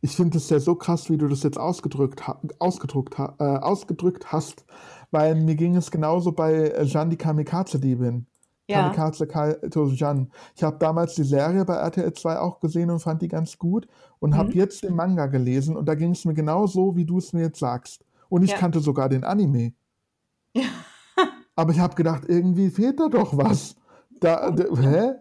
Ich 0.00 0.16
finde 0.16 0.36
es 0.36 0.50
ja 0.50 0.60
so 0.60 0.74
krass, 0.74 1.08
wie 1.08 1.16
du 1.16 1.28
das 1.28 1.44
jetzt 1.44 1.56
ausgedrückt, 1.56 2.22
ausgedrückt, 2.58 3.18
äh, 3.18 3.42
ausgedrückt 3.42 4.32
hast, 4.32 4.66
weil 5.10 5.34
mir 5.34 5.54
ging 5.54 5.76
es 5.76 5.90
genauso 5.90 6.32
bei 6.32 6.52
äh, 6.52 6.84
Jeanne 6.84 7.08
die 7.08 7.16
Kamikaze-Diebin. 7.16 8.26
Ja, 8.68 8.82
Kamikaze 8.82 9.26
Kaito 9.26 9.88
Jeanne. 9.90 10.28
Ich 10.56 10.62
habe 10.62 10.78
damals 10.78 11.14
die 11.14 11.24
Serie 11.24 11.64
bei 11.66 11.74
RTL 11.74 12.12
2 12.14 12.38
auch 12.38 12.60
gesehen 12.60 12.90
und 12.90 13.00
fand 13.00 13.20
die 13.20 13.28
ganz 13.28 13.58
gut 13.58 13.86
und 14.20 14.34
habe 14.36 14.50
mhm. 14.50 14.56
jetzt 14.56 14.82
den 14.84 14.94
Manga 14.96 15.26
gelesen 15.26 15.76
und 15.76 15.86
da 15.86 15.94
ging 15.94 16.12
es 16.12 16.24
mir 16.24 16.34
genau 16.34 16.66
so, 16.66 16.96
wie 16.96 17.04
du 17.04 17.18
es 17.18 17.32
mir 17.34 17.42
jetzt 17.42 17.58
sagst. 17.58 18.04
Und 18.30 18.42
ich 18.42 18.50
Ja, 18.52 18.56
kannte 18.56 18.80
sogar 18.80 19.08
den 19.08 19.24
Anime. 19.24 19.74
ja. 20.54 20.62
Aber 21.56 21.72
ich 21.72 21.78
habe 21.78 21.94
gedacht, 21.94 22.24
irgendwie 22.26 22.70
fehlt 22.70 22.98
da 22.98 23.08
doch 23.08 23.36
was. 23.36 23.76
Da, 24.20 24.50
d- 24.50 24.66
hä? 24.76 25.12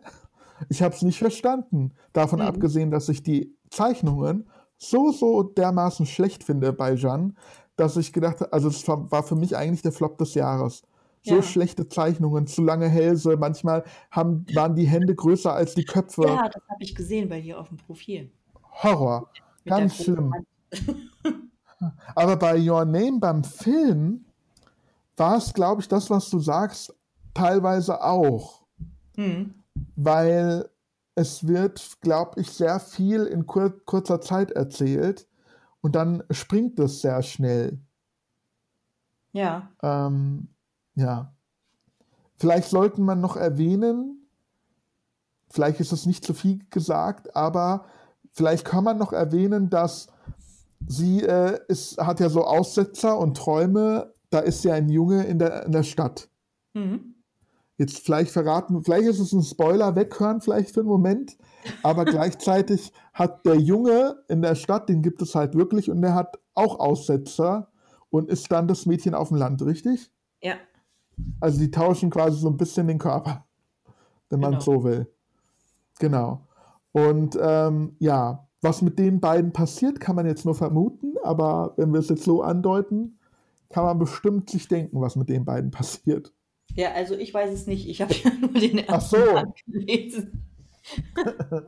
Ich 0.70 0.82
habe 0.82 0.96
es 0.96 1.02
nicht 1.02 1.20
verstanden. 1.20 1.92
Davon 2.14 2.40
Mhm. 2.40 2.46
abgesehen, 2.46 2.92
dass 2.92 3.10
ich 3.10 3.24
die 3.24 3.56
Zeichnungen 3.70 4.50
so, 4.78 5.12
so 5.12 5.44
dermaßen 5.44 6.06
schlecht 6.06 6.44
finde 6.44 6.74
bei 6.74 6.96
Jeanne, 6.96 7.34
dass 7.76 7.98
ich 7.98 8.14
gedacht 8.14 8.40
habe, 8.42 8.54
also 8.54 8.70
es 8.70 8.88
war 8.88 9.24
für 9.24 9.36
mich 9.36 9.56
eigentlich 9.58 9.82
der 9.82 9.92
Flop 9.92 10.18
des 10.18 10.34
Jahres. 10.34 10.84
So 11.24 11.36
Ja. 11.36 11.42
schlechte 11.42 11.88
Zeichnungen, 11.88 12.48
zu 12.48 12.62
lange 12.64 12.90
Hälse, 12.90 13.38
manchmal 13.38 13.84
haben, 14.12 14.46
waren 14.54 14.76
die 14.76 14.86
Hände 14.86 15.16
größer 15.16 15.54
als 15.54 15.74
die 15.74 15.86
Köpfe. 15.86 16.24
Ja, 16.24 16.50
das 16.50 16.62
habe 16.70 16.84
ich 16.84 16.94
gesehen 16.96 17.30
bei 17.30 17.40
dir 17.42 17.60
auf 17.60 17.70
dem 17.70 17.78
Profil. 17.78 18.30
Horror. 18.84 19.30
Mit 19.64 19.72
Ganz 19.74 20.04
schlimm. 20.04 20.34
Aber 22.16 22.36
bei 22.38 22.58
Your 22.60 22.86
Name 22.86 23.20
beim 23.20 23.44
Film 23.44 24.26
war 25.16 25.38
es, 25.38 25.54
glaube 25.54 25.82
ich, 25.82 25.88
das, 25.88 26.10
was 26.10 26.30
du 26.30 26.40
sagst, 26.40 26.94
teilweise 27.34 28.02
auch. 28.04 28.64
Mhm. 29.16 29.54
weil 29.96 30.68
es 31.16 31.48
wird, 31.48 31.98
glaube 32.02 32.42
ich, 32.42 32.50
sehr 32.52 32.80
viel 32.80 33.26
in 33.26 33.46
kur 33.46 33.72
kurzer 33.86 34.22
Zeit 34.22 34.50
erzählt 34.52 35.28
und 35.82 35.94
dann 35.96 36.24
springt 36.32 36.80
es 36.80 37.02
sehr 37.02 37.22
schnell. 37.22 37.80
Ja. 39.34 39.70
Ähm, 39.84 40.48
ja, 40.96 41.34
vielleicht 42.38 42.70
sollten 42.70 43.04
man 43.04 43.22
noch 43.22 43.36
erwähnen, 43.36 44.28
vielleicht 45.50 45.80
ist 45.80 45.92
es 45.92 46.06
nicht 46.06 46.26
zu 46.26 46.34
viel 46.34 46.60
gesagt, 46.70 47.36
aber 47.36 47.86
vielleicht 48.32 48.66
kann 48.66 48.84
man 48.84 48.98
noch 48.98 49.14
erwähnen, 49.14 49.70
dass 49.70 50.08
sie 50.86 51.22
äh, 51.22 51.60
ist, 51.68 51.98
hat 51.98 52.20
ja 52.20 52.30
so 52.30 52.44
Aussetzer 52.44 53.18
und 53.18 53.38
Träume, 53.38 54.14
da 54.30 54.40
ist 54.40 54.64
ja 54.64 54.74
ein 54.74 54.90
Junge 54.90 55.24
in 55.26 55.40
der, 55.40 55.66
in 55.66 55.72
der 55.72 55.84
Stadt. 55.84 56.30
Mhm. 56.74 57.16
Jetzt 57.78 58.00
vielleicht 58.00 58.32
verraten, 58.32 58.84
vielleicht 58.84 59.08
ist 59.08 59.20
es 59.20 59.32
ein 59.32 59.44
Spoiler, 59.44 59.96
weghören 59.96 60.42
vielleicht 60.42 60.72
für 60.72 60.82
einen 60.82 60.90
Moment, 60.90 61.38
aber 61.82 62.06
gleichzeitig 62.06 62.92
hat 63.14 63.46
der 63.46 63.56
Junge 63.56 64.24
in 64.28 64.42
der 64.42 64.56
Stadt, 64.56 64.90
den 64.90 65.02
gibt 65.02 65.22
es 65.22 65.36
halt 65.36 65.56
wirklich 65.56 65.90
und 65.90 66.02
der 66.02 66.16
hat 66.16 66.40
auch 66.56 66.80
Aussetzer 66.80 67.72
und 68.10 68.30
ist 68.30 68.52
dann 68.52 68.68
das 68.68 68.86
Mädchen 68.86 69.16
auf 69.16 69.30
dem 69.30 69.38
Land, 69.38 69.62
richtig? 69.64 70.12
Ja, 70.42 70.56
Also 71.40 71.60
die 71.60 71.72
tauschen 71.72 72.10
quasi 72.10 72.40
so 72.40 72.50
ein 72.50 72.58
bisschen 72.58 72.88
den 72.88 73.00
Körper, 73.00 73.46
wenn 74.30 74.40
man 74.40 74.52
genau. 74.52 74.64
so 74.64 74.84
will. 74.84 75.08
Genau. 76.00 76.48
Und 76.92 77.38
ähm, 77.42 77.96
ja, 78.00 78.48
was 78.62 78.82
mit 78.82 78.98
den 78.98 79.20
beiden 79.20 79.52
passiert, 79.52 80.00
kann 80.00 80.16
man 80.16 80.26
jetzt 80.26 80.46
nur 80.46 80.56
vermuten, 80.56 81.16
aber 81.24 81.74
wenn 81.78 81.92
wir 81.92 82.00
es 82.00 82.10
jetzt 82.10 82.24
so 82.24 82.42
andeuten, 82.42 83.20
kann 83.70 83.84
man 83.84 84.00
bestimmt 84.00 84.50
sich 84.50 84.68
denken, 84.68 85.02
was 85.02 85.16
mit 85.16 85.30
den 85.30 85.46
beiden 85.46 85.72
passiert. 85.72 86.32
Ja, 86.76 86.92
also 86.94 87.16
ich 87.16 87.34
weiß 87.34 87.54
es 87.54 87.68
nicht. 87.68 87.88
Ich 87.88 88.02
habe 88.02 88.14
ja 88.14 88.32
nur 88.40 88.54
den 88.54 88.84
Ach 88.88 88.94
ersten 88.94 89.16
so, 89.18 89.34
Band 89.34 89.66
gelesen. 89.66 90.44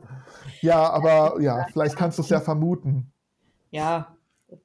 ja, 0.60 0.90
aber 0.90 1.40
ja, 1.40 1.66
vielleicht 1.72 1.96
kannst 1.96 2.18
du 2.18 2.22
es 2.22 2.28
ja 2.28 2.40
vermuten. 2.40 3.12
Ja, 3.70 4.16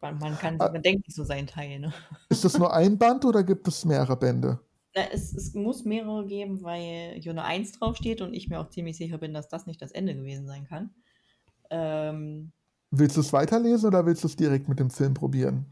man, 0.02 0.18
man 0.20 0.38
kann, 0.38 0.60
Äh, 0.60 0.72
man 0.72 0.82
denkt 0.82 1.08
nicht 1.08 1.16
so 1.16 1.24
seinen 1.24 1.48
Teil, 1.48 1.80
ne? 1.80 1.94
Ist 2.30 2.46
das 2.46 2.58
nur 2.58 2.74
ein 2.74 2.98
Band 2.98 3.26
oder 3.26 3.44
gibt 3.44 3.68
es 3.68 3.86
mehrere 3.86 4.16
Bände? 4.16 4.60
Na, 4.96 5.04
es, 5.12 5.34
es 5.34 5.54
muss 5.54 5.86
mehrere 5.86 6.26
geben, 6.26 6.62
weil 6.64 7.20
hier 7.20 7.32
eine 7.32 7.44
1 7.46 7.74
draufsteht 7.74 8.22
und 8.22 8.34
ich 8.34 8.50
mir 8.50 8.60
auch 8.60 8.70
ziemlich 8.70 8.98
sicher 8.98 9.18
bin, 9.18 9.34
dass 9.34 9.48
das 9.48 9.66
nicht 9.66 9.82
das 9.82 9.92
Ende 9.92 10.16
gewesen 10.16 10.48
sein 10.48 10.66
kann. 10.66 10.90
Ähm, 11.70 12.52
Willst 12.92 13.16
du 13.16 13.22
es 13.22 13.32
weiterlesen 13.32 13.88
oder 13.88 14.06
willst 14.06 14.24
du 14.24 14.28
es 14.28 14.36
direkt 14.36 14.68
mit 14.68 14.80
dem 14.80 14.90
Film 14.90 15.14
probieren? 15.14 15.66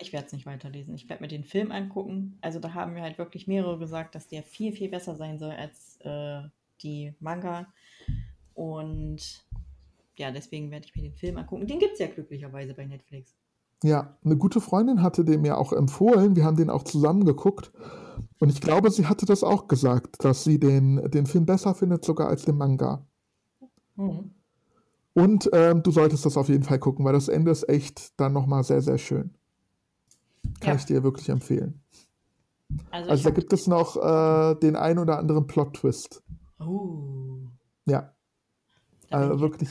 ich 0.00 0.12
werde 0.12 0.26
es 0.26 0.32
nicht 0.32 0.46
weiterlesen. 0.46 0.94
Ich 0.94 1.08
werde 1.08 1.22
mir 1.22 1.28
den 1.28 1.44
Film 1.44 1.72
angucken. 1.72 2.38
Also 2.40 2.58
da 2.58 2.74
haben 2.74 2.94
mir 2.94 3.02
halt 3.02 3.18
wirklich 3.18 3.46
mehrere 3.46 3.78
gesagt, 3.78 4.14
dass 4.14 4.28
der 4.28 4.42
viel, 4.42 4.72
viel 4.72 4.88
besser 4.88 5.16
sein 5.16 5.38
soll 5.38 5.52
als 5.52 5.98
äh, 6.00 6.42
die 6.82 7.14
Manga. 7.20 7.72
Und 8.54 9.44
ja, 10.16 10.30
deswegen 10.30 10.70
werde 10.70 10.86
ich 10.86 10.96
mir 10.96 11.02
den 11.02 11.14
Film 11.14 11.36
angucken. 11.36 11.66
Den 11.66 11.78
gibt 11.78 11.94
es 11.94 11.98
ja 11.98 12.08
glücklicherweise 12.08 12.74
bei 12.74 12.86
Netflix. 12.86 13.34
Ja, 13.82 14.16
eine 14.24 14.36
gute 14.36 14.60
Freundin 14.60 15.02
hatte 15.02 15.24
den 15.24 15.42
mir 15.42 15.58
auch 15.58 15.72
empfohlen. 15.72 16.34
Wir 16.36 16.44
haben 16.44 16.56
den 16.56 16.70
auch 16.70 16.82
zusammen 16.82 17.24
geguckt. 17.24 17.72
Und 18.38 18.50
ich 18.50 18.60
glaube, 18.60 18.90
sie 18.90 19.06
hatte 19.06 19.26
das 19.26 19.44
auch 19.44 19.68
gesagt, 19.68 20.24
dass 20.24 20.44
sie 20.44 20.58
den, 20.58 21.10
den 21.10 21.26
Film 21.26 21.46
besser 21.46 21.74
findet 21.74 22.04
sogar 22.04 22.28
als 22.28 22.44
den 22.44 22.56
Manga. 22.56 23.06
Mhm. 23.96 24.30
Und 25.14 25.48
ähm, 25.52 25.82
du 25.82 25.90
solltest 25.90 26.26
das 26.26 26.36
auf 26.36 26.48
jeden 26.48 26.62
Fall 26.64 26.78
gucken, 26.78 27.04
weil 27.04 27.14
das 27.14 27.28
Ende 27.28 27.50
ist 27.50 27.68
echt 27.68 28.18
dann 28.20 28.32
nochmal 28.32 28.64
sehr, 28.64 28.82
sehr 28.82 28.98
schön. 28.98 29.34
Kann 30.60 30.74
Ja, 30.74 30.74
ich 30.76 30.84
dir 30.84 31.02
wirklich 31.02 31.28
empfehlen. 31.30 31.80
also 32.90 33.10
Also 33.10 33.24
da 33.24 33.30
gibt 33.30 33.52
es 33.52 33.66
noch 33.66 33.96
äh, 33.96 34.54
den 34.60 34.76
ein 34.76 34.98
oder 34.98 35.18
anderen 35.18 35.46
Plot-Twist. 35.46 36.22
Oh, 36.60 37.48
Ja, 37.86 38.14
also 39.10 39.40
wirklich 39.40 39.70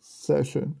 sehr 0.00 0.44
schön. 0.44 0.76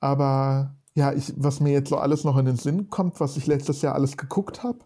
Aber 0.00 0.74
ja, 0.94 1.12
ich, 1.12 1.32
was 1.36 1.60
mir 1.60 1.72
jetzt 1.72 1.90
so 1.90 1.96
alles 1.96 2.24
noch 2.24 2.38
in 2.38 2.46
den 2.46 2.56
Sinn 2.56 2.88
kommt, 2.88 3.20
was 3.20 3.36
ich 3.36 3.46
letztes 3.46 3.82
Jahr 3.82 3.94
alles 3.94 4.16
geguckt 4.16 4.62
habe. 4.62 4.78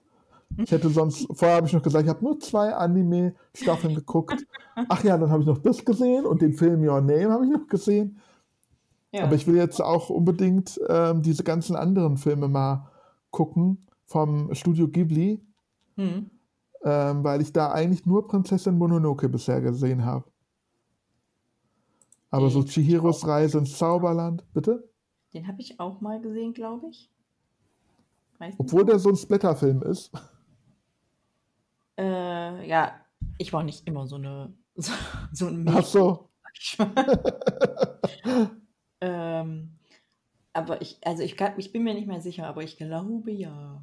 Ich 0.57 0.73
hätte 0.73 0.91
sonst, 0.91 1.29
vorher 1.33 1.59
habe 1.59 1.69
ich 1.69 1.73
noch 1.73 1.83
gesagt, 1.83 2.05
ich 2.05 2.11
habe 2.11 2.25
nur 2.25 2.41
zwei 2.41 2.75
Anime-Staffeln 2.75 3.95
geguckt. 3.95 4.45
Ach 4.89 5.05
ja, 5.05 5.17
dann 5.17 5.31
habe 5.31 5.43
ich 5.43 5.47
noch 5.47 5.59
das 5.59 5.85
gesehen 5.85 6.27
und 6.27 6.43
den 6.43 6.53
Film 6.53 6.83
Your 6.83 7.01
Name 7.01 7.31
habe 7.31 7.45
ich 7.45 7.53
noch 7.53 7.69
gesehen. 7.69 8.19
Ja. 9.13 9.25
Aber 9.25 9.35
ich 9.37 9.47
will 9.47 9.57
jetzt 9.57 9.81
auch 9.81 10.11
unbedingt 10.11 10.81
ähm, 10.89 11.23
diese 11.23 11.45
ganzen 11.45 11.77
anderen 11.77 12.17
Filme 12.17 12.49
mal 12.49 12.89
gucken 13.31 13.87
vom 14.07 14.53
Studio 14.55 14.89
Ghibli, 14.89 15.41
hm. 15.97 16.31
ähm, 16.85 17.25
weil 17.25 17.41
ich 17.41 17.53
da 17.53 17.71
eigentlich 17.71 18.07
nur 18.07 18.27
Prinzessin 18.27 18.77
Mononoke 18.77 19.29
bisher 19.29 19.61
gesehen 19.61 20.05
habe. 20.05 20.25
Aber 22.31 22.51
so 22.51 22.63
Chihiros 22.63 23.27
Reise 23.27 23.59
ins 23.59 23.79
Zauberland, 23.79 24.45
bitte? 24.53 24.90
Den 25.35 25.47
habe 25.47 25.61
ich 25.61 25.79
auch 25.79 26.01
mal 26.01 26.21
gesehen, 26.21 26.55
glaube 26.55 26.89
ich. 26.89 27.09
Obwohl 28.59 28.85
der 28.85 28.99
so 28.99 29.11
ein 29.11 29.17
Splatterfilm 29.17 29.83
ist. 29.83 30.11
Äh, 31.99 32.69
ja, 32.69 32.95
ich 33.37 33.53
war 33.53 33.63
nicht 33.63 33.87
immer 33.87 34.07
so 34.07 34.17
eine 34.17 34.53
so, 34.75 34.93
so 35.33 35.47
ein 35.49 35.69
Ach 35.69 35.85
so. 35.85 36.31
ähm, 39.01 39.71
aber 40.53 40.83
ich, 40.83 40.99
also 41.05 41.23
ich, 41.23 41.37
kann, 41.37 41.53
ich 41.59 41.73
bin 41.73 41.85
mir 41.85 41.95
nicht 41.95 42.09
mehr 42.09 42.21
sicher, 42.21 42.47
aber 42.47 42.63
ich 42.63 42.77
glaube 42.77 43.31
ja. 43.31 43.83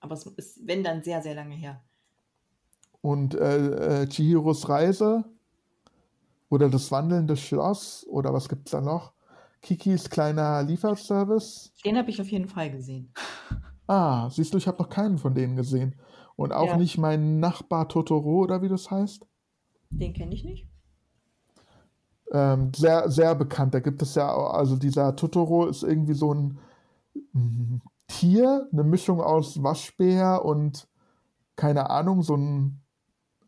Aber 0.00 0.14
es 0.14 0.26
ist, 0.26 0.66
wenn 0.66 0.82
dann 0.82 1.02
sehr, 1.02 1.22
sehr 1.22 1.34
lange 1.34 1.54
her. 1.54 1.80
Und 3.00 3.34
äh, 3.34 4.02
äh, 4.02 4.08
Chihiros 4.08 4.68
Reise 4.68 5.24
oder 6.50 6.68
das 6.68 6.90
wandelnde 6.90 7.36
Schloss 7.36 8.06
oder 8.08 8.32
was 8.32 8.48
gibt 8.48 8.66
es 8.66 8.72
da 8.72 8.80
noch? 8.80 9.12
Kikis 9.62 10.10
kleiner 10.10 10.62
Lieferservice. 10.62 11.72
Den 11.84 11.96
habe 11.96 12.10
ich 12.10 12.20
auf 12.20 12.28
jeden 12.28 12.48
Fall 12.48 12.70
gesehen. 12.70 13.12
Ah, 13.86 14.28
siehst 14.30 14.52
du, 14.52 14.58
ich 14.58 14.66
habe 14.66 14.82
noch 14.82 14.88
keinen 14.88 15.18
von 15.18 15.34
denen 15.34 15.56
gesehen. 15.56 15.94
Und 16.36 16.52
auch 16.52 16.66
ja. 16.66 16.76
nicht 16.76 16.98
mein 16.98 17.40
Nachbar 17.40 17.88
Totoro 17.88 18.42
oder 18.42 18.62
wie 18.62 18.68
das 18.68 18.90
heißt. 18.90 19.26
Den 19.90 20.12
kenne 20.14 20.34
ich 20.34 20.44
nicht. 20.44 20.68
Ähm, 22.32 22.72
sehr, 22.74 23.10
sehr 23.10 23.34
bekannt. 23.34 23.74
Da 23.74 23.80
gibt 23.80 24.00
es 24.02 24.14
ja, 24.14 24.34
also 24.34 24.76
dieser 24.76 25.14
Totoro 25.14 25.66
ist 25.66 25.82
irgendwie 25.82 26.14
so 26.14 26.32
ein 26.32 26.58
mm, 27.32 27.76
Tier, 28.08 28.68
eine 28.72 28.84
Mischung 28.84 29.20
aus 29.20 29.62
Waschbär 29.62 30.44
und 30.44 30.88
keine 31.56 31.90
Ahnung, 31.90 32.22
so 32.22 32.36
ein 32.36 32.80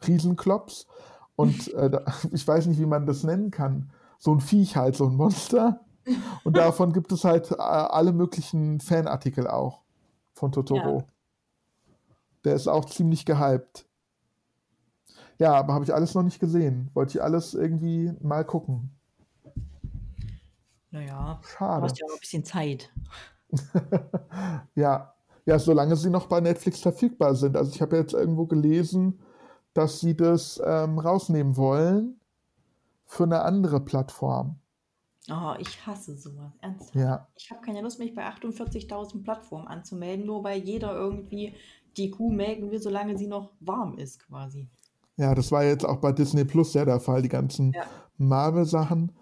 Riesenklops. 0.06 0.86
Und 1.34 1.72
äh, 1.74 1.98
ich 2.32 2.46
weiß 2.46 2.66
nicht, 2.66 2.78
wie 2.78 2.86
man 2.86 3.06
das 3.06 3.24
nennen 3.24 3.50
kann. 3.50 3.90
So 4.18 4.32
ein 4.32 4.40
Viech 4.40 4.76
halt, 4.76 4.96
so 4.96 5.06
ein 5.06 5.16
Monster. 5.16 5.80
Und 6.44 6.56
davon 6.56 6.92
gibt 6.92 7.12
es 7.12 7.24
halt 7.24 7.50
äh, 7.50 7.56
alle 7.56 8.12
möglichen 8.12 8.80
Fanartikel 8.80 9.46
auch 9.46 9.82
von 10.32 10.52
Totoro. 10.52 10.98
Ja. 10.98 11.04
Der 12.44 12.54
ist 12.54 12.68
auch 12.68 12.84
ziemlich 12.84 13.24
gehypt. 13.24 13.86
Ja, 15.38 15.54
aber 15.54 15.74
habe 15.74 15.84
ich 15.84 15.94
alles 15.94 16.14
noch 16.14 16.22
nicht 16.22 16.38
gesehen. 16.38 16.90
Wollte 16.94 17.18
ich 17.18 17.22
alles 17.22 17.54
irgendwie 17.54 18.12
mal 18.20 18.44
gucken. 18.44 18.90
Naja, 20.90 21.40
Schade. 21.42 21.80
du 21.80 21.84
hast 21.84 21.98
ja 21.98 22.06
noch 22.06 22.14
ein 22.14 22.20
bisschen 22.20 22.44
Zeit. 22.44 22.92
ja. 24.74 25.14
ja, 25.44 25.58
solange 25.58 25.96
sie 25.96 26.10
noch 26.10 26.26
bei 26.26 26.40
Netflix 26.40 26.80
verfügbar 26.80 27.34
sind. 27.34 27.56
Also 27.56 27.72
ich 27.72 27.82
habe 27.82 27.96
jetzt 27.96 28.14
irgendwo 28.14 28.46
gelesen, 28.46 29.20
dass 29.72 29.98
sie 29.98 30.16
das 30.16 30.62
ähm, 30.64 30.98
rausnehmen 30.98 31.56
wollen 31.56 32.20
für 33.06 33.24
eine 33.24 33.42
andere 33.42 33.80
Plattform. 33.80 34.60
Oh, 35.30 35.54
ich 35.58 35.86
hasse 35.86 36.16
sowas, 36.18 36.52
ernsthaft. 36.60 36.94
Ja. 36.94 37.28
Ich 37.36 37.50
habe 37.50 37.62
keine 37.62 37.80
Lust, 37.80 37.98
mich 37.98 38.14
bei 38.14 38.26
48.000 38.26 39.22
Plattformen 39.22 39.66
anzumelden, 39.66 40.26
nur 40.26 40.44
weil 40.44 40.62
jeder 40.62 40.94
irgendwie 40.94 41.54
die 41.96 42.10
Kuh 42.10 42.30
melken 42.30 42.70
will, 42.70 42.80
solange 42.80 43.16
sie 43.16 43.26
noch 43.26 43.52
warm 43.60 43.96
ist, 43.98 44.20
quasi. 44.26 44.68
Ja, 45.16 45.34
das 45.34 45.52
war 45.52 45.64
jetzt 45.64 45.84
auch 45.84 45.98
bei 45.98 46.12
Disney 46.12 46.44
Plus 46.44 46.74
ja 46.74 46.84
der 46.84 47.00
Fall, 47.00 47.22
die 47.22 47.28
ganzen 47.28 47.72
ja. 47.72 47.84
Marvel-Sachen. 48.18 49.12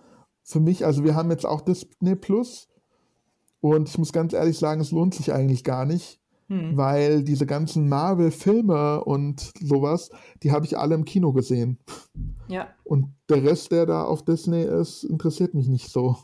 Für 0.42 0.60
mich, 0.60 0.84
also 0.84 1.04
wir 1.04 1.14
haben 1.14 1.30
jetzt 1.30 1.46
auch 1.46 1.60
Disney 1.60 2.16
Plus 2.16 2.68
und 3.60 3.88
ich 3.88 3.98
muss 3.98 4.12
ganz 4.12 4.32
ehrlich 4.32 4.58
sagen, 4.58 4.80
es 4.80 4.90
lohnt 4.90 5.14
sich 5.14 5.32
eigentlich 5.32 5.62
gar 5.62 5.84
nicht, 5.84 6.21
hm. 6.52 6.76
weil 6.76 7.24
diese 7.24 7.46
ganzen 7.46 7.88
Marvel-Filme 7.88 9.02
und 9.04 9.52
sowas, 9.60 10.10
die 10.42 10.52
habe 10.52 10.66
ich 10.66 10.76
alle 10.76 10.94
im 10.94 11.06
Kino 11.06 11.32
gesehen. 11.32 11.78
Ja. 12.48 12.68
Und 12.84 13.14
der 13.30 13.42
Rest, 13.42 13.72
der 13.72 13.86
da 13.86 14.04
auf 14.04 14.24
Disney 14.24 14.62
ist, 14.62 15.04
interessiert 15.04 15.54
mich 15.54 15.68
nicht 15.68 15.88
so. 15.88 16.16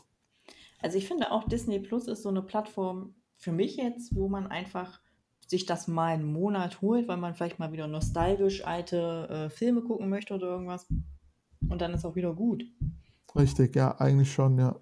Also 0.81 0.97
ich 0.97 1.07
finde 1.07 1.31
auch 1.31 1.47
Disney 1.47 1.79
Plus 1.79 2.07
ist 2.07 2.21
so 2.21 2.29
eine 2.29 2.43
Plattform 2.43 3.15
für 3.37 3.51
mich 3.51 3.77
jetzt, 3.77 4.15
wo 4.15 4.29
man 4.29 4.47
einfach 4.47 4.99
sich 5.47 5.65
das 5.65 5.87
mal 5.87 6.13
einen 6.13 6.31
Monat 6.31 6.81
holt, 6.81 7.07
weil 7.07 7.17
man 7.17 7.33
vielleicht 7.33 7.57
mal 7.57 7.71
wieder 7.71 7.87
nostalgisch 7.87 8.63
alte 8.65 9.27
äh, 9.29 9.49
Filme 9.49 9.81
gucken 9.81 10.09
möchte 10.09 10.35
oder 10.35 10.47
irgendwas. 10.47 10.87
Und 11.67 11.81
dann 11.81 11.93
ist 11.93 12.05
auch 12.05 12.15
wieder 12.15 12.33
gut. 12.33 12.63
Richtig, 13.35 13.75
ja, 13.75 13.99
eigentlich 13.99 14.31
schon, 14.31 14.59
ja. 14.59 14.75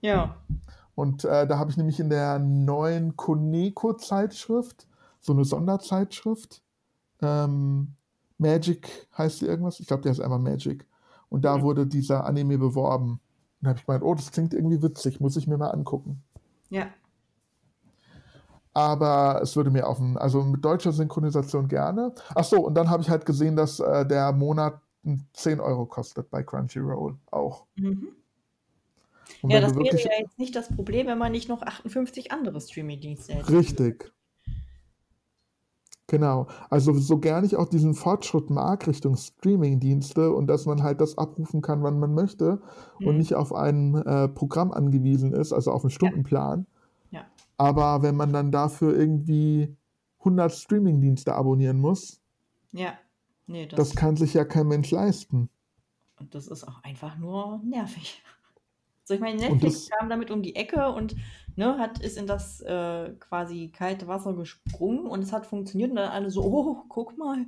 Ja. 0.01 0.35
Und 0.93 1.26
äh, 1.26 1.47
da 1.47 1.57
habe 1.57 1.72
ich 1.72 1.77
nämlich 1.77 1.99
in 1.99 2.09
der 2.09 2.38
neuen 2.38 3.15
Koneko-Zeitschrift, 3.15 4.88
so 5.19 5.34
eine 5.34 5.45
Sonderzeitschrift, 5.45 6.61
ähm, 7.22 7.95
Magic 8.38 9.07
heißt 9.18 9.41
die 9.41 9.45
irgendwas? 9.45 9.80
Ich 9.80 9.88
glaube, 9.88 10.03
der 10.03 10.11
ist 10.11 10.19
einfach 10.19 10.39
Magic. 10.39 10.85
Und 11.30 11.45
da 11.45 11.57
mhm. 11.57 11.61
wurde 11.61 11.88
dieser 11.88 12.26
Anime 12.26 12.57
beworben. 12.57 13.22
Dann 13.61 13.69
habe 13.69 13.80
ich 13.80 13.85
gemeint, 13.85 14.03
oh, 14.03 14.15
das 14.15 14.31
klingt 14.31 14.53
irgendwie 14.53 14.81
witzig, 14.81 15.19
muss 15.19 15.38
ich 15.38 15.47
mir 15.47 15.57
mal 15.57 15.69
angucken. 15.69 16.23
Ja. 16.69 16.88
Aber 18.73 19.41
es 19.41 19.56
würde 19.56 19.69
mir 19.69 19.88
auf 19.88 19.99
also 20.15 20.43
mit 20.43 20.64
deutscher 20.64 20.93
Synchronisation 20.93 21.68
gerne. 21.68 22.14
Ach 22.35 22.43
so, 22.43 22.65
und 22.65 22.76
dann 22.76 22.89
habe 22.89 23.03
ich 23.03 23.10
halt 23.10 23.26
gesehen, 23.26 23.56
dass 23.56 23.80
äh, 23.80 24.06
der 24.06 24.31
Monat 24.31 24.80
10 25.34 25.60
Euro 25.60 25.85
kostet 25.85 26.30
bei 26.30 26.43
Crunchyroll 26.43 27.18
auch. 27.31 27.65
Mhm. 27.76 28.10
Ja, 29.43 29.60
das 29.60 29.76
wäre 29.76 29.98
ja 29.98 30.19
jetzt 30.19 30.38
nicht 30.38 30.56
das 30.56 30.73
Problem, 30.73 31.07
wenn 31.07 31.18
man 31.18 31.31
nicht 31.31 31.49
noch 31.49 31.61
58 31.61 32.31
andere 32.31 32.61
Streaming-Dienste 32.61 33.34
hätte. 33.34 33.52
Richtig. 33.52 34.11
Genau. 36.07 36.48
Also 36.69 36.93
so 36.93 37.19
gern 37.19 37.45
ich 37.45 37.56
auch 37.56 37.69
diesen 37.69 37.93
Fortschritt 37.93 38.49
mag 38.49 38.85
Richtung 38.85 39.15
Streaming-Dienste 39.15 40.31
und 40.34 40.48
dass 40.48 40.65
man 40.65 40.84
halt 40.84 40.99
das 40.99 41.18
abrufen 41.18 41.61
kann, 41.61 41.84
wann 41.84 41.99
man 41.99 42.14
möchte 42.14 42.61
mhm. 42.99 43.07
und 43.07 43.18
nicht 43.18 43.34
auf 43.34 43.56
ein 43.56 43.95
äh, 43.95 44.27
Programm 44.27 44.73
angewiesen 44.73 45.31
ist, 45.34 45.53
also 45.53 45.72
auf 45.72 45.84
einen 45.84 45.91
Stundenplan. 45.91 46.68
Ja. 47.11 47.19
ja. 47.22 47.26
Aber 47.61 48.01
wenn 48.03 48.15
man 48.17 48.33
dann 48.33 48.51
dafür 48.51 48.93
irgendwie 48.97 49.77
100 50.25 50.51
Streamingdienste 50.53 51.33
abonnieren 51.35 51.79
muss, 51.79 52.21
Ja, 52.73 52.99
ne, 53.47 53.65
das 53.67 53.85
das 53.85 53.95
kann 53.95 54.15
sich 54.15 54.33
ja 54.33 54.45
kein 54.45 54.67
Mensch 54.69 54.91
leisten. 54.91 55.49
und 56.19 56.35
das 56.35 56.47
ist 56.47 56.63
auch 56.63 56.83
einfach 56.83 57.17
nur 57.17 57.61
nervig. 57.63 58.23
So, 59.05 59.15
ich 59.15 59.21
meine, 59.21 59.39
Netflix 59.39 59.85
kam 59.88 60.09
damit 60.09 60.31
um 60.31 60.43
die 60.43 60.55
Ecke 60.55 60.89
und, 60.93 61.15
ne, 61.55 61.77
hat 61.79 61.99
ist 61.99 62.17
in 62.17 62.27
das, 62.27 62.61
äh, 62.61 63.13
quasi 63.19 63.69
kalte 63.71 64.07
Wasser 64.07 64.35
gesprungen 64.35 65.07
und 65.07 65.23
es 65.23 65.33
hat 65.33 65.47
funktioniert 65.47 65.91
und 65.91 65.97
dann 65.97 66.11
alle 66.11 66.31
so: 66.31 66.43
„Oh, 66.45 66.85
guck 66.89 67.17
mal, 67.17 67.47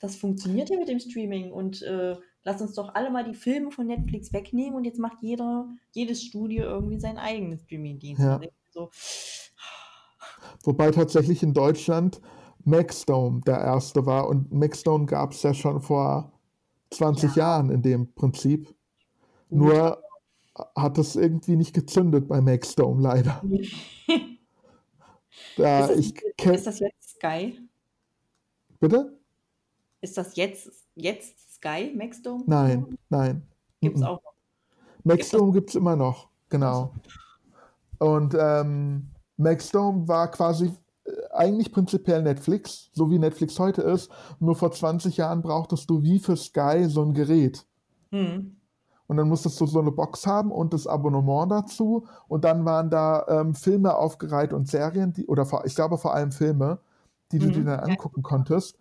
das 0.00 0.16
funktioniert 0.16 0.70
ja 0.70 0.78
mit 0.78 0.88
dem 0.88 1.00
Streaming 1.00 1.52
und, 1.52 1.82
äh, 1.82 2.16
lass 2.44 2.62
uns 2.62 2.74
doch 2.74 2.94
alle 2.94 3.10
mal 3.10 3.24
die 3.24 3.34
Filme 3.34 3.70
von 3.72 3.86
Netflix 3.86 4.32
wegnehmen 4.32 4.76
und 4.76 4.84
jetzt 4.84 4.98
macht 5.00 5.22
jeder 5.22 5.68
jedes 5.92 6.22
Studio 6.24 6.64
irgendwie 6.64 7.00
seinen 7.00 7.18
eigenen 7.18 7.58
Streamingdienst.“ 7.58 8.30
Und 8.32 8.42
dann 8.42 8.48
Ja. 8.48 8.48
So 8.78 8.90
Wobei 10.64 10.90
tatsächlich 10.90 11.42
in 11.42 11.54
Deutschland 11.54 12.20
Maxdome 12.64 13.40
der 13.46 13.58
erste 13.58 14.04
war 14.06 14.28
und 14.28 14.52
Maxdome 14.52 15.06
gab's 15.06 15.42
ja 15.42 15.54
schon 15.54 15.80
vor 15.80 16.32
20 16.90 17.36
Ja. 17.36 17.42
Jahren 17.42 17.70
in 17.70 17.82
dem 17.82 18.12
Prinzip. 18.14 18.74
Nur 19.50 20.02
hat 20.76 20.98
es 20.98 21.16
irgendwie 21.16 21.56
nicht 21.56 21.72
gezündet 21.74 22.28
bei 22.28 22.40
Maxdome 22.40 23.00
leider. 23.02 23.42
Da 25.56 25.86
Ist 25.86 26.14
das 26.38 26.56
ist 26.56 26.66
das 26.66 26.78
jetzt 26.80 27.10
Sky? 27.16 27.58
bitte? 28.80 29.18
Ist 30.00 30.16
das 30.16 30.36
jetzt 30.36 30.70
jetzt 30.94 31.54
Sky, 31.54 31.92
Maxdome? 31.96 32.44
Nein, 32.46 32.98
nein. 33.08 33.46
Gibt's 33.80 34.00
Mm-mm. 34.00 34.06
auch 34.06 34.22
noch? 34.22 34.34
Maxdome 35.04 35.52
gibt's 35.52 35.74
immer 35.74 35.96
noch, 35.96 36.28
genau. 36.48 36.92
so. 37.04 37.10
Und 37.98 38.36
ähm, 38.38 39.10
Maxdome 39.36 40.06
war 40.08 40.30
quasi 40.30 40.72
äh, 41.04 41.10
eigentlich 41.32 41.72
prinzipiell 41.72 42.22
Netflix, 42.22 42.90
so 42.92 43.10
wie 43.10 43.18
Netflix 43.18 43.58
heute 43.58 43.82
ist. 43.82 44.10
Nur 44.40 44.56
vor 44.56 44.72
20 44.72 45.16
Jahren 45.16 45.42
brauchtest 45.42 45.88
du 45.90 46.02
wie 46.02 46.18
für 46.18 46.36
Sky 46.36 46.86
so 46.88 47.02
ein 47.02 47.14
Gerät. 47.14 47.66
Mhm. 48.10 48.56
Und 49.06 49.16
dann 49.16 49.28
musstest 49.28 49.58
du 49.60 49.66
so 49.66 49.80
eine 49.80 49.90
Box 49.90 50.26
haben 50.26 50.52
und 50.52 50.74
das 50.74 50.86
Abonnement 50.86 51.50
dazu. 51.50 52.06
Und 52.28 52.44
dann 52.44 52.64
waren 52.66 52.90
da 52.90 53.24
ähm, 53.28 53.54
Filme 53.54 53.96
aufgereiht 53.96 54.52
und 54.52 54.68
Serien, 54.68 55.12
die, 55.14 55.26
oder 55.26 55.46
vor, 55.46 55.64
ich 55.64 55.74
glaube 55.74 55.96
vor 55.96 56.14
allem 56.14 56.30
Filme, 56.30 56.78
die 57.32 57.40
du 57.40 57.50
dir 57.50 57.62
Mhm. 57.62 57.66
dann 57.66 57.80
Ja. 57.86 57.94
angucken 57.94 58.22
konntest. 58.22 58.78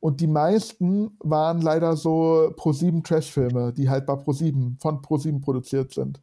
Und 0.00 0.20
die 0.20 0.26
meisten 0.26 1.16
waren 1.20 1.60
leider 1.60 1.96
so 1.96 2.52
Pro7 2.56 3.04
Trash-Filme, 3.04 3.72
die 3.72 3.88
halt 3.90 4.06
bei 4.06 4.14
Pro7, 4.14 4.80
von 4.80 5.02
Pro7 5.02 5.40
produziert 5.42 5.92
sind. 5.92 6.20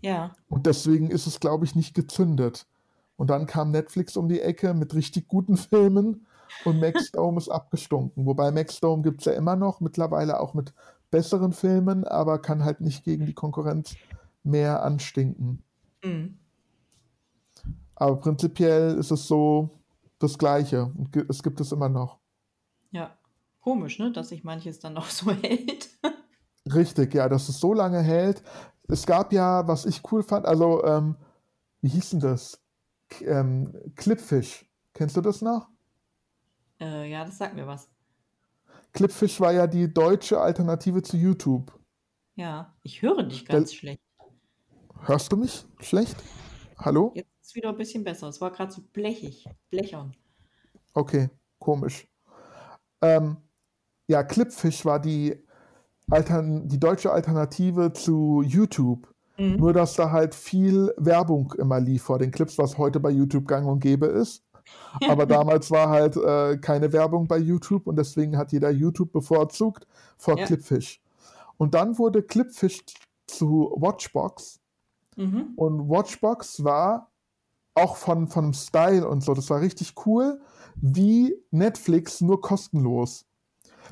Ja. 0.00 0.34
Und 0.48 0.66
deswegen 0.66 1.10
ist 1.10 1.26
es, 1.26 1.40
glaube 1.40 1.64
ich, 1.64 1.74
nicht 1.74 1.94
gezündet. 1.94 2.66
Und 3.16 3.30
dann 3.30 3.46
kam 3.46 3.70
Netflix 3.70 4.16
um 4.16 4.28
die 4.28 4.40
Ecke 4.40 4.74
mit 4.74 4.94
richtig 4.94 5.28
guten 5.28 5.56
Filmen 5.56 6.26
und 6.64 6.80
Maxdome 6.80 7.38
ist 7.38 7.48
abgestunken. 7.48 8.26
Wobei 8.26 8.50
Maxdome 8.50 9.02
gibt 9.02 9.20
es 9.20 9.26
ja 9.26 9.32
immer 9.32 9.56
noch, 9.56 9.80
mittlerweile 9.80 10.40
auch 10.40 10.54
mit 10.54 10.72
besseren 11.10 11.52
Filmen, 11.52 12.04
aber 12.04 12.38
kann 12.38 12.64
halt 12.64 12.80
nicht 12.80 13.04
gegen 13.04 13.26
die 13.26 13.34
Konkurrenz 13.34 13.96
mehr 14.42 14.82
anstinken. 14.82 15.62
Mhm. 16.04 16.38
Aber 17.94 18.16
prinzipiell 18.16 18.96
ist 18.96 19.10
es 19.10 19.26
so 19.26 19.70
das 20.18 20.38
Gleiche 20.38 20.84
und 20.84 21.14
es 21.28 21.42
gibt 21.42 21.60
es 21.60 21.72
immer 21.72 21.88
noch. 21.88 22.18
Ja. 22.90 23.16
Komisch, 23.60 23.98
ne, 23.98 24.12
dass 24.12 24.30
sich 24.30 24.44
manches 24.44 24.78
dann 24.78 24.94
noch 24.94 25.06
so 25.10 25.30
hält. 25.32 25.90
Richtig, 26.72 27.14
ja, 27.14 27.28
dass 27.28 27.48
es 27.48 27.60
so 27.60 27.74
lange 27.74 28.00
hält. 28.00 28.42
Es 28.88 29.06
gab 29.06 29.32
ja, 29.32 29.66
was 29.68 29.84
ich 29.86 30.00
cool 30.12 30.22
fand, 30.22 30.46
also, 30.46 30.84
ähm, 30.84 31.16
wie 31.80 31.88
hieß 31.88 32.10
denn 32.10 32.20
das? 32.20 32.60
K 33.08 33.24
ähm, 33.26 33.72
Clipfish. 33.96 34.66
Kennst 34.94 35.16
du 35.16 35.20
das 35.20 35.42
noch? 35.42 35.68
Äh, 36.80 37.08
ja, 37.10 37.24
das 37.24 37.38
sagt 37.38 37.54
mir 37.54 37.66
was. 37.66 37.88
Clipfish 38.92 39.40
war 39.40 39.52
ja 39.52 39.66
die 39.66 39.92
deutsche 39.92 40.40
Alternative 40.40 41.02
zu 41.02 41.16
YouTube. 41.16 41.72
Ja, 42.36 42.74
ich 42.82 43.02
höre 43.02 43.24
dich 43.24 43.44
Da, 43.44 43.54
ganz 43.54 43.74
schlecht. 43.74 44.00
hörst 45.06 45.32
du 45.32 45.36
mich 45.36 45.66
schlecht? 45.80 46.16
Hallo? 46.78 47.12
Jetzt 47.14 47.28
ist 47.42 47.54
wieder 47.54 47.70
ein 47.70 47.76
bisschen 47.76 48.04
besser. 48.04 48.28
Es 48.28 48.40
war 48.40 48.50
gerade 48.52 48.72
so 48.72 48.82
blechig, 48.92 49.44
blechern. 49.70 50.16
Okay, 50.94 51.30
komisch. 51.58 52.06
Ähm, 53.02 53.36
ja, 54.08 54.22
Clipfish 54.24 54.84
war 54.84 55.00
die, 55.00 55.46
Altern 56.10 56.68
die 56.68 56.80
deutsche 56.80 57.12
Alternative 57.12 57.92
zu 57.92 58.42
YouTube. 58.42 59.08
Mhm. 59.36 59.56
Nur, 59.56 59.72
dass 59.72 59.94
da 59.94 60.10
halt 60.10 60.34
viel 60.34 60.92
Werbung 60.96 61.54
immer 61.58 61.80
lief 61.80 62.02
vor 62.04 62.18
den 62.18 62.30
Clips, 62.30 62.58
was 62.58 62.76
heute 62.78 62.98
bei 63.00 63.10
YouTube 63.10 63.46
gang 63.46 63.66
und 63.66 63.80
gäbe 63.80 64.06
ist. 64.06 64.42
Aber 65.08 65.26
damals 65.26 65.70
war 65.70 65.88
halt 65.88 66.16
äh, 66.16 66.58
keine 66.58 66.92
Werbung 66.92 67.26
bei 67.26 67.38
YouTube 67.38 67.86
und 67.86 67.96
deswegen 67.96 68.36
hat 68.36 68.52
jeder 68.52 68.70
YouTube 68.70 69.12
bevorzugt 69.12 69.86
vor 70.16 70.38
Ja. 70.38 70.44
Clipfish. 70.46 71.00
Und 71.56 71.74
dann 71.74 71.98
wurde 71.98 72.22
Clipfish 72.22 72.84
zu 73.26 73.72
Watchbox 73.76 74.60
Mhm. 75.16 75.54
und 75.56 75.88
Watchbox 75.88 76.62
war 76.62 77.10
auch 77.74 77.96
von, 77.96 78.28
von 78.28 78.54
Style 78.54 79.06
und 79.08 79.22
so, 79.24 79.34
das 79.34 79.50
war 79.50 79.60
richtig 79.60 79.94
cool, 80.06 80.40
wie 80.76 81.34
Netflix, 81.50 82.20
nur 82.20 82.40
kostenlos. 82.40 83.24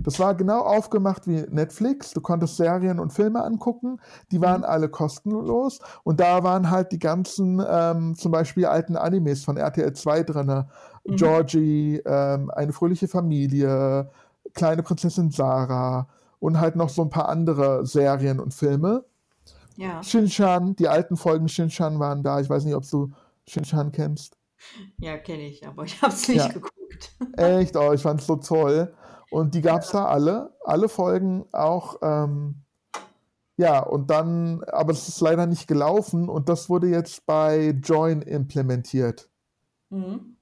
Das 0.02 0.18
war 0.18 0.34
genau 0.34 0.60
aufgemacht 0.60 1.26
wie 1.26 1.42
Netflix. 1.50 2.12
Du 2.12 2.20
konntest 2.20 2.56
Serien 2.56 2.98
und 3.00 3.12
Filme 3.12 3.42
angucken, 3.42 3.98
die 4.30 4.40
waren 4.40 4.60
Mhm. 4.60 4.66
alle 4.66 4.88
kostenlos. 4.88 5.78
Und 6.04 6.20
da 6.20 6.42
waren 6.42 6.70
halt 6.70 6.92
die 6.92 6.98
ganzen, 6.98 7.62
ähm, 7.68 8.14
zum 8.16 8.32
Beispiel 8.32 8.66
alten 8.66 8.96
Animes 8.96 9.44
von 9.44 9.56
RTL 9.56 9.92
2 9.92 10.22
drin. 10.22 10.64
Mhm. 11.04 11.16
Georgie, 11.16 12.02
ähm, 12.04 12.50
eine 12.50 12.72
fröhliche 12.72 13.08
Familie, 13.08 14.10
kleine 14.54 14.82
Prinzessin 14.82 15.30
Sarah 15.30 16.08
und 16.40 16.60
halt 16.60 16.76
noch 16.76 16.88
so 16.88 17.02
ein 17.02 17.10
paar 17.10 17.28
andere 17.28 17.86
Serien 17.86 18.40
und 18.40 18.52
Filme. 18.54 19.04
Ja. 19.76 20.02
Shinchan, 20.02 20.74
die 20.76 20.88
alten 20.88 21.16
Folgen 21.16 21.48
Shinchan 21.48 21.98
waren 21.98 22.22
da. 22.22 22.40
Ich 22.40 22.48
weiß 22.48 22.64
nicht, 22.64 22.74
ob 22.74 22.88
du 22.88 23.12
Shinchan 23.46 23.92
kennst. 23.92 24.36
Ja, 24.98 25.18
kenne 25.18 25.42
ich, 25.46 25.66
aber 25.66 25.84
ich 25.84 26.00
habe 26.00 26.12
es 26.14 26.26
nicht 26.28 26.38
Ja, 26.46 26.48
geguckt. 26.52 26.72
echt, 27.36 27.76
oh, 27.76 27.92
ich 27.92 28.00
fand's 28.02 28.26
so 28.26 28.36
toll. 28.36 28.92
Und 29.30 29.54
die 29.54 29.60
gab's 29.62 29.92
Ja. 29.92 30.00
da 30.00 30.08
alle, 30.08 30.52
alle 30.64 30.88
Folgen 30.88 31.44
auch. 31.52 31.96
Ähm, 32.02 32.62
ja, 33.56 33.80
und 33.80 34.10
dann, 34.10 34.62
aber 34.64 34.92
es 34.92 35.08
ist 35.08 35.20
leider 35.20 35.46
nicht 35.46 35.66
gelaufen 35.66 36.28
und 36.28 36.48
das 36.48 36.68
wurde 36.68 36.88
jetzt 36.88 37.26
bei 37.26 37.70
Join 37.82 38.22
implementiert. 38.22 39.28
Mhm. 39.90 40.36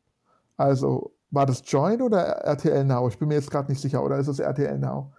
Also, 0.56 1.12
war 1.30 1.46
das 1.46 1.62
Join 1.64 2.02
oder 2.02 2.20
RTL 2.44 2.84
Now? 2.84 3.08
Ich 3.08 3.18
bin 3.18 3.28
mir 3.28 3.34
jetzt 3.34 3.50
gerade 3.50 3.70
nicht 3.70 3.80
sicher. 3.80 4.02
Oder 4.02 4.18
ist 4.18 4.28
es 4.28 4.38
RTL 4.38 4.78
Now? 4.78 5.12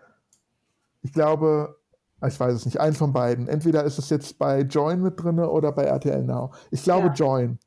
Ich 1.01 1.11
glaube, 1.13 1.75
ah, 2.21 2.27
ich 2.27 2.39
weiß 2.39 2.53
es 2.53 2.65
nicht, 2.65 2.79
eins 2.79 2.97
von 2.97 3.13
beiden. 3.13 3.47
Entweder 3.47 3.83
ist 3.83 3.99
es 3.99 4.09
jetzt 4.09 4.37
bei 4.37 4.61
Join 4.61 5.01
mit 5.01 5.21
drinne 5.21 5.49
oder 5.49 5.71
bei 5.71 5.83
RTL 5.83 6.23
Now. 6.23 6.51
Ich 6.71 6.83
glaube 6.83 7.07
Ja. 7.07 7.13
Join. 7.13 7.59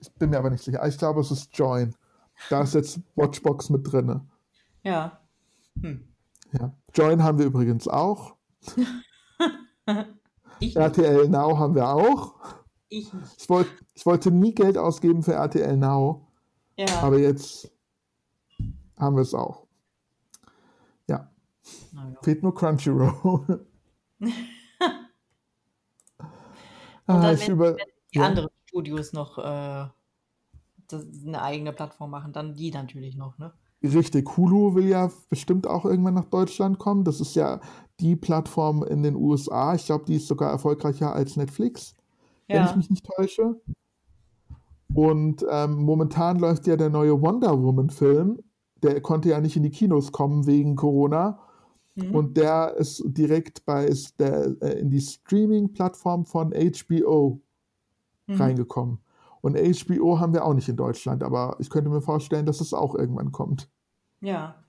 Ich 0.00 0.12
bin 0.14 0.30
mir 0.30 0.38
aber 0.38 0.50
nicht 0.50 0.64
sicher. 0.64 0.86
Ich 0.86 0.98
glaube, 0.98 1.20
es 1.20 1.30
ist 1.30 1.50
Join. 1.56 1.94
Da 2.48 2.62
ist 2.62 2.74
jetzt 2.74 3.00
Watchbox 3.16 3.70
mit 3.70 3.90
drinne. 3.90 4.26
Ja. 4.82 5.20
Hm. 5.80 6.08
Ja. 6.52 6.72
Join 6.94 7.22
haben 7.22 7.38
wir 7.38 7.46
übrigens 7.46 7.86
auch. 7.88 8.36
Ich. 10.62 10.76
RTL 10.76 11.26
Now 11.30 11.58
haben 11.58 11.74
wir 11.74 11.88
auch. 11.88 12.34
Ich 12.90 13.10
nicht. 13.14 13.26
Ich, 13.38 13.48
wollt, 13.48 13.66
ich 13.94 14.04
wollte 14.04 14.30
nie 14.30 14.54
Geld 14.54 14.76
ausgeben 14.76 15.22
für 15.22 15.32
RTL 15.32 15.74
Now, 15.76 16.28
Ja. 16.76 17.00
aber 17.00 17.18
jetzt 17.18 17.72
haben 18.98 19.16
wir 19.16 19.22
es 19.22 19.32
auch. 19.32 19.66
Ja, 21.08 21.30
Naja. 21.92 22.14
fehlt 22.22 22.42
nur 22.42 22.54
Crunchyroll. 22.54 23.66
Und 24.20 24.26
ah, 27.06 27.22
dann, 27.22 27.34
ich 27.34 27.46
wenn, 27.46 27.52
über. 27.54 27.76
die 28.12 28.18
Ja, 28.18 28.26
anderen 28.26 28.50
Studios 28.66 29.12
noch 29.14 29.38
äh, 29.38 29.88
eine 30.94 31.42
eigene 31.42 31.72
Plattform 31.72 32.10
machen, 32.10 32.32
dann 32.32 32.54
die 32.54 32.70
natürlich 32.70 33.16
noch, 33.16 33.38
ne? 33.38 33.52
richtig. 33.82 34.36
Hulu 34.36 34.74
will 34.74 34.88
ja 34.88 35.10
bestimmt 35.28 35.66
auch 35.66 35.84
irgendwann 35.84 36.14
nach 36.14 36.26
Deutschland 36.26 36.78
kommen. 36.78 37.04
Das 37.04 37.20
ist 37.20 37.34
ja 37.34 37.60
die 37.98 38.16
Plattform 38.16 38.82
in 38.82 39.02
den 39.02 39.16
USA. 39.16 39.74
Ich 39.74 39.86
glaube, 39.86 40.04
die 40.04 40.16
ist 40.16 40.26
sogar 40.28 40.50
erfolgreicher 40.50 41.14
als 41.14 41.36
Netflix, 41.36 41.96
wenn 42.48 42.64
ich 42.64 42.70
Ja. 42.70 42.76
mich 42.76 42.90
nicht 42.90 43.06
täusche. 43.16 43.60
Und 44.92 45.44
ähm, 45.48 45.76
momentan 45.84 46.38
läuft 46.38 46.66
ja 46.66 46.76
der 46.76 46.90
neue 46.90 47.20
Wonder 47.20 47.62
Woman-Film. 47.62 48.40
Der 48.82 49.00
konnte 49.00 49.28
ja 49.30 49.40
nicht 49.40 49.56
in 49.56 49.62
die 49.62 49.70
Kinos 49.70 50.10
kommen 50.12 50.46
wegen 50.46 50.76
Corona. 50.76 51.38
Mhm. 51.94 52.14
Und 52.14 52.36
der 52.36 52.74
ist 52.76 53.02
direkt 53.06 53.64
bei 53.64 53.86
ist 53.86 54.18
der, 54.20 54.56
äh, 54.60 54.80
in 54.80 54.90
die 54.90 55.00
Streaming-Plattform 55.00 56.26
von 56.26 56.52
HBO 56.52 57.40
Mhm. 58.26 58.36
reingekommen. 58.36 58.98
Und 59.40 59.56
HBO 59.56 60.18
haben 60.18 60.34
wir 60.34 60.44
auch 60.44 60.54
nicht 60.54 60.68
in 60.68 60.76
Deutschland, 60.76 61.22
aber 61.22 61.56
ich 61.58 61.70
könnte 61.70 61.90
mir 61.90 62.02
vorstellen, 62.02 62.46
dass 62.46 62.60
es 62.60 62.74
auch 62.74 62.94
irgendwann 62.94 63.32
kommt. 63.32 63.68
Ja. 64.20 64.62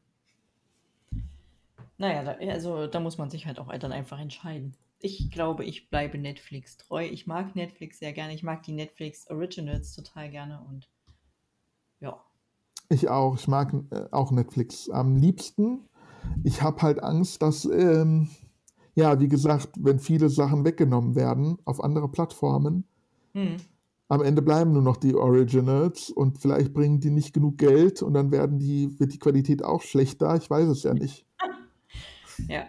Naja, 1.97 2.23
da, 2.23 2.51
also 2.51 2.87
da 2.87 2.99
muss 2.99 3.17
man 3.17 3.29
sich 3.29 3.45
halt 3.45 3.59
auch 3.59 3.71
dann 3.77 3.91
einfach 3.91 4.19
entscheiden. 4.19 4.75
ich 5.03 5.31
glaube, 5.31 5.65
ich 5.65 5.89
bleibe 5.89 6.17
Netflix 6.17 6.77
treu. 6.77 7.05
Ich 7.05 7.27
mag 7.27 7.55
Netflix 7.55 7.99
sehr 7.99 8.13
gerne. 8.13 8.33
Ich 8.33 8.43
mag 8.43 8.63
die 8.63 8.71
Netflix 8.71 9.29
Originals 9.29 9.95
total 9.95 10.29
gerne 10.29 10.61
und 10.69 10.89
ja. 11.99 12.19
Ich 12.89 13.09
auch. 13.09 13.35
Ich 13.35 13.47
mag 13.47 13.73
äh, 13.91 14.05
auch 14.11 14.31
Netflix 14.31 14.89
am 14.89 15.15
liebsten. 15.15 15.87
Ich 16.43 16.61
habe 16.61 16.81
halt 16.81 17.03
Angst, 17.03 17.41
dass, 17.41 17.65
ähm, 17.65 18.29
ja, 18.95 19.19
wie 19.19 19.27
gesagt, 19.27 19.69
wenn 19.79 19.99
viele 19.99 20.29
Sachen 20.29 20.65
weggenommen 20.65 21.15
werden 21.15 21.57
auf 21.65 21.83
andere 21.83 22.09
Plattformen, 22.09 22.85
hm. 23.33 23.57
Am 24.11 24.21
Ende 24.21 24.41
bleiben 24.41 24.73
nur 24.73 24.81
noch 24.81 24.97
die 24.97 25.15
Originals 25.15 26.09
und 26.09 26.37
vielleicht 26.37 26.73
bringen 26.73 26.99
die 26.99 27.11
nicht 27.11 27.33
genug 27.33 27.57
Geld 27.57 28.01
und 28.01 28.13
dann 28.13 28.29
werden 28.29 28.59
die, 28.59 28.99
wird 28.99 29.13
die 29.13 29.19
Qualität 29.19 29.63
auch 29.63 29.81
schlechter. 29.81 30.35
Ich 30.35 30.49
weiß 30.49 30.67
es 30.67 30.83
ja 30.83 30.93
nicht. 30.93 31.25
ja. 32.49 32.65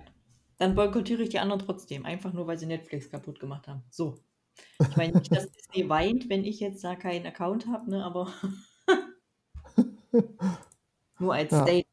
Dann 0.59 0.77
boykottiere 0.77 1.25
ich 1.25 1.31
die 1.31 1.41
anderen 1.41 1.61
trotzdem, 1.61 2.07
einfach 2.07 2.33
nur, 2.33 2.47
weil 2.47 2.61
sie 2.61 2.67
Netflix 2.67 3.11
kaputt 3.11 3.41
gemacht 3.41 3.67
haben. 3.67 3.83
So. 3.91 4.21
Ich 4.79 4.97
meine 4.97 5.19
nicht, 5.19 5.35
dass 5.35 5.51
Disney 5.51 5.89
weint, 5.89 6.29
wenn 6.29 6.45
ich 6.45 6.61
jetzt 6.61 6.85
da 6.85 6.95
keinen 6.95 7.27
Account 7.27 7.67
habe, 7.67 7.91
ne, 7.91 8.05
aber 8.05 8.29
nur 11.19 11.35
als 11.35 11.51
ja. 11.51 11.63
Statement. 11.63 11.89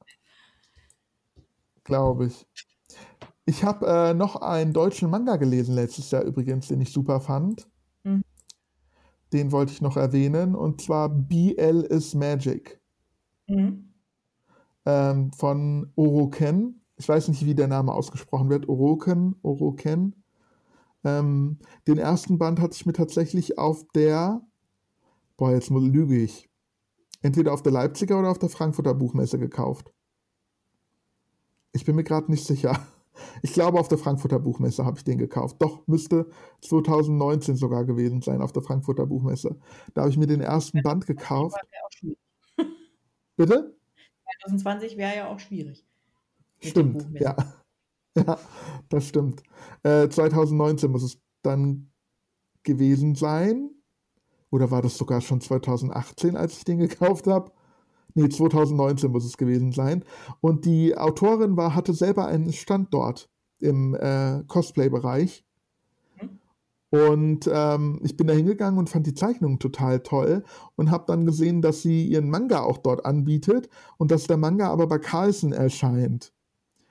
Glaube 1.86 2.28
ich. 2.28 2.46
Ich 3.46 3.64
habe 3.64 3.88
äh, 3.88 4.14
noch 4.14 4.36
einen 4.36 4.74
deutschen 4.74 5.10
Manga 5.10 5.38
gelesen 5.38 5.74
letztes 5.74 6.12
Jahr 6.12 6.22
übrigens, 6.22 6.68
den 6.68 6.82
ich 6.82 6.94
super 6.94 7.20
fand. 7.20 7.68
Den 9.34 9.52
wollte 9.52 9.74
ich 9.74 9.82
noch 9.82 9.98
erwähnen, 9.98 10.56
und 10.56 10.82
zwar 10.82 11.10
BL 11.10 11.82
is 11.90 12.16
Magic. 12.16 12.80
Mhm. 13.48 13.94
Ähm, 14.86 15.32
von 15.34 15.92
Oroken 15.96 16.80
ich 17.00 17.08
weiß 17.08 17.30
nicht, 17.30 17.46
wie 17.46 17.56
der 17.56 17.70
Name 17.70 17.94
ausgesprochen 17.94 18.50
wird, 18.50 18.68
Oroken, 18.68 19.36
Oroken. 19.42 20.22
Ähm, 21.06 21.60
den 21.88 21.98
ersten 21.98 22.38
Band 22.38 22.60
hatte 22.60 22.76
ich 22.76 22.86
mir 22.86 22.94
tatsächlich 22.94 23.58
auf 23.58 23.86
der, 23.96 24.46
boah, 25.38 25.52
jetzt 25.52 25.70
lüge 25.70 26.18
ich, 26.18 26.50
entweder 27.22 27.54
auf 27.54 27.64
der 27.64 27.72
Leipziger 27.72 28.20
oder 28.20 28.30
auf 28.30 28.38
der 28.38 28.50
Frankfurter 28.50 28.94
Buchmesse 28.94 29.40
gekauft. 29.40 29.94
Ich 31.72 31.86
bin 31.86 31.96
mir 31.96 32.04
gerade 32.04 32.30
nicht 32.30 32.46
sicher. 32.46 32.86
Ich 33.42 33.54
glaube, 33.54 33.80
auf 33.80 33.88
der 33.88 33.98
Frankfurter 33.98 34.40
Buchmesse 34.40 34.86
habe 34.86 34.98
ich 34.98 35.04
den 35.04 35.18
gekauft. 35.18 35.58
Doch, 35.60 35.86
müsste 35.88 36.28
2019 36.62 37.56
sogar 37.56 37.86
gewesen 37.86 38.22
sein, 38.22 38.42
auf 38.42 38.52
der 38.52 38.62
Frankfurter 38.62 39.06
Buchmesse. 39.06 39.58
Da 39.94 40.02
habe 40.02 40.12
ich 40.12 40.18
mir 40.18 40.28
den 40.28 40.42
ersten 40.42 40.82
Band 40.82 41.06
gekauft. 41.06 41.58
Bitte? 43.38 43.76
2020 44.42 44.98
wäre 44.98 45.16
ja 45.16 45.28
auch 45.28 45.40
schwierig. 45.40 45.86
Stimmt, 46.60 47.08
ja. 47.20 47.36
ja, 48.16 48.38
das 48.90 49.08
stimmt. 49.08 49.44
Äh, 49.84 50.10
2019 50.10 50.92
muss 50.92 51.04
es 51.04 51.20
dann 51.42 51.92
gewesen 52.64 53.16
sein. 53.16 53.72
Oder 54.52 54.72
war 54.72 54.82
das 54.82 54.98
sogar 54.98 55.22
schon 55.22 55.42
2018, 55.42 56.36
als 56.36 56.58
ich 56.58 56.66
den 56.66 56.80
gekauft 56.80 57.28
habe? 57.28 57.52
Nee, 58.16 58.30
2019 58.30 59.12
muss 59.12 59.26
es 59.26 59.38
gewesen 59.38 59.72
sein. 59.72 60.04
Und 60.42 60.66
die 60.66 60.98
Autorin 60.98 61.58
war, 61.58 61.76
hatte 61.76 61.94
selber 61.94 62.28
einen 62.28 62.52
Stand 62.52 62.94
dort 62.94 63.30
im 63.60 63.96
äh, 63.96 64.44
Cosplay-Bereich. 64.48 65.46
Mhm. 66.22 66.40
Und 66.90 67.50
ähm, 67.52 68.00
ich 68.04 68.18
bin 68.18 68.28
da 68.28 68.34
hingegangen 68.34 68.80
und 68.80 68.90
fand 68.90 69.06
die 69.06 69.14
Zeichnungen 69.14 69.60
total 69.60 70.00
toll 70.00 70.44
und 70.76 70.92
habe 70.92 71.06
dann 71.08 71.26
gesehen, 71.26 71.62
dass 71.62 71.82
sie 71.82 72.08
ihren 72.08 72.30
Manga 72.30 72.62
auch 72.62 72.80
dort 72.80 73.06
anbietet 73.06 73.70
und 73.98 74.12
dass 74.12 74.28
der 74.28 74.38
Manga 74.38 74.70
aber 74.70 74.88
bei 74.88 74.98
Carlsen 74.98 75.54
erscheint. 75.54 76.34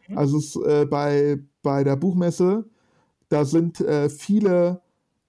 Mhm. 0.08 0.18
Also 0.18 0.38
es, 0.38 0.56
äh, 0.56 0.86
bei, 0.86 1.38
bei 1.62 1.84
der 1.84 1.96
Buchmesse, 1.96 2.64
da 3.28 3.44
sind 3.44 3.80
äh, 3.80 4.08
viele, 4.08 4.82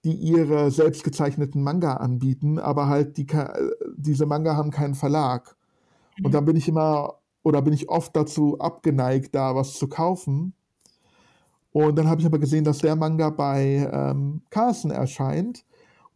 die 0.04 0.14
ihre 0.14 0.70
selbstgezeichneten 0.70 1.62
Manga 1.62 1.94
anbieten, 1.94 2.58
aber 2.58 2.88
halt 2.88 3.16
die, 3.18 3.26
diese 3.96 4.24
Manga 4.24 4.56
haben 4.56 4.70
keinen 4.70 4.94
Verlag. 4.94 5.56
Mhm. 6.20 6.26
Und 6.26 6.32
dann 6.32 6.44
bin 6.44 6.56
ich 6.56 6.68
immer 6.68 7.16
oder 7.42 7.62
bin 7.62 7.72
ich 7.72 7.88
oft 7.88 8.14
dazu 8.14 8.58
abgeneigt, 8.58 9.34
da 9.34 9.54
was 9.54 9.74
zu 9.74 9.88
kaufen. 9.88 10.54
Und 11.72 11.96
dann 11.96 12.08
habe 12.08 12.20
ich 12.20 12.26
aber 12.26 12.38
gesehen, 12.38 12.64
dass 12.64 12.78
der 12.78 12.96
Manga 12.96 13.30
bei 13.30 13.88
ähm, 13.92 14.42
Carlsen 14.50 14.90
erscheint. 14.90 15.64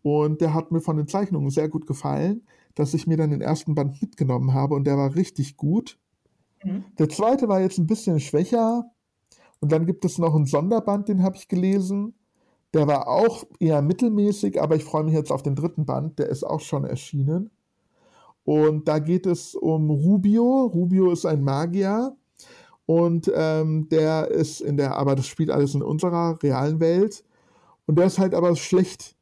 Und 0.03 0.41
der 0.41 0.53
hat 0.53 0.71
mir 0.71 0.81
von 0.81 0.97
den 0.97 1.09
Zeichnungen 1.09 1.51
sehr 1.51 1.69
gut 1.69 1.87
gefallen, 1.87 2.43
dass 2.75 2.93
ich 2.93 3.07
mir 3.07 3.17
dann 3.17 3.31
den 3.31 3.41
ersten 3.41 3.75
Band 3.75 4.03
mitgenommen 4.03 4.53
habe 4.53 4.75
und 4.75 4.85
der 4.85 4.99
war 4.99 5.15
richtig 5.15 5.57
gut. 5.57 5.99
Mhm. 6.63 6.85
Der 6.99 7.09
zweite 7.09 7.49
war 7.49 7.61
jetzt 7.61 7.79
ein 7.79 7.87
bisschen 7.87 8.21
schwächer. 8.21 8.91
Und 9.61 9.73
dann 9.73 9.87
gibt 9.87 10.05
es 10.05 10.19
noch 10.19 10.35
einen 10.35 10.45
Sonderband, 10.45 11.09
den 11.09 11.23
habe 11.23 11.37
ich 11.37 11.49
gelesen. 11.49 12.15
Der 12.75 12.87
war 12.87 13.09
auch 13.09 13.45
eher 13.61 13.81
mittelmäßig, 13.81 14.61
aber 14.61 14.77
ich 14.77 14.85
freue 14.85 15.05
mich 15.05 15.15
jetzt 15.15 15.31
auf 15.31 15.43
den 15.43 15.55
dritten 15.55 15.87
Band, 15.87 16.19
der 16.19 16.29
ist 16.29 16.45
auch 16.45 16.61
schon 16.61 16.85
erschienen. 16.85 17.51
Und 18.45 18.89
da 18.89 18.99
geht 18.99 19.27
es 19.27 19.55
um 19.55 19.91
Rubio. 19.91 20.67
Rubio 20.67 21.11
ist 21.11 21.25
ein 21.25 21.43
Magier 21.43 22.15
und 22.87 23.31
ähm, 23.35 23.89
der 23.89 24.31
ist 24.31 24.61
in 24.61 24.77
der, 24.77 24.97
aber 24.97 25.15
das 25.15 25.27
spielt 25.27 25.51
alles 25.51 25.75
in 25.75 25.83
unserer 25.83 26.43
realen 26.43 26.81
Welt. 26.81 27.25
Und 27.87 27.97
der 27.99 28.07
ist 28.07 28.19
halt 28.19 28.35
aber 28.35 28.55
schlecht. 28.57 29.17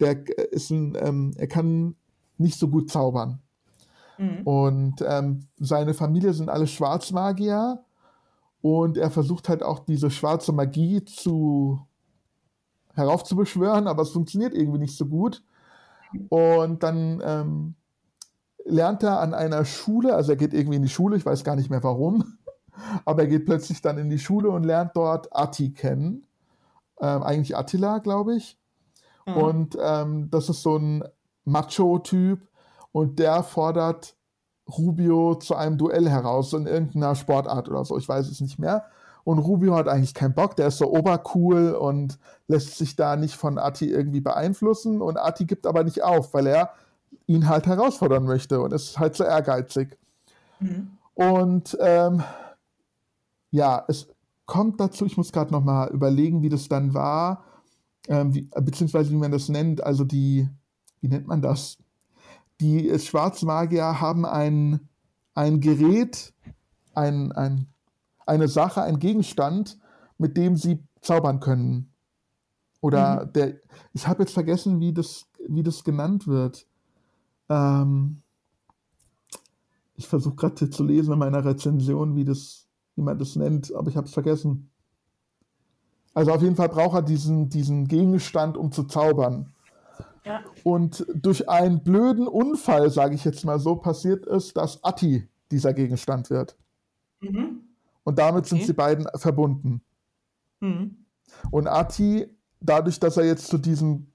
Der 0.00 0.26
ist 0.52 0.70
ein, 0.70 0.96
ähm, 1.00 1.32
er 1.36 1.46
kann 1.46 1.94
nicht 2.36 2.58
so 2.58 2.68
gut 2.68 2.90
zaubern. 2.90 3.40
Mhm. 4.18 4.42
Und 4.42 5.04
ähm, 5.06 5.46
seine 5.58 5.94
Familie 5.94 6.32
sind 6.32 6.48
alle 6.48 6.66
Schwarzmagier. 6.66 7.84
Und 8.60 8.96
er 8.96 9.10
versucht 9.10 9.48
halt 9.48 9.62
auch 9.62 9.80
diese 9.80 10.10
schwarze 10.10 10.52
Magie 10.52 11.04
zu 11.04 11.80
heraufzubeschwören, 12.94 13.86
aber 13.86 14.02
es 14.02 14.10
funktioniert 14.10 14.54
irgendwie 14.54 14.78
nicht 14.78 14.96
so 14.96 15.06
gut. 15.06 15.44
Und 16.28 16.82
dann 16.82 17.20
ähm, 17.24 17.74
lernt 18.64 19.02
er 19.02 19.20
an 19.20 19.34
einer 19.34 19.64
Schule, 19.64 20.14
also 20.14 20.32
er 20.32 20.36
geht 20.36 20.54
irgendwie 20.54 20.76
in 20.76 20.82
die 20.82 20.88
Schule, 20.88 21.16
ich 21.16 21.26
weiß 21.26 21.44
gar 21.44 21.56
nicht 21.56 21.70
mehr 21.70 21.82
warum, 21.82 22.38
aber 23.04 23.22
er 23.22 23.28
geht 23.28 23.46
plötzlich 23.46 23.82
dann 23.82 23.98
in 23.98 24.10
die 24.10 24.18
Schule 24.18 24.50
und 24.50 24.64
lernt 24.64 24.96
dort 24.96 25.34
Atti 25.34 25.72
kennen. 25.72 26.26
Ähm, 27.00 27.22
eigentlich 27.22 27.56
Attila, 27.56 27.98
glaube 27.98 28.36
ich. 28.36 28.58
Mhm. 29.26 29.36
Und 29.36 29.78
ähm, 29.80 30.30
das 30.30 30.48
ist 30.48 30.62
so 30.62 30.76
ein 30.76 31.04
Macho-Typ, 31.44 32.40
und 32.94 33.18
der 33.18 33.42
fordert 33.42 34.14
Rubio 34.78 35.34
zu 35.34 35.56
einem 35.56 35.78
Duell 35.78 36.08
heraus 36.08 36.52
in 36.52 36.68
irgendeiner 36.68 37.16
Sportart 37.16 37.68
oder 37.68 37.84
so, 37.84 37.98
ich 37.98 38.08
weiß 38.08 38.28
es 38.28 38.40
nicht 38.40 38.60
mehr. 38.60 38.84
Und 39.24 39.40
Rubio 39.40 39.74
hat 39.74 39.88
eigentlich 39.88 40.14
keinen 40.14 40.34
Bock, 40.34 40.54
der 40.54 40.68
ist 40.68 40.78
so 40.78 40.92
obercool 40.92 41.72
und 41.72 42.20
lässt 42.46 42.78
sich 42.78 42.94
da 42.94 43.16
nicht 43.16 43.34
von 43.34 43.58
Ati 43.58 43.90
irgendwie 43.90 44.20
beeinflussen. 44.20 45.02
Und 45.02 45.18
Ati 45.18 45.44
gibt 45.44 45.66
aber 45.66 45.82
nicht 45.82 46.04
auf, 46.04 46.34
weil 46.34 46.46
er 46.46 46.70
ihn 47.26 47.48
halt 47.48 47.66
herausfordern 47.66 48.24
möchte 48.24 48.60
und 48.60 48.72
ist 48.72 48.98
halt 48.98 49.16
so 49.16 49.24
ehrgeizig. 49.24 49.98
Mhm. 50.60 50.92
Und 51.14 51.76
ähm, 51.80 52.22
ja, 53.50 53.84
es 53.88 54.08
kommt 54.46 54.80
dazu, 54.80 55.06
ich 55.06 55.16
muss 55.16 55.32
gerade 55.32 55.52
nochmal 55.52 55.90
überlegen, 55.90 56.42
wie 56.42 56.48
das 56.48 56.68
dann 56.68 56.94
war, 56.94 57.44
ähm, 58.08 58.34
wie, 58.34 58.42
beziehungsweise 58.42 59.10
wie 59.10 59.16
man 59.16 59.32
das 59.32 59.48
nennt, 59.48 59.82
also 59.82 60.04
die, 60.04 60.48
wie 61.00 61.08
nennt 61.08 61.26
man 61.26 61.40
das? 61.40 61.78
die 62.60 62.98
Schwarzmagier 62.98 64.00
haben 64.00 64.24
ein, 64.24 64.88
ein 65.34 65.60
Gerät, 65.60 66.32
ein, 66.94 67.32
ein, 67.32 67.66
eine 68.26 68.48
Sache, 68.48 68.82
ein 68.82 68.98
Gegenstand, 68.98 69.78
mit 70.18 70.36
dem 70.36 70.56
sie 70.56 70.82
zaubern 71.00 71.40
können. 71.40 71.92
Oder 72.80 73.26
mhm. 73.26 73.32
der, 73.32 73.54
ich 73.92 74.06
habe 74.06 74.22
jetzt 74.22 74.32
vergessen, 74.32 74.80
wie 74.80 74.92
das, 74.92 75.26
wie 75.48 75.62
das 75.62 75.84
genannt 75.84 76.26
wird. 76.26 76.66
Ähm, 77.48 78.22
ich 79.96 80.08
versuche 80.08 80.34
gerade 80.34 80.70
zu 80.70 80.84
lesen 80.84 81.12
in 81.12 81.18
meiner 81.18 81.44
Rezension, 81.44 82.16
wie, 82.16 82.24
das, 82.24 82.66
wie 82.96 83.02
man 83.02 83.18
das 83.18 83.36
nennt, 83.36 83.72
aber 83.74 83.88
ich 83.88 83.96
habe 83.96 84.06
es 84.06 84.12
vergessen. 84.12 84.70
Also 86.14 86.32
auf 86.32 86.42
jeden 86.42 86.56
Fall 86.56 86.68
braucht 86.68 86.94
er 86.94 87.02
diesen, 87.02 87.48
diesen 87.48 87.88
Gegenstand, 87.88 88.56
um 88.56 88.72
zu 88.72 88.84
zaubern. 88.84 89.52
Und 90.62 91.04
durch 91.14 91.48
einen 91.48 91.82
blöden 91.82 92.26
Unfall, 92.26 92.88
sage 92.90 93.14
ich 93.14 93.24
jetzt 93.24 93.44
mal 93.44 93.58
so, 93.58 93.76
passiert 93.76 94.26
es, 94.26 94.54
dass 94.54 94.82
Atti 94.82 95.28
dieser 95.50 95.74
Gegenstand 95.74 96.30
wird. 96.30 96.56
Mhm. 97.20 97.60
Und 98.04 98.18
damit 98.18 98.46
sind 98.46 98.58
okay. 98.58 98.66
sie 98.66 98.72
beiden 98.72 99.06
verbunden. 99.16 99.82
Mhm. 100.60 101.04
Und 101.50 101.66
Atti, 101.66 102.26
dadurch, 102.60 102.98
dass 103.00 103.16
er 103.18 103.24
jetzt 103.24 103.48
zu 103.48 103.58
diesem 103.58 104.06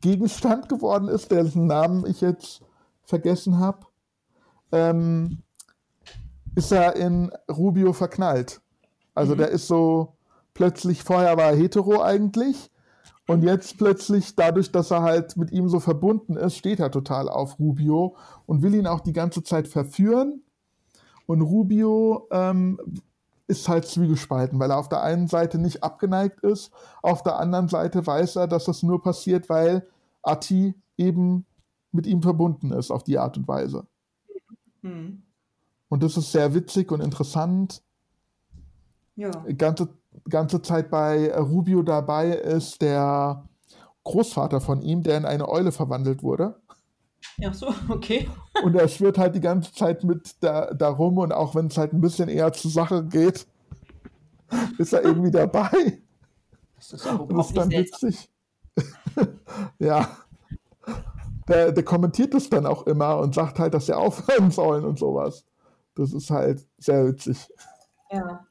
Gegenstand 0.00 0.68
geworden 0.68 1.08
ist, 1.08 1.30
dessen 1.30 1.66
Namen 1.66 2.06
ich 2.06 2.20
jetzt 2.20 2.62
vergessen 3.04 3.58
habe, 3.58 3.86
ähm, 4.70 5.42
ist 6.54 6.72
er 6.72 6.96
in 6.96 7.30
Rubio 7.50 7.92
verknallt. 7.92 8.60
Also 9.14 9.34
mhm. 9.34 9.38
der 9.38 9.48
ist 9.48 9.66
so 9.66 10.16
plötzlich, 10.54 11.02
vorher 11.02 11.36
war 11.36 11.50
er 11.50 11.56
hetero 11.56 12.02
eigentlich 12.02 12.70
und 13.26 13.42
jetzt 13.42 13.78
plötzlich, 13.78 14.34
dadurch, 14.34 14.72
dass 14.72 14.90
er 14.90 15.02
halt 15.02 15.36
mit 15.36 15.52
ihm 15.52 15.68
so 15.68 15.80
verbunden 15.80 16.36
ist, 16.36 16.56
steht 16.56 16.80
er 16.80 16.90
total 16.90 17.28
auf 17.28 17.58
Rubio 17.58 18.16
und 18.46 18.62
will 18.62 18.74
ihn 18.74 18.86
auch 18.86 19.00
die 19.00 19.12
ganze 19.12 19.42
Zeit 19.44 19.68
verführen. 19.68 20.42
Und 21.26 21.40
Rubio 21.40 22.26
ähm, 22.32 22.78
ist 23.46 23.68
halt 23.68 23.86
zwiegespalten, 23.86 24.58
weil 24.58 24.70
er 24.70 24.78
auf 24.78 24.88
der 24.88 25.02
einen 25.02 25.28
Seite 25.28 25.58
nicht 25.58 25.84
abgeneigt 25.84 26.40
ist, 26.40 26.72
auf 27.00 27.22
der 27.22 27.38
anderen 27.38 27.68
Seite 27.68 28.04
weiß 28.06 28.36
er, 28.36 28.48
dass 28.48 28.64
das 28.64 28.82
nur 28.82 29.00
passiert, 29.00 29.48
weil 29.48 29.86
Ati 30.22 30.74
eben 30.96 31.46
mit 31.92 32.06
ihm 32.06 32.22
verbunden 32.22 32.72
ist 32.72 32.90
auf 32.90 33.04
die 33.04 33.18
Art 33.18 33.36
und 33.36 33.46
Weise. 33.46 33.86
Mhm. 34.82 35.22
Und 35.88 36.02
das 36.02 36.16
ist 36.16 36.32
sehr 36.32 36.54
witzig 36.54 36.90
und 36.90 37.00
interessant. 37.00 37.82
Ja. 39.14 39.30
Ganze, 39.58 39.90
ganze 40.28 40.62
Zeit 40.62 40.90
bei 40.90 41.32
Rubio 41.38 41.82
dabei 41.82 42.30
ist 42.30 42.80
der 42.80 43.44
Großvater 44.04 44.60
von 44.60 44.82
ihm, 44.82 45.02
der 45.02 45.18
in 45.18 45.26
eine 45.26 45.48
Eule 45.48 45.70
verwandelt 45.70 46.22
wurde. 46.22 46.56
Ja, 47.36 47.52
so, 47.52 47.72
okay. 47.88 48.28
Und 48.64 48.74
er 48.74 48.88
schwirrt 48.88 49.18
halt 49.18 49.34
die 49.34 49.40
ganze 49.40 49.72
Zeit 49.72 50.02
mit 50.04 50.36
da, 50.40 50.72
da 50.74 50.88
rum 50.88 51.18
und 51.18 51.32
auch 51.32 51.54
wenn 51.54 51.66
es 51.66 51.78
halt 51.78 51.92
ein 51.92 52.00
bisschen 52.00 52.28
eher 52.28 52.52
zur 52.52 52.70
Sache 52.70 53.04
geht, 53.04 53.46
ist 54.78 54.92
er 54.92 55.04
irgendwie 55.04 55.30
dabei. 55.30 56.00
Das 56.76 56.92
ist, 56.92 57.06
auch 57.06 57.28
das 57.28 57.48
ist 57.48 57.56
dann 57.56 57.70
witzig. 57.70 58.30
ja. 59.78 60.08
Der, 61.48 61.72
der 61.72 61.84
kommentiert 61.84 62.34
das 62.34 62.48
dann 62.48 62.66
auch 62.66 62.86
immer 62.86 63.18
und 63.18 63.34
sagt 63.34 63.58
halt, 63.58 63.74
dass 63.74 63.86
sie 63.86 63.96
aufhören 63.96 64.50
sollen 64.50 64.84
und 64.84 64.98
sowas. 64.98 65.44
Das 65.94 66.12
ist 66.12 66.30
halt 66.30 66.66
sehr 66.78 67.06
witzig. 67.06 67.48
Ja. 68.10 68.46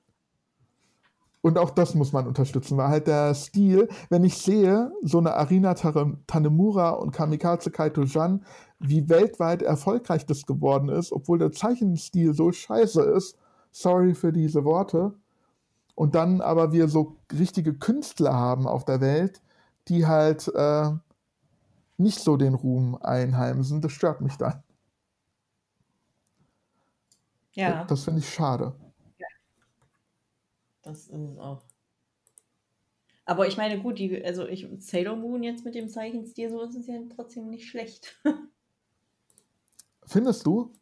Und 1.41 1.57
auch 1.57 1.71
das 1.71 1.95
muss 1.95 2.13
man 2.13 2.27
unterstützen, 2.27 2.77
weil 2.77 2.89
halt 2.89 3.07
der 3.07 3.33
Stil, 3.33 3.89
wenn 4.09 4.23
ich 4.23 4.37
sehe, 4.37 4.91
so 5.01 5.17
eine 5.17 5.33
Arina 5.33 5.73
Tanemura 5.73 6.91
und 6.91 7.11
Kamikaze 7.11 7.71
Kaito 7.71 8.03
Jan, 8.03 8.45
wie 8.79 9.09
weltweit 9.09 9.63
erfolgreich 9.63 10.25
das 10.27 10.45
geworden 10.45 10.89
ist, 10.89 11.11
obwohl 11.11 11.39
der 11.39 11.51
Zeichenstil 11.51 12.35
so 12.35 12.51
scheiße 12.51 13.01
ist, 13.01 13.37
sorry 13.71 14.13
für 14.13 14.31
diese 14.31 14.63
Worte, 14.65 15.15
und 15.95 16.15
dann 16.15 16.41
aber 16.41 16.71
wir 16.71 16.87
so 16.87 17.17
richtige 17.31 17.73
Künstler 17.73 18.33
haben 18.33 18.67
auf 18.67 18.85
der 18.85 19.01
Welt, 19.01 19.41
die 19.87 20.05
halt 20.07 20.47
äh, 20.47 20.91
nicht 22.01 22.19
so 22.19 22.37
den 22.37 22.53
Ruhm 22.53 22.95
einheimsen, 22.95 23.81
das 23.81 23.91
stört 23.91 24.21
mich 24.21 24.35
dann. 24.37 24.63
Ja. 27.53 27.83
Das 27.85 28.05
finde 28.05 28.19
ich 28.19 28.29
schade. 28.29 28.75
Das 30.81 31.07
ist 31.07 31.11
es 31.11 31.37
auch. 31.37 31.63
Aber 33.25 33.47
ich 33.47 33.55
meine, 33.55 33.79
gut, 33.79 33.99
die, 33.99 34.23
also 34.23 34.47
ich, 34.47 34.67
Sailor 34.79 35.15
Moon 35.15 35.43
jetzt 35.43 35.63
mit 35.63 35.75
dem 35.75 35.87
Zeichenstil, 35.89 36.49
so 36.49 36.61
ist 36.61 36.75
es 36.75 36.87
ja 36.87 36.99
trotzdem 37.15 37.49
nicht 37.49 37.69
schlecht. 37.69 38.19
Findest 40.05 40.45
du? 40.45 40.73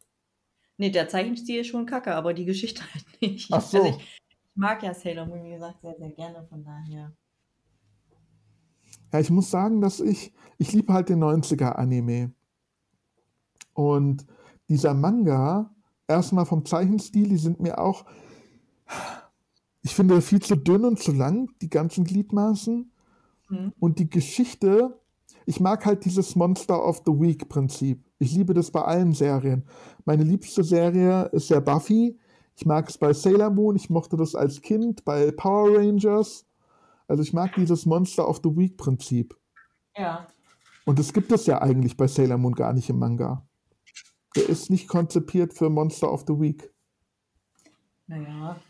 Nee, 0.78 0.90
der 0.90 1.08
Zeichenstil 1.08 1.60
ist 1.60 1.66
schon 1.66 1.86
kacke, 1.86 2.14
aber 2.14 2.32
die 2.32 2.46
Geschichte 2.46 2.82
halt 2.94 3.20
nicht. 3.20 3.52
Ach 3.52 3.60
so. 3.60 3.82
Also 3.82 3.98
ich, 3.98 4.20
ich, 4.28 4.38
mag 4.54 4.82
ja 4.82 4.94
Sailor 4.94 5.26
Moon, 5.26 5.44
wie 5.44 5.50
gesagt, 5.50 5.82
sehr, 5.82 5.96
sehr 5.96 6.10
gerne, 6.10 6.46
von 6.48 6.64
daher. 6.64 7.12
Ja, 9.12 9.20
ich 9.20 9.30
muss 9.30 9.50
sagen, 9.50 9.80
dass 9.80 10.00
ich, 10.00 10.32
ich 10.58 10.72
liebe 10.72 10.92
halt 10.92 11.08
den 11.08 11.22
90er-Anime. 11.22 12.32
Und 13.74 14.26
dieser 14.68 14.94
Manga, 14.94 15.74
erstmal 16.06 16.46
vom 16.46 16.64
Zeichenstil, 16.64 17.28
die 17.28 17.36
sind 17.36 17.60
mir 17.60 17.78
auch, 17.78 18.04
ich 19.82 19.94
finde 19.94 20.20
viel 20.20 20.40
zu 20.40 20.56
dünn 20.56 20.84
und 20.84 20.98
zu 20.98 21.12
lang, 21.12 21.50
die 21.60 21.70
ganzen 21.70 22.04
Gliedmaßen. 22.04 22.92
Mhm. 23.48 23.72
Und 23.78 23.98
die 23.98 24.10
Geschichte, 24.10 25.00
ich 25.46 25.60
mag 25.60 25.86
halt 25.86 26.04
dieses 26.04 26.36
Monster 26.36 26.84
of 26.84 27.02
the 27.06 27.12
Week 27.12 27.48
Prinzip. 27.48 28.04
Ich 28.18 28.32
liebe 28.34 28.54
das 28.54 28.70
bei 28.70 28.82
allen 28.82 29.12
Serien. 29.12 29.64
Meine 30.04 30.24
liebste 30.24 30.62
Serie 30.62 31.24
ist 31.32 31.48
ja 31.48 31.60
Buffy. 31.60 32.18
Ich 32.54 32.66
mag 32.66 32.88
es 32.88 32.98
bei 32.98 33.12
Sailor 33.12 33.50
Moon. 33.50 33.76
Ich 33.76 33.88
mochte 33.88 34.16
das 34.16 34.34
als 34.34 34.60
Kind 34.60 35.04
bei 35.04 35.30
Power 35.32 35.78
Rangers. 35.78 36.44
Also 37.10 37.22
ich 37.24 37.32
mag 37.32 37.54
dieses 37.56 37.86
Monster 37.86 38.28
of 38.28 38.40
the 38.44 38.56
Week 38.56 38.76
Prinzip. 38.76 39.36
Ja. 39.96 40.28
Und 40.84 40.98
das 41.00 41.12
gibt 41.12 41.32
es 41.32 41.46
ja 41.46 41.60
eigentlich 41.60 41.96
bei 41.96 42.06
Sailor 42.06 42.38
Moon 42.38 42.54
gar 42.54 42.72
nicht 42.72 42.88
im 42.88 42.98
Manga. 42.98 43.48
Der 44.36 44.48
ist 44.48 44.70
nicht 44.70 44.86
konzipiert 44.86 45.52
für 45.52 45.68
Monster 45.70 46.12
of 46.12 46.24
the 46.28 46.34
Week. 46.34 46.72
Naja, 48.06 48.60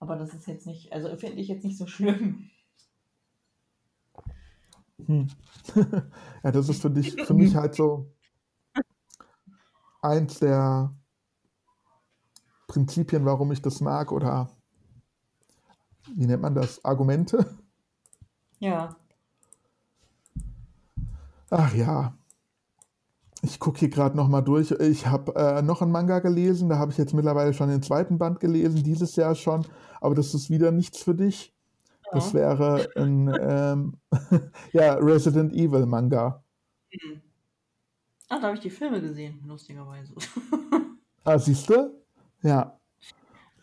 aber 0.00 0.16
das 0.16 0.34
ist 0.34 0.48
jetzt 0.48 0.66
nicht, 0.66 0.92
also 0.92 1.14
finde 1.16 1.40
ich 1.40 1.48
jetzt 1.48 1.62
nicht 1.62 1.78
so 1.78 1.86
schlimm. 1.86 2.50
Hm. 5.06 5.28
ja, 6.42 6.50
das 6.50 6.68
ist 6.68 6.82
für 6.82 6.90
dich, 6.90 7.12
für 7.22 7.34
mich 7.34 7.54
halt 7.54 7.74
so 7.74 8.12
eins 10.02 10.38
der 10.38 10.94
Prinzipien, 12.66 13.24
warum 13.26 13.52
ich 13.52 13.60
das 13.60 13.80
mag, 13.80 14.10
oder 14.10 14.50
wie 16.14 16.26
nennt 16.26 16.42
man 16.42 16.54
das? 16.54 16.84
Argumente? 16.84 17.46
Ja. 18.58 18.96
Ach 21.50 21.74
ja. 21.74 22.14
Ich 23.42 23.58
gucke 23.58 23.78
hier 23.78 23.88
gerade 23.88 24.16
noch 24.16 24.28
mal 24.28 24.42
durch. 24.42 24.70
Ich 24.70 25.06
habe 25.06 25.34
äh, 25.34 25.62
noch 25.62 25.80
einen 25.80 25.92
Manga 25.92 26.18
gelesen. 26.18 26.68
Da 26.68 26.78
habe 26.78 26.92
ich 26.92 26.98
jetzt 26.98 27.14
mittlerweile 27.14 27.54
schon 27.54 27.70
den 27.70 27.82
zweiten 27.82 28.18
Band 28.18 28.38
gelesen, 28.38 28.82
dieses 28.82 29.16
Jahr 29.16 29.34
schon. 29.34 29.66
Aber 30.00 30.14
das 30.14 30.34
ist 30.34 30.50
wieder 30.50 30.70
nichts 30.70 31.02
für 31.02 31.14
dich. 31.14 31.54
Ja. 32.04 32.10
Das 32.12 32.34
wäre 32.34 32.88
ein 32.96 33.32
ähm, 33.40 33.94
ja, 34.72 34.94
Resident 34.94 35.54
Evil 35.54 35.86
Manga. 35.86 36.44
Mhm. 36.92 37.22
Ah, 38.28 38.38
da 38.38 38.42
habe 38.46 38.54
ich 38.54 38.60
die 38.60 38.70
Filme 38.70 39.00
gesehen, 39.00 39.42
lustigerweise. 39.44 40.14
ah, 41.24 41.38
siehst 41.38 41.68
du? 41.68 42.00
Ja. 42.42 42.79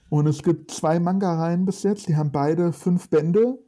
Und 0.10 0.28
es 0.28 0.42
gibt 0.42 0.72
zwei 0.72 1.00
Manga-Reihen 1.00 1.66
bis 1.66 1.84
jetzt. 1.84 2.08
Die 2.08 2.16
haben 2.16 2.32
beide 2.32 2.72
fünf 2.72 3.10
Bände. 3.10 3.60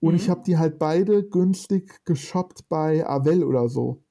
Und 0.00 0.12
mhm. 0.12 0.16
ich 0.16 0.30
habe 0.30 0.42
die 0.44 0.58
halt 0.58 0.78
beide 0.78 1.22
günstig 1.24 2.04
geshoppt 2.04 2.68
bei 2.68 3.06
Avel 3.06 3.44
oder 3.44 3.68
so. 3.68 4.02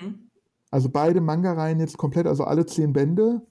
Mhm. 0.00 0.30
Also 0.70 0.88
beide 0.88 1.20
Manga-Reihen 1.20 1.80
jetzt 1.80 1.96
komplett, 1.96 2.26
also 2.26 2.44
alle 2.44 2.66
zehn 2.66 2.92
Bände. 2.92 3.42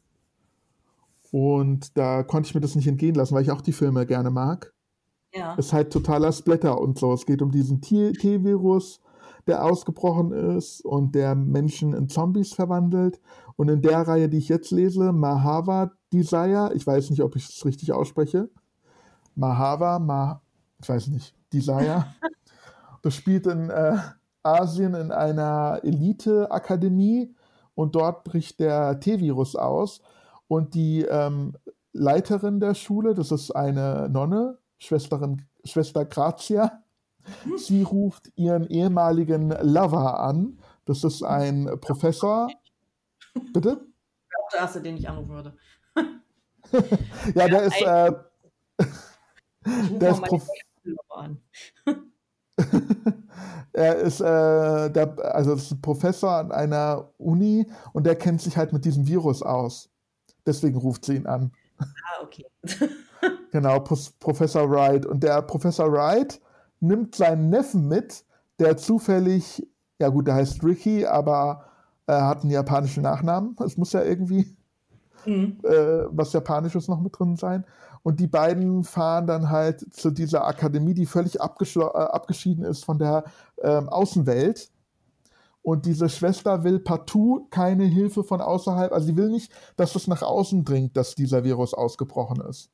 Und 1.32 1.98
da 1.98 2.24
konnte 2.24 2.48
ich 2.48 2.56
mir 2.56 2.62
das 2.62 2.76
nicht 2.76 2.88
entgehen 2.88 3.16
lassen, 3.16 3.36
weil 3.36 3.44
ich 3.44 3.52
auch 3.52 3.62
die 3.62 3.74
Filme 3.74 4.06
gerne 4.06 4.30
mag. 4.30 4.74
Ja. 5.34 5.56
Es 5.58 5.68
ist 5.68 5.74
halt 5.74 5.92
totaler 5.92 6.32
Splatter 6.32 6.80
und 6.80 6.98
so. 6.98 7.12
Es 7.14 7.26
geht 7.26 7.42
um 7.42 7.52
diesen 7.52 7.82
T-Virus, 7.82 9.02
der 9.48 9.66
ausgebrochen 9.66 10.32
ist 10.32 10.80
und 10.86 11.14
der 11.14 11.36
Menschen 11.36 11.94
in 11.94 12.08
Zombies 12.08 12.54
verwandelt. 12.54 13.20
Und 13.58 13.70
in 13.70 13.82
der 13.82 14.08
Reihe, 14.08 14.30
die 14.30 14.38
ich 14.38 14.50
jetzt 14.50 14.72
lese, 14.72 15.12
Mahava 15.12 15.92
Desire, 16.16 16.72
ich 16.74 16.86
weiß 16.86 17.10
nicht, 17.10 17.22
ob 17.22 17.36
ich 17.36 17.50
es 17.50 17.66
richtig 17.66 17.92
ausspreche. 17.92 18.50
Mahava, 19.36 20.00
Ma, 20.00 20.42
ich 20.82 20.90
weiß 20.90 21.08
nicht, 21.08 21.36
Desire. 21.52 22.06
das 23.02 23.14
spielt 23.14 23.48
in 23.48 23.70
äh, 23.70 23.98
Asien 24.44 24.94
in 24.94 25.12
einer 25.12 25.80
Elite-Akademie 25.84 27.36
und 27.74 27.96
dort 27.96 28.24
bricht 28.24 28.60
der 28.60 29.00
T-Virus 29.00 29.56
aus. 29.56 30.02
Und 30.48 30.76
die 30.76 31.02
ähm, 31.02 31.54
Leiterin 31.94 32.60
der 32.60 32.76
Schule, 32.76 33.14
das 33.14 33.32
ist 33.32 33.52
eine 33.52 34.08
Nonne, 34.10 34.60
Schwesterin, 34.78 35.44
Schwester 35.64 36.06
Grazia, 36.06 36.84
sie 37.58 37.84
ruft 37.84 38.32
ihren 38.36 38.68
ehemaligen 38.68 39.50
Lover 39.62 40.20
an. 40.20 40.60
Das 40.86 41.04
ist 41.04 41.24
ein 41.24 41.70
Professor. 41.82 42.50
Bitte? 43.54 43.82
Ich 44.30 44.38
auch 44.44 44.50
der 44.52 44.60
Erste, 44.60 44.82
den 44.82 44.98
ich 44.98 45.10
anrufen 45.10 45.30
würde. 45.30 45.58
Ja, 47.34 47.48
der 47.48 47.64
ist. 47.64 47.82
Äh, 47.82 48.14
der 50.00 50.12
ist 50.12 50.22
Prof 50.22 50.48
er 53.74 53.96
ist, 53.98 54.22
äh, 54.22 54.90
der, 54.90 55.36
also 55.36 55.54
ist 55.54 55.72
ein 55.72 55.82
Professor 55.82 56.32
an 56.32 56.52
einer 56.52 57.10
Uni 57.18 57.68
und 57.92 58.06
der 58.06 58.16
kennt 58.16 58.42
sich 58.42 58.56
halt 58.56 58.72
mit 58.72 58.86
diesem 58.86 59.08
Virus 59.08 59.42
aus. 59.42 59.90
Deswegen 60.46 60.78
ruft 60.78 61.06
sie 61.06 61.16
ihn 61.16 61.28
an. 61.28 61.52
Ah, 61.80 62.24
okay. 62.24 62.46
genau, 63.52 63.80
Professor 63.80 64.70
Wright. 64.70 65.06
Und 65.06 65.24
der 65.24 65.42
Professor 65.42 65.92
Wright 65.92 66.42
nimmt 66.80 67.16
seinen 67.16 67.50
Neffen 67.50 67.88
mit, 67.88 68.26
der 68.60 68.78
zufällig, 68.78 69.68
ja 70.00 70.10
gut, 70.10 70.28
der 70.28 70.36
heißt 70.36 70.64
Ricky, 70.64 71.06
aber 71.06 71.66
er 72.08 72.28
hat 72.28 72.42
einen 72.42 72.52
japanischen 72.52 73.04
Nachnamen. 73.04 73.56
Es 73.66 73.78
muss 73.78 73.94
ja 73.94 74.04
irgendwie 74.04 74.55
mhm. 75.26 75.58
äh, 75.64 76.06
was 76.10 76.34
Japanisches 76.34 76.88
noch 76.88 77.00
mit 77.00 77.18
drin 77.18 77.36
sein. 77.36 77.66
Und 78.04 78.20
die 78.20 78.28
beiden 78.28 78.84
fahren 78.84 79.26
dann 79.26 79.50
halt 79.50 79.94
zu 79.94 80.12
dieser 80.12 80.46
Akademie, 80.46 80.94
die 80.94 81.08
völlig 81.08 81.38
äh, 81.38 81.40
abgeschieden 81.40 82.64
ist 82.64 82.86
von 82.86 83.00
der 83.00 83.24
ähm, 83.62 83.90
Außenwelt. 83.90 84.70
Und 85.64 85.88
diese 85.88 86.10
Schwester 86.10 86.64
will 86.64 86.78
partout 86.78 87.48
keine 87.50 87.86
Hilfe 87.86 88.24
von 88.24 88.42
außerhalb. 88.42 88.92
Also 88.92 89.08
sie 89.08 89.18
will 89.18 89.30
nicht, 89.30 89.52
dass 89.78 89.96
es 89.96 90.06
nach 90.06 90.22
außen 90.22 90.64
dringt, 90.64 90.96
dass 90.96 91.16
dieser 91.16 91.44
Virus 91.44 91.74
ausgebrochen 91.74 92.42
ist. 92.42 92.70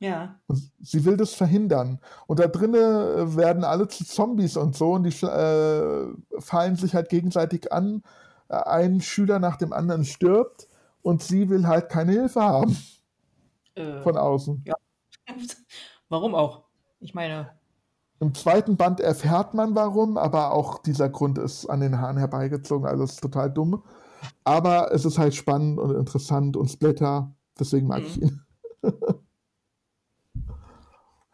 Ja. 0.00 0.40
Und 0.48 0.72
sie 0.80 1.04
will 1.04 1.16
das 1.16 1.34
verhindern. 1.34 2.00
Und 2.26 2.40
da 2.40 2.48
drinnen 2.48 3.36
werden 3.36 3.62
alle 3.62 3.86
zu 3.86 4.04
Zombies 4.04 4.56
und 4.56 4.74
so 4.74 4.94
und 4.94 5.04
die 5.04 5.24
äh, 5.24 6.06
fallen 6.40 6.74
sich 6.74 6.94
halt 6.94 7.08
gegenseitig 7.10 7.72
an. 7.72 8.02
Ein 8.48 9.00
Schüler 9.00 9.38
nach 9.38 9.56
dem 9.56 9.72
anderen 9.72 10.04
stirbt 10.04 10.66
und 11.02 11.22
sie 11.22 11.48
will 11.48 11.66
halt 11.66 11.88
keine 11.88 12.12
Hilfe 12.12 12.42
haben. 12.42 12.76
Äh, 13.74 14.00
Von 14.02 14.16
außen. 14.16 14.64
Ja. 14.66 14.74
Warum 16.08 16.34
auch? 16.34 16.64
Ich 17.00 17.14
meine. 17.14 17.50
Im 18.18 18.34
zweiten 18.34 18.76
Band 18.76 19.00
erfährt 19.00 19.54
man 19.54 19.74
warum, 19.74 20.18
aber 20.18 20.52
auch 20.52 20.82
dieser 20.82 21.08
Grund 21.08 21.38
ist 21.38 21.64
an 21.64 21.80
den 21.80 21.98
Haaren 21.98 22.18
herbeigezogen, 22.18 22.86
also 22.86 23.04
es 23.04 23.12
ist 23.12 23.22
total 23.22 23.50
dumm. 23.50 23.82
Aber 24.44 24.92
es 24.92 25.06
ist 25.06 25.18
halt 25.18 25.34
spannend 25.34 25.78
und 25.78 25.96
interessant 25.96 26.54
und 26.58 26.68
Splatter, 26.68 27.34
deswegen 27.58 27.86
mag 27.86 28.00
mhm. 28.00 28.06
ich 28.06 28.20
ihn. 28.20 28.42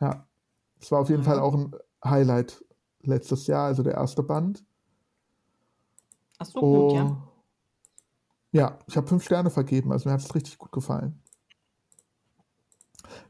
ja, 0.01 0.29
es 0.81 0.93
war 0.93 1.01
auf 1.01 1.09
jeden 1.09 1.23
mhm. 1.23 1.27
Fall 1.27 1.41
auch 1.41 1.55
ein 1.55 1.75
Highlight 2.05 2.65
letztes 3.03 3.49
Jahr, 3.49 3.67
also 3.67 3.83
der 3.83 3.95
erste 3.95 4.23
Band. 4.23 4.65
Ach 6.39 6.47
so, 6.47 6.61
gut, 6.61 6.93
ja. 6.93 7.17
Ja, 8.57 8.79
ich 8.87 8.97
habe 8.97 9.07
fünf 9.07 9.23
Sterne 9.23 9.51
vergeben, 9.51 9.93
also 9.93 10.09
mir 10.09 10.15
hat 10.15 10.23
es 10.23 10.35
richtig 10.35 10.57
gut 10.57 10.73
gefallen. 10.73 11.21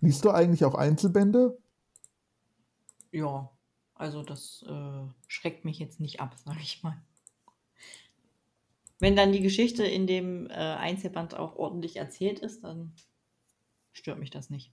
Liest 0.00 0.24
du 0.24 0.30
eigentlich 0.30 0.64
auch 0.64 0.76
Einzelbände? 0.76 1.58
Ja, 3.10 3.50
also 3.96 4.22
das 4.22 4.64
äh, 4.68 5.04
schreckt 5.26 5.64
mich 5.64 5.80
jetzt 5.80 5.98
nicht 5.98 6.20
ab, 6.20 6.36
sag 6.44 6.60
ich 6.60 6.80
mal. 6.84 7.02
Wenn 9.00 9.16
dann 9.16 9.32
die 9.32 9.42
Geschichte 9.42 9.84
in 9.84 10.06
dem 10.06 10.46
äh, 10.46 10.52
Einzelband 10.52 11.34
auch 11.34 11.56
ordentlich 11.56 11.96
erzählt 11.96 12.38
ist, 12.38 12.62
dann 12.62 12.94
stört 13.90 14.20
mich 14.20 14.30
das 14.30 14.48
nicht. 14.48 14.72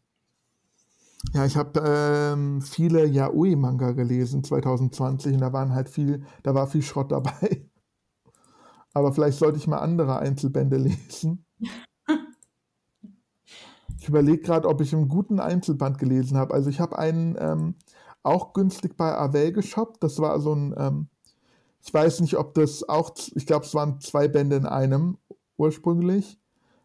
Ja, 1.33 1.47
ich 1.47 1.57
habe 1.57 1.79
ähm, 1.83 2.61
viele 2.61 3.07
Yaoi-Manga 3.07 3.93
gelesen 3.93 4.43
2020 4.43 5.33
und 5.33 5.41
da 5.41 5.51
waren 5.51 5.73
halt 5.73 5.89
viel, 5.89 6.27
da 6.43 6.53
war 6.53 6.67
viel 6.67 6.83
Schrott 6.83 7.11
dabei. 7.11 7.65
Aber 8.93 9.11
vielleicht 9.13 9.39
sollte 9.39 9.57
ich 9.57 9.67
mal 9.67 9.79
andere 9.79 10.19
Einzelbände 10.19 10.77
lesen. 10.77 11.45
ich 13.99 14.07
überlege 14.07 14.41
gerade, 14.41 14.67
ob 14.67 14.81
ich 14.81 14.93
einen 14.93 15.07
guten 15.07 15.39
Einzelband 15.39 15.97
gelesen 15.97 16.37
habe. 16.37 16.53
Also 16.53 16.69
ich 16.69 16.79
habe 16.79 16.97
einen 16.97 17.35
ähm, 17.39 17.75
auch 18.21 18.53
günstig 18.53 18.95
bei 18.95 19.17
Avel 19.17 19.51
geshoppt. 19.51 20.03
Das 20.03 20.19
war 20.19 20.39
so 20.39 20.53
ein, 20.53 20.73
ähm, 20.77 21.07
ich 21.81 21.93
weiß 21.93 22.21
nicht, 22.21 22.37
ob 22.37 22.53
das 22.53 22.87
auch, 22.87 23.13
ich 23.35 23.45
glaube, 23.45 23.65
es 23.65 23.73
waren 23.73 23.99
zwei 23.99 24.27
Bände 24.27 24.55
in 24.55 24.65
einem 24.65 25.17
ursprünglich. 25.57 26.39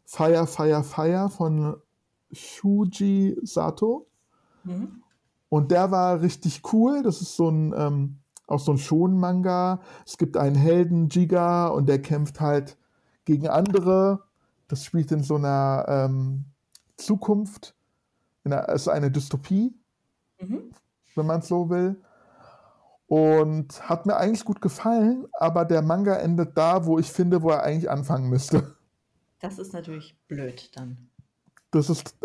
Fire, 0.04 0.46
Fire, 0.46 0.82
Fire 0.82 1.28
von 1.28 1.76
Shuji 2.32 3.38
Sato. 3.42 4.08
Mhm. 4.64 5.02
Und 5.48 5.70
der 5.70 5.90
war 5.90 6.20
richtig 6.20 6.62
cool. 6.72 7.02
Das 7.02 7.20
ist 7.20 7.36
so 7.36 7.48
ein, 7.48 7.74
ähm, 7.76 8.18
auch 8.48 8.60
so 8.60 8.72
ein 8.72 8.78
Schon-Manga. 8.78 9.80
Es 10.04 10.18
gibt 10.18 10.36
einen 10.36 10.56
Helden, 10.56 11.08
Jiga, 11.08 11.68
und 11.68 11.88
der 11.88 12.02
kämpft 12.02 12.40
halt 12.40 12.76
gegen 13.24 13.46
andere. 13.46 14.24
Das 14.66 14.84
spielt 14.84 15.12
in 15.12 15.22
so 15.22 15.36
einer 15.36 15.84
ähm, 15.88 16.46
Zukunft. 16.96 17.74
Es 18.44 18.82
ist 18.82 18.88
eine 18.88 19.10
Dystopie, 19.10 19.74
mhm. 20.40 20.72
wenn 21.14 21.26
man 21.26 21.40
es 21.40 21.48
so 21.48 21.68
will. 21.68 22.00
Und 23.06 23.88
hat 23.88 24.06
mir 24.06 24.16
eigentlich 24.16 24.44
gut 24.44 24.60
gefallen, 24.60 25.26
aber 25.32 25.64
der 25.64 25.82
Manga 25.82 26.14
endet 26.16 26.56
da, 26.56 26.84
wo 26.84 26.98
ich 26.98 27.10
finde, 27.10 27.42
wo 27.42 27.50
er 27.50 27.62
eigentlich 27.62 27.90
anfangen 27.90 28.28
müsste. 28.28 28.76
Das 29.40 29.58
ist 29.58 29.72
natürlich 29.72 30.18
blöd 30.26 30.76
dann. 30.76 31.10
Das 31.70 31.90
ist, 31.90 32.16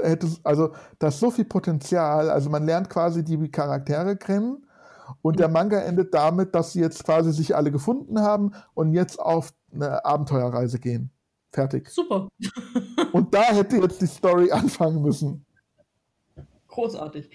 also, 0.43 0.73
da 0.99 1.09
ist 1.09 1.19
so 1.19 1.29
viel 1.29 1.45
Potenzial. 1.45 2.29
Also 2.29 2.49
man 2.49 2.65
lernt 2.65 2.89
quasi 2.89 3.23
die 3.23 3.51
Charaktere 3.51 4.15
kennen 4.15 4.65
und 5.21 5.39
der 5.39 5.47
Manga 5.47 5.80
endet 5.80 6.13
damit, 6.13 6.55
dass 6.55 6.73
sie 6.73 6.81
jetzt 6.81 7.03
quasi 7.03 7.31
sich 7.31 7.55
alle 7.55 7.71
gefunden 7.71 8.19
haben 8.19 8.53
und 8.73 8.93
jetzt 8.93 9.19
auf 9.19 9.53
eine 9.73 10.03
Abenteuerreise 10.05 10.80
gehen. 10.80 11.11
Fertig. 11.51 11.89
Super. 11.89 12.27
und 13.13 13.34
da 13.34 13.43
hätte 13.43 13.77
jetzt 13.77 14.01
die 14.01 14.07
Story 14.07 14.51
anfangen 14.51 15.01
müssen. 15.01 15.45
Großartig. 16.67 17.30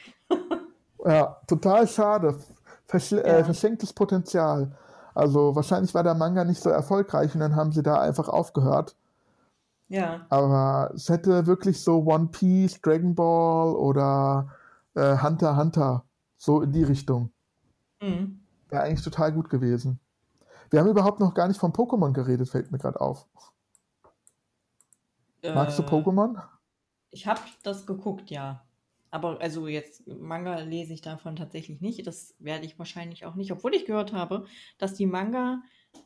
ja, 1.04 1.36
total 1.46 1.86
schade. 1.86 2.38
Versch 2.86 3.12
äh, 3.12 3.16
ja. 3.16 3.38
äh, 3.38 3.44
verschenktes 3.44 3.92
Potenzial. 3.92 4.76
Also 5.14 5.54
wahrscheinlich 5.54 5.94
war 5.94 6.02
der 6.02 6.14
Manga 6.14 6.44
nicht 6.44 6.60
so 6.60 6.70
erfolgreich 6.70 7.34
und 7.34 7.40
dann 7.40 7.54
haben 7.54 7.72
sie 7.72 7.82
da 7.82 8.00
einfach 8.00 8.28
aufgehört. 8.28 8.96
Ja. 9.88 10.26
Aber 10.28 10.92
es 10.94 11.08
hätte 11.08 11.46
wirklich 11.46 11.82
so 11.82 12.04
One 12.04 12.28
Piece, 12.28 12.80
Dragon 12.80 13.14
Ball 13.14 13.74
oder 13.74 14.48
äh, 14.94 15.16
Hunter 15.18 15.56
Hunter 15.56 16.04
so 16.36 16.62
in 16.62 16.72
die 16.72 16.84
Richtung. 16.84 17.30
Mhm. 18.00 18.40
Wäre 18.68 18.82
eigentlich 18.82 19.02
total 19.02 19.32
gut 19.32 19.48
gewesen. 19.48 19.98
Wir 20.70 20.80
haben 20.80 20.88
überhaupt 20.88 21.20
noch 21.20 21.34
gar 21.34 21.48
nicht 21.48 21.58
von 21.58 21.72
Pokémon 21.72 22.12
geredet, 22.12 22.48
fällt 22.48 22.70
mir 22.70 22.78
gerade 22.78 23.00
auf. 23.00 23.26
Äh, 25.42 25.54
Magst 25.54 25.78
du 25.78 25.82
Pokémon? 25.82 26.42
Ich 27.10 27.26
habe 27.26 27.40
das 27.62 27.86
geguckt, 27.86 28.30
ja. 28.30 28.62
Aber 29.10 29.40
also 29.40 29.66
jetzt 29.68 30.06
Manga 30.06 30.58
lese 30.58 30.92
ich 30.92 31.00
davon 31.00 31.36
tatsächlich 31.36 31.80
nicht. 31.80 32.06
Das 32.06 32.34
werde 32.38 32.66
ich 32.66 32.78
wahrscheinlich 32.78 33.24
auch 33.24 33.34
nicht, 33.34 33.50
obwohl 33.52 33.74
ich 33.74 33.86
gehört 33.86 34.12
habe, 34.12 34.44
dass 34.76 34.94
die 34.94 35.06
Manga 35.06 35.62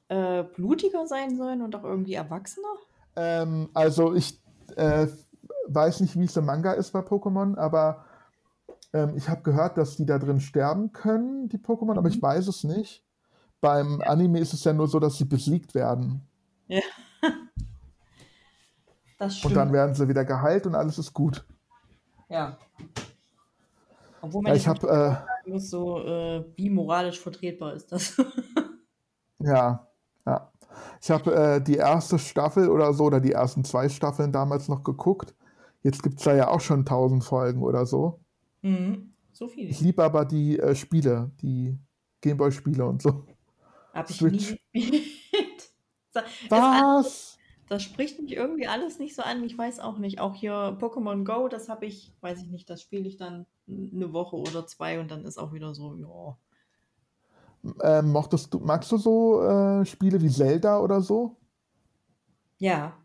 äh, 0.09 0.44
blutiger 0.44 1.06
sein 1.06 1.36
sollen 1.36 1.62
und 1.62 1.74
auch 1.74 1.82
irgendwie 1.82 2.14
erwachsener. 2.14 2.69
Ähm, 3.16 3.69
also 3.74 4.14
ich 4.14 4.40
äh, 4.77 5.09
weiß 5.66 6.01
nicht, 6.01 6.19
wie 6.19 6.24
es 6.24 6.36
im 6.36 6.47
Manga 6.47 6.73
ist 6.73 6.93
bei 6.93 7.01
Pokémon, 7.01 7.56
aber 7.59 8.05
ähm, 8.93 9.14
ich 9.16 9.28
habe 9.28 9.43
gehört, 9.43 9.78
dass 9.78 9.97
die 9.97 10.06
da 10.06 10.19
drin 10.19 10.40
sterben 10.40 10.93
können, 10.93 11.48
die 11.48 11.59
Pokémon, 11.59 11.93
mhm. 11.93 11.98
aber 11.98 12.09
ich 12.09 12.19
mhm. 12.19 12.23
weiß 12.23 12.48
es 12.48 12.64
nicht. 12.64 13.05
Beim 13.60 14.01
ja. 14.01 14.06
Anime 14.09 14.40
ist 14.40 14.52
es 14.52 14.64
ja 14.64 14.73
nur 14.73 14.89
so, 14.89 14.98
dass 14.98 15.16
sie 15.16 15.24
besiegt 15.24 15.74
werden. 15.74 16.27
Ja. 16.69 16.82
Das 19.19 19.36
stimmt. 19.39 19.52
Und 19.52 19.56
dann 19.56 19.73
werden 19.73 19.94
sie 19.94 20.09
wieder 20.09 20.24
geheilt 20.24 20.66
und 20.66 20.74
alles 20.74 20.98
ist 20.98 21.12
gut. 21.12 21.47
Ja. 22.28 22.59
Obwohl 24.20 24.43
man 24.43 24.51
ja, 24.51 24.56
ich 24.56 24.66
habe 24.66 25.24
äh, 25.47 25.48
muss, 25.48 25.70
so 25.70 26.05
äh, 26.05 26.44
wie 26.56 26.69
moralisch 26.69 27.20
vertretbar 27.20 27.74
ist 27.74 27.93
das. 27.93 28.16
ja, 29.39 29.86
ja. 30.27 30.52
Ich 31.01 31.10
habe 31.12 31.35
äh, 31.35 31.60
die 31.60 31.77
erste 31.77 32.19
Staffel 32.19 32.69
oder 32.69 32.93
so, 32.94 33.05
oder 33.05 33.20
die 33.20 33.31
ersten 33.31 33.64
zwei 33.64 33.89
Staffeln 33.89 34.32
damals 34.32 34.66
noch 34.66 34.82
geguckt. 34.82 35.36
Jetzt 35.85 36.02
gibt 36.02 36.19
es 36.19 36.24
da 36.24 36.35
ja 36.35 36.48
auch 36.48 36.60
schon 36.60 36.85
tausend 36.85 37.23
Folgen 37.23 37.62
oder 37.62 37.86
so. 37.86 38.22
Mhm. 38.62 39.12
So 39.32 39.48
viel. 39.48 39.70
Ich 39.70 39.80
liebe 39.80 40.02
aber 40.02 40.24
die 40.24 40.59
äh, 40.59 40.74
Spiele, 40.74 41.30
die 41.40 41.78
Gameboy-Spiele 42.20 42.86
und 42.86 43.02
so. 43.02 43.26
Hab 43.93 44.09
ich 44.09 44.16
Switch. 44.16 44.56
nie 44.72 45.02
das, 46.12 46.24
Was? 46.48 47.39
Das 47.68 47.82
spricht 47.82 48.20
mich 48.20 48.32
irgendwie 48.32 48.66
alles 48.66 48.98
nicht 48.98 49.14
so 49.14 49.22
an. 49.22 49.43
Ich 49.44 49.56
weiß 49.56 49.80
auch 49.80 49.98
nicht. 49.98 50.20
Auch 50.20 50.34
hier 50.34 50.76
Pokémon 50.78 51.24
Go, 51.24 51.48
das 51.48 51.68
habe 51.68 51.86
ich, 51.86 52.12
weiß 52.20 52.43
ich 52.43 52.51
nicht, 52.51 52.68
das 52.68 52.82
spiele 52.82 53.09
ich 53.09 53.16
dann 53.16 53.47
eine 53.66 54.12
Woche 54.12 54.36
oder 54.36 54.66
zwei 54.66 55.01
und 55.01 55.10
dann 55.10 55.24
ist 55.24 55.39
auch 55.39 55.52
wieder 55.52 55.74
so, 55.74 55.94
ja. 55.97 56.36
Ähm, 57.82 58.10
mochtest 58.10 58.52
du, 58.52 58.59
magst 58.59 58.90
du 58.90 58.97
so 58.97 59.43
äh, 59.43 59.86
Spiele 59.86 60.20
wie 60.20 60.28
Zelda 60.28 60.80
oder 60.80 61.01
so? 61.01 61.36
Ja, 62.59 63.01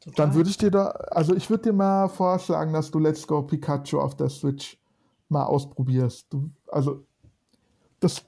Total. 0.00 0.26
Dann 0.26 0.34
würde 0.34 0.48
ich 0.48 0.56
dir 0.56 0.70
da, 0.70 0.86
also 0.86 1.34
ich 1.34 1.50
würde 1.50 1.64
dir 1.64 1.72
mal 1.74 2.08
vorschlagen, 2.08 2.72
dass 2.72 2.90
du 2.90 2.98
Let's 2.98 3.26
Go 3.26 3.42
Pikachu 3.42 4.00
auf 4.00 4.16
der 4.16 4.30
Switch 4.30 4.78
mal 5.28 5.44
ausprobierst. 5.44 6.26
Du, 6.32 6.50
also, 6.68 7.06
das 8.00 8.24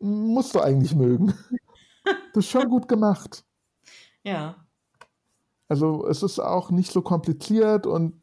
musst 0.00 0.54
du 0.54 0.60
eigentlich 0.60 0.94
mögen. 0.94 1.32
das 2.34 2.44
ist 2.44 2.50
schon 2.50 2.68
gut 2.68 2.88
gemacht. 2.88 3.44
Ja. 4.24 4.66
Also, 5.68 6.08
es 6.08 6.24
ist 6.24 6.40
auch 6.40 6.72
nicht 6.72 6.90
so 6.90 7.02
kompliziert 7.02 7.86
und 7.86 8.20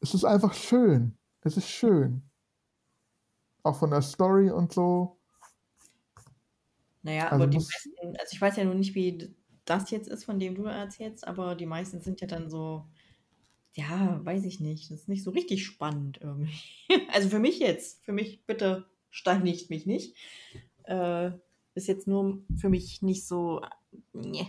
es 0.00 0.12
ist 0.12 0.24
einfach 0.24 0.52
schön. 0.52 1.16
Es 1.40 1.56
ist 1.56 1.68
schön. 1.68 2.22
Auch 3.62 3.76
von 3.76 3.90
der 3.90 4.02
Story 4.02 4.50
und 4.50 4.72
so. 4.72 5.16
Naja, 7.02 7.28
also 7.28 7.36
aber 7.36 7.46
die 7.46 7.58
meisten, 7.58 8.16
also 8.18 8.30
ich 8.32 8.40
weiß 8.40 8.56
ja 8.56 8.64
nur 8.64 8.74
nicht, 8.74 8.94
wie 8.94 9.34
das 9.66 9.90
jetzt 9.90 10.08
ist, 10.08 10.24
von 10.24 10.38
dem 10.38 10.54
du 10.54 10.64
erzählst, 10.64 11.26
aber 11.26 11.54
die 11.54 11.66
meisten 11.66 12.00
sind 12.00 12.20
ja 12.20 12.26
dann 12.26 12.48
so, 12.48 12.86
ja, 13.74 14.20
weiß 14.24 14.44
ich 14.44 14.60
nicht, 14.60 14.90
das 14.90 15.00
ist 15.00 15.08
nicht 15.08 15.22
so 15.22 15.30
richtig 15.30 15.64
spannend 15.66 16.18
irgendwie. 16.22 16.52
Also 17.12 17.28
für 17.28 17.38
mich 17.38 17.58
jetzt, 17.58 18.04
für 18.04 18.12
mich 18.12 18.44
bitte 18.46 18.86
steinigt 19.10 19.70
mich 19.70 19.86
nicht. 19.86 20.16
Äh, 20.84 21.32
ist 21.74 21.88
jetzt 21.88 22.06
nur 22.06 22.38
für 22.56 22.68
mich 22.68 23.02
nicht 23.02 23.26
so, 23.26 23.60
nee. 24.12 24.46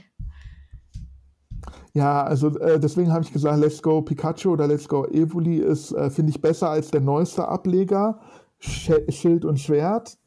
Ja, 1.93 2.23
also 2.23 2.57
äh, 2.59 2.79
deswegen 2.79 3.11
habe 3.11 3.23
ich 3.23 3.33
gesagt, 3.33 3.59
Let's 3.59 3.81
Go 3.81 4.01
Pikachu 4.01 4.51
oder 4.51 4.67
Let's 4.67 4.87
Go 4.87 5.05
Evoli 5.05 5.57
ist, 5.57 5.91
äh, 5.91 6.09
finde 6.09 6.29
ich, 6.29 6.41
besser 6.41 6.69
als 6.69 6.91
der 6.91 7.01
neueste 7.01 7.47
Ableger, 7.47 8.21
Sch 8.59 8.91
Schild 9.09 9.45
und 9.45 9.59
Schwert. 9.59 10.17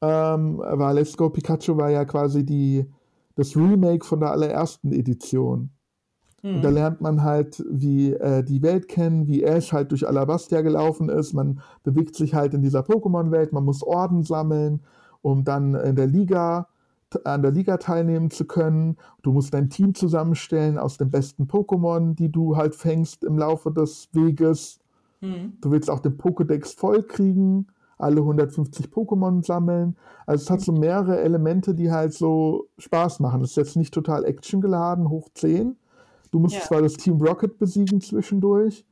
Ähm, 0.00 0.58
weil 0.58 0.96
Let's 0.96 1.16
Go 1.16 1.30
Pikachu 1.30 1.76
war 1.76 1.90
ja 1.90 2.04
quasi 2.04 2.44
die 2.44 2.84
das 3.38 3.56
Remake 3.56 4.04
von 4.04 4.18
der 4.18 4.32
allerersten 4.32 4.92
Edition. 4.92 5.70
Mhm. 6.42 6.56
Und 6.56 6.64
da 6.64 6.70
lernt 6.70 7.00
man 7.00 7.22
halt, 7.22 7.64
wie 7.70 8.12
äh, 8.12 8.42
die 8.42 8.62
Welt 8.62 8.88
kennen, 8.88 9.28
wie 9.28 9.44
Ash 9.44 9.72
halt 9.72 9.92
durch 9.92 10.06
Alabastia 10.06 10.60
gelaufen 10.60 11.08
ist. 11.08 11.34
Man 11.34 11.60
bewegt 11.84 12.16
sich 12.16 12.34
halt 12.34 12.52
in 12.52 12.62
dieser 12.62 12.80
Pokémon-Welt, 12.80 13.52
man 13.52 13.64
muss 13.64 13.84
Orden 13.84 14.24
sammeln, 14.24 14.80
um 15.22 15.44
dann 15.44 15.76
in 15.76 15.94
der 15.94 16.08
Liga 16.08 16.66
an 17.24 17.40
der 17.40 17.52
Liga 17.52 17.78
teilnehmen 17.78 18.30
zu 18.30 18.44
können. 18.44 18.96
Du 19.22 19.32
musst 19.32 19.54
dein 19.54 19.70
Team 19.70 19.94
zusammenstellen 19.94 20.76
aus 20.76 20.98
den 20.98 21.10
besten 21.10 21.44
Pokémon, 21.44 22.14
die 22.14 22.30
du 22.30 22.56
halt 22.56 22.74
fängst 22.74 23.24
im 23.24 23.38
Laufe 23.38 23.70
des 23.70 24.08
Weges. 24.12 24.80
Mhm. 25.20 25.54
Du 25.60 25.70
willst 25.70 25.90
auch 25.90 26.00
den 26.00 26.18
Pokédex 26.18 26.76
voll 26.76 27.04
kriegen, 27.04 27.68
alle 27.98 28.20
150 28.20 28.86
Pokémon 28.86 29.44
sammeln. 29.44 29.96
Also 30.26 30.44
es 30.44 30.50
hat 30.50 30.60
so 30.60 30.72
mehrere 30.72 31.20
Elemente, 31.20 31.74
die 31.74 31.90
halt 31.90 32.14
so 32.14 32.68
Spaß 32.78 33.20
machen. 33.20 33.42
Es 33.42 33.50
ist 33.50 33.56
jetzt 33.56 33.76
nicht 33.76 33.92
total 33.92 34.24
actiongeladen, 34.24 35.08
hoch 35.08 35.28
10. 35.34 35.76
Du 36.30 36.38
musst 36.38 36.54
ja. 36.54 36.60
zwar 36.62 36.82
das 36.82 36.94
Team 36.94 37.20
Rocket 37.20 37.58
besiegen 37.58 38.00
zwischendurch, 38.00 38.86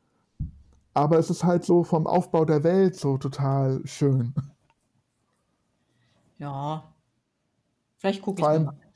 aber 0.95 1.19
es 1.19 1.31
ist 1.31 1.45
halt 1.45 1.65
so 1.65 1.85
vom 1.85 2.07
Aufbau 2.07 2.45
der 2.45 2.65
Welt 2.65 2.97
so 2.97 3.19
total 3.19 3.81
schön. 3.85 4.35
Ja. 6.39 6.85
Vielleicht 7.99 8.23
gucke 8.23 8.41
ich 8.41 8.47
mal. 8.47 8.77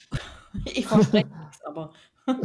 Ich 0.64 0.84
verspreche 0.84 1.28
nichts, 1.28 1.64
aber. 1.64 1.92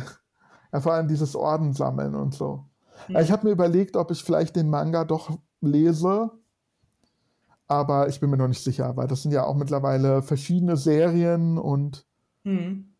ja, 0.71 0.79
vor 0.79 0.93
allem 0.93 1.07
dieses 1.07 1.35
Orden 1.35 1.73
sammeln 1.73 2.13
und 2.13 2.35
so. 2.35 2.65
Hm. 3.07 3.17
Ich 3.17 3.31
habe 3.31 3.47
mir 3.47 3.51
überlegt, 3.53 3.97
ob 3.97 4.11
ich 4.11 4.23
vielleicht 4.23 4.55
den 4.55 4.69
Manga 4.69 5.05
doch 5.05 5.39
lese, 5.61 6.29
aber 7.67 8.07
ich 8.09 8.19
bin 8.19 8.29
mir 8.29 8.37
noch 8.37 8.47
nicht 8.47 8.63
sicher, 8.63 8.95
weil 8.95 9.07
das 9.07 9.23
sind 9.23 9.31
ja 9.31 9.45
auch 9.45 9.55
mittlerweile 9.55 10.21
verschiedene 10.21 10.77
Serien 10.77 11.57
und 11.57 12.05
hm. 12.43 12.93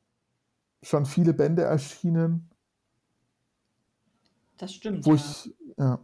schon 0.82 1.06
viele 1.06 1.34
Bände 1.34 1.64
erschienen. 1.64 2.50
Das 4.58 4.74
stimmt. 4.74 5.06
Wo 5.06 5.12
ja. 5.12 5.16
ich, 5.16 5.56
ja, 5.78 6.00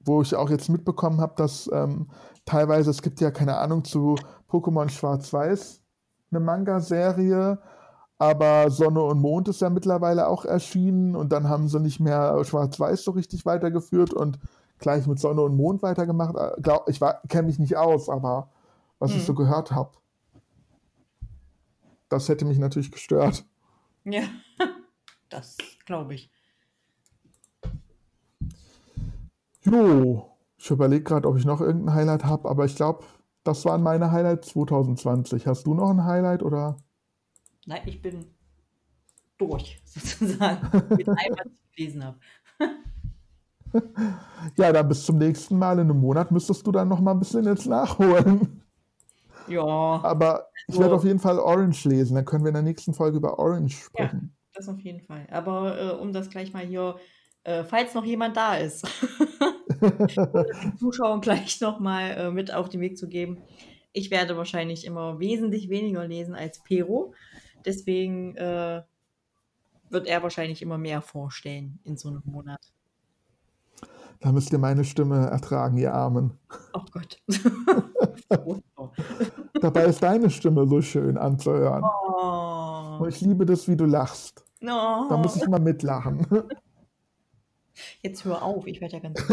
wo 0.00 0.22
ich 0.22 0.34
auch 0.34 0.50
jetzt 0.50 0.68
mitbekommen 0.68 1.20
habe, 1.20 1.34
dass 1.36 1.68
ähm, 1.72 2.08
teilweise, 2.44 2.90
es 2.90 3.02
gibt 3.02 3.20
ja 3.20 3.30
keine 3.30 3.58
Ahnung 3.58 3.84
zu 3.84 4.16
Pokémon 4.48 4.88
Schwarz-Weiß 4.88 5.82
eine 6.30 6.40
Manga-Serie, 6.40 7.58
aber 8.18 8.70
Sonne 8.70 9.02
und 9.02 9.20
Mond 9.20 9.48
ist 9.48 9.60
ja 9.60 9.70
mittlerweile 9.70 10.28
auch 10.28 10.44
erschienen 10.44 11.14
und 11.14 11.30
dann 11.30 11.48
haben 11.48 11.68
sie 11.68 11.80
nicht 11.80 12.00
mehr 12.00 12.42
Schwarz-Weiß 12.44 13.04
so 13.04 13.12
richtig 13.12 13.46
weitergeführt 13.46 14.12
und 14.12 14.38
gleich 14.78 15.06
mit 15.06 15.18
Sonne 15.18 15.42
und 15.42 15.56
Mond 15.56 15.82
weitergemacht. 15.82 16.36
Äh, 16.36 16.90
ich 16.90 17.00
kenne 17.28 17.46
mich 17.46 17.58
nicht 17.58 17.76
aus, 17.76 18.08
aber 18.08 18.50
was 18.98 19.12
hm. 19.12 19.18
ich 19.18 19.24
so 19.24 19.32
mhm. 19.32 19.36
gehört 19.36 19.72
habe, 19.72 19.92
das 22.08 22.28
hätte 22.28 22.44
mich 22.44 22.58
natürlich 22.58 22.92
gestört. 22.92 23.44
Ja, 24.04 24.22
das 25.28 25.58
glaube 25.84 26.14
ich. 26.14 26.30
Jo, 29.64 30.30
ich 30.56 30.70
überlege 30.70 31.04
gerade, 31.04 31.28
ob 31.28 31.36
ich 31.36 31.44
noch 31.44 31.60
irgendein 31.60 31.94
Highlight 31.94 32.24
habe, 32.24 32.48
aber 32.48 32.64
ich 32.64 32.74
glaube, 32.74 33.04
das 33.44 33.66
waren 33.66 33.82
meine 33.82 34.10
Highlights 34.10 34.48
2020. 34.48 35.46
Hast 35.46 35.66
du 35.66 35.74
noch 35.74 35.90
ein 35.90 36.04
Highlight 36.04 36.42
oder? 36.42 36.78
Nein, 37.66 37.82
ich 37.84 38.00
bin 38.00 38.24
durch, 39.36 39.80
sozusagen, 39.84 40.96
mit 40.96 41.08
allem, 41.08 41.36
was 41.36 41.52
ich 41.52 41.76
gelesen 41.76 42.04
habe. 42.04 42.18
ja, 44.56 44.72
dann 44.72 44.88
bis 44.88 45.04
zum 45.04 45.18
nächsten 45.18 45.58
Mal 45.58 45.78
in 45.78 45.90
einem 45.90 46.00
Monat 46.00 46.30
müsstest 46.30 46.66
du 46.66 46.72
dann 46.72 46.88
noch 46.88 47.00
mal 47.00 47.12
ein 47.12 47.18
bisschen 47.18 47.44
jetzt 47.44 47.66
nachholen. 47.66 48.62
Ja. 49.48 49.62
Aber 49.62 50.48
ich 50.66 50.74
so. 50.74 50.80
werde 50.80 50.94
auf 50.94 51.04
jeden 51.04 51.18
Fall 51.18 51.38
Orange 51.38 51.88
lesen. 51.88 52.14
Dann 52.14 52.24
können 52.24 52.44
wir 52.44 52.48
in 52.48 52.54
der 52.54 52.62
nächsten 52.62 52.94
Folge 52.94 53.16
über 53.16 53.38
Orange 53.38 53.76
sprechen. 53.76 54.34
Ja, 54.34 54.48
das 54.54 54.68
auf 54.68 54.80
jeden 54.80 55.00
Fall. 55.00 55.26
Aber 55.30 55.78
äh, 55.78 55.90
um 55.92 56.12
das 56.12 56.30
gleich 56.30 56.52
mal 56.52 56.64
hier, 56.64 56.96
äh, 57.44 57.64
falls 57.64 57.94
noch 57.94 58.04
jemand 58.04 58.36
da 58.36 58.56
ist, 58.56 58.86
den 59.80 60.76
Zuschauern 60.78 61.20
gleich 61.20 61.60
nochmal 61.60 62.10
äh, 62.10 62.30
mit 62.30 62.52
auf 62.52 62.68
den 62.68 62.80
Weg 62.80 62.98
zu 62.98 63.08
geben. 63.08 63.42
Ich 63.92 64.10
werde 64.10 64.36
wahrscheinlich 64.36 64.84
immer 64.84 65.18
wesentlich 65.18 65.70
weniger 65.70 66.06
lesen 66.06 66.34
als 66.34 66.62
Pero. 66.62 67.14
Deswegen 67.64 68.36
äh, 68.36 68.82
wird 69.90 70.06
er 70.06 70.22
wahrscheinlich 70.22 70.62
immer 70.62 70.78
mehr 70.78 71.00
vorstellen 71.00 71.80
in 71.84 71.96
so 71.96 72.08
einem 72.08 72.22
Monat. 72.24 72.60
Da 74.20 74.32
müsst 74.32 74.52
ihr 74.52 74.58
meine 74.58 74.84
Stimme 74.84 75.28
ertragen, 75.28 75.76
ihr 75.76 75.94
Armen. 75.94 76.36
Oh 76.72 76.82
Gott. 76.90 77.22
Dabei 79.60 79.84
ist 79.84 80.02
deine 80.02 80.28
Stimme 80.30 80.66
so 80.66 80.82
schön 80.82 81.16
anzuhören. 81.16 81.84
Oh. 81.84 82.98
Und 83.02 83.08
ich 83.08 83.20
liebe 83.20 83.46
das, 83.46 83.68
wie 83.68 83.76
du 83.76 83.84
lachst. 83.84 84.44
Oh. 84.62 85.06
Da 85.08 85.16
muss 85.16 85.36
ich 85.36 85.46
mal 85.46 85.60
mitlachen. 85.60 86.26
Jetzt 88.02 88.24
hör 88.24 88.42
auf, 88.42 88.66
ich 88.66 88.80
werde 88.80 88.94
ja 88.94 89.00
ganz. 89.00 89.22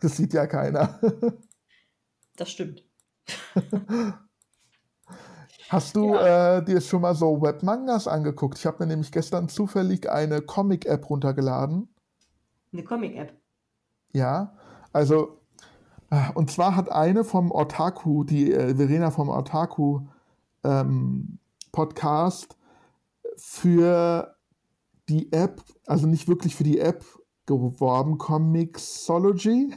Das 0.00 0.16
sieht 0.16 0.32
ja 0.32 0.48
keiner. 0.48 0.98
Das 2.34 2.50
stimmt. 2.50 2.82
Hast 5.68 5.94
du 5.94 6.14
ja. 6.14 6.56
äh, 6.56 6.64
dir 6.64 6.80
schon 6.80 7.02
mal 7.02 7.14
so 7.14 7.40
Webmangas 7.40 8.08
angeguckt? 8.08 8.58
Ich 8.58 8.66
habe 8.66 8.78
mir 8.80 8.88
nämlich 8.88 9.12
gestern 9.12 9.48
zufällig 9.48 10.10
eine 10.10 10.42
Comic-App 10.42 11.08
runtergeladen. 11.08 11.88
Eine 12.72 12.84
Comic-App? 12.84 13.32
Ja, 14.12 14.56
also, 14.92 15.40
äh, 16.10 16.32
und 16.34 16.50
zwar 16.50 16.76
hat 16.76 16.90
eine 16.90 17.24
vom 17.24 17.50
Otaku, 17.50 18.24
die 18.24 18.52
äh, 18.52 18.76
Verena 18.76 19.10
vom 19.10 19.28
Otaku 19.28 20.00
ähm, 20.64 21.38
Podcast, 21.72 22.56
für 23.36 24.34
die 25.08 25.32
App, 25.32 25.62
also 25.86 26.06
nicht 26.06 26.28
wirklich 26.28 26.56
für 26.56 26.64
die 26.64 26.80
App 26.80 27.04
geworben, 27.44 28.18
Comixology, 28.18 29.74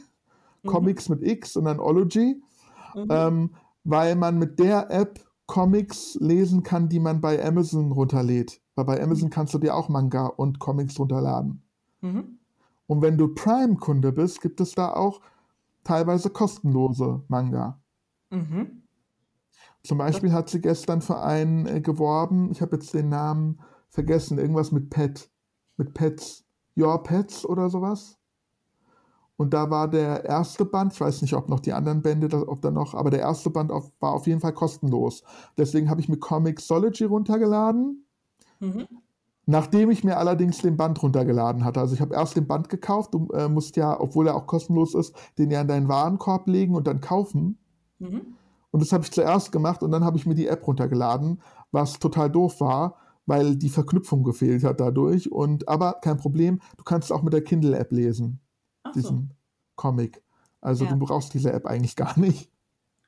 mhm. 0.62 0.68
Comics 0.68 1.08
mit 1.08 1.22
X 1.22 1.56
und 1.56 1.64
dann 1.64 1.78
Ology, 1.78 2.42
mhm. 2.94 3.06
ähm, 3.10 3.54
weil 3.84 4.16
man 4.16 4.38
mit 4.38 4.58
der 4.58 4.90
App 4.90 5.20
Comics 5.46 6.16
lesen 6.20 6.62
kann, 6.62 6.88
die 6.88 7.00
man 7.00 7.20
bei 7.20 7.44
Amazon 7.44 7.92
runterlädt. 7.92 8.60
Weil 8.76 8.84
bei 8.84 9.02
Amazon 9.02 9.28
mhm. 9.28 9.32
kannst 9.32 9.54
du 9.54 9.58
dir 9.58 9.74
auch 9.74 9.88
Manga 9.88 10.26
und 10.26 10.58
Comics 10.58 10.98
runterladen. 10.98 11.62
Mhm. 12.00 12.38
Und 12.90 13.02
wenn 13.02 13.16
du 13.16 13.28
Prime-Kunde 13.28 14.10
bist, 14.10 14.40
gibt 14.40 14.60
es 14.60 14.74
da 14.74 14.92
auch 14.92 15.20
teilweise 15.84 16.28
kostenlose 16.28 17.22
Manga. 17.28 17.80
Mhm. 18.30 18.82
Zum 19.84 19.96
Beispiel 19.96 20.32
hat 20.32 20.48
sie 20.48 20.60
gestern 20.60 21.00
für 21.00 21.20
einen 21.20 21.66
äh, 21.66 21.80
geworben, 21.80 22.50
ich 22.50 22.60
habe 22.60 22.74
jetzt 22.74 22.92
den 22.92 23.08
Namen 23.08 23.60
vergessen, 23.90 24.38
irgendwas 24.38 24.72
mit 24.72 24.90
Pet, 24.90 25.30
mit 25.76 25.94
Pets. 25.94 26.44
Your 26.76 27.00
Pets 27.04 27.44
oder 27.46 27.70
sowas. 27.70 28.18
Und 29.36 29.54
da 29.54 29.70
war 29.70 29.86
der 29.86 30.24
erste 30.24 30.64
Band, 30.64 30.92
ich 30.92 31.00
weiß 31.00 31.22
nicht, 31.22 31.34
ob 31.34 31.48
noch 31.48 31.60
die 31.60 31.72
anderen 31.72 32.02
Bände, 32.02 32.48
ob 32.48 32.60
da 32.60 32.72
noch, 32.72 32.94
aber 32.94 33.10
der 33.10 33.20
erste 33.20 33.50
Band 33.50 33.70
auf, 33.70 33.92
war 34.00 34.14
auf 34.14 34.26
jeden 34.26 34.40
Fall 34.40 34.52
kostenlos. 34.52 35.22
Deswegen 35.56 35.90
habe 35.90 36.00
ich 36.00 36.08
mir 36.08 36.18
Comixology 36.18 37.04
runtergeladen. 37.04 38.04
Mhm. 38.58 38.88
Nachdem 39.50 39.90
ich 39.90 40.04
mir 40.04 40.16
allerdings 40.16 40.58
den 40.58 40.76
Band 40.76 41.02
runtergeladen 41.02 41.64
hatte. 41.64 41.80
Also 41.80 41.94
ich 41.94 42.00
habe 42.00 42.14
erst 42.14 42.36
den 42.36 42.46
Band 42.46 42.68
gekauft, 42.68 43.14
du 43.14 43.26
äh, 43.32 43.48
musst 43.48 43.74
ja, 43.74 43.98
obwohl 43.98 44.28
er 44.28 44.36
auch 44.36 44.46
kostenlos 44.46 44.94
ist, 44.94 45.12
den 45.38 45.50
ja 45.50 45.60
in 45.60 45.66
deinen 45.66 45.88
Warenkorb 45.88 46.46
legen 46.46 46.76
und 46.76 46.86
dann 46.86 47.00
kaufen. 47.00 47.58
Mhm. 47.98 48.36
Und 48.70 48.80
das 48.80 48.92
habe 48.92 49.02
ich 49.02 49.10
zuerst 49.10 49.50
gemacht 49.50 49.82
und 49.82 49.90
dann 49.90 50.04
habe 50.04 50.16
ich 50.16 50.24
mir 50.24 50.36
die 50.36 50.46
App 50.46 50.64
runtergeladen, 50.64 51.42
was 51.72 51.98
total 51.98 52.30
doof 52.30 52.60
war, 52.60 52.94
weil 53.26 53.56
die 53.56 53.70
Verknüpfung 53.70 54.22
gefehlt 54.22 54.62
hat 54.62 54.78
dadurch. 54.78 55.32
Und 55.32 55.68
aber 55.68 55.94
kein 55.94 56.16
Problem, 56.16 56.60
du 56.76 56.84
kannst 56.84 57.12
auch 57.12 57.22
mit 57.22 57.32
der 57.32 57.42
Kindle-App 57.42 57.90
lesen, 57.90 58.38
Ach 58.84 58.92
diesen 58.92 59.30
so. 59.30 59.36
Comic. 59.74 60.22
Also 60.60 60.84
ja. 60.84 60.92
du 60.92 60.98
brauchst 60.98 61.34
diese 61.34 61.52
App 61.52 61.66
eigentlich 61.66 61.96
gar 61.96 62.16
nicht. 62.16 62.52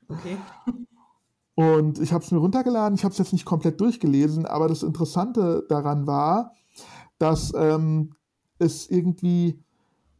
Okay. 0.09 0.37
Und 1.55 1.99
ich 1.99 2.13
habe 2.13 2.23
es 2.23 2.31
mir 2.31 2.39
runtergeladen, 2.39 2.95
ich 2.95 3.03
habe 3.03 3.11
es 3.11 3.19
jetzt 3.19 3.33
nicht 3.33 3.45
komplett 3.45 3.79
durchgelesen, 3.79 4.45
aber 4.45 4.67
das 4.67 4.81
Interessante 4.81 5.65
daran 5.69 6.07
war, 6.07 6.55
dass 7.19 7.53
ähm, 7.55 8.15
es 8.57 8.89
irgendwie, 8.89 9.63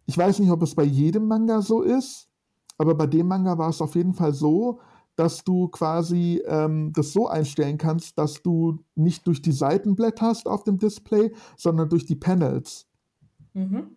ich 0.05 0.17
weiß 0.17 0.39
nicht, 0.39 0.51
ob 0.51 0.61
es 0.61 0.75
bei 0.75 0.83
jedem 0.83 1.27
Manga 1.27 1.61
so 1.61 1.81
ist, 1.81 2.29
aber 2.77 2.95
bei 2.95 3.07
dem 3.07 3.27
Manga 3.27 3.57
war 3.57 3.69
es 3.69 3.81
auf 3.81 3.95
jeden 3.95 4.13
Fall 4.13 4.33
so, 4.33 4.79
dass 5.15 5.43
du 5.43 5.67
quasi 5.67 6.41
ähm, 6.45 6.91
das 6.93 7.13
so 7.13 7.27
einstellen 7.27 7.77
kannst, 7.77 8.17
dass 8.17 8.41
du 8.41 8.79
nicht 8.95 9.27
durch 9.27 9.41
die 9.41 9.51
Seiten 9.51 9.95
blätterst 9.95 10.47
auf 10.47 10.63
dem 10.63 10.77
Display, 10.77 11.33
sondern 11.55 11.89
durch 11.89 12.05
die 12.05 12.15
Panels. 12.15 12.87
Mhm. 13.53 13.95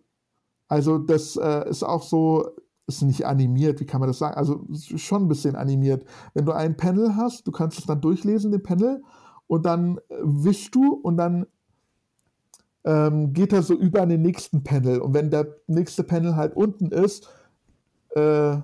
Also 0.67 0.97
das 0.97 1.35
äh, 1.35 1.69
ist 1.69 1.83
auch 1.83 2.03
so, 2.03 2.49
ist 2.87 3.01
nicht 3.01 3.25
animiert, 3.25 3.79
wie 3.79 3.85
kann 3.85 3.99
man 3.99 4.07
das 4.07 4.17
sagen? 4.17 4.35
Also 4.35 4.65
schon 4.95 5.23
ein 5.23 5.27
bisschen 5.27 5.55
animiert. 5.55 6.05
Wenn 6.33 6.45
du 6.45 6.53
ein 6.53 6.77
Panel 6.77 7.15
hast, 7.15 7.45
du 7.45 7.51
kannst 7.51 7.79
es 7.79 7.85
dann 7.85 8.01
durchlesen, 8.01 8.51
den 8.51 8.63
Panel, 8.63 9.03
und 9.47 9.65
dann 9.65 9.97
äh, 10.09 10.15
wischst 10.21 10.73
du 10.75 10.93
und 10.93 11.17
dann 11.17 11.45
ähm, 12.83 13.33
geht 13.33 13.53
er 13.53 13.63
so 13.63 13.73
über 13.73 14.01
an 14.01 14.09
den 14.09 14.21
nächsten 14.21 14.63
Panel. 14.63 14.99
Und 14.99 15.13
wenn 15.13 15.29
der 15.29 15.55
nächste 15.67 16.03
Panel 16.03 16.35
halt 16.35 16.55
unten 16.55 16.91
ist, 16.91 17.29
äh, 18.15 18.57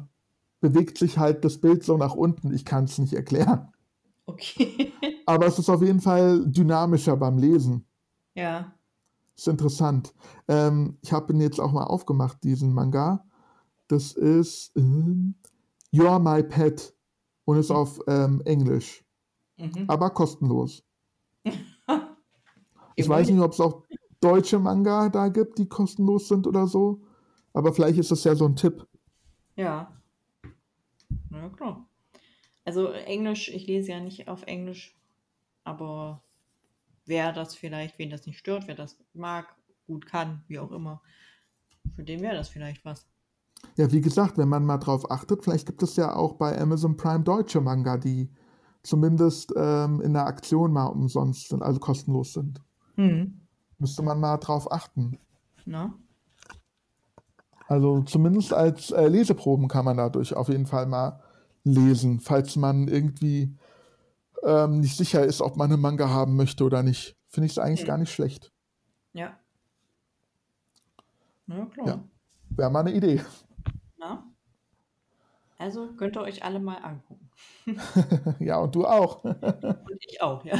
bewegt 0.61 0.97
sich 0.97 1.17
halt 1.17 1.43
das 1.43 1.59
Bild 1.59 1.83
so 1.83 1.97
nach 1.97 2.15
unten. 2.15 2.53
Ich 2.53 2.63
kann 2.63 2.85
es 2.85 2.97
nicht 2.97 3.13
erklären. 3.13 3.69
Okay. 4.25 4.93
Aber 5.25 5.45
es 5.45 5.59
ist 5.59 5.69
auf 5.69 5.81
jeden 5.81 5.99
Fall 5.99 6.45
dynamischer 6.45 7.17
beim 7.17 7.37
Lesen. 7.37 7.85
Ja. 8.35 8.73
Ist 9.35 9.47
interessant. 9.47 10.13
Ähm, 10.47 10.97
ich 11.01 11.11
habe 11.11 11.33
ihn 11.33 11.41
jetzt 11.41 11.59
auch 11.59 11.71
mal 11.71 11.83
aufgemacht, 11.83 12.43
diesen 12.43 12.73
Manga. 12.73 13.25
Das 13.87 14.13
ist 14.13 14.71
ähm, 14.75 15.35
You're 15.91 16.19
My 16.19 16.43
Pet 16.43 16.95
und 17.45 17.57
ist 17.57 17.71
auf 17.71 17.99
ähm, 18.07 18.41
Englisch. 18.45 19.03
mhm. 19.57 19.85
aber 19.87 20.09
kostenlos. 20.09 20.83
ich 22.95 23.07
weiß 23.07 23.29
nicht, 23.29 23.39
ob 23.39 23.51
es 23.51 23.59
auch 23.59 23.83
deutsche 24.19 24.59
Manga 24.59 25.09
da 25.09 25.27
gibt, 25.27 25.57
die 25.57 25.67
kostenlos 25.67 26.27
sind 26.27 26.47
oder 26.47 26.67
so. 26.67 27.01
Aber 27.53 27.73
vielleicht 27.73 27.99
ist 27.99 28.11
das 28.11 28.23
ja 28.23 28.35
so 28.35 28.45
ein 28.45 28.55
Tipp. 28.55 28.87
Ja. 29.55 29.91
Na 31.29 31.49
klar. 31.49 31.87
Also 32.65 32.87
Englisch, 32.91 33.49
ich 33.49 33.67
lese 33.67 33.91
ja 33.91 33.99
nicht 33.99 34.27
auf 34.27 34.43
Englisch, 34.43 34.95
aber 35.63 36.23
wer 37.05 37.33
das 37.33 37.55
vielleicht, 37.55 37.99
wen 37.99 38.09
das 38.09 38.25
nicht 38.25 38.39
stört, 38.39 38.67
wer 38.67 38.75
das 38.75 38.97
mag, 39.13 39.53
gut 39.85 40.05
kann, 40.05 40.43
wie 40.47 40.59
auch 40.59 40.71
immer, 40.71 41.01
für 41.95 42.03
den 42.03 42.21
wäre 42.21 42.35
das 42.35 42.49
vielleicht 42.49 42.85
was. 42.85 43.05
Ja, 43.75 43.91
wie 43.91 44.01
gesagt, 44.01 44.37
wenn 44.37 44.49
man 44.49 44.65
mal 44.65 44.77
drauf 44.77 45.09
achtet, 45.09 45.43
vielleicht 45.43 45.65
gibt 45.65 45.81
es 45.81 45.95
ja 45.95 46.15
auch 46.15 46.33
bei 46.33 46.59
Amazon 46.59 46.95
Prime 46.95 47.23
deutsche 47.23 47.59
Manga, 47.59 47.97
die 47.97 48.29
zumindest 48.83 49.53
ähm, 49.55 50.01
in 50.01 50.13
der 50.13 50.27
Aktion 50.27 50.71
mal 50.71 50.85
umsonst 50.87 51.49
sind, 51.49 51.63
also 51.63 51.79
kostenlos 51.79 52.33
sind. 52.33 52.61
Mhm. 52.97 53.41
Müsste 53.79 54.03
man 54.03 54.19
mal 54.19 54.37
drauf 54.37 54.71
achten. 54.71 55.17
Na? 55.65 55.93
Also 57.67 58.01
zumindest 58.01 58.53
als 58.53 58.91
äh, 58.91 59.07
Leseproben 59.07 59.67
kann 59.67 59.85
man 59.85 59.97
dadurch 59.97 60.35
auf 60.35 60.49
jeden 60.49 60.67
Fall 60.67 60.85
mal 60.85 61.21
lesen, 61.63 62.19
falls 62.19 62.55
man 62.55 62.87
irgendwie 62.87 63.57
ähm, 64.43 64.81
nicht 64.81 64.97
sicher 64.97 65.23
ist, 65.23 65.41
ob 65.41 65.57
man 65.57 65.71
einen 65.71 65.81
Manga 65.81 66.09
haben 66.09 66.35
möchte 66.35 66.63
oder 66.65 66.83
nicht. 66.83 67.15
Finde 67.27 67.47
ich 67.47 67.53
es 67.53 67.57
eigentlich 67.57 67.83
mhm. 67.83 67.87
gar 67.87 67.97
nicht 67.97 68.13
schlecht. 68.13 68.51
Ja. 69.13 69.37
Na 71.47 71.65
klar. 71.65 71.87
Ja. 71.87 72.03
Wäre 72.49 72.69
mal 72.69 72.81
eine 72.81 72.93
Idee. 72.93 73.21
Na? 74.03 74.23
Also 75.57 75.93
könnt 75.93 76.17
ihr 76.17 76.21
euch 76.21 76.43
alle 76.43 76.59
mal 76.59 76.77
angucken. 76.77 77.29
ja, 78.39 78.57
und 78.57 78.75
du 78.75 78.85
auch. 78.85 79.23
und 79.23 80.05
ich 80.09 80.21
auch, 80.21 80.43
ja. 80.43 80.57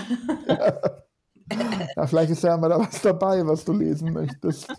ja. 0.47 2.07
Vielleicht 2.07 2.31
ist 2.31 2.43
ja 2.43 2.55
mal 2.55 2.69
da 2.69 2.79
was 2.79 3.01
dabei, 3.01 3.45
was 3.45 3.65
du 3.65 3.73
lesen 3.73 4.13
möchtest. 4.13 4.73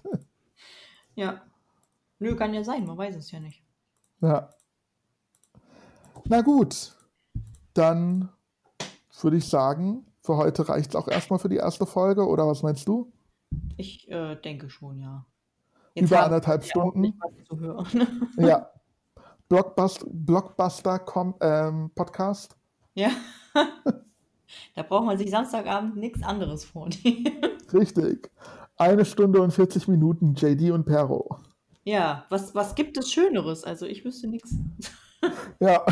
ja. 1.15 1.43
Nö, 2.19 2.35
kann 2.37 2.55
ja 2.55 2.65
sein, 2.65 2.87
man 2.87 2.97
weiß 2.97 3.17
es 3.17 3.31
ja 3.33 3.41
nicht. 3.41 3.63
Ja. 4.23 4.49
Na 6.25 6.41
gut, 6.41 6.97
dann 7.75 8.31
würde 9.21 9.37
ich 9.37 9.49
sagen, 9.49 10.07
für 10.23 10.37
heute 10.37 10.69
reicht 10.69 10.91
es 10.91 10.97
auch 10.97 11.09
erstmal 11.09 11.39
für 11.39 11.51
die 11.51 11.57
erste 11.57 11.85
Folge, 11.85 12.27
oder 12.27 12.47
was 12.47 12.63
meinst 12.63 12.89
du? 12.89 13.13
Ich 13.77 14.09
äh, 14.11 14.37
denke 14.37 14.71
schon, 14.71 15.01
ja. 15.01 15.27
Jetzt 15.95 16.11
Über 16.11 16.25
anderthalb 16.25 16.65
Stunden. 16.65 17.15
ja. 18.37 18.69
Blockbuster, 19.49 20.07
Blockbuster 20.11 21.05
ähm, 21.41 21.91
Podcast. 21.95 22.57
Ja. 22.95 23.11
da 24.75 24.83
braucht 24.83 25.07
man 25.07 25.19
sich 25.19 25.31
Samstagabend 25.31 25.97
nichts 25.97 26.23
anderes 26.25 26.65
vornehmen. 26.65 27.29
Richtig. 27.73 28.31
Eine 28.77 29.05
Stunde 29.05 29.41
und 29.41 29.53
40 29.53 29.87
Minuten 29.87 30.35
JD 30.35 30.73
und 30.73 30.85
Perro. 30.85 31.39
Ja, 31.85 32.25
was, 32.29 32.55
was 32.57 32.75
gibt 32.75 32.97
es 32.99 33.13
Schöneres? 33.13 33.63
Also 33.63 33.87
ich 33.87 34.05
wüsste 34.05 34.27
nichts. 34.27 34.57
Ja. 35.61 35.85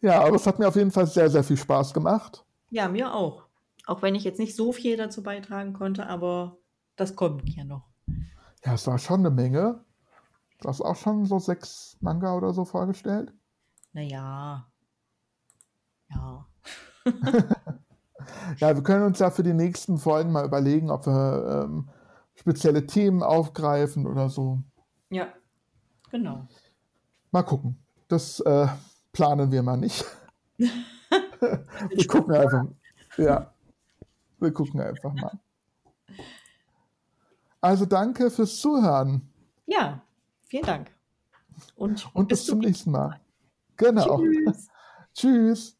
ja, 0.00 0.22
aber 0.22 0.36
es 0.36 0.46
hat 0.46 0.60
mir 0.60 0.68
auf 0.68 0.76
jeden 0.76 0.92
Fall 0.92 1.06
sehr, 1.06 1.28
sehr 1.28 1.42
viel 1.42 1.56
Spaß 1.56 1.92
gemacht. 1.92 2.44
Ja, 2.70 2.88
mir 2.88 3.14
auch. 3.14 3.44
Auch 3.86 4.02
wenn 4.02 4.14
ich 4.14 4.22
jetzt 4.22 4.38
nicht 4.38 4.54
so 4.54 4.70
viel 4.72 4.96
dazu 4.96 5.22
beitragen 5.22 5.72
konnte, 5.72 6.06
aber 6.06 6.58
das 6.98 7.16
kommt 7.16 7.48
ja 7.48 7.64
noch. 7.64 7.88
Ja, 8.64 8.74
es 8.74 8.86
war 8.86 8.98
schon 8.98 9.20
eine 9.20 9.30
Menge. 9.30 9.84
Du 10.60 10.68
hast 10.68 10.80
auch 10.80 10.96
schon 10.96 11.24
so 11.24 11.38
sechs 11.38 11.96
Manga 12.00 12.34
oder 12.34 12.52
so 12.52 12.64
vorgestellt? 12.64 13.32
Naja. 13.92 14.66
Ja. 16.10 16.46
ja, 18.58 18.74
wir 18.74 18.82
können 18.82 19.04
uns 19.04 19.20
ja 19.20 19.30
für 19.30 19.42
die 19.44 19.54
nächsten 19.54 19.98
Folgen 19.98 20.32
mal 20.32 20.44
überlegen, 20.44 20.90
ob 20.90 21.06
wir 21.06 21.64
ähm, 21.64 21.88
spezielle 22.34 22.86
Themen 22.86 23.22
aufgreifen 23.22 24.06
oder 24.06 24.28
so. 24.28 24.62
Ja, 25.10 25.28
genau. 26.10 26.48
Mal 27.30 27.44
gucken. 27.44 27.78
Das 28.08 28.40
äh, 28.40 28.66
planen 29.12 29.52
wir 29.52 29.62
mal 29.62 29.76
nicht. 29.76 30.04
wir 30.58 32.06
gucken 32.08 32.34
einfach. 32.34 32.64
Ja, 33.16 33.52
wir 34.38 34.52
gucken 34.52 34.80
einfach 34.80 35.12
mal. 35.14 35.38
Also 37.60 37.86
danke 37.86 38.30
fürs 38.30 38.60
Zuhören. 38.60 39.22
Ja, 39.66 40.02
vielen 40.46 40.64
Dank. 40.64 40.90
Und, 41.74 42.08
Und 42.14 42.28
bis, 42.28 42.40
bis 42.40 42.46
zum 42.46 42.58
nächsten 42.60 42.90
Mal. 42.90 43.20
Genau. 43.76 44.18
Tschüss. 44.18 44.68
Tschüss. 45.14 45.77